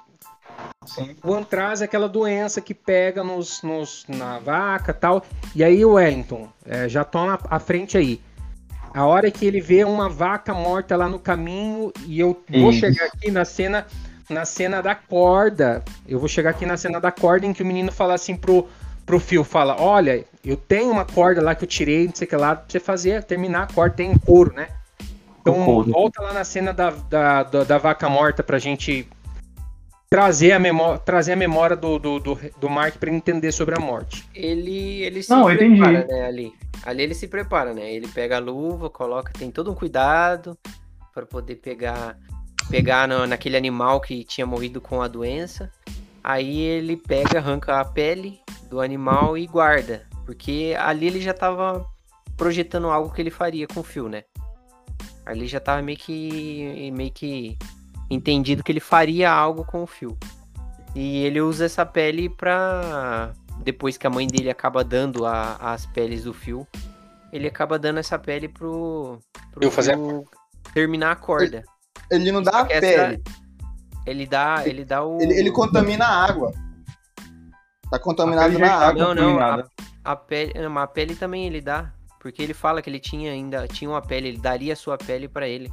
Sim. 0.86 1.16
O 1.24 1.34
antraz 1.34 1.82
é 1.82 1.86
aquela 1.86 2.08
doença 2.08 2.62
que 2.62 2.74
pega 2.74 3.24
nos, 3.24 3.64
nos 3.64 4.06
na 4.08 4.38
vaca 4.38 4.94
tal. 4.94 5.26
E 5.56 5.64
aí 5.64 5.84
o 5.84 5.94
Wellington, 5.94 6.48
é, 6.66 6.88
já 6.88 7.04
toma 7.04 7.40
à 7.50 7.58
frente 7.58 7.98
aí. 7.98 8.22
A 8.94 9.06
hora 9.06 9.32
que 9.32 9.46
ele 9.46 9.60
vê 9.60 9.84
uma 9.84 10.08
vaca 10.08 10.54
morta 10.54 10.96
lá 10.96 11.10
no 11.10 11.18
caminho 11.18 11.92
e 12.06 12.20
eu 12.20 12.44
vou 12.48 12.70
Isso. 12.70 12.82
chegar 12.82 13.06
aqui 13.06 13.32
na 13.32 13.44
cena 13.44 13.88
na 14.30 14.46
cena 14.46 14.82
da 14.82 14.94
corda. 14.94 15.84
Eu 16.08 16.20
vou 16.20 16.28
chegar 16.28 16.52
aqui 16.52 16.66
na 16.66 16.78
cena 16.78 17.00
da 17.00 17.12
corda 17.12 17.48
em 17.48 17.54
que 17.54 17.64
o 17.64 17.66
menino 17.66 17.92
fala 17.92 18.14
assim 18.14 18.36
pro 18.36 18.68
pro 19.06 19.20
fio, 19.20 19.44
fala: 19.44 19.80
"Olha, 19.80 20.26
eu 20.44 20.58
tenho 20.58 20.92
uma 20.92 21.06
corda 21.06 21.42
lá 21.42 21.56
que 21.56 21.64
eu 21.64 21.68
tirei, 21.68 22.06
não 22.08 22.16
sei 22.16 22.26
o 22.26 22.30
que 22.30 22.36
lá, 22.36 22.56
pra 22.56 22.66
você 22.68 22.80
fazer, 22.80 23.24
terminar 23.24 23.64
a 23.64 23.74
corda 23.74 23.96
tem 23.96 24.18
couro, 24.18 24.54
né?" 24.54 24.68
Então 25.42 25.84
volta 25.84 26.22
lá 26.22 26.32
na 26.32 26.44
cena 26.46 26.74
da, 26.74 26.90
da, 26.90 27.44
da, 27.44 27.64
da 27.66 27.78
vaca 27.78 28.08
morta 28.08 28.42
pra 28.42 28.58
gente 28.60 29.06
trazer 30.10 30.52
a 30.52 30.60
memória, 30.60 31.00
trazer 31.00 31.34
a 31.34 31.36
memória 31.36 31.76
do, 31.76 31.98
do, 31.98 32.20
do, 32.20 32.40
do 32.58 32.70
Mark 32.70 32.98
para 32.98 33.10
entender 33.10 33.52
sobre 33.52 33.76
a 33.76 33.80
morte. 33.80 34.24
Ele, 34.34 35.02
ele 35.02 35.24
se 35.24 35.30
Não, 35.32 35.46
prepara, 35.46 35.66
entendi. 35.66 36.14
né, 36.14 36.26
ali. 36.28 36.54
Ali 36.86 37.04
ele 37.04 37.16
se 37.16 37.28
prepara, 37.28 37.74
né? 37.74 37.92
Ele 37.92 38.08
pega 38.08 38.38
a 38.38 38.40
luva, 38.40 38.90
coloca, 38.90 39.34
tem 39.34 39.50
todo 39.50 39.72
um 39.72 39.76
cuidado 39.76 40.58
para 41.14 41.26
poder 41.26 41.56
pegar 41.56 42.16
pegar 42.70 43.08
no, 43.08 43.26
naquele 43.28 43.58
animal 43.58 44.00
que 44.00 44.24
tinha 44.24 44.46
morrido 44.46 44.80
com 44.80 45.02
a 45.02 45.08
doença. 45.08 45.72
Aí 46.24 46.60
ele 46.62 46.96
pega, 46.96 47.40
arranca 47.40 47.82
a 47.82 47.86
pele 47.86 48.40
do 48.74 48.82
animal 48.82 49.38
e 49.38 49.46
guarda, 49.46 50.02
porque 50.26 50.76
ali 50.80 51.06
ele 51.06 51.22
já 51.22 51.30
estava 51.30 51.86
projetando 52.36 52.90
algo 52.90 53.14
que 53.14 53.22
ele 53.22 53.30
faria 53.30 53.68
com 53.68 53.82
o 53.82 53.84
fio, 53.84 54.10
né? 54.10 54.24
Ali 55.26 55.46
já 55.48 55.60
tava 55.60 55.80
meio 55.84 55.98
que 55.98 56.92
meio 56.92 57.12
que 57.12 57.56
entendido 58.10 58.64
que 58.64 58.72
ele 58.72 58.80
faria 58.80 59.32
algo 59.32 59.64
com 59.64 59.84
o 59.84 59.88
fio. 59.88 60.18
E 60.96 61.24
ele 61.24 61.40
usa 61.40 61.66
essa 61.66 61.86
pele 61.86 62.30
pra. 62.30 63.32
Depois 63.64 63.96
que 63.96 64.08
a 64.08 64.10
mãe 64.10 64.26
dele 64.28 64.50
acaba 64.50 64.84
dando 64.84 65.26
a, 65.26 65.56
as 65.62 65.86
peles 65.86 66.24
do 66.24 66.34
fio, 66.34 66.68
ele 67.32 67.48
acaba 67.48 67.78
dando 67.78 68.00
essa 68.00 68.18
pele 68.18 68.48
pro. 68.48 69.20
pro 69.52 69.64
Eu 69.64 69.70
fazer 69.72 69.94
fio 69.96 70.26
terminar 70.74 71.12
a 71.12 71.16
corda. 71.16 71.64
Ele 72.10 72.32
não 72.32 72.42
dá 72.42 72.64
a 72.64 72.68
essa- 72.72 72.80
pele, 72.80 73.24
Ele 74.08 74.26
dá, 74.26 74.64
ele 74.66 74.84
dá 74.84 75.04
o. 75.06 75.22
ele, 75.22 75.34
ele 75.40 75.52
contamina 75.52 76.06
a 76.06 76.26
água. 76.26 76.52
Tá 77.94 78.00
contaminado 78.00 78.58
na 78.58 78.68
tá 78.68 78.88
água. 78.88 79.04
Não, 79.04 79.14
não, 79.14 79.34
contaminada. 79.34 79.70
A 80.04 80.16
pele, 80.16 80.54
a 80.58 80.88
pele 80.88 81.16
também 81.16 81.46
ele 81.46 81.62
dá. 81.62 81.92
Porque 82.20 82.42
ele 82.42 82.54
fala 82.54 82.82
que 82.82 82.90
ele 82.90 83.00
tinha 83.00 83.32
ainda 83.32 83.68
tinha 83.68 83.88
uma 83.88 84.02
pele, 84.02 84.30
ele 84.30 84.40
daria 84.40 84.74
a 84.74 84.76
sua 84.76 84.98
pele 84.98 85.28
pra 85.28 85.48
ele. 85.48 85.70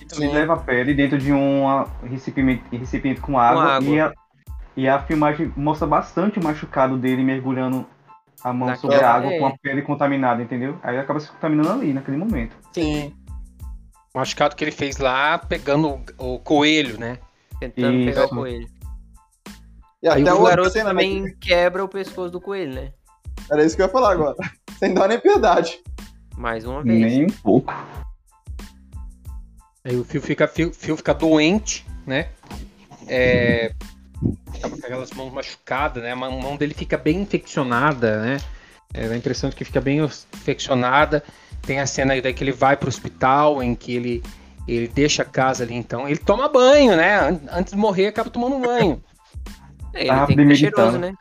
Ele 0.00 0.14
Sim. 0.14 0.32
leva 0.32 0.54
a 0.54 0.56
pele 0.56 0.94
dentro 0.94 1.18
de 1.18 1.30
um 1.30 1.68
ah, 1.68 1.86
recipiente, 2.04 2.64
recipiente 2.74 3.20
com 3.20 3.38
água, 3.38 3.64
água. 3.64 3.88
E, 3.90 4.00
a, 4.00 4.12
e 4.76 4.88
a 4.88 5.02
filmagem 5.02 5.52
mostra 5.54 5.86
bastante 5.86 6.38
o 6.38 6.42
machucado 6.42 6.96
dele 6.96 7.22
mergulhando 7.22 7.84
a 8.42 8.50
mão 8.50 8.68
Naquela- 8.68 8.92
sobre 8.92 9.04
a 9.04 9.12
água 9.12 9.32
é. 9.32 9.38
com 9.38 9.46
a 9.46 9.58
pele 9.58 9.82
contaminada, 9.82 10.40
entendeu? 10.40 10.78
Aí 10.82 10.94
ele 10.94 11.02
acaba 11.02 11.20
se 11.20 11.28
contaminando 11.30 11.82
ali, 11.82 11.92
naquele 11.92 12.16
momento. 12.16 12.56
Sim. 12.72 13.12
O 14.14 14.18
machucado 14.18 14.56
que 14.56 14.64
ele 14.64 14.70
fez 14.70 14.96
lá, 14.96 15.36
pegando 15.36 16.02
o, 16.18 16.34
o 16.34 16.38
coelho, 16.38 16.98
né? 16.98 17.18
Tentando 17.60 17.98
Isso. 17.98 18.06
pegar 18.06 18.24
o 18.24 18.28
coelho. 18.30 18.81
E 20.02 20.08
Aí 20.08 20.22
até 20.22 20.32
o 20.34 20.42
garoto 20.42 20.70
cena, 20.70 20.90
também 20.90 21.22
né? 21.22 21.32
quebra 21.40 21.84
o 21.84 21.88
pescoço 21.88 22.30
do 22.30 22.40
coelho, 22.40 22.74
né? 22.74 22.92
Era 23.50 23.64
isso 23.64 23.76
que 23.76 23.82
eu 23.82 23.86
ia 23.86 23.92
falar 23.92 24.12
agora. 24.12 24.36
Sem 24.78 24.92
dó 24.94 25.06
nem 25.06 25.20
piedade. 25.20 25.80
Mais 26.36 26.64
uma 26.64 26.82
vez. 26.82 27.00
Nem 27.00 27.24
um 27.24 27.30
pouco. 27.42 27.72
Aí 29.84 29.96
o 29.96 30.04
fio 30.04 30.20
fica, 30.20 30.46
fio, 30.48 30.72
fio 30.72 30.96
fica 30.96 31.12
doente, 31.12 31.86
né? 32.06 32.28
É, 33.08 33.72
tá 34.60 34.68
com 34.68 34.76
aquelas 34.76 35.10
mãos 35.12 35.32
machucadas, 35.32 36.02
né? 36.02 36.12
A 36.12 36.16
mão 36.16 36.56
dele 36.56 36.74
fica 36.74 36.96
bem 36.96 37.20
infeccionada, 37.22 38.20
né? 38.22 38.38
É, 38.94 39.08
dá 39.08 39.14
a 39.14 39.16
impressão 39.16 39.50
de 39.50 39.56
que 39.56 39.64
fica 39.64 39.80
bem 39.80 39.98
infeccionada. 40.00 41.22
Tem 41.62 41.80
a 41.80 41.86
cena 41.86 42.20
daí 42.20 42.32
que 42.34 42.42
ele 42.44 42.52
vai 42.52 42.76
pro 42.76 42.88
hospital, 42.88 43.62
em 43.62 43.74
que 43.74 43.94
ele, 43.94 44.22
ele 44.66 44.88
deixa 44.88 45.22
a 45.22 45.26
casa 45.26 45.64
ali, 45.64 45.74
então. 45.74 46.08
Ele 46.08 46.18
toma 46.18 46.48
banho, 46.48 46.96
né? 46.96 47.18
An- 47.20 47.40
Antes 47.52 47.72
de 47.72 47.78
morrer, 47.78 48.08
acaba 48.08 48.30
tomando 48.30 48.58
banho. 48.58 49.02
É, 49.94 50.00
Ele 50.00 50.08
Tava 50.08 50.26
tem 50.26 50.48
que 50.48 50.56
cheiroso, 50.56 50.98
né? 50.98 51.14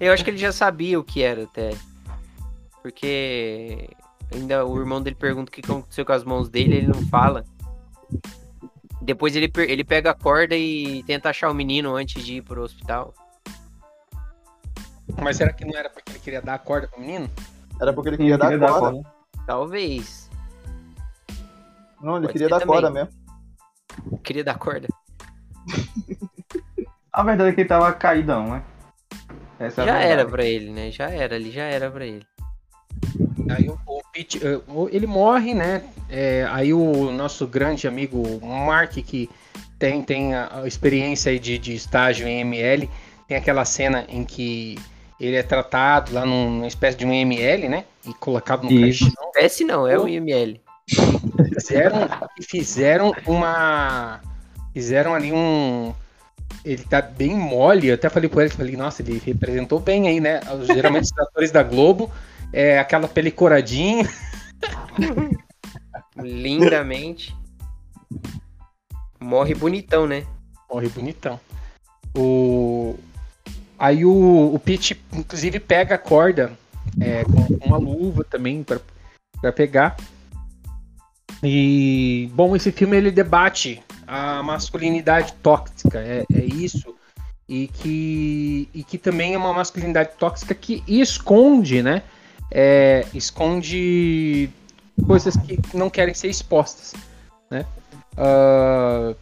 Eu 0.00 0.12
acho 0.12 0.24
que 0.24 0.30
ele 0.30 0.38
já 0.38 0.52
sabia 0.52 0.98
o 0.98 1.04
que 1.04 1.22
era 1.22 1.44
até. 1.44 1.70
Porque 2.82 3.88
ainda 4.32 4.64
o 4.64 4.78
irmão 4.78 5.02
dele 5.02 5.16
pergunta 5.16 5.50
o 5.50 5.52
que 5.52 5.60
aconteceu 5.60 6.04
com 6.04 6.12
as 6.12 6.24
mãos 6.24 6.48
dele, 6.48 6.76
ele 6.76 6.86
não 6.88 7.06
fala. 7.08 7.44
Depois 9.02 9.36
ele, 9.36 9.50
ele 9.68 9.84
pega 9.84 10.10
a 10.10 10.14
corda 10.14 10.54
e 10.56 11.02
tenta 11.04 11.30
achar 11.30 11.50
o 11.50 11.54
menino 11.54 11.94
antes 11.94 12.24
de 12.24 12.36
ir 12.36 12.42
pro 12.42 12.62
hospital. 12.62 13.14
Mas 15.22 15.36
será 15.36 15.52
que 15.52 15.64
não 15.64 15.78
era 15.78 15.88
porque 15.88 16.10
ele 16.12 16.18
queria 16.18 16.42
dar 16.42 16.54
a 16.54 16.58
corda 16.58 16.88
pro 16.88 17.00
menino? 17.00 17.30
Era 17.80 17.92
porque 17.92 18.10
ele 18.10 18.16
queria 18.16 18.36
dar 18.38 18.46
queria 18.50 18.66
dar 18.66 18.72
corda. 18.72 18.92
corda. 19.02 19.10
Talvez. 19.46 20.30
Não, 22.02 22.16
ele 22.16 22.26
Pode 22.26 22.32
queria 22.32 22.48
dar 22.48 22.60
também. 22.60 22.74
corda 22.74 22.90
mesmo. 22.90 23.10
Queria 24.22 24.44
dar 24.44 24.58
corda. 24.58 24.88
A 27.16 27.22
verdade 27.22 27.48
é 27.48 27.52
que 27.54 27.60
ele 27.62 27.68
tava 27.68 27.90
caidão, 27.94 28.50
né? 28.50 28.62
Essa 29.58 29.82
é 29.82 29.86
Já 29.86 29.98
era 30.00 30.26
pra 30.26 30.44
ele, 30.44 30.70
né? 30.70 30.90
Já 30.90 31.08
era, 31.08 31.34
ali 31.34 31.50
já 31.50 31.62
era 31.64 31.90
pra 31.90 32.04
ele. 32.04 32.26
Aí 33.48 33.68
o, 33.70 33.78
o 33.86 34.02
Pete, 34.12 34.38
eh, 34.46 34.60
ele 34.90 35.06
morre, 35.06 35.54
né? 35.54 35.82
É, 36.10 36.46
aí 36.50 36.74
o 36.74 37.10
nosso 37.10 37.46
grande 37.46 37.88
amigo 37.88 38.22
Mark, 38.44 38.92
que 38.92 39.30
tem, 39.78 40.02
tem 40.02 40.34
a, 40.34 40.60
a 40.62 40.66
experiência 40.68 41.32
aí 41.32 41.38
de, 41.38 41.56
de 41.56 41.74
estágio 41.74 42.28
em 42.28 42.40
ML, 42.40 42.90
tem 43.26 43.36
aquela 43.38 43.64
cena 43.64 44.04
em 44.10 44.22
que 44.22 44.76
ele 45.18 45.36
é 45.36 45.42
tratado 45.42 46.12
lá 46.12 46.26
num- 46.26 46.50
numa 46.50 46.66
espécie 46.66 46.98
de 46.98 47.06
um 47.06 47.12
ML, 47.14 47.66
né? 47.68 47.84
E 48.06 48.12
colocado 48.12 48.64
no 48.64 48.80
caixão. 48.80 49.08
PS 49.34 49.60
não, 49.60 49.86
é 49.86 49.98
Oh. 49.98 50.04
o 50.04 50.08
IML. 50.08 50.60
Fizeram, 51.54 52.08
e 52.38 52.42
fizeram 52.44 53.14
uma. 53.26 54.20
Fizeram 54.74 55.14
ali 55.14 55.32
um. 55.32 55.94
Ele 56.66 56.82
tá 56.82 57.00
bem 57.00 57.32
mole. 57.32 57.86
Eu 57.86 57.94
até 57.94 58.08
falei 58.08 58.28
pro 58.28 58.40
ele, 58.40 58.50
falei, 58.50 58.76
nossa, 58.76 59.00
ele 59.00 59.22
representou 59.24 59.78
bem 59.78 60.08
aí, 60.08 60.18
né? 60.18 60.40
Geralmente 60.64 61.04
os 61.04 61.12
atores 61.16 61.52
da 61.52 61.62
Globo, 61.62 62.10
é 62.52 62.80
aquela 62.80 63.06
pele 63.06 63.30
coradinha. 63.30 64.04
Lindamente. 66.18 67.36
Morre 69.20 69.54
bonitão, 69.54 70.08
né? 70.08 70.26
Morre 70.68 70.88
bonitão. 70.88 71.38
O... 72.16 72.96
Aí 73.78 74.04
o, 74.04 74.52
o 74.52 74.58
Pete, 74.58 75.00
inclusive, 75.12 75.60
pega 75.60 75.94
a 75.94 75.98
corda 75.98 76.52
é, 77.00 77.22
com 77.24 77.64
uma 77.64 77.76
luva 77.76 78.24
também 78.24 78.64
pra 78.64 79.52
pegar. 79.52 79.96
E, 81.44 82.28
bom, 82.34 82.56
esse 82.56 82.72
filme 82.72 82.96
ele 82.96 83.12
debate 83.12 83.80
a 84.06 84.42
masculinidade 84.42 85.32
tóxica, 85.42 85.98
é, 86.00 86.24
é 86.32 86.44
isso. 86.44 86.94
E 87.48 87.68
que, 87.68 88.68
e 88.74 88.82
que 88.82 88.98
também 88.98 89.34
é 89.34 89.38
uma 89.38 89.52
masculinidade 89.52 90.10
tóxica 90.18 90.54
que 90.54 90.82
esconde, 90.88 91.82
né? 91.82 92.02
É, 92.50 93.06
esconde 93.14 94.50
coisas 95.06 95.36
que 95.36 95.58
não 95.72 95.88
querem 95.88 96.14
ser 96.14 96.28
expostas, 96.28 96.94
né? 97.50 97.64
Ah, 98.16 99.14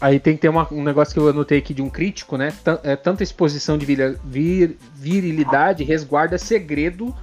Aí 0.00 0.18
tem 0.18 0.34
que 0.34 0.40
ter 0.40 0.48
uma- 0.48 0.72
um 0.72 0.82
negócio 0.82 1.12
que 1.12 1.20
eu 1.20 1.28
anotei 1.28 1.58
aqui 1.58 1.74
de 1.74 1.82
um 1.82 1.90
crítico, 1.90 2.38
né? 2.38 2.54
Tan- 2.64 2.80
é, 2.82 2.96
tanta 2.96 3.22
exposição 3.22 3.76
de 3.76 3.84
vira- 3.84 4.18
vir- 4.24 4.78
virilidade 4.94 5.84
resguarda 5.84 6.38
segredo, 6.38 7.14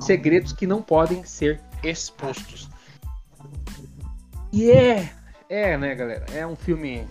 segredos 0.00 0.52
que 0.52 0.66
não 0.66 0.82
podem 0.82 1.24
ser 1.24 1.60
expostos. 1.82 2.68
E 4.52 4.70
é, 4.70 5.10
é, 5.54 5.76
né, 5.76 5.94
galera? 5.94 6.26
É 6.32 6.46
um 6.46 6.56
filme 6.56 7.06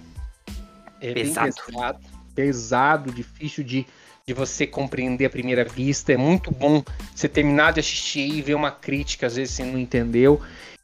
é 1.00 1.14
Pesado. 1.14 1.54
pesado, 1.66 2.00
pesado, 2.36 3.12
difícil 3.12 3.64
de, 3.64 3.86
de 4.26 4.34
você 4.34 4.68
compreender 4.68 5.26
à 5.26 5.30
primeira 5.30 5.64
vista. 5.64 6.12
É 6.12 6.18
muito 6.18 6.52
bom 6.52 6.84
você 7.16 7.30
terminar 7.30 7.74
de 7.74 7.80
assistir 7.80 8.30
e 8.30 8.42
ver 8.42 8.56
uma 8.56 8.72
crítica, 8.72 9.28
às 9.28 9.36
vezes 9.36 9.56
você 9.56 9.64
não 9.64 9.80
entendeu. 9.80 10.42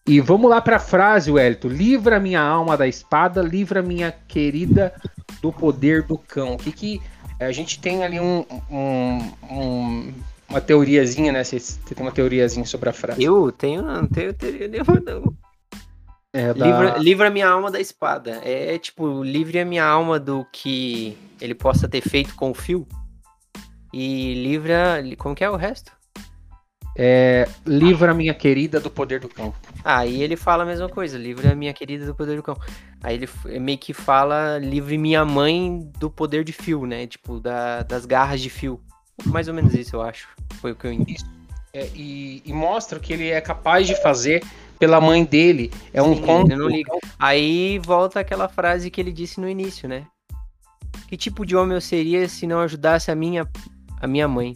E 0.08 0.20
vamos 0.20 0.50
lá 0.50 0.62
para 0.62 0.78
a 0.78 0.80
frase, 0.80 1.30
Wellington. 1.30 1.68
Livra 1.68 2.20
minha 2.20 2.42
alma 2.42 2.78
da 2.78 2.88
espada, 2.88 3.42
livra 3.42 3.82
minha 3.82 4.12
querida 4.28 4.94
do 5.42 5.52
poder 5.52 6.04
do 6.04 6.18
cão. 6.18 6.54
O 6.54 6.58
que, 6.58 6.72
que 6.72 7.02
A 7.40 7.52
gente 7.52 7.80
tem 7.80 8.04
ali 8.04 8.20
um, 8.20 8.46
um, 8.72 9.32
um 9.52 10.14
uma 10.50 10.60
teoriazinha, 10.60 11.32
né? 11.32 11.44
Você, 11.44 11.60
tem 11.86 11.96
uma 12.04 12.12
teoriazinha 12.12 12.66
sobre 12.66 12.90
a 12.90 12.94
frase. 12.94 13.24
Eu 13.24 13.52
tenho, 13.52 13.84
não 13.84 14.08
tenho 14.08 14.34
teoria 14.34 14.68
nenhuma, 14.68 15.00
não. 15.00 15.49
É, 16.32 16.54
da... 16.54 16.66
livra, 16.66 16.98
livra 16.98 17.30
minha 17.30 17.48
alma 17.48 17.72
da 17.72 17.80
espada. 17.80 18.40
É 18.44 18.78
tipo, 18.78 19.24
livre 19.24 19.60
a 19.60 19.66
minha 19.66 19.86
alma 19.86 20.20
do 20.20 20.46
que 20.52 21.18
ele 21.42 21.56
possa 21.56 21.88
ter 21.88 22.02
feito 22.02 22.36
com 22.36 22.52
o 22.52 22.54
fio. 22.54 22.88
E 23.94 24.36
livra. 24.36 25.04
Como 25.18 25.36
que 25.36 25.44
é 25.44 25.50
o 25.50 25.56
resto? 25.56 25.92
É, 27.02 27.48
livra 27.66 28.12
a 28.12 28.14
minha 28.14 28.34
querida 28.34 28.80
do 28.80 28.90
poder 28.90 29.22
do 29.22 29.30
cão. 29.30 29.54
Aí 29.86 30.22
ele 30.22 30.36
fala 30.36 30.64
a 30.64 30.66
mesma 30.66 30.90
coisa, 30.90 31.18
livra 31.18 31.54
a 31.54 31.56
minha 31.56 31.74
querida 31.74 32.06
do 32.06 32.14
poder 32.14 32.36
do 32.36 32.44
cão. 32.44 32.58
Aí 33.02 33.16
ele 33.16 33.60
meio 33.60 33.78
que 33.78 33.94
fala, 33.94 34.58
livre 34.58 34.98
minha 34.98 35.24
mãe 35.24 35.90
do 35.98 36.10
poder 36.10 36.44
de 36.44 36.52
fio, 36.52 36.86
né? 36.86 37.08
Tipo, 37.08 37.40
da, 37.40 37.84
das 37.84 38.06
garras 38.06 38.42
de 38.42 38.50
fio. 38.50 38.82
Mais 39.26 39.48
ou 39.48 39.54
menos 39.54 39.74
isso, 39.74 39.96
eu 39.96 40.02
acho. 40.02 40.28
Foi 40.56 40.74
o 40.74 40.76
que 40.76 40.88
eu 40.88 40.92
entendi. 40.92 41.24
É, 41.74 41.88
e, 41.96 42.42
e, 42.46 42.52
mostra 42.52 42.98
o 42.98 43.02
que 43.02 43.14
ele 43.14 43.30
é 43.30 43.40
capaz 43.40 43.88
de 43.88 43.96
fazer 44.02 44.44
pela 44.80 45.02
mãe 45.02 45.26
dele. 45.26 45.72
É 45.94 46.02
um 46.02 46.16
conto. 46.20 46.50
Aí 47.20 47.78
volta 47.80 48.22
aquela 48.22 48.48
frase 48.48 48.90
que 48.90 49.00
ele 49.00 49.12
disse 49.12 49.40
no 49.40 49.50
início, 49.50 49.88
né? 49.88 50.06
Que 51.08 51.18
tipo 51.18 51.46
de 51.46 51.56
homem 51.56 51.76
eu 51.76 51.82
seria 51.82 52.28
se 52.30 52.48
não 52.48 52.62
ajudasse 52.62 53.12
a 53.12 53.16
minha, 53.16 53.48
a 54.02 54.08
minha 54.08 54.28
mãe? 54.28 54.56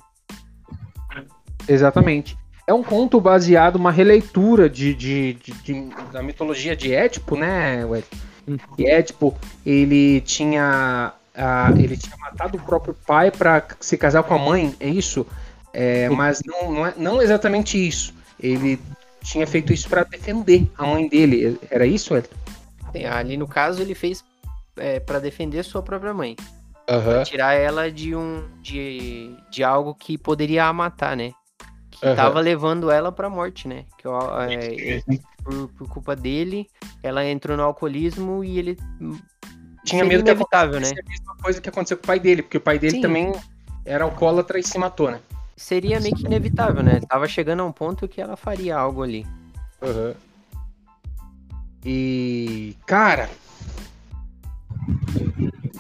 Exatamente. 1.67 2.37
É 2.65 2.73
um 2.73 2.83
conto 2.83 3.19
baseado, 3.19 3.75
uma 3.75 3.91
releitura 3.91 4.69
de, 4.69 4.93
de, 4.93 5.33
de, 5.33 5.51
de 5.51 5.89
da 6.11 6.23
mitologia 6.23 6.75
de 6.75 6.93
Édipo, 6.93 7.35
né, 7.35 7.85
Ué? 7.85 8.03
Uhum. 8.47 8.57
E 8.77 8.85
Édipo, 8.85 9.37
ele 9.65 10.21
tinha, 10.21 11.13
uh, 11.35 11.77
ele 11.77 11.97
tinha 11.97 12.15
matado 12.17 12.57
o 12.57 12.61
próprio 12.61 12.95
pai 13.05 13.31
para 13.31 13.65
se 13.81 13.97
casar 13.97 14.23
com 14.23 14.33
a 14.33 14.39
mãe, 14.39 14.73
é 14.79 14.87
isso? 14.87 15.27
É, 15.73 16.07
mas 16.09 16.41
não, 16.45 16.71
não, 16.71 16.87
é, 16.87 16.93
não 16.95 17.21
exatamente 17.21 17.75
isso. 17.85 18.13
Ele 18.39 18.79
tinha 19.23 19.47
feito 19.47 19.73
isso 19.73 19.89
para 19.89 20.03
defender 20.03 20.69
a 20.77 20.85
mãe 20.85 21.07
dele. 21.07 21.57
Era 21.71 21.85
isso, 21.85 22.15
Elton? 22.15 22.35
Ali 23.11 23.37
no 23.37 23.47
caso 23.47 23.81
ele 23.81 23.95
fez 23.95 24.23
é, 24.77 24.99
para 24.99 25.19
defender 25.19 25.63
sua 25.63 25.81
própria 25.81 26.13
mãe. 26.13 26.35
Uhum. 26.89 27.01
Pra 27.01 27.23
tirar 27.23 27.53
ela 27.53 27.89
de 27.89 28.15
um 28.15 28.47
de, 28.61 29.35
de 29.49 29.63
algo 29.63 29.95
que 29.95 30.17
poderia 30.17 30.65
a 30.65 30.73
matar, 30.73 31.15
né? 31.15 31.31
Que 31.89 32.05
uhum. 32.05 32.15
tava 32.15 32.39
levando 32.39 32.91
ela 32.91 33.11
pra 33.11 33.29
morte, 33.29 33.67
né? 33.67 33.85
Que, 33.97 34.07
é, 34.07 35.01
por, 35.43 35.69
por, 35.69 35.89
culpa 35.89 36.15
dele, 36.15 36.67
ela 37.01 37.25
entrou 37.25 37.55
no 37.55 37.63
alcoolismo 37.63 38.43
e 38.43 38.59
ele. 38.59 38.77
Tinha 39.85 40.03
medo 40.05 40.21
inevitável, 40.21 40.79
que 40.81 40.93
né? 40.93 41.01
a 41.05 41.09
mesma 41.09 41.35
coisa 41.41 41.61
que 41.61 41.69
aconteceu 41.69 41.97
com 41.97 42.03
o 42.03 42.07
pai 42.07 42.19
dele, 42.19 42.41
porque 42.41 42.57
o 42.57 42.61
pai 42.61 42.79
dele 42.79 42.95
Sim. 42.95 43.01
também 43.01 43.33
era 43.85 44.03
alcoólatra 44.03 44.59
e 44.59 44.63
se 44.63 44.77
matou, 44.77 45.11
né? 45.11 45.19
Seria 45.55 45.99
meio 45.99 46.15
que 46.15 46.25
inevitável, 46.25 46.81
né? 46.81 46.99
Tava 47.07 47.27
chegando 47.27 47.61
a 47.61 47.65
um 47.65 47.71
ponto 47.71 48.07
que 48.07 48.21
ela 48.21 48.35
faria 48.35 48.75
algo 48.75 49.03
ali. 49.03 49.25
Uhum. 49.81 50.13
E. 51.85 52.75
Cara. 52.85 53.29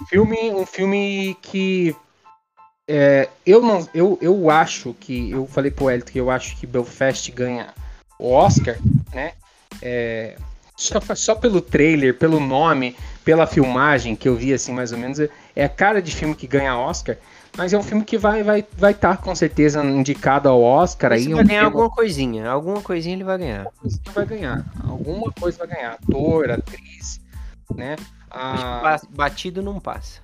Filme, 0.09 0.51
um 0.51 0.65
filme 0.65 1.35
que 1.41 1.95
é, 2.87 3.29
eu 3.45 3.61
não, 3.61 3.87
eu, 3.93 4.17
eu 4.21 4.49
acho 4.49 4.93
que 4.99 5.31
eu 5.31 5.47
falei 5.47 5.71
pro 5.71 5.89
Elton 5.89 6.11
que 6.11 6.19
eu 6.19 6.29
acho 6.29 6.57
que 6.57 6.67
Belfast 6.67 7.31
ganha 7.31 7.73
o 8.19 8.31
Oscar, 8.31 8.77
né? 9.13 9.33
É, 9.81 10.35
só, 10.75 10.99
só 11.15 11.35
pelo 11.35 11.61
trailer, 11.61 12.17
pelo 12.17 12.39
nome, 12.39 12.95
pela 13.23 13.47
filmagem 13.47 14.15
que 14.15 14.27
eu 14.27 14.35
vi 14.35 14.53
assim 14.53 14.73
mais 14.73 14.91
ou 14.91 14.97
menos, 14.97 15.19
é 15.19 15.63
a 15.63 15.69
cara 15.69 16.01
de 16.01 16.13
filme 16.13 16.35
que 16.35 16.45
ganha 16.45 16.77
Oscar. 16.77 17.17
Mas 17.55 17.71
é 17.71 17.77
um 17.77 17.83
filme 17.83 18.03
que 18.03 18.17
vai 18.17 18.41
vai 18.43 18.65
vai 18.77 18.91
estar 18.91 19.15
tá, 19.15 19.21
com 19.21 19.35
certeza 19.35 19.83
indicado 19.83 20.49
ao 20.49 20.61
Oscar 20.61 21.11
aí. 21.11 21.31
Vai 21.33 21.43
ganhar 21.43 21.65
alguma 21.65 21.89
coisinha, 21.89 22.49
alguma 22.49 22.81
coisinha 22.81 23.15
ele 23.15 23.23
vai 23.23 23.37
ganhar. 23.37 23.67
Vai 24.13 24.25
ganhar, 24.25 24.65
alguma 24.87 25.31
coisa 25.31 25.59
vai 25.59 25.67
ganhar. 25.67 25.93
Ator, 25.93 26.51
atriz, 26.51 27.21
né? 27.75 27.95
A... 28.29 28.99
Batido 29.11 29.61
não 29.61 29.79
passa 29.79 30.23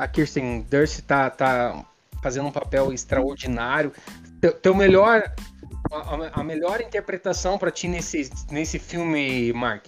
a 0.00 0.08
Kirsten 0.08 0.62
Dunst 0.62 1.02
tá, 1.02 1.28
tá 1.28 1.84
fazendo 2.22 2.48
um 2.48 2.52
papel 2.52 2.90
extraordinário. 2.90 3.92
Teu, 4.40 4.52
teu 4.54 4.74
melhor, 4.74 5.30
a, 5.92 6.40
a, 6.40 6.42
melhor 6.42 6.80
interpretação 6.80 7.58
para 7.58 7.70
ti 7.70 7.86
nesse, 7.86 8.30
nesse 8.50 8.78
filme, 8.78 9.52
Mark? 9.52 9.84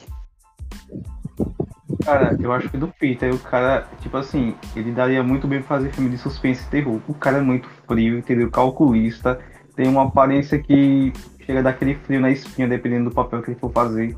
Cara, 2.05 2.37
eu 2.41 2.53
acho 2.53 2.69
que 2.69 2.77
do 2.77 2.89
Peter, 2.89 3.33
o 3.33 3.39
cara, 3.39 3.87
tipo 4.01 4.17
assim, 4.17 4.55
ele 4.75 4.93
daria 4.93 5.23
muito 5.23 5.47
bem 5.47 5.63
fazer 5.63 5.93
filme 5.93 6.11
de 6.11 6.19
suspense 6.19 6.65
e 6.65 6.71
terror. 6.71 7.01
O 7.07 7.15
cara 7.15 7.39
é 7.39 7.41
muito 7.41 7.69
frio, 7.87 8.19
entendeu? 8.19 8.51
Calculista, 8.51 9.39
tem 9.77 9.89
uma 9.89 10.05
aparência 10.05 10.59
que 10.59 11.13
chega 11.45 11.63
daquele 11.63 11.95
frio 11.95 12.21
na 12.21 12.31
espinha, 12.31 12.69
dependendo 12.69 13.11
do 13.11 13.15
papel 13.15 13.43
que 13.43 13.51
ele 13.51 13.61
for 13.61 13.73
fazer. 13.73 14.17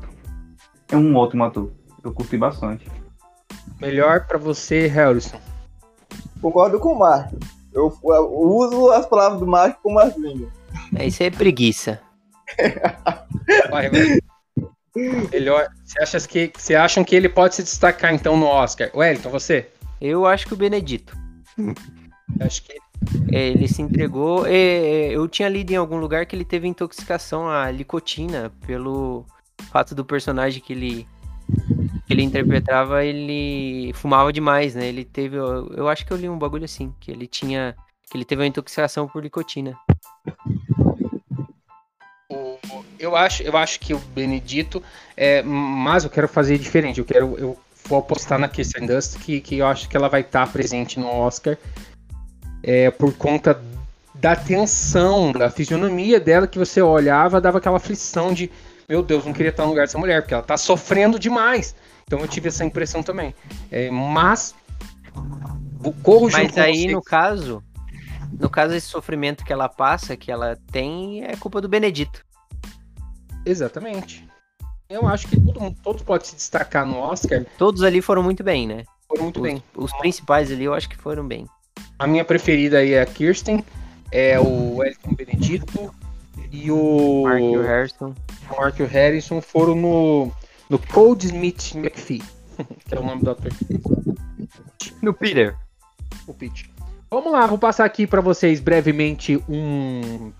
É 0.89 0.97
um 0.97 1.15
ótimo 1.15 1.43
ator. 1.43 1.71
Eu 2.03 2.11
curti 2.11 2.37
bastante. 2.37 2.89
Melhor 3.79 4.25
para 4.27 4.37
você, 4.37 4.87
Harrison. 4.87 5.39
Concordo 6.41 6.79
com 6.79 6.93
o 6.93 6.99
Mark. 6.99 7.33
Eu, 7.73 7.93
eu, 8.03 8.31
uso 8.31 8.91
as 8.91 9.05
palavras 9.05 9.39
do 9.39 9.47
Mark 9.47 9.79
como 9.81 9.99
as 9.99 10.15
minhas. 10.15 10.49
É, 10.95 11.07
isso 11.07 11.23
é 11.23 11.29
preguiça. 11.29 11.99
Vai, 13.69 13.89
vai. 13.89 14.19
Melhor. 15.31 15.67
Você, 15.83 16.01
acha 16.01 16.27
que, 16.27 16.51
você 16.55 16.75
acham 16.75 17.03
que 17.03 17.15
ele 17.15 17.27
pode 17.27 17.55
se 17.55 17.63
destacar 17.63 18.13
então 18.13 18.37
no 18.37 18.45
Oscar? 18.45 18.89
Wellington, 18.93 19.29
você? 19.29 19.69
Eu 19.99 20.25
acho 20.25 20.47
que 20.47 20.53
o 20.53 20.57
Benedito. 20.57 21.15
acho 22.39 22.63
que 22.63 22.77
é, 23.31 23.49
ele 23.49 23.67
se 23.67 23.81
entregou. 23.81 24.45
É, 24.47 25.11
eu 25.11 25.27
tinha 25.27 25.49
lido 25.49 25.71
em 25.71 25.75
algum 25.75 25.97
lugar 25.97 26.25
que 26.25 26.35
ele 26.35 26.45
teve 26.45 26.67
intoxicação 26.67 27.47
à 27.49 27.69
licotina 27.69 28.51
pelo 28.65 29.25
fato 29.71 29.93
do 29.93 30.05
personagem 30.05 30.61
que 30.61 30.73
ele 30.73 31.07
que 32.05 32.13
ele 32.13 32.23
interpretava, 32.23 33.03
ele 33.03 33.91
fumava 33.93 34.33
demais, 34.33 34.75
né? 34.75 34.87
Ele 34.87 35.03
teve, 35.03 35.37
eu, 35.37 35.67
eu 35.75 35.87
acho 35.87 36.05
que 36.05 36.11
eu 36.11 36.17
li 36.17 36.27
um 36.29 36.37
bagulho 36.37 36.65
assim, 36.65 36.93
que 36.99 37.11
ele 37.11 37.27
tinha, 37.27 37.75
que 38.09 38.17
ele 38.17 38.25
teve 38.25 38.41
uma 38.41 38.47
intoxicação 38.47 39.07
por 39.07 39.23
nicotina. 42.29 42.85
Eu 42.99 43.15
acho, 43.15 43.43
eu 43.43 43.55
acho 43.57 43.79
que 43.79 43.93
o 43.93 43.99
Benedito, 43.99 44.81
é, 45.15 45.41
mas 45.43 46.03
eu 46.03 46.09
quero 46.09 46.27
fazer 46.27 46.57
diferente. 46.57 46.99
Eu 46.99 47.05
quero, 47.05 47.35
eu 47.37 47.57
vou 47.85 47.99
apostar 47.99 48.39
na 48.39 48.47
Kirsten 48.47 48.85
Dunst 48.85 49.17
que, 49.19 49.39
que 49.41 49.57
eu 49.57 49.67
acho 49.67 49.87
que 49.87 49.95
ela 49.95 50.09
vai 50.09 50.21
estar 50.21 50.51
presente 50.51 50.99
no 50.99 51.07
Oscar, 51.07 51.57
é, 52.63 52.89
por 52.89 53.13
conta 53.13 53.61
da 54.13 54.35
tensão, 54.35 55.31
da 55.31 55.51
fisionomia 55.51 56.19
dela 56.19 56.47
que 56.47 56.57
você 56.57 56.81
olhava, 56.81 57.41
dava 57.41 57.59
aquela 57.59 57.77
aflição 57.77 58.33
de 58.33 58.49
meu 58.87 59.01
Deus, 59.01 59.25
não 59.25 59.33
queria 59.33 59.49
estar 59.49 59.63
no 59.63 59.69
lugar 59.69 59.87
dessa 59.87 59.97
mulher, 59.97 60.21
porque 60.21 60.33
ela 60.33 60.43
tá 60.43 60.57
sofrendo 60.57 61.17
demais. 61.17 61.75
Então 62.05 62.19
eu 62.19 62.27
tive 62.27 62.49
essa 62.49 62.63
impressão 62.63 63.01
também. 63.01 63.33
É, 63.71 63.89
mas 63.89 64.53
corro 66.03 66.29
Mas 66.31 66.57
aí 66.57 66.87
no 66.87 67.01
caso, 67.01 67.63
no 68.39 68.49
caso 68.49 68.73
esse 68.73 68.87
sofrimento 68.87 69.43
que 69.43 69.53
ela 69.53 69.69
passa, 69.69 70.17
que 70.17 70.31
ela 70.31 70.57
tem, 70.71 71.23
é 71.23 71.35
culpa 71.35 71.61
do 71.61 71.69
Benedito. 71.69 72.25
Exatamente. 73.45 74.27
Eu 74.89 75.07
acho 75.07 75.27
que 75.27 75.39
todo, 75.39 75.75
todos 75.83 76.01
podem 76.03 76.27
se 76.27 76.35
destacar 76.35 76.85
no 76.85 76.97
Oscar. 76.97 77.45
Todos 77.57 77.81
ali 77.83 78.01
foram 78.01 78.21
muito 78.21 78.43
bem, 78.43 78.67
né? 78.67 78.83
Foram 79.07 79.23
muito 79.23 79.37
os, 79.37 79.43
bem. 79.43 79.63
Os 79.75 79.91
principais 79.97 80.51
ali 80.51 80.63
eu 80.63 80.73
acho 80.73 80.89
que 80.89 80.97
foram 80.97 81.27
bem. 81.27 81.47
A 81.97 82.05
minha 82.05 82.25
preferida 82.25 82.79
aí 82.79 82.93
é 82.93 83.01
a 83.01 83.05
Kirsten, 83.05 83.63
é 84.11 84.39
o 84.39 84.83
Elton 84.83 85.15
Benedito 85.15 85.93
e 86.51 86.69
o 86.71 87.23
Mark 87.23 87.67
Harrison. 87.67 88.15
Mark 88.57 88.79
Harrison 88.79 89.41
foram 89.41 89.75
no 89.75 90.31
no 90.69 90.79
Cold 90.79 91.25
Smith 91.25 91.75
McPhee, 91.75 92.23
que 92.85 92.95
é 92.95 92.99
o 92.99 93.05
nome 93.05 93.23
do 93.23 93.31
ator. 93.31 93.51
No 95.01 95.13
Peter. 95.13 95.55
O 96.27 96.33
Pete. 96.33 96.74
Vamos 97.09 97.31
lá, 97.31 97.45
vou 97.45 97.57
passar 97.57 97.85
aqui 97.85 98.07
para 98.07 98.21
vocês 98.21 98.59
brevemente 98.59 99.41
um. 99.47 100.31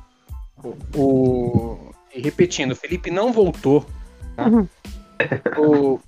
O, 0.63 0.99
o... 0.99 1.95
Repetindo, 2.09 2.71
o 2.71 2.75
Felipe 2.75 3.11
não 3.11 3.31
voltou. 3.31 3.85
Tá? 4.35 4.47
Uhum. 4.47 4.67
O 5.57 5.99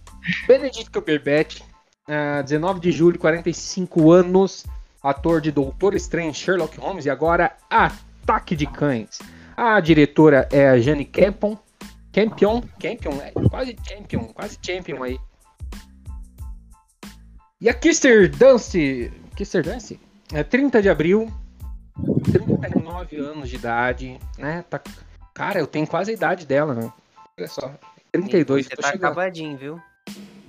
Benedict 0.48 0.90
Cumberbatch, 0.92 1.62
uh, 2.08 2.44
19 2.44 2.80
de 2.80 2.92
julho, 2.92 3.20
45 3.20 4.12
anos, 4.12 4.66
ator 5.02 5.42
de 5.42 5.52
Doutor 5.52 5.96
Estranho, 5.96 6.34
Sherlock 6.34 6.78
Holmes 6.80 7.06
e 7.06 7.10
agora 7.10 7.56
Ataque 7.70 8.56
de 8.56 8.66
Cães. 8.66 9.20
A 9.56 9.80
diretora 9.80 10.48
é 10.52 10.70
a 10.70 10.80
Jane 10.80 11.06
Campion, 11.06 11.58
Campion, 12.12 12.62
Campion, 12.80 13.22
é 13.22 13.32
quase 13.50 13.76
Champion, 13.88 14.26
quase 14.34 14.58
Champion 14.62 15.04
aí. 15.04 15.20
E 17.60 17.70
a 17.70 17.74
Kister 17.74 18.30
Dance, 18.30 19.12
Kister 19.36 19.64
Dance, 19.64 20.00
é 20.34 20.44
30 20.44 20.82
de 20.82 20.90
abril, 20.90 21.32
39 22.24 23.18
anos 23.18 23.50
de 23.50 23.56
idade, 23.56 24.20
né? 24.38 24.64
Tá, 24.70 24.82
cara, 25.34 25.60
eu 25.60 25.68
tenho 25.68 25.88
quase 25.88 26.12
a 26.12 26.14
idade 26.14 26.46
dela, 26.46 26.74
né? 26.74 26.92
Olha 27.38 27.48
só, 27.48 27.74
32. 28.12 28.66
Você 28.66 28.76
tá 28.76 28.88
chegando. 28.88 29.06
acabadinho, 29.06 29.58
viu? 29.58 29.82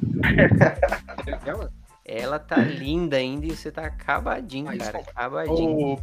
Ela 2.05 2.39
tá 2.39 2.57
linda 2.57 3.19
ainda 3.19 3.45
e 3.47 3.55
você 3.55 3.71
tá 3.71 3.83
acabadinho, 3.83 4.65
Mas, 4.65 4.79
cara. 4.79 5.01
Acabadinho. 5.01 5.95
O... 5.95 6.01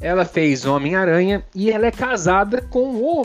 Ela 0.00 0.24
fez 0.24 0.64
Homem-Aranha 0.66 1.44
e 1.54 1.70
ela 1.70 1.86
é 1.86 1.92
casada 1.92 2.60
com 2.62 2.96
o 2.96 3.24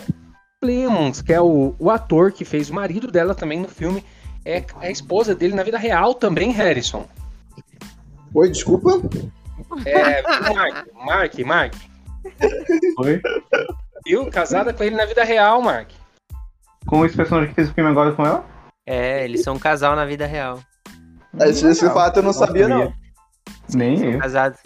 Clemons, 0.61 1.21
que 1.21 1.33
é 1.33 1.41
o, 1.41 1.73
o 1.79 1.89
ator 1.89 2.31
que 2.31 2.45
fez 2.45 2.69
o 2.69 2.75
marido 2.75 3.09
dela 3.11 3.33
também 3.33 3.59
no 3.59 3.67
filme. 3.67 4.03
É 4.43 4.63
a 4.79 4.91
esposa 4.91 5.33
dele 5.33 5.55
na 5.55 5.63
vida 5.63 5.79
real 5.79 6.13
também, 6.13 6.51
Harrison. 6.51 7.07
Oi, 8.35 8.51
desculpa. 8.51 9.01
É, 9.85 10.21
Mark, 10.53 10.87
Mark, 10.93 11.39
Mark. 11.39 11.73
Oi? 12.99 13.21
Viu? 14.05 14.29
Casada 14.29 14.73
com 14.73 14.83
ele 14.83 14.95
na 14.95 15.05
vida 15.05 15.23
real, 15.23 15.61
Mark. 15.61 15.89
Com 16.85 17.05
esse 17.05 17.15
personagem 17.15 17.49
que 17.49 17.55
fez 17.55 17.69
o 17.69 17.73
filme 17.73 17.89
agora 17.89 18.11
com 18.13 18.25
ela? 18.25 18.45
É, 18.85 19.23
eles 19.25 19.41
são 19.41 19.55
um 19.55 19.59
casal 19.59 19.95
na 19.95 20.05
vida 20.05 20.25
real. 20.25 20.59
Esse, 21.41 21.67
esse 21.67 21.89
fato 21.89 22.17
eu 22.17 22.23
não, 22.23 22.31
não 22.31 22.33
sabia, 22.33 22.67
sabia, 22.67 22.85
não. 22.85 22.93
Nem 23.73 24.13
eu. 24.13 24.19
Casados. 24.19 24.59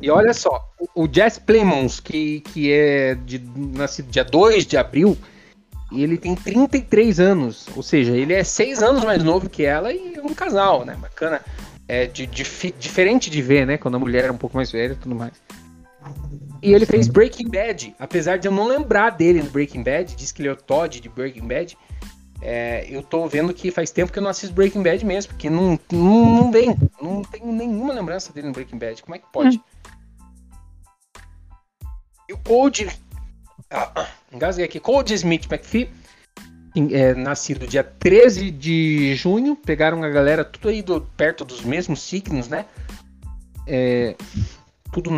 E 0.00 0.10
olha 0.10 0.32
só, 0.32 0.60
o 0.94 1.08
Jess 1.10 1.38
Plemons, 1.38 2.00
que, 2.00 2.40
que 2.40 2.72
é 2.72 3.14
de, 3.14 3.38
nascido 3.56 4.10
dia 4.10 4.24
2 4.24 4.66
de 4.66 4.76
abril, 4.76 5.16
e 5.92 6.02
ele 6.02 6.16
tem 6.16 6.34
33 6.34 7.20
anos. 7.20 7.68
Ou 7.76 7.82
seja, 7.82 8.16
ele 8.16 8.32
é 8.32 8.42
6 8.42 8.82
anos 8.82 9.04
mais 9.04 9.22
novo 9.22 9.48
que 9.48 9.64
ela 9.64 9.92
e 9.92 10.14
é 10.16 10.22
um 10.22 10.34
casal, 10.34 10.84
né? 10.84 10.96
Bacana. 10.96 11.40
É 11.88 12.06
de, 12.06 12.26
de, 12.26 12.44
diferente 12.78 13.28
de 13.28 13.42
ver, 13.42 13.66
né? 13.66 13.76
Quando 13.76 13.96
a 13.96 13.98
mulher 13.98 14.24
é 14.24 14.32
um 14.32 14.38
pouco 14.38 14.56
mais 14.56 14.70
velha 14.70 14.92
e 14.92 14.96
tudo 14.96 15.14
mais. 15.14 15.32
E 16.62 16.72
ele 16.72 16.86
fez 16.86 17.08
Breaking 17.08 17.48
Bad, 17.48 17.94
apesar 17.98 18.38
de 18.38 18.46
eu 18.46 18.52
não 18.52 18.66
lembrar 18.66 19.10
dele 19.10 19.42
no 19.42 19.50
Breaking 19.50 19.82
Bad, 19.82 20.14
diz 20.14 20.30
que 20.30 20.42
ele 20.42 20.48
é 20.48 20.52
o 20.52 20.56
Todd 20.56 21.00
de 21.00 21.08
Breaking 21.08 21.46
Bad. 21.46 21.76
É, 22.40 22.86
eu 22.88 23.02
tô 23.02 23.26
vendo 23.28 23.52
que 23.52 23.70
faz 23.70 23.90
tempo 23.90 24.12
que 24.12 24.18
eu 24.18 24.22
não 24.22 24.30
assisto 24.30 24.54
Breaking 24.54 24.82
Bad 24.82 25.04
mesmo, 25.04 25.32
porque 25.32 25.50
não, 25.50 25.78
não, 25.90 26.36
não 26.36 26.50
vem, 26.52 26.76
não 27.00 27.22
tenho 27.22 27.52
nenhuma 27.52 27.92
lembrança 27.92 28.32
dele 28.32 28.48
no 28.48 28.52
Breaking 28.52 28.78
Bad. 28.78 29.02
Como 29.02 29.14
é 29.14 29.18
que 29.18 29.26
pode? 29.32 29.58
Hum. 29.58 29.62
E 32.28 32.32
o 32.32 32.38
Cold. 32.38 32.88
Ah, 33.70 34.08
engasguei 34.32 34.64
aqui. 34.64 34.78
Cold 34.78 35.12
Smith 35.14 35.50
McPhee, 35.50 35.88
é, 36.74 37.14
nascido 37.14 37.66
dia 37.66 37.84
13 37.84 38.50
de 38.50 39.14
junho. 39.14 39.56
Pegaram 39.56 40.02
a 40.02 40.08
galera 40.08 40.44
tudo 40.44 40.68
aí 40.68 40.82
do, 40.82 41.00
perto 41.16 41.44
dos 41.44 41.62
mesmos 41.62 42.02
signos, 42.02 42.48
né? 42.48 42.66
É, 43.66 44.16
tudo 44.92 45.10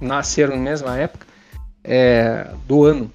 nasceram 0.00 0.56
na 0.56 0.62
mesma 0.62 0.96
época 0.96 1.26
é, 1.82 2.50
do 2.66 2.84
ano. 2.84 3.12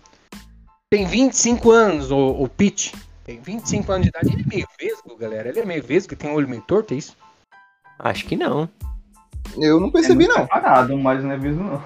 Tem 0.89 1.05
25 1.05 1.71
anos, 1.71 2.11
o, 2.11 2.43
o 2.43 2.47
Pete. 2.47 2.93
Tem 3.23 3.39
25 3.39 3.91
anos 3.91 4.03
de 4.03 4.09
idade. 4.09 4.33
Ele 4.33 4.43
é 4.43 4.55
meio 4.55 4.67
vesgo, 4.79 5.15
galera. 5.17 5.49
Ele 5.49 5.59
é 5.59 5.65
meio 5.65 5.83
vesgo, 5.83 6.15
tem 6.15 6.29
um 6.29 6.33
olho 6.33 6.49
meio 6.49 6.61
torto, 6.61 6.93
é 6.93 6.97
isso? 6.97 7.15
Acho 7.97 8.25
que 8.25 8.35
não. 8.35 8.69
Eu 9.57 9.79
não 9.79 9.89
percebi, 9.89 10.25
é 10.25 10.27
não. 10.27 10.47
Parado, 10.47 10.97
mas 10.97 11.23
não 11.23 11.31
é 11.31 11.37
vesgo, 11.37 11.63
não. 11.63 11.83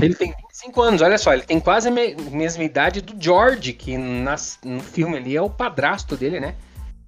Ele 0.00 0.14
tem 0.14 0.34
25 0.50 0.82
anos, 0.82 1.02
olha 1.02 1.18
só, 1.18 1.32
ele 1.32 1.42
tem 1.42 1.60
quase 1.60 1.88
a 1.88 1.90
mesma 1.90 2.64
idade 2.64 3.00
do 3.00 3.14
George, 3.22 3.72
que 3.72 3.96
nas, 3.96 4.58
no 4.64 4.80
filme 4.80 5.16
ali 5.16 5.36
é 5.36 5.42
o 5.42 5.50
padrasto 5.50 6.16
dele, 6.16 6.40
né? 6.40 6.54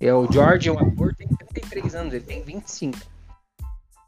É 0.00 0.12
o 0.12 0.30
George, 0.30 0.70
o 0.70 0.78
ator, 0.78 1.14
tem 1.14 1.28
33 1.28 1.94
anos, 1.94 2.14
ele 2.14 2.24
tem 2.24 2.42
25. 2.42 2.98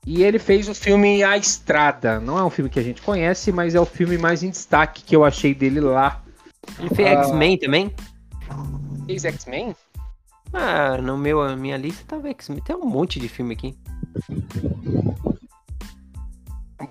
E 0.07 0.23
ele 0.23 0.39
fez 0.39 0.69
o 0.69 0.75
filme 0.75 1.23
A 1.23 1.37
Estrada. 1.37 2.19
Não 2.20 2.39
é 2.39 2.45
um 2.45 2.51
filme 2.51 2.70
que 2.70 2.79
a 2.79 2.83
gente 2.83 3.03
conhece, 3.03 3.53
mas 3.53 3.75
é 3.75 3.81
o 3.81 3.87
filme 3.87 4.16
mais 4.16 4.43
em 4.43 4.51
destaque 4.51 5.03
que 5.03 5.15
eu 5.15 5.25
achei 5.25 5.55
dele 5.55 5.81
lá. 5.81 6.23
Ele 6.79 6.95
fez 6.95 7.09
uh... 7.09 7.20
X-Men 7.23 7.59
também? 7.59 7.95
Fez 9.07 9.25
X-Men? 9.25 9.77
Ah, 10.53 10.97
no 10.99 11.19
meu, 11.19 11.43
a 11.43 11.55
minha 11.57 11.77
lista 11.77 12.05
tava 12.07 12.29
X-Men. 12.31 12.62
Tem 12.62 12.77
um 12.77 12.87
monte 12.87 13.20
de 13.20 13.29
filme 13.29 13.55
aqui. 13.55 13.77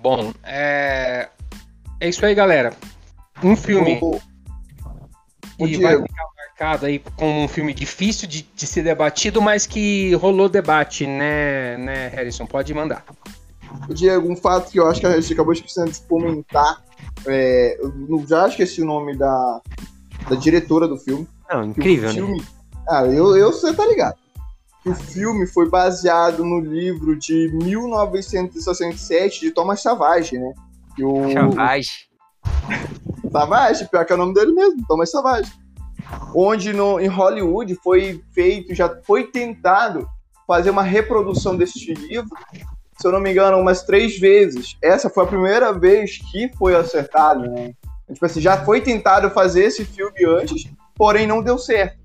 Bom, 0.00 0.32
é. 0.44 1.28
É 2.00 2.08
isso 2.08 2.24
aí, 2.24 2.34
galera. 2.34 2.72
Um 3.42 3.56
filme. 3.56 3.98
O, 4.00 4.20
o 5.58 5.66
e 5.66 5.76
vai 5.80 6.00
ficar 6.00 6.24
marcado 6.36 6.86
aí 6.86 7.00
com 7.16 7.44
um 7.44 7.48
filme 7.48 7.74
difícil 7.74 8.28
de, 8.28 8.42
de 8.54 8.66
ser 8.66 8.82
debatido, 8.82 9.40
mas 9.42 9.66
que 9.66 10.14
rolou 10.14 10.48
debate, 10.48 11.06
né, 11.06 11.76
né, 11.76 12.08
Harrison? 12.08 12.46
Pode 12.46 12.72
mandar. 12.72 13.04
O 13.88 13.94
Diego, 13.94 14.30
um 14.30 14.36
fato 14.36 14.70
que 14.70 14.78
eu 14.78 14.86
acho 14.86 15.00
que 15.00 15.06
a 15.06 15.20
gente 15.20 15.32
acabou 15.32 15.52
esquecendo 15.52 15.90
de 15.90 16.00
comentar. 16.02 16.82
É, 17.26 17.78
eu 17.80 18.24
já 18.26 18.48
esqueci 18.48 18.80
o 18.82 18.86
nome 18.86 19.16
da, 19.16 19.60
da 20.28 20.36
diretora 20.36 20.86
do 20.86 20.96
filme. 20.96 21.26
Não, 21.50 21.64
incrível, 21.64 22.10
filme, 22.10 22.38
né? 22.38 22.46
Ah, 22.88 23.04
eu, 23.04 23.36
eu 23.36 23.52
você 23.52 23.74
tá 23.74 23.86
ligado. 23.86 24.16
O 24.86 24.94
filme 24.94 25.46
foi 25.46 25.68
baseado 25.68 26.44
no 26.44 26.60
livro 26.60 27.18
de 27.18 27.50
1967 27.52 29.40
de 29.40 29.50
Thomas 29.50 29.82
Savage, 29.82 30.38
né? 30.38 30.54
O... 31.00 31.32
Savage. 31.32 32.08
Savage, 33.30 33.88
pior 33.88 34.04
que 34.04 34.12
é 34.12 34.16
o 34.16 34.18
nome 34.18 34.34
dele 34.34 34.52
mesmo, 34.52 34.84
Thomas 34.86 35.10
Savage. 35.10 35.52
Onde 36.34 36.72
no, 36.72 36.98
em 36.98 37.08
Hollywood 37.08 37.74
foi 37.82 38.22
feito, 38.32 38.74
já 38.74 38.88
foi 39.04 39.24
tentado 39.24 40.08
fazer 40.46 40.70
uma 40.70 40.82
reprodução 40.82 41.56
deste 41.56 41.92
livro, 41.92 42.30
se 42.98 43.06
eu 43.06 43.12
não 43.12 43.20
me 43.20 43.30
engano, 43.30 43.58
umas 43.58 43.82
três 43.82 44.18
vezes. 44.18 44.76
Essa 44.82 45.10
foi 45.10 45.24
a 45.24 45.28
primeira 45.28 45.72
vez 45.72 46.18
que 46.30 46.50
foi 46.56 46.74
acertado, 46.74 47.42
né? 47.42 47.74
Tipo 48.12 48.24
assim, 48.24 48.40
já 48.40 48.64
foi 48.64 48.80
tentado 48.80 49.30
fazer 49.30 49.64
esse 49.64 49.84
filme 49.84 50.24
antes, 50.24 50.66
porém 50.96 51.26
não 51.26 51.42
deu 51.42 51.58
certo. 51.58 51.98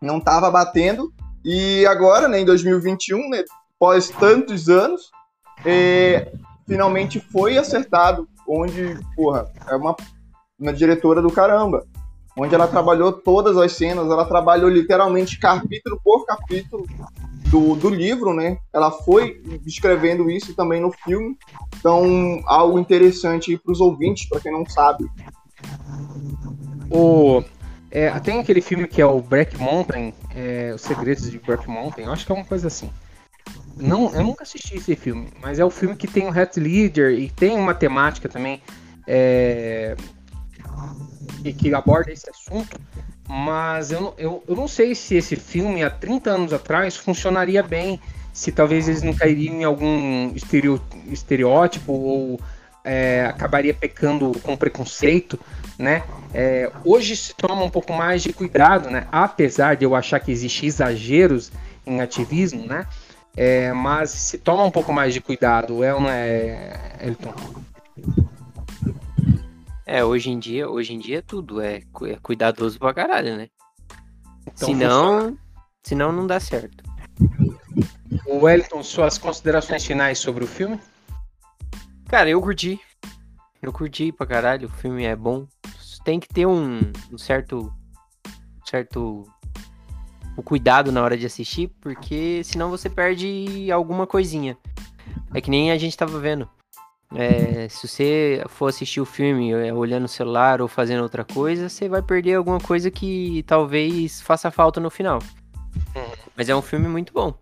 Não 0.00 0.20
tava 0.20 0.50
batendo. 0.50 1.12
E 1.42 1.86
agora, 1.86 2.28
né, 2.28 2.40
em 2.40 2.44
2021, 2.44 3.30
né, 3.30 3.42
após 3.76 4.08
tantos 4.10 4.68
anos, 4.68 5.10
é, 5.64 6.30
finalmente 6.66 7.20
foi 7.20 7.58
acertado, 7.58 8.28
onde, 8.48 8.98
porra, 9.14 9.50
é 9.68 9.76
uma, 9.76 9.96
uma 10.58 10.72
diretora 10.72 11.22
do 11.22 11.30
caramba. 11.30 11.86
Onde 12.36 12.54
ela 12.54 12.66
trabalhou 12.66 13.12
todas 13.12 13.56
as 13.56 13.72
cenas, 13.72 14.10
ela 14.10 14.24
trabalhou 14.24 14.68
literalmente 14.68 15.38
capítulo 15.38 16.00
por 16.02 16.26
capítulo 16.26 16.84
do, 17.46 17.76
do 17.76 17.88
livro, 17.88 18.34
né? 18.34 18.58
Ela 18.72 18.90
foi 18.90 19.40
escrevendo 19.64 20.28
isso 20.28 20.54
também 20.54 20.80
no 20.80 20.90
filme. 20.90 21.36
Então, 21.78 22.42
algo 22.46 22.78
interessante 22.78 23.56
para 23.56 23.72
os 23.72 23.80
ouvintes, 23.80 24.28
para 24.28 24.40
quem 24.40 24.50
não 24.50 24.66
sabe. 24.68 25.06
O, 26.90 27.44
é, 27.88 28.10
tem 28.18 28.40
aquele 28.40 28.60
filme 28.60 28.88
que 28.88 29.00
é 29.00 29.06
o 29.06 29.20
Black 29.20 29.56
Mountain, 29.56 30.12
é, 30.34 30.72
Os 30.74 30.80
Segredos 30.80 31.30
de 31.30 31.38
Black 31.38 31.68
Mountain, 31.70 32.06
eu 32.06 32.12
acho 32.12 32.26
que 32.26 32.32
é 32.32 32.34
uma 32.34 32.44
coisa 32.44 32.66
assim. 32.66 32.90
Não, 33.76 34.14
eu 34.14 34.22
nunca 34.22 34.44
assisti 34.44 34.76
esse 34.76 34.94
filme, 34.94 35.28
mas 35.40 35.58
é 35.58 35.64
o 35.64 35.70
filme 35.70 35.96
que 35.96 36.06
tem 36.06 36.26
o 36.26 36.30
Hat 36.30 36.58
Leader 36.58 37.12
e 37.18 37.28
tem 37.30 37.56
uma 37.56 37.74
temática 37.74 38.28
também 38.28 38.62
é, 39.06 39.96
e 41.44 41.52
que 41.52 41.74
aborda 41.74 42.12
esse 42.12 42.28
assunto. 42.30 42.78
Mas 43.28 43.90
eu, 43.90 44.14
eu, 44.18 44.44
eu 44.46 44.54
não 44.54 44.68
sei 44.68 44.94
se 44.94 45.16
esse 45.16 45.34
filme 45.34 45.82
há 45.82 45.90
30 45.90 46.30
anos 46.30 46.52
atrás 46.52 46.96
funcionaria 46.96 47.62
bem, 47.62 47.98
se 48.32 48.52
talvez 48.52 48.86
eles 48.88 49.02
não 49.02 49.14
cairiam 49.14 49.54
em 49.54 49.64
algum 49.64 50.32
estereótipo 51.10 51.92
ou 51.92 52.40
é, 52.84 53.24
acabaria 53.26 53.72
pecando 53.72 54.32
com 54.42 54.56
preconceito, 54.56 55.40
né? 55.78 56.02
É, 56.34 56.70
hoje 56.84 57.16
se 57.16 57.34
toma 57.34 57.64
um 57.64 57.70
pouco 57.70 57.92
mais 57.94 58.22
de 58.22 58.32
cuidado, 58.32 58.90
né? 58.90 59.06
Apesar 59.10 59.74
de 59.76 59.84
eu 59.84 59.94
achar 59.94 60.20
que 60.20 60.30
existe 60.30 60.66
exageros 60.66 61.50
em 61.86 62.00
ativismo, 62.00 62.66
né? 62.66 62.86
É, 63.36 63.72
mas 63.72 64.10
se 64.10 64.38
toma 64.38 64.64
um 64.64 64.70
pouco 64.70 64.92
mais 64.92 65.12
de 65.12 65.20
cuidado, 65.20 65.82
é 65.82 65.92
ou 65.92 66.00
não 66.00 66.10
é, 66.10 66.98
Elton? 67.00 67.34
É, 69.86 70.04
hoje 70.04 70.30
em 70.30 70.38
dia, 70.38 70.68
hoje 70.68 70.94
em 70.94 70.98
dia 70.98 71.22
tudo 71.22 71.60
é, 71.60 71.82
é 72.02 72.16
cuidadoso 72.22 72.78
pra 72.78 72.94
caralho, 72.94 73.36
né? 73.36 73.48
Então, 74.42 74.68
senão, 74.68 75.38
senão 75.82 76.12
não 76.12 76.26
dá 76.26 76.38
certo. 76.38 76.84
O 78.26 78.44
Wellington, 78.44 78.82
suas 78.82 79.18
considerações 79.18 79.84
finais 79.84 80.18
sobre 80.18 80.44
o 80.44 80.46
filme? 80.46 80.80
Cara, 82.08 82.30
eu 82.30 82.40
curti. 82.40 82.80
Eu 83.60 83.72
curti 83.72 84.12
pra 84.12 84.26
caralho, 84.26 84.68
o 84.68 84.72
filme 84.72 85.04
é 85.04 85.16
bom. 85.16 85.46
Tem 86.04 86.20
que 86.20 86.28
ter 86.28 86.46
um, 86.46 86.80
um 87.10 87.18
certo. 87.18 87.72
certo 88.64 89.26
o 90.36 90.42
cuidado 90.42 90.90
na 90.90 91.02
hora 91.02 91.16
de 91.16 91.26
assistir, 91.26 91.70
porque 91.80 92.42
senão 92.44 92.70
você 92.70 92.88
perde 92.90 93.70
alguma 93.70 94.06
coisinha. 94.06 94.56
É 95.32 95.40
que 95.40 95.50
nem 95.50 95.70
a 95.70 95.78
gente 95.78 95.96
tava 95.96 96.18
vendo. 96.18 96.48
É, 97.14 97.68
se 97.68 97.86
você 97.86 98.42
for 98.48 98.66
assistir 98.66 99.00
o 99.00 99.04
filme 99.04 99.52
é, 99.52 99.72
olhando 99.72 100.04
o 100.04 100.08
celular 100.08 100.60
ou 100.60 100.66
fazendo 100.66 101.02
outra 101.02 101.24
coisa, 101.24 101.68
você 101.68 101.88
vai 101.88 102.02
perder 102.02 102.34
alguma 102.34 102.58
coisa 102.58 102.90
que 102.90 103.44
talvez 103.46 104.20
faça 104.20 104.50
falta 104.50 104.80
no 104.80 104.90
final. 104.90 105.20
Mas 106.36 106.48
é 106.48 106.56
um 106.56 106.62
filme 106.62 106.88
muito 106.88 107.12
bom. 107.12 107.34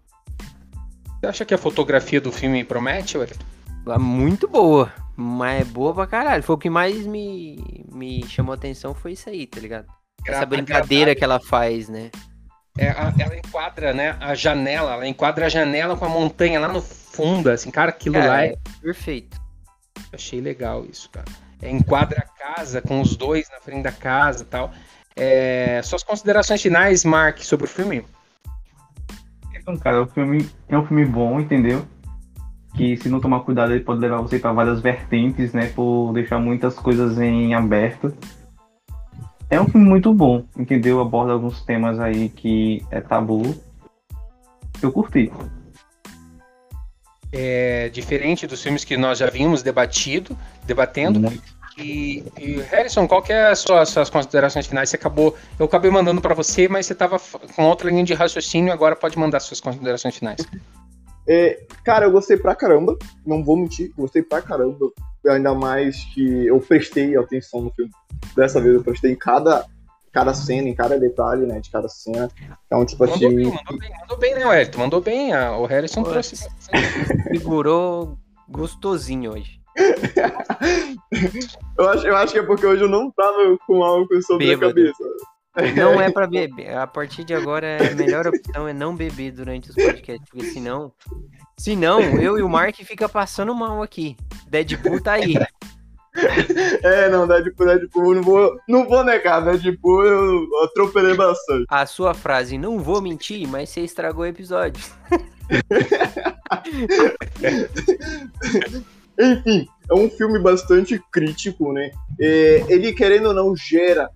Você 1.20 1.26
acha 1.26 1.44
que 1.44 1.54
a 1.54 1.58
fotografia 1.58 2.20
do 2.20 2.32
filme 2.32 2.64
promete, 2.64 3.16
Wellington? 3.16 3.44
É 3.86 3.98
muito 3.98 4.46
boa, 4.46 4.92
mas 5.16 5.62
é 5.62 5.64
boa 5.64 5.94
pra 5.94 6.06
caralho. 6.06 6.42
Foi 6.42 6.56
o 6.56 6.58
que 6.58 6.68
mais 6.68 7.06
me, 7.06 7.84
me 7.90 8.26
chamou 8.26 8.52
a 8.52 8.56
atenção, 8.56 8.94
foi 8.94 9.12
isso 9.12 9.28
aí, 9.28 9.46
tá 9.46 9.60
ligado? 9.60 9.86
Essa 10.26 10.46
brincadeira 10.46 11.14
que 11.14 11.24
ela 11.24 11.40
faz, 11.40 11.88
né? 11.88 12.10
É, 12.78 12.86
ela 12.86 13.36
enquadra, 13.36 13.92
né, 13.92 14.16
a 14.20 14.34
janela, 14.34 14.94
ela 14.94 15.06
enquadra 15.06 15.46
a 15.46 15.48
janela 15.48 15.96
com 15.96 16.04
a 16.04 16.08
montanha 16.08 16.58
lá 16.58 16.68
no 16.68 16.80
fundo, 16.80 17.50
assim, 17.50 17.70
cara, 17.70 17.90
aquilo 17.90 18.16
é, 18.16 18.26
lá 18.26 18.44
é... 18.44 18.56
Perfeito. 18.80 19.40
Achei 20.12 20.40
legal 20.40 20.84
isso, 20.84 21.10
cara. 21.10 21.26
É, 21.60 21.70
enquadra 21.70 22.20
a 22.20 22.54
casa 22.54 22.80
com 22.80 23.00
os 23.00 23.16
dois 23.16 23.48
na 23.50 23.60
frente 23.60 23.82
da 23.82 23.92
casa 23.92 24.42
e 24.42 24.46
tal. 24.46 24.72
É, 25.14 25.80
suas 25.82 26.02
considerações 26.02 26.60
finais, 26.60 27.04
Mark, 27.04 27.38
sobre 27.40 27.66
o 27.66 27.68
filme? 27.68 28.04
Então, 29.54 29.76
cara, 29.76 30.02
o 30.02 30.06
filme 30.06 30.48
é 30.68 30.76
um 30.76 30.84
filme 30.84 31.04
bom, 31.04 31.38
entendeu? 31.38 31.86
Que 32.74 32.96
se 32.96 33.08
não 33.08 33.20
tomar 33.20 33.40
cuidado 33.40 33.72
ele 33.72 33.84
pode 33.84 34.00
levar 34.00 34.20
você 34.22 34.38
para 34.38 34.52
várias 34.52 34.80
vertentes, 34.80 35.52
né? 35.52 35.66
Por 35.68 36.12
deixar 36.12 36.38
muitas 36.38 36.74
coisas 36.74 37.18
em 37.20 37.54
aberto. 37.54 38.12
É 39.52 39.60
um 39.60 39.68
filme 39.68 39.86
muito 39.86 40.14
bom, 40.14 40.46
entendeu? 40.58 40.98
Aborda 40.98 41.34
alguns 41.34 41.60
temas 41.60 42.00
aí 42.00 42.30
que 42.30 42.82
é 42.90 43.02
tabu. 43.02 43.54
Eu 44.82 44.90
curti. 44.90 45.30
É 47.30 47.90
diferente 47.90 48.46
dos 48.46 48.62
filmes 48.62 48.82
que 48.82 48.96
nós 48.96 49.18
já 49.18 49.28
vimos 49.28 49.62
debatido, 49.62 50.34
debatendo. 50.64 51.20
Muito. 51.20 51.42
E, 51.76 52.24
e, 52.40 52.62
Harrison, 52.70 53.06
qual 53.06 53.20
que 53.20 53.30
é 53.30 53.50
as 53.50 53.58
suas, 53.58 53.90
suas 53.90 54.08
considerações 54.08 54.66
finais? 54.66 54.88
Você 54.88 54.96
acabou, 54.96 55.36
eu 55.58 55.66
acabei 55.66 55.90
mandando 55.90 56.22
para 56.22 56.34
você, 56.34 56.66
mas 56.66 56.86
você 56.86 56.94
estava 56.94 57.20
com 57.54 57.64
outra 57.64 57.90
linha 57.90 58.04
de 58.04 58.14
raciocínio, 58.14 58.72
agora 58.72 58.96
pode 58.96 59.18
mandar 59.18 59.40
suas 59.40 59.60
considerações 59.60 60.16
finais. 60.16 60.40
É, 61.28 61.60
cara, 61.84 62.06
eu 62.06 62.10
gostei 62.10 62.38
pra 62.38 62.54
caramba, 62.54 62.96
não 63.26 63.44
vou 63.44 63.58
mentir, 63.58 63.92
gostei 63.98 64.22
pra 64.22 64.40
caramba. 64.40 64.90
Ainda 65.28 65.54
mais 65.54 66.02
que 66.14 66.46
eu 66.46 66.58
prestei 66.58 67.16
atenção 67.18 67.60
no 67.60 67.70
filme. 67.70 67.92
Dessa 68.36 68.60
vez 68.60 68.74
eu 68.74 68.82
prestei 68.82 69.12
em 69.12 69.16
cada, 69.16 69.64
cada 70.12 70.34
cena, 70.34 70.68
em 70.68 70.74
cada 70.74 70.98
detalhe, 70.98 71.46
né, 71.46 71.60
de 71.60 71.70
cada 71.70 71.88
cena. 71.88 72.28
Então, 72.66 72.84
tipo 72.84 73.06
mandou 73.06 73.16
assim. 73.16 73.36
Bem, 73.36 73.46
mandou 73.46 73.78
bem, 73.78 73.90
mandou 74.00 74.18
bem, 74.18 74.34
né, 74.34 74.46
Wellington? 74.46 74.78
Mandou 74.78 75.00
bem. 75.00 75.32
A, 75.32 75.56
o 75.56 75.66
Harrison 75.66 76.02
trouxe. 76.02 76.48
Figurou 77.30 78.18
gostosinho 78.48 79.32
hoje. 79.32 79.60
eu, 81.78 81.88
acho, 81.88 82.06
eu 82.06 82.16
acho 82.16 82.32
que 82.32 82.38
é 82.38 82.42
porque 82.42 82.66
hoje 82.66 82.82
eu 82.82 82.88
não 82.88 83.10
tava 83.10 83.56
com 83.66 83.82
algo 83.82 84.08
sobre 84.22 84.46
Bêbado. 84.46 84.66
a 84.66 84.68
cabeça. 84.68 85.04
Não 85.76 86.00
é 86.00 86.08
pra 86.12 86.26
beber. 86.26 86.76
A 86.76 86.86
partir 86.86 87.24
de 87.24 87.34
agora, 87.34 87.78
a 87.90 87.94
melhor 87.94 88.26
opção 88.26 88.66
é 88.66 88.72
não 88.72 88.94
beber 88.94 89.32
durante 89.32 89.70
os 89.70 89.76
podcasts, 89.76 90.28
porque 90.30 90.46
senão. 90.46 90.92
Senão, 91.58 92.00
eu 92.20 92.38
e 92.38 92.42
o 92.42 92.48
Mark 92.48 92.74
fica 92.76 93.08
passando 93.08 93.54
mal 93.54 93.82
aqui. 93.82 94.16
Deadpool 94.48 95.02
tá 95.02 95.12
aí. 95.12 95.34
É, 96.82 97.08
não, 97.08 97.26
Deadpool, 97.26 97.66
Deadpool, 97.66 98.14
não 98.14 98.22
vou, 98.22 98.60
não 98.68 98.86
vou 98.88 99.02
negar, 99.04 99.40
Deadpool 99.40 100.04
eu 100.04 100.46
atropelei 100.64 101.14
bastante. 101.14 101.64
A 101.68 101.86
sua 101.86 102.12
frase, 102.12 102.58
não 102.58 102.78
vou 102.78 103.00
mentir, 103.00 103.48
mas 103.48 103.70
você 103.70 103.80
estragou 103.80 104.24
o 104.24 104.26
episódio. 104.26 104.82
Enfim, 109.18 109.66
é 109.90 109.94
um 109.94 110.10
filme 110.10 110.38
bastante 110.38 111.02
crítico, 111.12 111.72
né? 111.72 111.90
É, 112.20 112.64
ele, 112.68 112.92
querendo 112.92 113.28
ou 113.28 113.34
não, 113.34 113.56
gera 113.56 114.10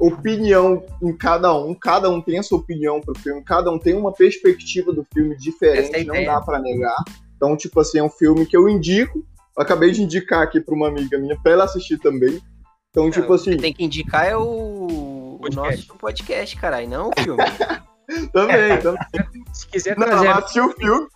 opinião 0.00 0.84
em 1.02 1.16
cada 1.16 1.54
um, 1.54 1.74
cada 1.74 2.08
um 2.08 2.20
tem 2.20 2.38
a 2.38 2.42
sua 2.42 2.58
opinião 2.58 3.00
pro 3.00 3.18
filme, 3.18 3.42
cada 3.42 3.70
um 3.70 3.78
tem 3.78 3.94
uma 3.94 4.12
perspectiva 4.12 4.92
do 4.92 5.04
filme 5.12 5.36
diferente, 5.36 5.94
é 5.94 6.04
não 6.04 6.24
dá 6.24 6.40
para 6.40 6.58
negar. 6.60 6.96
Então, 7.36 7.56
tipo 7.56 7.80
assim, 7.80 7.98
é 7.98 8.02
um 8.02 8.10
filme 8.10 8.46
que 8.46 8.56
eu 8.56 8.68
indico, 8.68 9.24
eu 9.58 9.62
acabei 9.62 9.90
de 9.90 10.02
indicar 10.02 10.40
aqui 10.40 10.60
pra 10.60 10.72
uma 10.72 10.86
amiga 10.86 11.18
minha, 11.18 11.36
pra 11.42 11.52
ela 11.52 11.64
assistir 11.64 11.98
também. 11.98 12.40
Então, 12.90 13.04
não, 13.04 13.10
tipo 13.10 13.32
assim... 13.32 13.56
tem 13.56 13.72
que 13.72 13.84
indicar 13.84 14.24
é 14.24 14.36
o, 14.36 15.40
o 15.40 15.48
nosso 15.52 15.94
podcast, 15.96 16.56
caralho, 16.56 16.88
não 16.88 17.10
o 17.10 17.20
filme. 17.20 17.42
também, 18.32 18.78
também. 18.80 19.02
Se 19.52 19.66
quiser 19.66 19.96
trazer... 19.96 20.14
Não, 20.14 20.24
ela 20.24 20.38
assistiu 20.38 20.66
o 20.66 20.72
filme, 20.72 21.08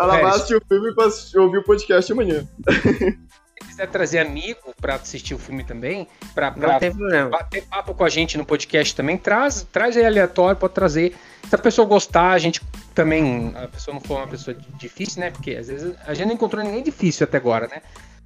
ela 0.00 0.20
vai 0.20 0.30
assistir 0.30 0.56
o 0.56 0.62
filme 0.66 0.94
pra 0.96 1.06
ouvir 1.40 1.58
o 1.58 1.64
podcast 1.64 2.12
amanhã. 2.12 2.46
Se 3.76 3.82
quiser 3.82 3.90
trazer 3.90 4.18
amigo 4.20 4.74
para 4.80 4.94
assistir 4.94 5.34
o 5.34 5.38
filme 5.38 5.62
também, 5.62 6.08
para 6.34 6.50
bater 6.50 7.62
papo 7.66 7.92
com 7.92 8.04
a 8.04 8.08
gente 8.08 8.38
no 8.38 8.46
podcast 8.46 8.96
também, 8.96 9.18
traz, 9.18 9.66
traz 9.70 9.94
aí 9.98 10.06
aleatório, 10.06 10.58
pode 10.58 10.72
trazer. 10.72 11.14
Se 11.46 11.54
a 11.54 11.58
pessoa 11.58 11.86
gostar, 11.86 12.30
a 12.30 12.38
gente 12.38 12.62
também, 12.94 13.52
a 13.54 13.68
pessoa 13.68 13.92
não 13.92 14.00
for 14.00 14.16
uma 14.16 14.28
pessoa 14.28 14.56
difícil, 14.78 15.20
né? 15.20 15.30
Porque 15.30 15.50
às 15.50 15.68
vezes 15.68 15.94
a 16.06 16.14
gente 16.14 16.26
não 16.26 16.34
encontrou 16.34 16.64
ninguém 16.64 16.82
difícil 16.82 17.24
até 17.24 17.36
agora, 17.36 17.68
né? 17.68 17.82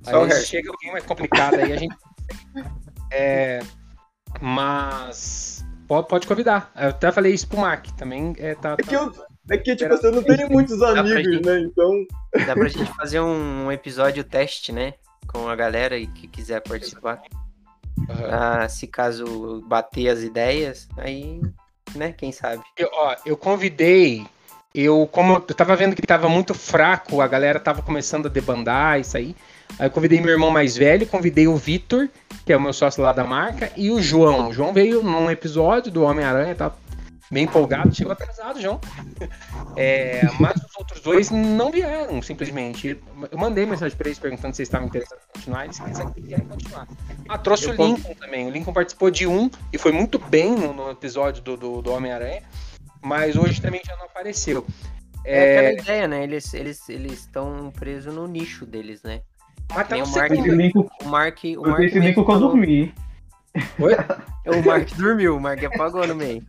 Às 0.06 0.28
vezes 0.28 0.46
chega 0.46 0.70
alguém 0.70 0.92
mais 0.92 1.04
complicado 1.04 1.56
aí, 1.56 1.72
a 1.72 1.76
gente. 1.76 1.96
É, 3.12 3.58
mas 4.40 5.66
pode, 5.88 6.06
pode 6.06 6.26
convidar. 6.28 6.70
Eu 6.76 6.90
até 6.90 7.10
falei 7.10 7.34
isso 7.34 7.48
pro 7.48 7.58
Mark, 7.58 7.88
também 7.96 8.36
é, 8.38 8.54
tá, 8.54 8.76
tá... 8.76 8.82
É 8.84 8.86
que 8.86 8.94
eu, 8.94 9.12
é 9.50 9.58
que, 9.58 9.74
tipo, 9.74 9.90
você 9.90 10.12
não 10.12 10.22
tem 10.22 10.48
muitos 10.48 10.80
amigos, 10.80 11.24
gente, 11.24 11.44
né? 11.44 11.58
Então. 11.58 12.06
Dá 12.46 12.54
pra 12.54 12.68
gente 12.68 12.94
fazer 12.94 13.18
um 13.18 13.72
episódio 13.72 14.22
teste, 14.22 14.70
né? 14.70 14.94
Com 15.32 15.48
a 15.48 15.54
galera 15.54 15.96
e 15.96 16.06
que 16.06 16.26
quiser 16.26 16.60
participar. 16.60 17.22
Uhum. 17.98 18.06
Ah, 18.30 18.68
se 18.68 18.86
caso 18.86 19.62
bater 19.66 20.08
as 20.08 20.22
ideias, 20.22 20.88
aí, 20.96 21.40
né? 21.94 22.12
Quem 22.12 22.32
sabe? 22.32 22.62
Eu, 22.76 22.88
ó, 22.92 23.14
eu 23.24 23.36
convidei. 23.36 24.26
Eu, 24.74 25.08
como 25.10 25.34
eu 25.34 25.54
tava 25.54 25.74
vendo 25.76 25.94
que 25.94 26.06
tava 26.06 26.28
muito 26.28 26.54
fraco, 26.54 27.20
a 27.20 27.28
galera 27.28 27.58
tava 27.58 27.82
começando 27.82 28.26
a 28.26 28.28
debandar, 28.28 29.00
isso 29.00 29.16
aí. 29.16 29.34
Aí 29.78 29.86
eu 29.86 29.90
convidei 29.90 30.20
meu 30.20 30.30
irmão 30.30 30.50
mais 30.50 30.76
velho, 30.76 31.06
convidei 31.06 31.46
o 31.46 31.56
Vitor, 31.56 32.08
que 32.44 32.52
é 32.52 32.56
o 32.56 32.60
meu 32.60 32.72
sócio 32.72 33.02
lá 33.02 33.12
da 33.12 33.24
marca, 33.24 33.70
e 33.76 33.90
o 33.90 34.00
João. 34.00 34.48
O 34.48 34.52
João 34.52 34.72
veio 34.72 35.02
num 35.02 35.30
episódio 35.30 35.92
do 35.92 36.02
Homem-Aranha, 36.02 36.54
tá 36.54 36.72
bem 37.30 37.44
empolgado, 37.44 37.94
chegou 37.94 38.12
atrasado, 38.12 38.60
João. 38.60 38.80
É, 39.76 40.22
mas 40.38 40.56
os 40.56 40.76
outros 40.76 41.00
dois 41.00 41.30
não 41.30 41.70
vieram, 41.70 42.20
simplesmente. 42.20 43.00
Eu 43.30 43.38
mandei 43.38 43.64
mensagem 43.64 43.96
para 43.96 44.08
eles 44.08 44.18
perguntando 44.18 44.54
se 44.54 44.62
eles 44.62 44.68
estavam 44.68 44.88
interessados 44.88 45.24
em 45.24 45.32
continuar, 45.32 45.64
eles 45.64 45.78
quiserem 46.14 46.46
continuar. 46.46 46.88
Ah, 47.28 47.38
trouxe 47.38 47.66
eu 47.66 47.74
o 47.74 47.86
Lincoln 47.86 48.14
também. 48.14 48.46
O 48.46 48.50
Lincoln 48.50 48.72
participou 48.72 49.10
de 49.10 49.26
um 49.26 49.50
e 49.72 49.78
foi 49.78 49.92
muito 49.92 50.18
bem 50.18 50.54
no, 50.56 50.72
no 50.72 50.90
episódio 50.90 51.42
do, 51.42 51.56
do, 51.56 51.82
do 51.82 51.92
Homem-Aranha, 51.92 52.42
mas 53.00 53.36
hoje 53.36 53.60
também 53.60 53.80
já 53.84 53.96
não 53.96 54.06
apareceu. 54.06 54.66
É, 55.24 55.38
é 55.38 55.58
aquela 55.58 55.82
ideia, 55.82 56.08
né? 56.08 56.24
Eles 56.24 56.54
eles 56.54 56.88
eles 56.88 57.12
estão 57.12 57.70
presos 57.78 58.14
no 58.14 58.26
nicho 58.26 58.64
deles, 58.64 59.02
né? 59.02 59.20
Mas 59.74 59.86
tá 59.86 59.96
o 59.96 60.08
Mark, 60.08 60.32
o 60.32 61.08
Mark, 61.08 61.38
o 61.44 61.62
Mark, 61.62 61.80
esse 61.80 61.98
Lincoln 62.00 62.24
quando 62.24 62.48
dormi. 62.48 62.92
Oi? 63.78 63.94
O 64.46 64.66
Mark 64.66 64.88
dormiu, 64.96 65.36
o 65.36 65.40
Mark 65.40 65.62
apagou 65.62 66.06
no 66.06 66.14
meio. 66.14 66.42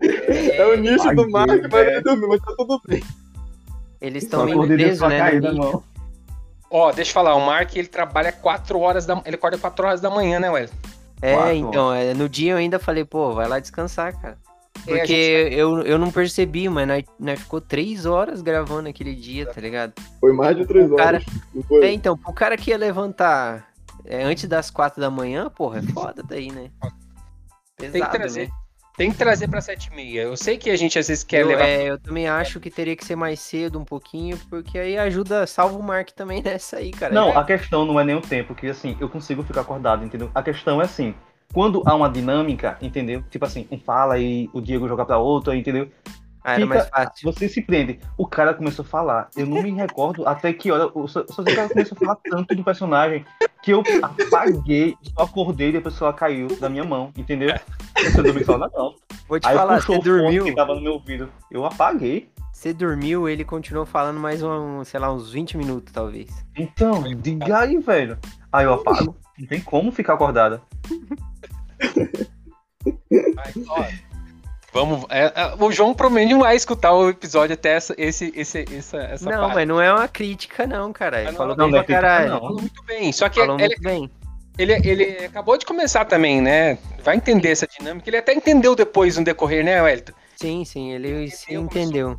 É, 0.00 0.66
o 0.66 0.76
nicho 0.76 1.12
do 1.14 1.28
Mark, 1.30 1.50
mas 1.70 2.02
mas 2.04 2.40
tá 2.40 2.54
tudo 2.56 2.80
bem. 2.86 3.02
Eles 4.00 4.24
estão 4.24 4.44
meio 4.44 4.66
presos, 4.66 5.08
né? 5.08 5.40
Ó, 6.70 6.92
deixa 6.92 7.10
eu 7.10 7.14
falar, 7.14 7.34
o 7.34 7.44
Mark 7.44 7.74
ele 7.74 7.88
trabalha 7.88 8.30
4 8.30 8.78
horas 8.78 9.06
da 9.06 9.20
ele 9.24 9.36
acorda 9.36 9.58
4 9.58 9.86
horas 9.86 10.00
da 10.00 10.10
manhã, 10.10 10.38
né, 10.38 10.50
Wesley? 10.50 10.78
É, 11.20 11.34
quatro. 11.34 11.54
então, 11.54 11.92
é, 11.92 12.14
no 12.14 12.28
dia 12.28 12.52
eu 12.52 12.58
ainda 12.58 12.78
falei, 12.78 13.04
pô, 13.04 13.32
vai 13.32 13.48
lá 13.48 13.58
descansar, 13.58 14.12
cara. 14.20 14.38
É, 14.86 14.98
Porque 14.98 15.12
é, 15.12 15.54
eu, 15.54 15.80
eu 15.80 15.98
não 15.98 16.12
percebi, 16.12 16.68
mas 16.68 16.86
nós, 16.86 17.04
nós 17.18 17.40
ficou 17.40 17.60
três 17.60 18.06
horas 18.06 18.40
gravando 18.40 18.88
aquele 18.88 19.14
dia, 19.14 19.46
tá 19.46 19.60
ligado? 19.60 19.92
Foi 20.20 20.32
mais 20.32 20.56
de 20.56 20.64
três 20.66 20.90
horas. 20.92 21.04
Cara... 21.04 21.22
É, 21.82 21.90
então, 21.90 22.18
o 22.24 22.32
cara 22.32 22.56
que 22.56 22.70
ia 22.70 22.78
levantar 22.78 23.68
é, 24.04 24.22
antes 24.22 24.48
das 24.48 24.70
quatro 24.70 25.00
da 25.00 25.10
manhã, 25.10 25.50
porra, 25.50 25.80
é 25.80 25.82
foda 25.82 26.22
daí, 26.22 26.52
né? 26.52 26.70
Pesado, 27.76 27.92
Tem 27.92 28.02
que 28.02 28.10
trazer. 28.10 28.48
Né? 28.48 28.54
Tem 28.98 29.12
que 29.12 29.16
trazer 29.16 29.46
pra 29.46 29.60
7 29.60 29.90
e 29.92 29.94
meia. 29.94 30.22
Eu 30.22 30.36
sei 30.36 30.58
que 30.58 30.68
a 30.68 30.76
gente 30.76 30.98
às 30.98 31.06
vezes 31.06 31.22
quer 31.22 31.42
eu, 31.42 31.46
levar. 31.46 31.64
É, 31.64 31.84
eu 31.84 32.00
também 32.00 32.26
acho 32.26 32.58
que 32.58 32.68
teria 32.68 32.96
que 32.96 33.04
ser 33.04 33.14
mais 33.14 33.38
cedo 33.38 33.78
um 33.78 33.84
pouquinho, 33.84 34.36
porque 34.50 34.76
aí 34.76 34.98
ajuda, 34.98 35.46
salva 35.46 35.78
o 35.78 35.82
Mark 35.82 36.10
também 36.10 36.42
nessa 36.44 36.78
aí, 36.78 36.90
cara. 36.90 37.14
Não, 37.14 37.38
a 37.38 37.44
questão 37.44 37.86
não 37.86 38.00
é 38.00 38.02
nem 38.02 38.16
o 38.16 38.20
tempo, 38.20 38.56
que 38.56 38.66
assim, 38.66 38.96
eu 38.98 39.08
consigo 39.08 39.44
ficar 39.44 39.60
acordado, 39.60 40.04
entendeu? 40.04 40.28
A 40.34 40.42
questão 40.42 40.82
é 40.82 40.84
assim, 40.84 41.14
quando 41.54 41.80
há 41.86 41.94
uma 41.94 42.10
dinâmica, 42.10 42.76
entendeu? 42.82 43.22
Tipo 43.30 43.44
assim, 43.44 43.68
um 43.70 43.78
fala 43.78 44.18
e 44.18 44.50
o 44.52 44.60
Diego 44.60 44.88
joga 44.88 45.04
pra 45.04 45.16
outro, 45.16 45.54
entendeu? 45.54 45.88
Ah, 46.48 46.54
era 46.54 46.64
mais 46.64 46.88
fácil. 46.88 47.30
Você 47.30 47.46
se 47.46 47.60
prende. 47.60 48.00
O 48.16 48.26
cara 48.26 48.54
começou 48.54 48.82
a 48.82 48.88
falar. 48.88 49.28
Eu 49.36 49.44
não 49.44 49.62
me 49.62 49.70
recordo 49.70 50.26
até 50.26 50.50
que 50.50 50.72
hora. 50.72 50.90
Só, 51.06 51.26
só 51.26 51.42
o 51.42 51.44
cara 51.44 51.68
começou 51.68 51.94
a 51.94 51.98
falar 51.98 52.16
tanto 52.24 52.54
do 52.54 52.64
personagem 52.64 53.22
que 53.62 53.70
eu 53.70 53.82
apaguei, 54.02 54.96
só 55.02 55.24
acordei 55.24 55.72
e 55.72 55.76
a 55.76 55.82
pessoa 55.82 56.10
caiu 56.12 56.48
da 56.58 56.70
minha 56.70 56.84
mão, 56.84 57.12
entendeu? 57.14 57.54
Você 57.98 58.22
dormiu 58.22 58.44
só 58.46 58.56
na 58.56 58.70
não. 58.74 58.94
Vou 59.28 59.38
te 59.38 59.46
Aí 59.46 59.54
falar, 59.54 59.82
você 59.82 59.98
dormiu. 59.98 60.44
Que 60.44 60.54
tava 60.54 60.74
no 60.74 60.80
meu 60.80 60.94
ouvido. 60.94 61.28
Eu 61.50 61.66
apaguei. 61.66 62.30
Você 62.50 62.72
dormiu, 62.72 63.28
ele 63.28 63.44
continuou 63.44 63.84
falando 63.84 64.18
mais 64.18 64.42
um, 64.42 64.82
sei 64.84 64.98
lá, 64.98 65.12
uns 65.12 65.30
20 65.30 65.58
minutos, 65.58 65.92
talvez. 65.92 66.30
Então, 66.56 67.02
diga 67.16 67.58
aí, 67.58 67.76
velho. 67.76 68.18
Aí 68.50 68.64
eu 68.64 68.72
apago. 68.72 69.14
Não 69.38 69.46
tem 69.46 69.60
como 69.60 69.92
ficar 69.92 70.14
acordada. 70.14 70.62
Vamos. 74.72 75.06
É, 75.08 75.32
é, 75.34 75.54
o 75.58 75.72
João 75.72 75.94
provavelmente 75.94 76.32
não 76.32 76.40
vai 76.40 76.54
escutar 76.54 76.92
o 76.92 77.08
episódio 77.08 77.54
até 77.54 77.70
essa, 77.70 77.94
esse, 77.96 78.32
esse, 78.36 78.64
essa, 78.70 78.98
essa 78.98 79.30
Não, 79.30 79.40
parte. 79.40 79.54
mas 79.54 79.68
não 79.68 79.80
é 79.80 79.92
uma 79.92 80.06
crítica, 80.06 80.66
não, 80.66 80.92
cara. 80.92 81.22
Ele 81.22 81.32
falou 81.32 81.56
não, 81.56 81.70
bem 81.70 81.82
pra 81.82 81.94
caralho. 81.94 82.30
Falou 82.32 82.60
muito 82.60 82.82
bem. 82.84 83.12
Só 83.12 83.28
que 83.28 83.40
ele, 83.40 83.76
bem. 83.80 84.10
Ele, 84.58 84.72
ele 84.84 85.24
acabou 85.24 85.56
de 85.56 85.64
começar 85.64 86.04
também, 86.04 86.40
né? 86.40 86.78
Vai 87.02 87.16
entender 87.16 87.50
essa 87.50 87.66
dinâmica. 87.66 88.08
Ele 88.10 88.18
até 88.18 88.34
entendeu 88.34 88.74
depois 88.74 89.16
no 89.16 89.24
decorrer, 89.24 89.64
né, 89.64 89.80
Wellington? 89.80 90.12
Sim, 90.36 90.64
sim, 90.64 90.92
ele 90.92 91.30
se 91.30 91.54
entendeu. 91.54 92.18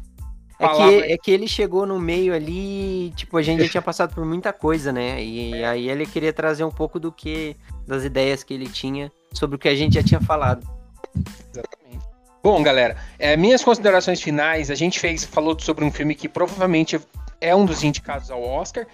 É 0.59 0.67
que, 0.67 1.13
é 1.13 1.17
que 1.17 1.31
ele 1.31 1.47
chegou 1.47 1.85
no 1.85 1.97
meio 1.97 2.33
ali, 2.33 3.13
tipo, 3.15 3.37
a 3.37 3.41
gente 3.41 3.63
já 3.63 3.69
tinha 3.69 3.81
passado 3.81 4.13
por 4.13 4.25
muita 4.25 4.51
coisa, 4.51 4.91
né? 4.91 5.23
E 5.23 5.63
aí 5.63 5.89
ele 5.89 6.05
queria 6.05 6.33
trazer 6.33 6.65
um 6.65 6.71
pouco 6.71 6.99
do 6.99 7.13
que, 7.13 7.55
das 7.87 8.03
ideias 8.03 8.43
que 8.43 8.53
ele 8.53 8.67
tinha 8.67 9.09
sobre 9.31 9.55
o 9.55 9.59
que 9.59 9.69
a 9.69 9.75
gente 9.75 9.93
já 9.93 10.03
tinha 10.03 10.19
falado. 10.19 10.67
Exatamente. 11.15 12.08
Bom, 12.41 12.63
galera, 12.63 12.95
é, 13.17 13.35
minhas 13.35 13.63
considerações 13.63 14.21
finais, 14.21 14.71
a 14.71 14.75
gente 14.75 14.97
fez, 14.97 15.25
falou 15.25 15.59
sobre 15.59 15.83
um 15.83 15.91
filme 15.91 16.15
que 16.15 16.29
provavelmente 16.29 16.99
é 17.41 17.53
um 17.53 17.65
dos 17.65 17.83
indicados 17.83 18.31
ao 18.31 18.41
Oscar, 18.41 18.87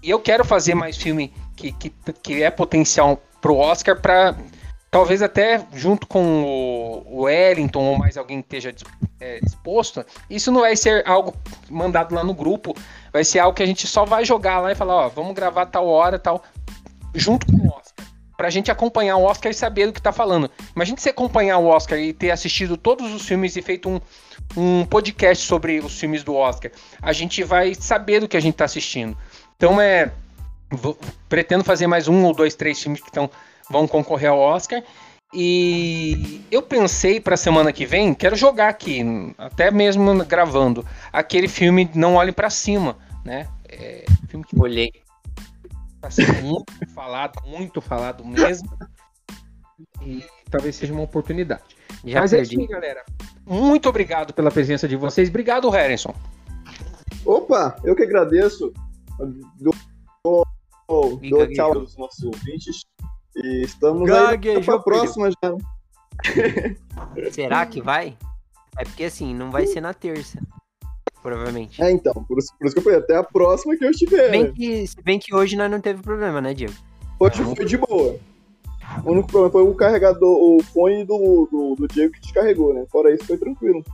e 0.00 0.08
eu 0.08 0.20
quero 0.20 0.44
fazer 0.44 0.74
mais 0.74 0.96
filme 0.96 1.32
que, 1.56 1.72
que, 1.72 1.92
que 2.22 2.42
é 2.42 2.50
potencial 2.50 3.20
pro 3.40 3.56
Oscar 3.56 4.00
para 4.00 4.36
talvez 4.88 5.20
até 5.20 5.64
junto 5.72 6.06
com 6.06 6.44
o 7.06 7.22
Wellington 7.22 7.82
ou 7.82 7.98
mais 7.98 8.16
alguém 8.16 8.40
que 8.40 8.54
esteja 8.54 8.74
é, 9.18 9.40
disposto, 9.40 10.04
isso 10.30 10.52
não 10.52 10.60
vai 10.60 10.76
ser 10.76 11.02
algo 11.08 11.34
mandado 11.68 12.14
lá 12.14 12.22
no 12.22 12.34
grupo, 12.34 12.72
vai 13.12 13.24
ser 13.24 13.40
algo 13.40 13.56
que 13.56 13.62
a 13.64 13.66
gente 13.66 13.86
só 13.86 14.04
vai 14.04 14.24
jogar 14.24 14.60
lá 14.60 14.70
e 14.70 14.76
falar, 14.76 14.94
ó, 14.94 15.08
vamos 15.08 15.34
gravar 15.34 15.66
tal 15.66 15.88
hora, 15.88 16.20
tal, 16.20 16.42
junto 17.14 17.46
com 17.46 17.52
o 17.54 17.66
Oscar. 17.68 17.81
Pra 18.36 18.50
gente 18.50 18.70
acompanhar 18.70 19.16
o 19.16 19.24
Oscar 19.24 19.50
e 19.50 19.54
saber 19.54 19.86
do 19.86 19.92
que 19.92 20.02
tá 20.02 20.12
falando. 20.12 20.50
Imagina 20.74 20.98
você 20.98 21.10
acompanhar 21.10 21.58
o 21.58 21.66
Oscar 21.66 21.98
e 21.98 22.12
ter 22.12 22.30
assistido 22.30 22.76
todos 22.76 23.12
os 23.12 23.26
filmes 23.26 23.56
e 23.56 23.62
feito 23.62 23.88
um, 23.88 24.00
um 24.56 24.84
podcast 24.86 25.46
sobre 25.46 25.80
os 25.80 25.98
filmes 25.98 26.24
do 26.24 26.34
Oscar. 26.34 26.70
A 27.00 27.12
gente 27.12 27.44
vai 27.44 27.74
saber 27.74 28.20
do 28.20 28.28
que 28.28 28.36
a 28.36 28.40
gente 28.40 28.54
tá 28.54 28.64
assistindo. 28.64 29.16
Então 29.56 29.80
é. 29.80 30.10
Vou, 30.70 30.98
pretendo 31.28 31.62
fazer 31.62 31.86
mais 31.86 32.08
um 32.08 32.24
ou 32.24 32.34
dois, 32.34 32.54
três 32.54 32.82
filmes 32.82 33.00
que 33.00 33.08
estão 33.08 33.28
vão 33.70 33.86
concorrer 33.86 34.30
ao 34.30 34.38
Oscar. 34.38 34.82
E 35.34 36.44
eu 36.50 36.60
pensei 36.60 37.18
para 37.18 37.38
semana 37.38 37.72
que 37.72 37.86
vem, 37.86 38.12
quero 38.12 38.36
jogar 38.36 38.68
aqui, 38.68 39.02
até 39.38 39.70
mesmo 39.70 40.22
gravando, 40.26 40.84
aquele 41.10 41.48
filme 41.48 41.90
Não 41.94 42.16
Olhe 42.16 42.32
para 42.32 42.50
Cima, 42.50 42.98
né? 43.24 43.48
É, 43.66 44.04
filme 44.28 44.44
que 44.44 44.58
olhei. 44.60 44.92
Tá 46.02 46.10
sendo 46.10 46.42
muito 46.42 46.72
falado, 46.92 47.40
muito 47.46 47.80
falado 47.80 48.24
mesmo. 48.24 48.68
E 50.04 50.24
talvez 50.50 50.74
seja 50.74 50.92
uma 50.92 51.04
oportunidade. 51.04 51.62
Já 52.04 52.20
Mas 52.20 52.32
perdi. 52.32 52.56
é 52.56 52.58
isso 52.58 52.60
aí, 52.60 52.66
galera. 52.66 53.04
Muito 53.46 53.88
obrigado 53.88 54.34
pela 54.34 54.50
presença 54.50 54.88
de 54.88 54.96
vocês. 54.96 55.28
Obrigado, 55.28 55.70
Harrison. 55.70 56.12
Opa, 57.24 57.76
eu 57.84 57.94
que 57.94 58.02
agradeço. 58.02 58.72
Dou, 59.60 59.74
dou, 60.24 60.44
dou 60.88 61.46
tchau 61.52 61.72
aos 61.72 61.96
nossos 61.96 62.24
ouvintes. 62.24 62.80
E 63.36 63.62
estamos 63.62 64.08
Gaguejou, 64.08 64.58
aí 64.58 64.64
pra 64.64 64.78
próxima 64.80 65.30
já. 65.30 65.56
Será 67.30 67.64
que 67.64 67.80
vai? 67.80 68.18
É 68.76 68.84
porque 68.84 69.04
assim, 69.04 69.32
não 69.32 69.52
vai 69.52 69.68
ser 69.68 69.80
na 69.80 69.94
terça. 69.94 70.36
Provavelmente. 71.22 71.80
É, 71.80 71.90
então, 71.90 72.12
por 72.24 72.38
isso, 72.38 72.52
por 72.58 72.66
isso 72.66 72.74
que 72.74 72.80
eu 72.80 72.82
falei, 72.82 72.98
até 72.98 73.16
a 73.16 73.22
próxima 73.22 73.76
que 73.76 73.84
eu 73.84 73.90
estiver. 73.90 74.30
Bem 74.30 74.52
que, 74.52 74.86
se 74.86 75.00
bem 75.02 75.18
que 75.18 75.34
hoje 75.34 75.56
nós 75.56 75.70
não 75.70 75.80
teve 75.80 76.02
problema, 76.02 76.40
né, 76.40 76.52
Diego? 76.52 76.74
Hoje 77.18 77.44
foi 77.44 77.64
de 77.64 77.76
boa. 77.76 78.18
O 79.04 79.12
único 79.12 79.28
problema 79.28 79.52
foi 79.52 79.62
o 79.62 79.74
carregador, 79.74 80.36
o 80.36 80.62
fone 80.62 81.04
do, 81.04 81.48
do, 81.50 81.76
do 81.76 81.88
Diego 81.88 82.12
que 82.12 82.20
descarregou, 82.20 82.74
né? 82.74 82.84
Fora 82.90 83.14
isso, 83.14 83.24
foi 83.24 83.38
tranquilo. 83.38 83.84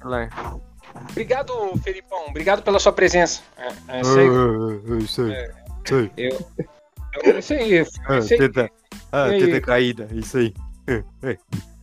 Claro. 0.00 0.28
Obrigado, 1.10 1.52
Felipão. 1.84 2.26
Obrigado 2.28 2.62
pela 2.62 2.80
sua 2.80 2.92
presença. 2.92 3.42
É, 3.56 3.98
é 3.98 4.00
isso 4.00 4.18
aí. 4.18 4.26
É, 4.26 4.92
é, 4.92 4.98
isso 4.98 5.22
aí. 5.22 5.32
É, 5.32 5.52
eu, 6.16 6.38
é 7.22 7.38
isso 7.38 7.52
aí. 7.52 7.74
É 7.78 7.82
isso 7.82 8.32
aí. 8.32 8.38
Tenta, 8.38 8.70
ah, 9.12 9.28
tenta 9.28 9.60
caída, 9.60 10.08
isso 10.12 10.38
aí. 10.38 10.52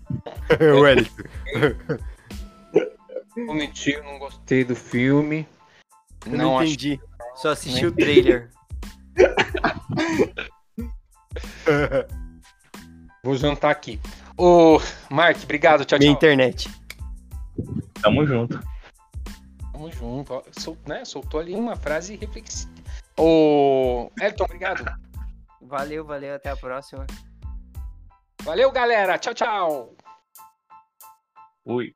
o 0.75 0.81
Wellington. 0.81 1.23
Mentir, 3.37 4.03
não 4.03 4.17
gostei 4.17 4.63
do 4.63 4.75
filme. 4.75 5.47
Eu 6.25 6.31
não, 6.31 6.55
não 6.55 6.63
entendi. 6.63 6.99
Acho... 7.21 7.41
Só 7.41 7.51
assisti 7.51 7.85
o 7.85 7.91
trailer. 7.91 8.49
Vou 13.23 13.35
jantar 13.35 13.71
aqui. 13.71 13.99
Ô, 14.35 14.79
Mark, 15.09 15.37
obrigado. 15.43 15.85
Tchau, 15.85 15.99
tchau. 15.99 15.99
Minha 15.99 16.11
internet. 16.11 16.67
Tamo 18.01 18.25
junto. 18.25 18.59
Tamo 19.71 19.91
junto. 19.91 20.43
Sol, 20.59 20.75
né, 20.87 21.05
soltou 21.05 21.39
ali 21.39 21.53
uma 21.53 21.75
frase 21.75 22.15
reflexiva. 22.15 22.73
Ô, 23.17 24.11
Elton, 24.19 24.45
obrigado. 24.45 24.83
Valeu, 25.61 26.03
valeu. 26.03 26.33
Até 26.35 26.49
a 26.49 26.57
próxima. 26.57 27.05
Valeu, 28.43 28.71
galera. 28.71 29.19
Tchau, 29.19 29.33
tchau. 29.33 29.95
Oi. 31.65 31.93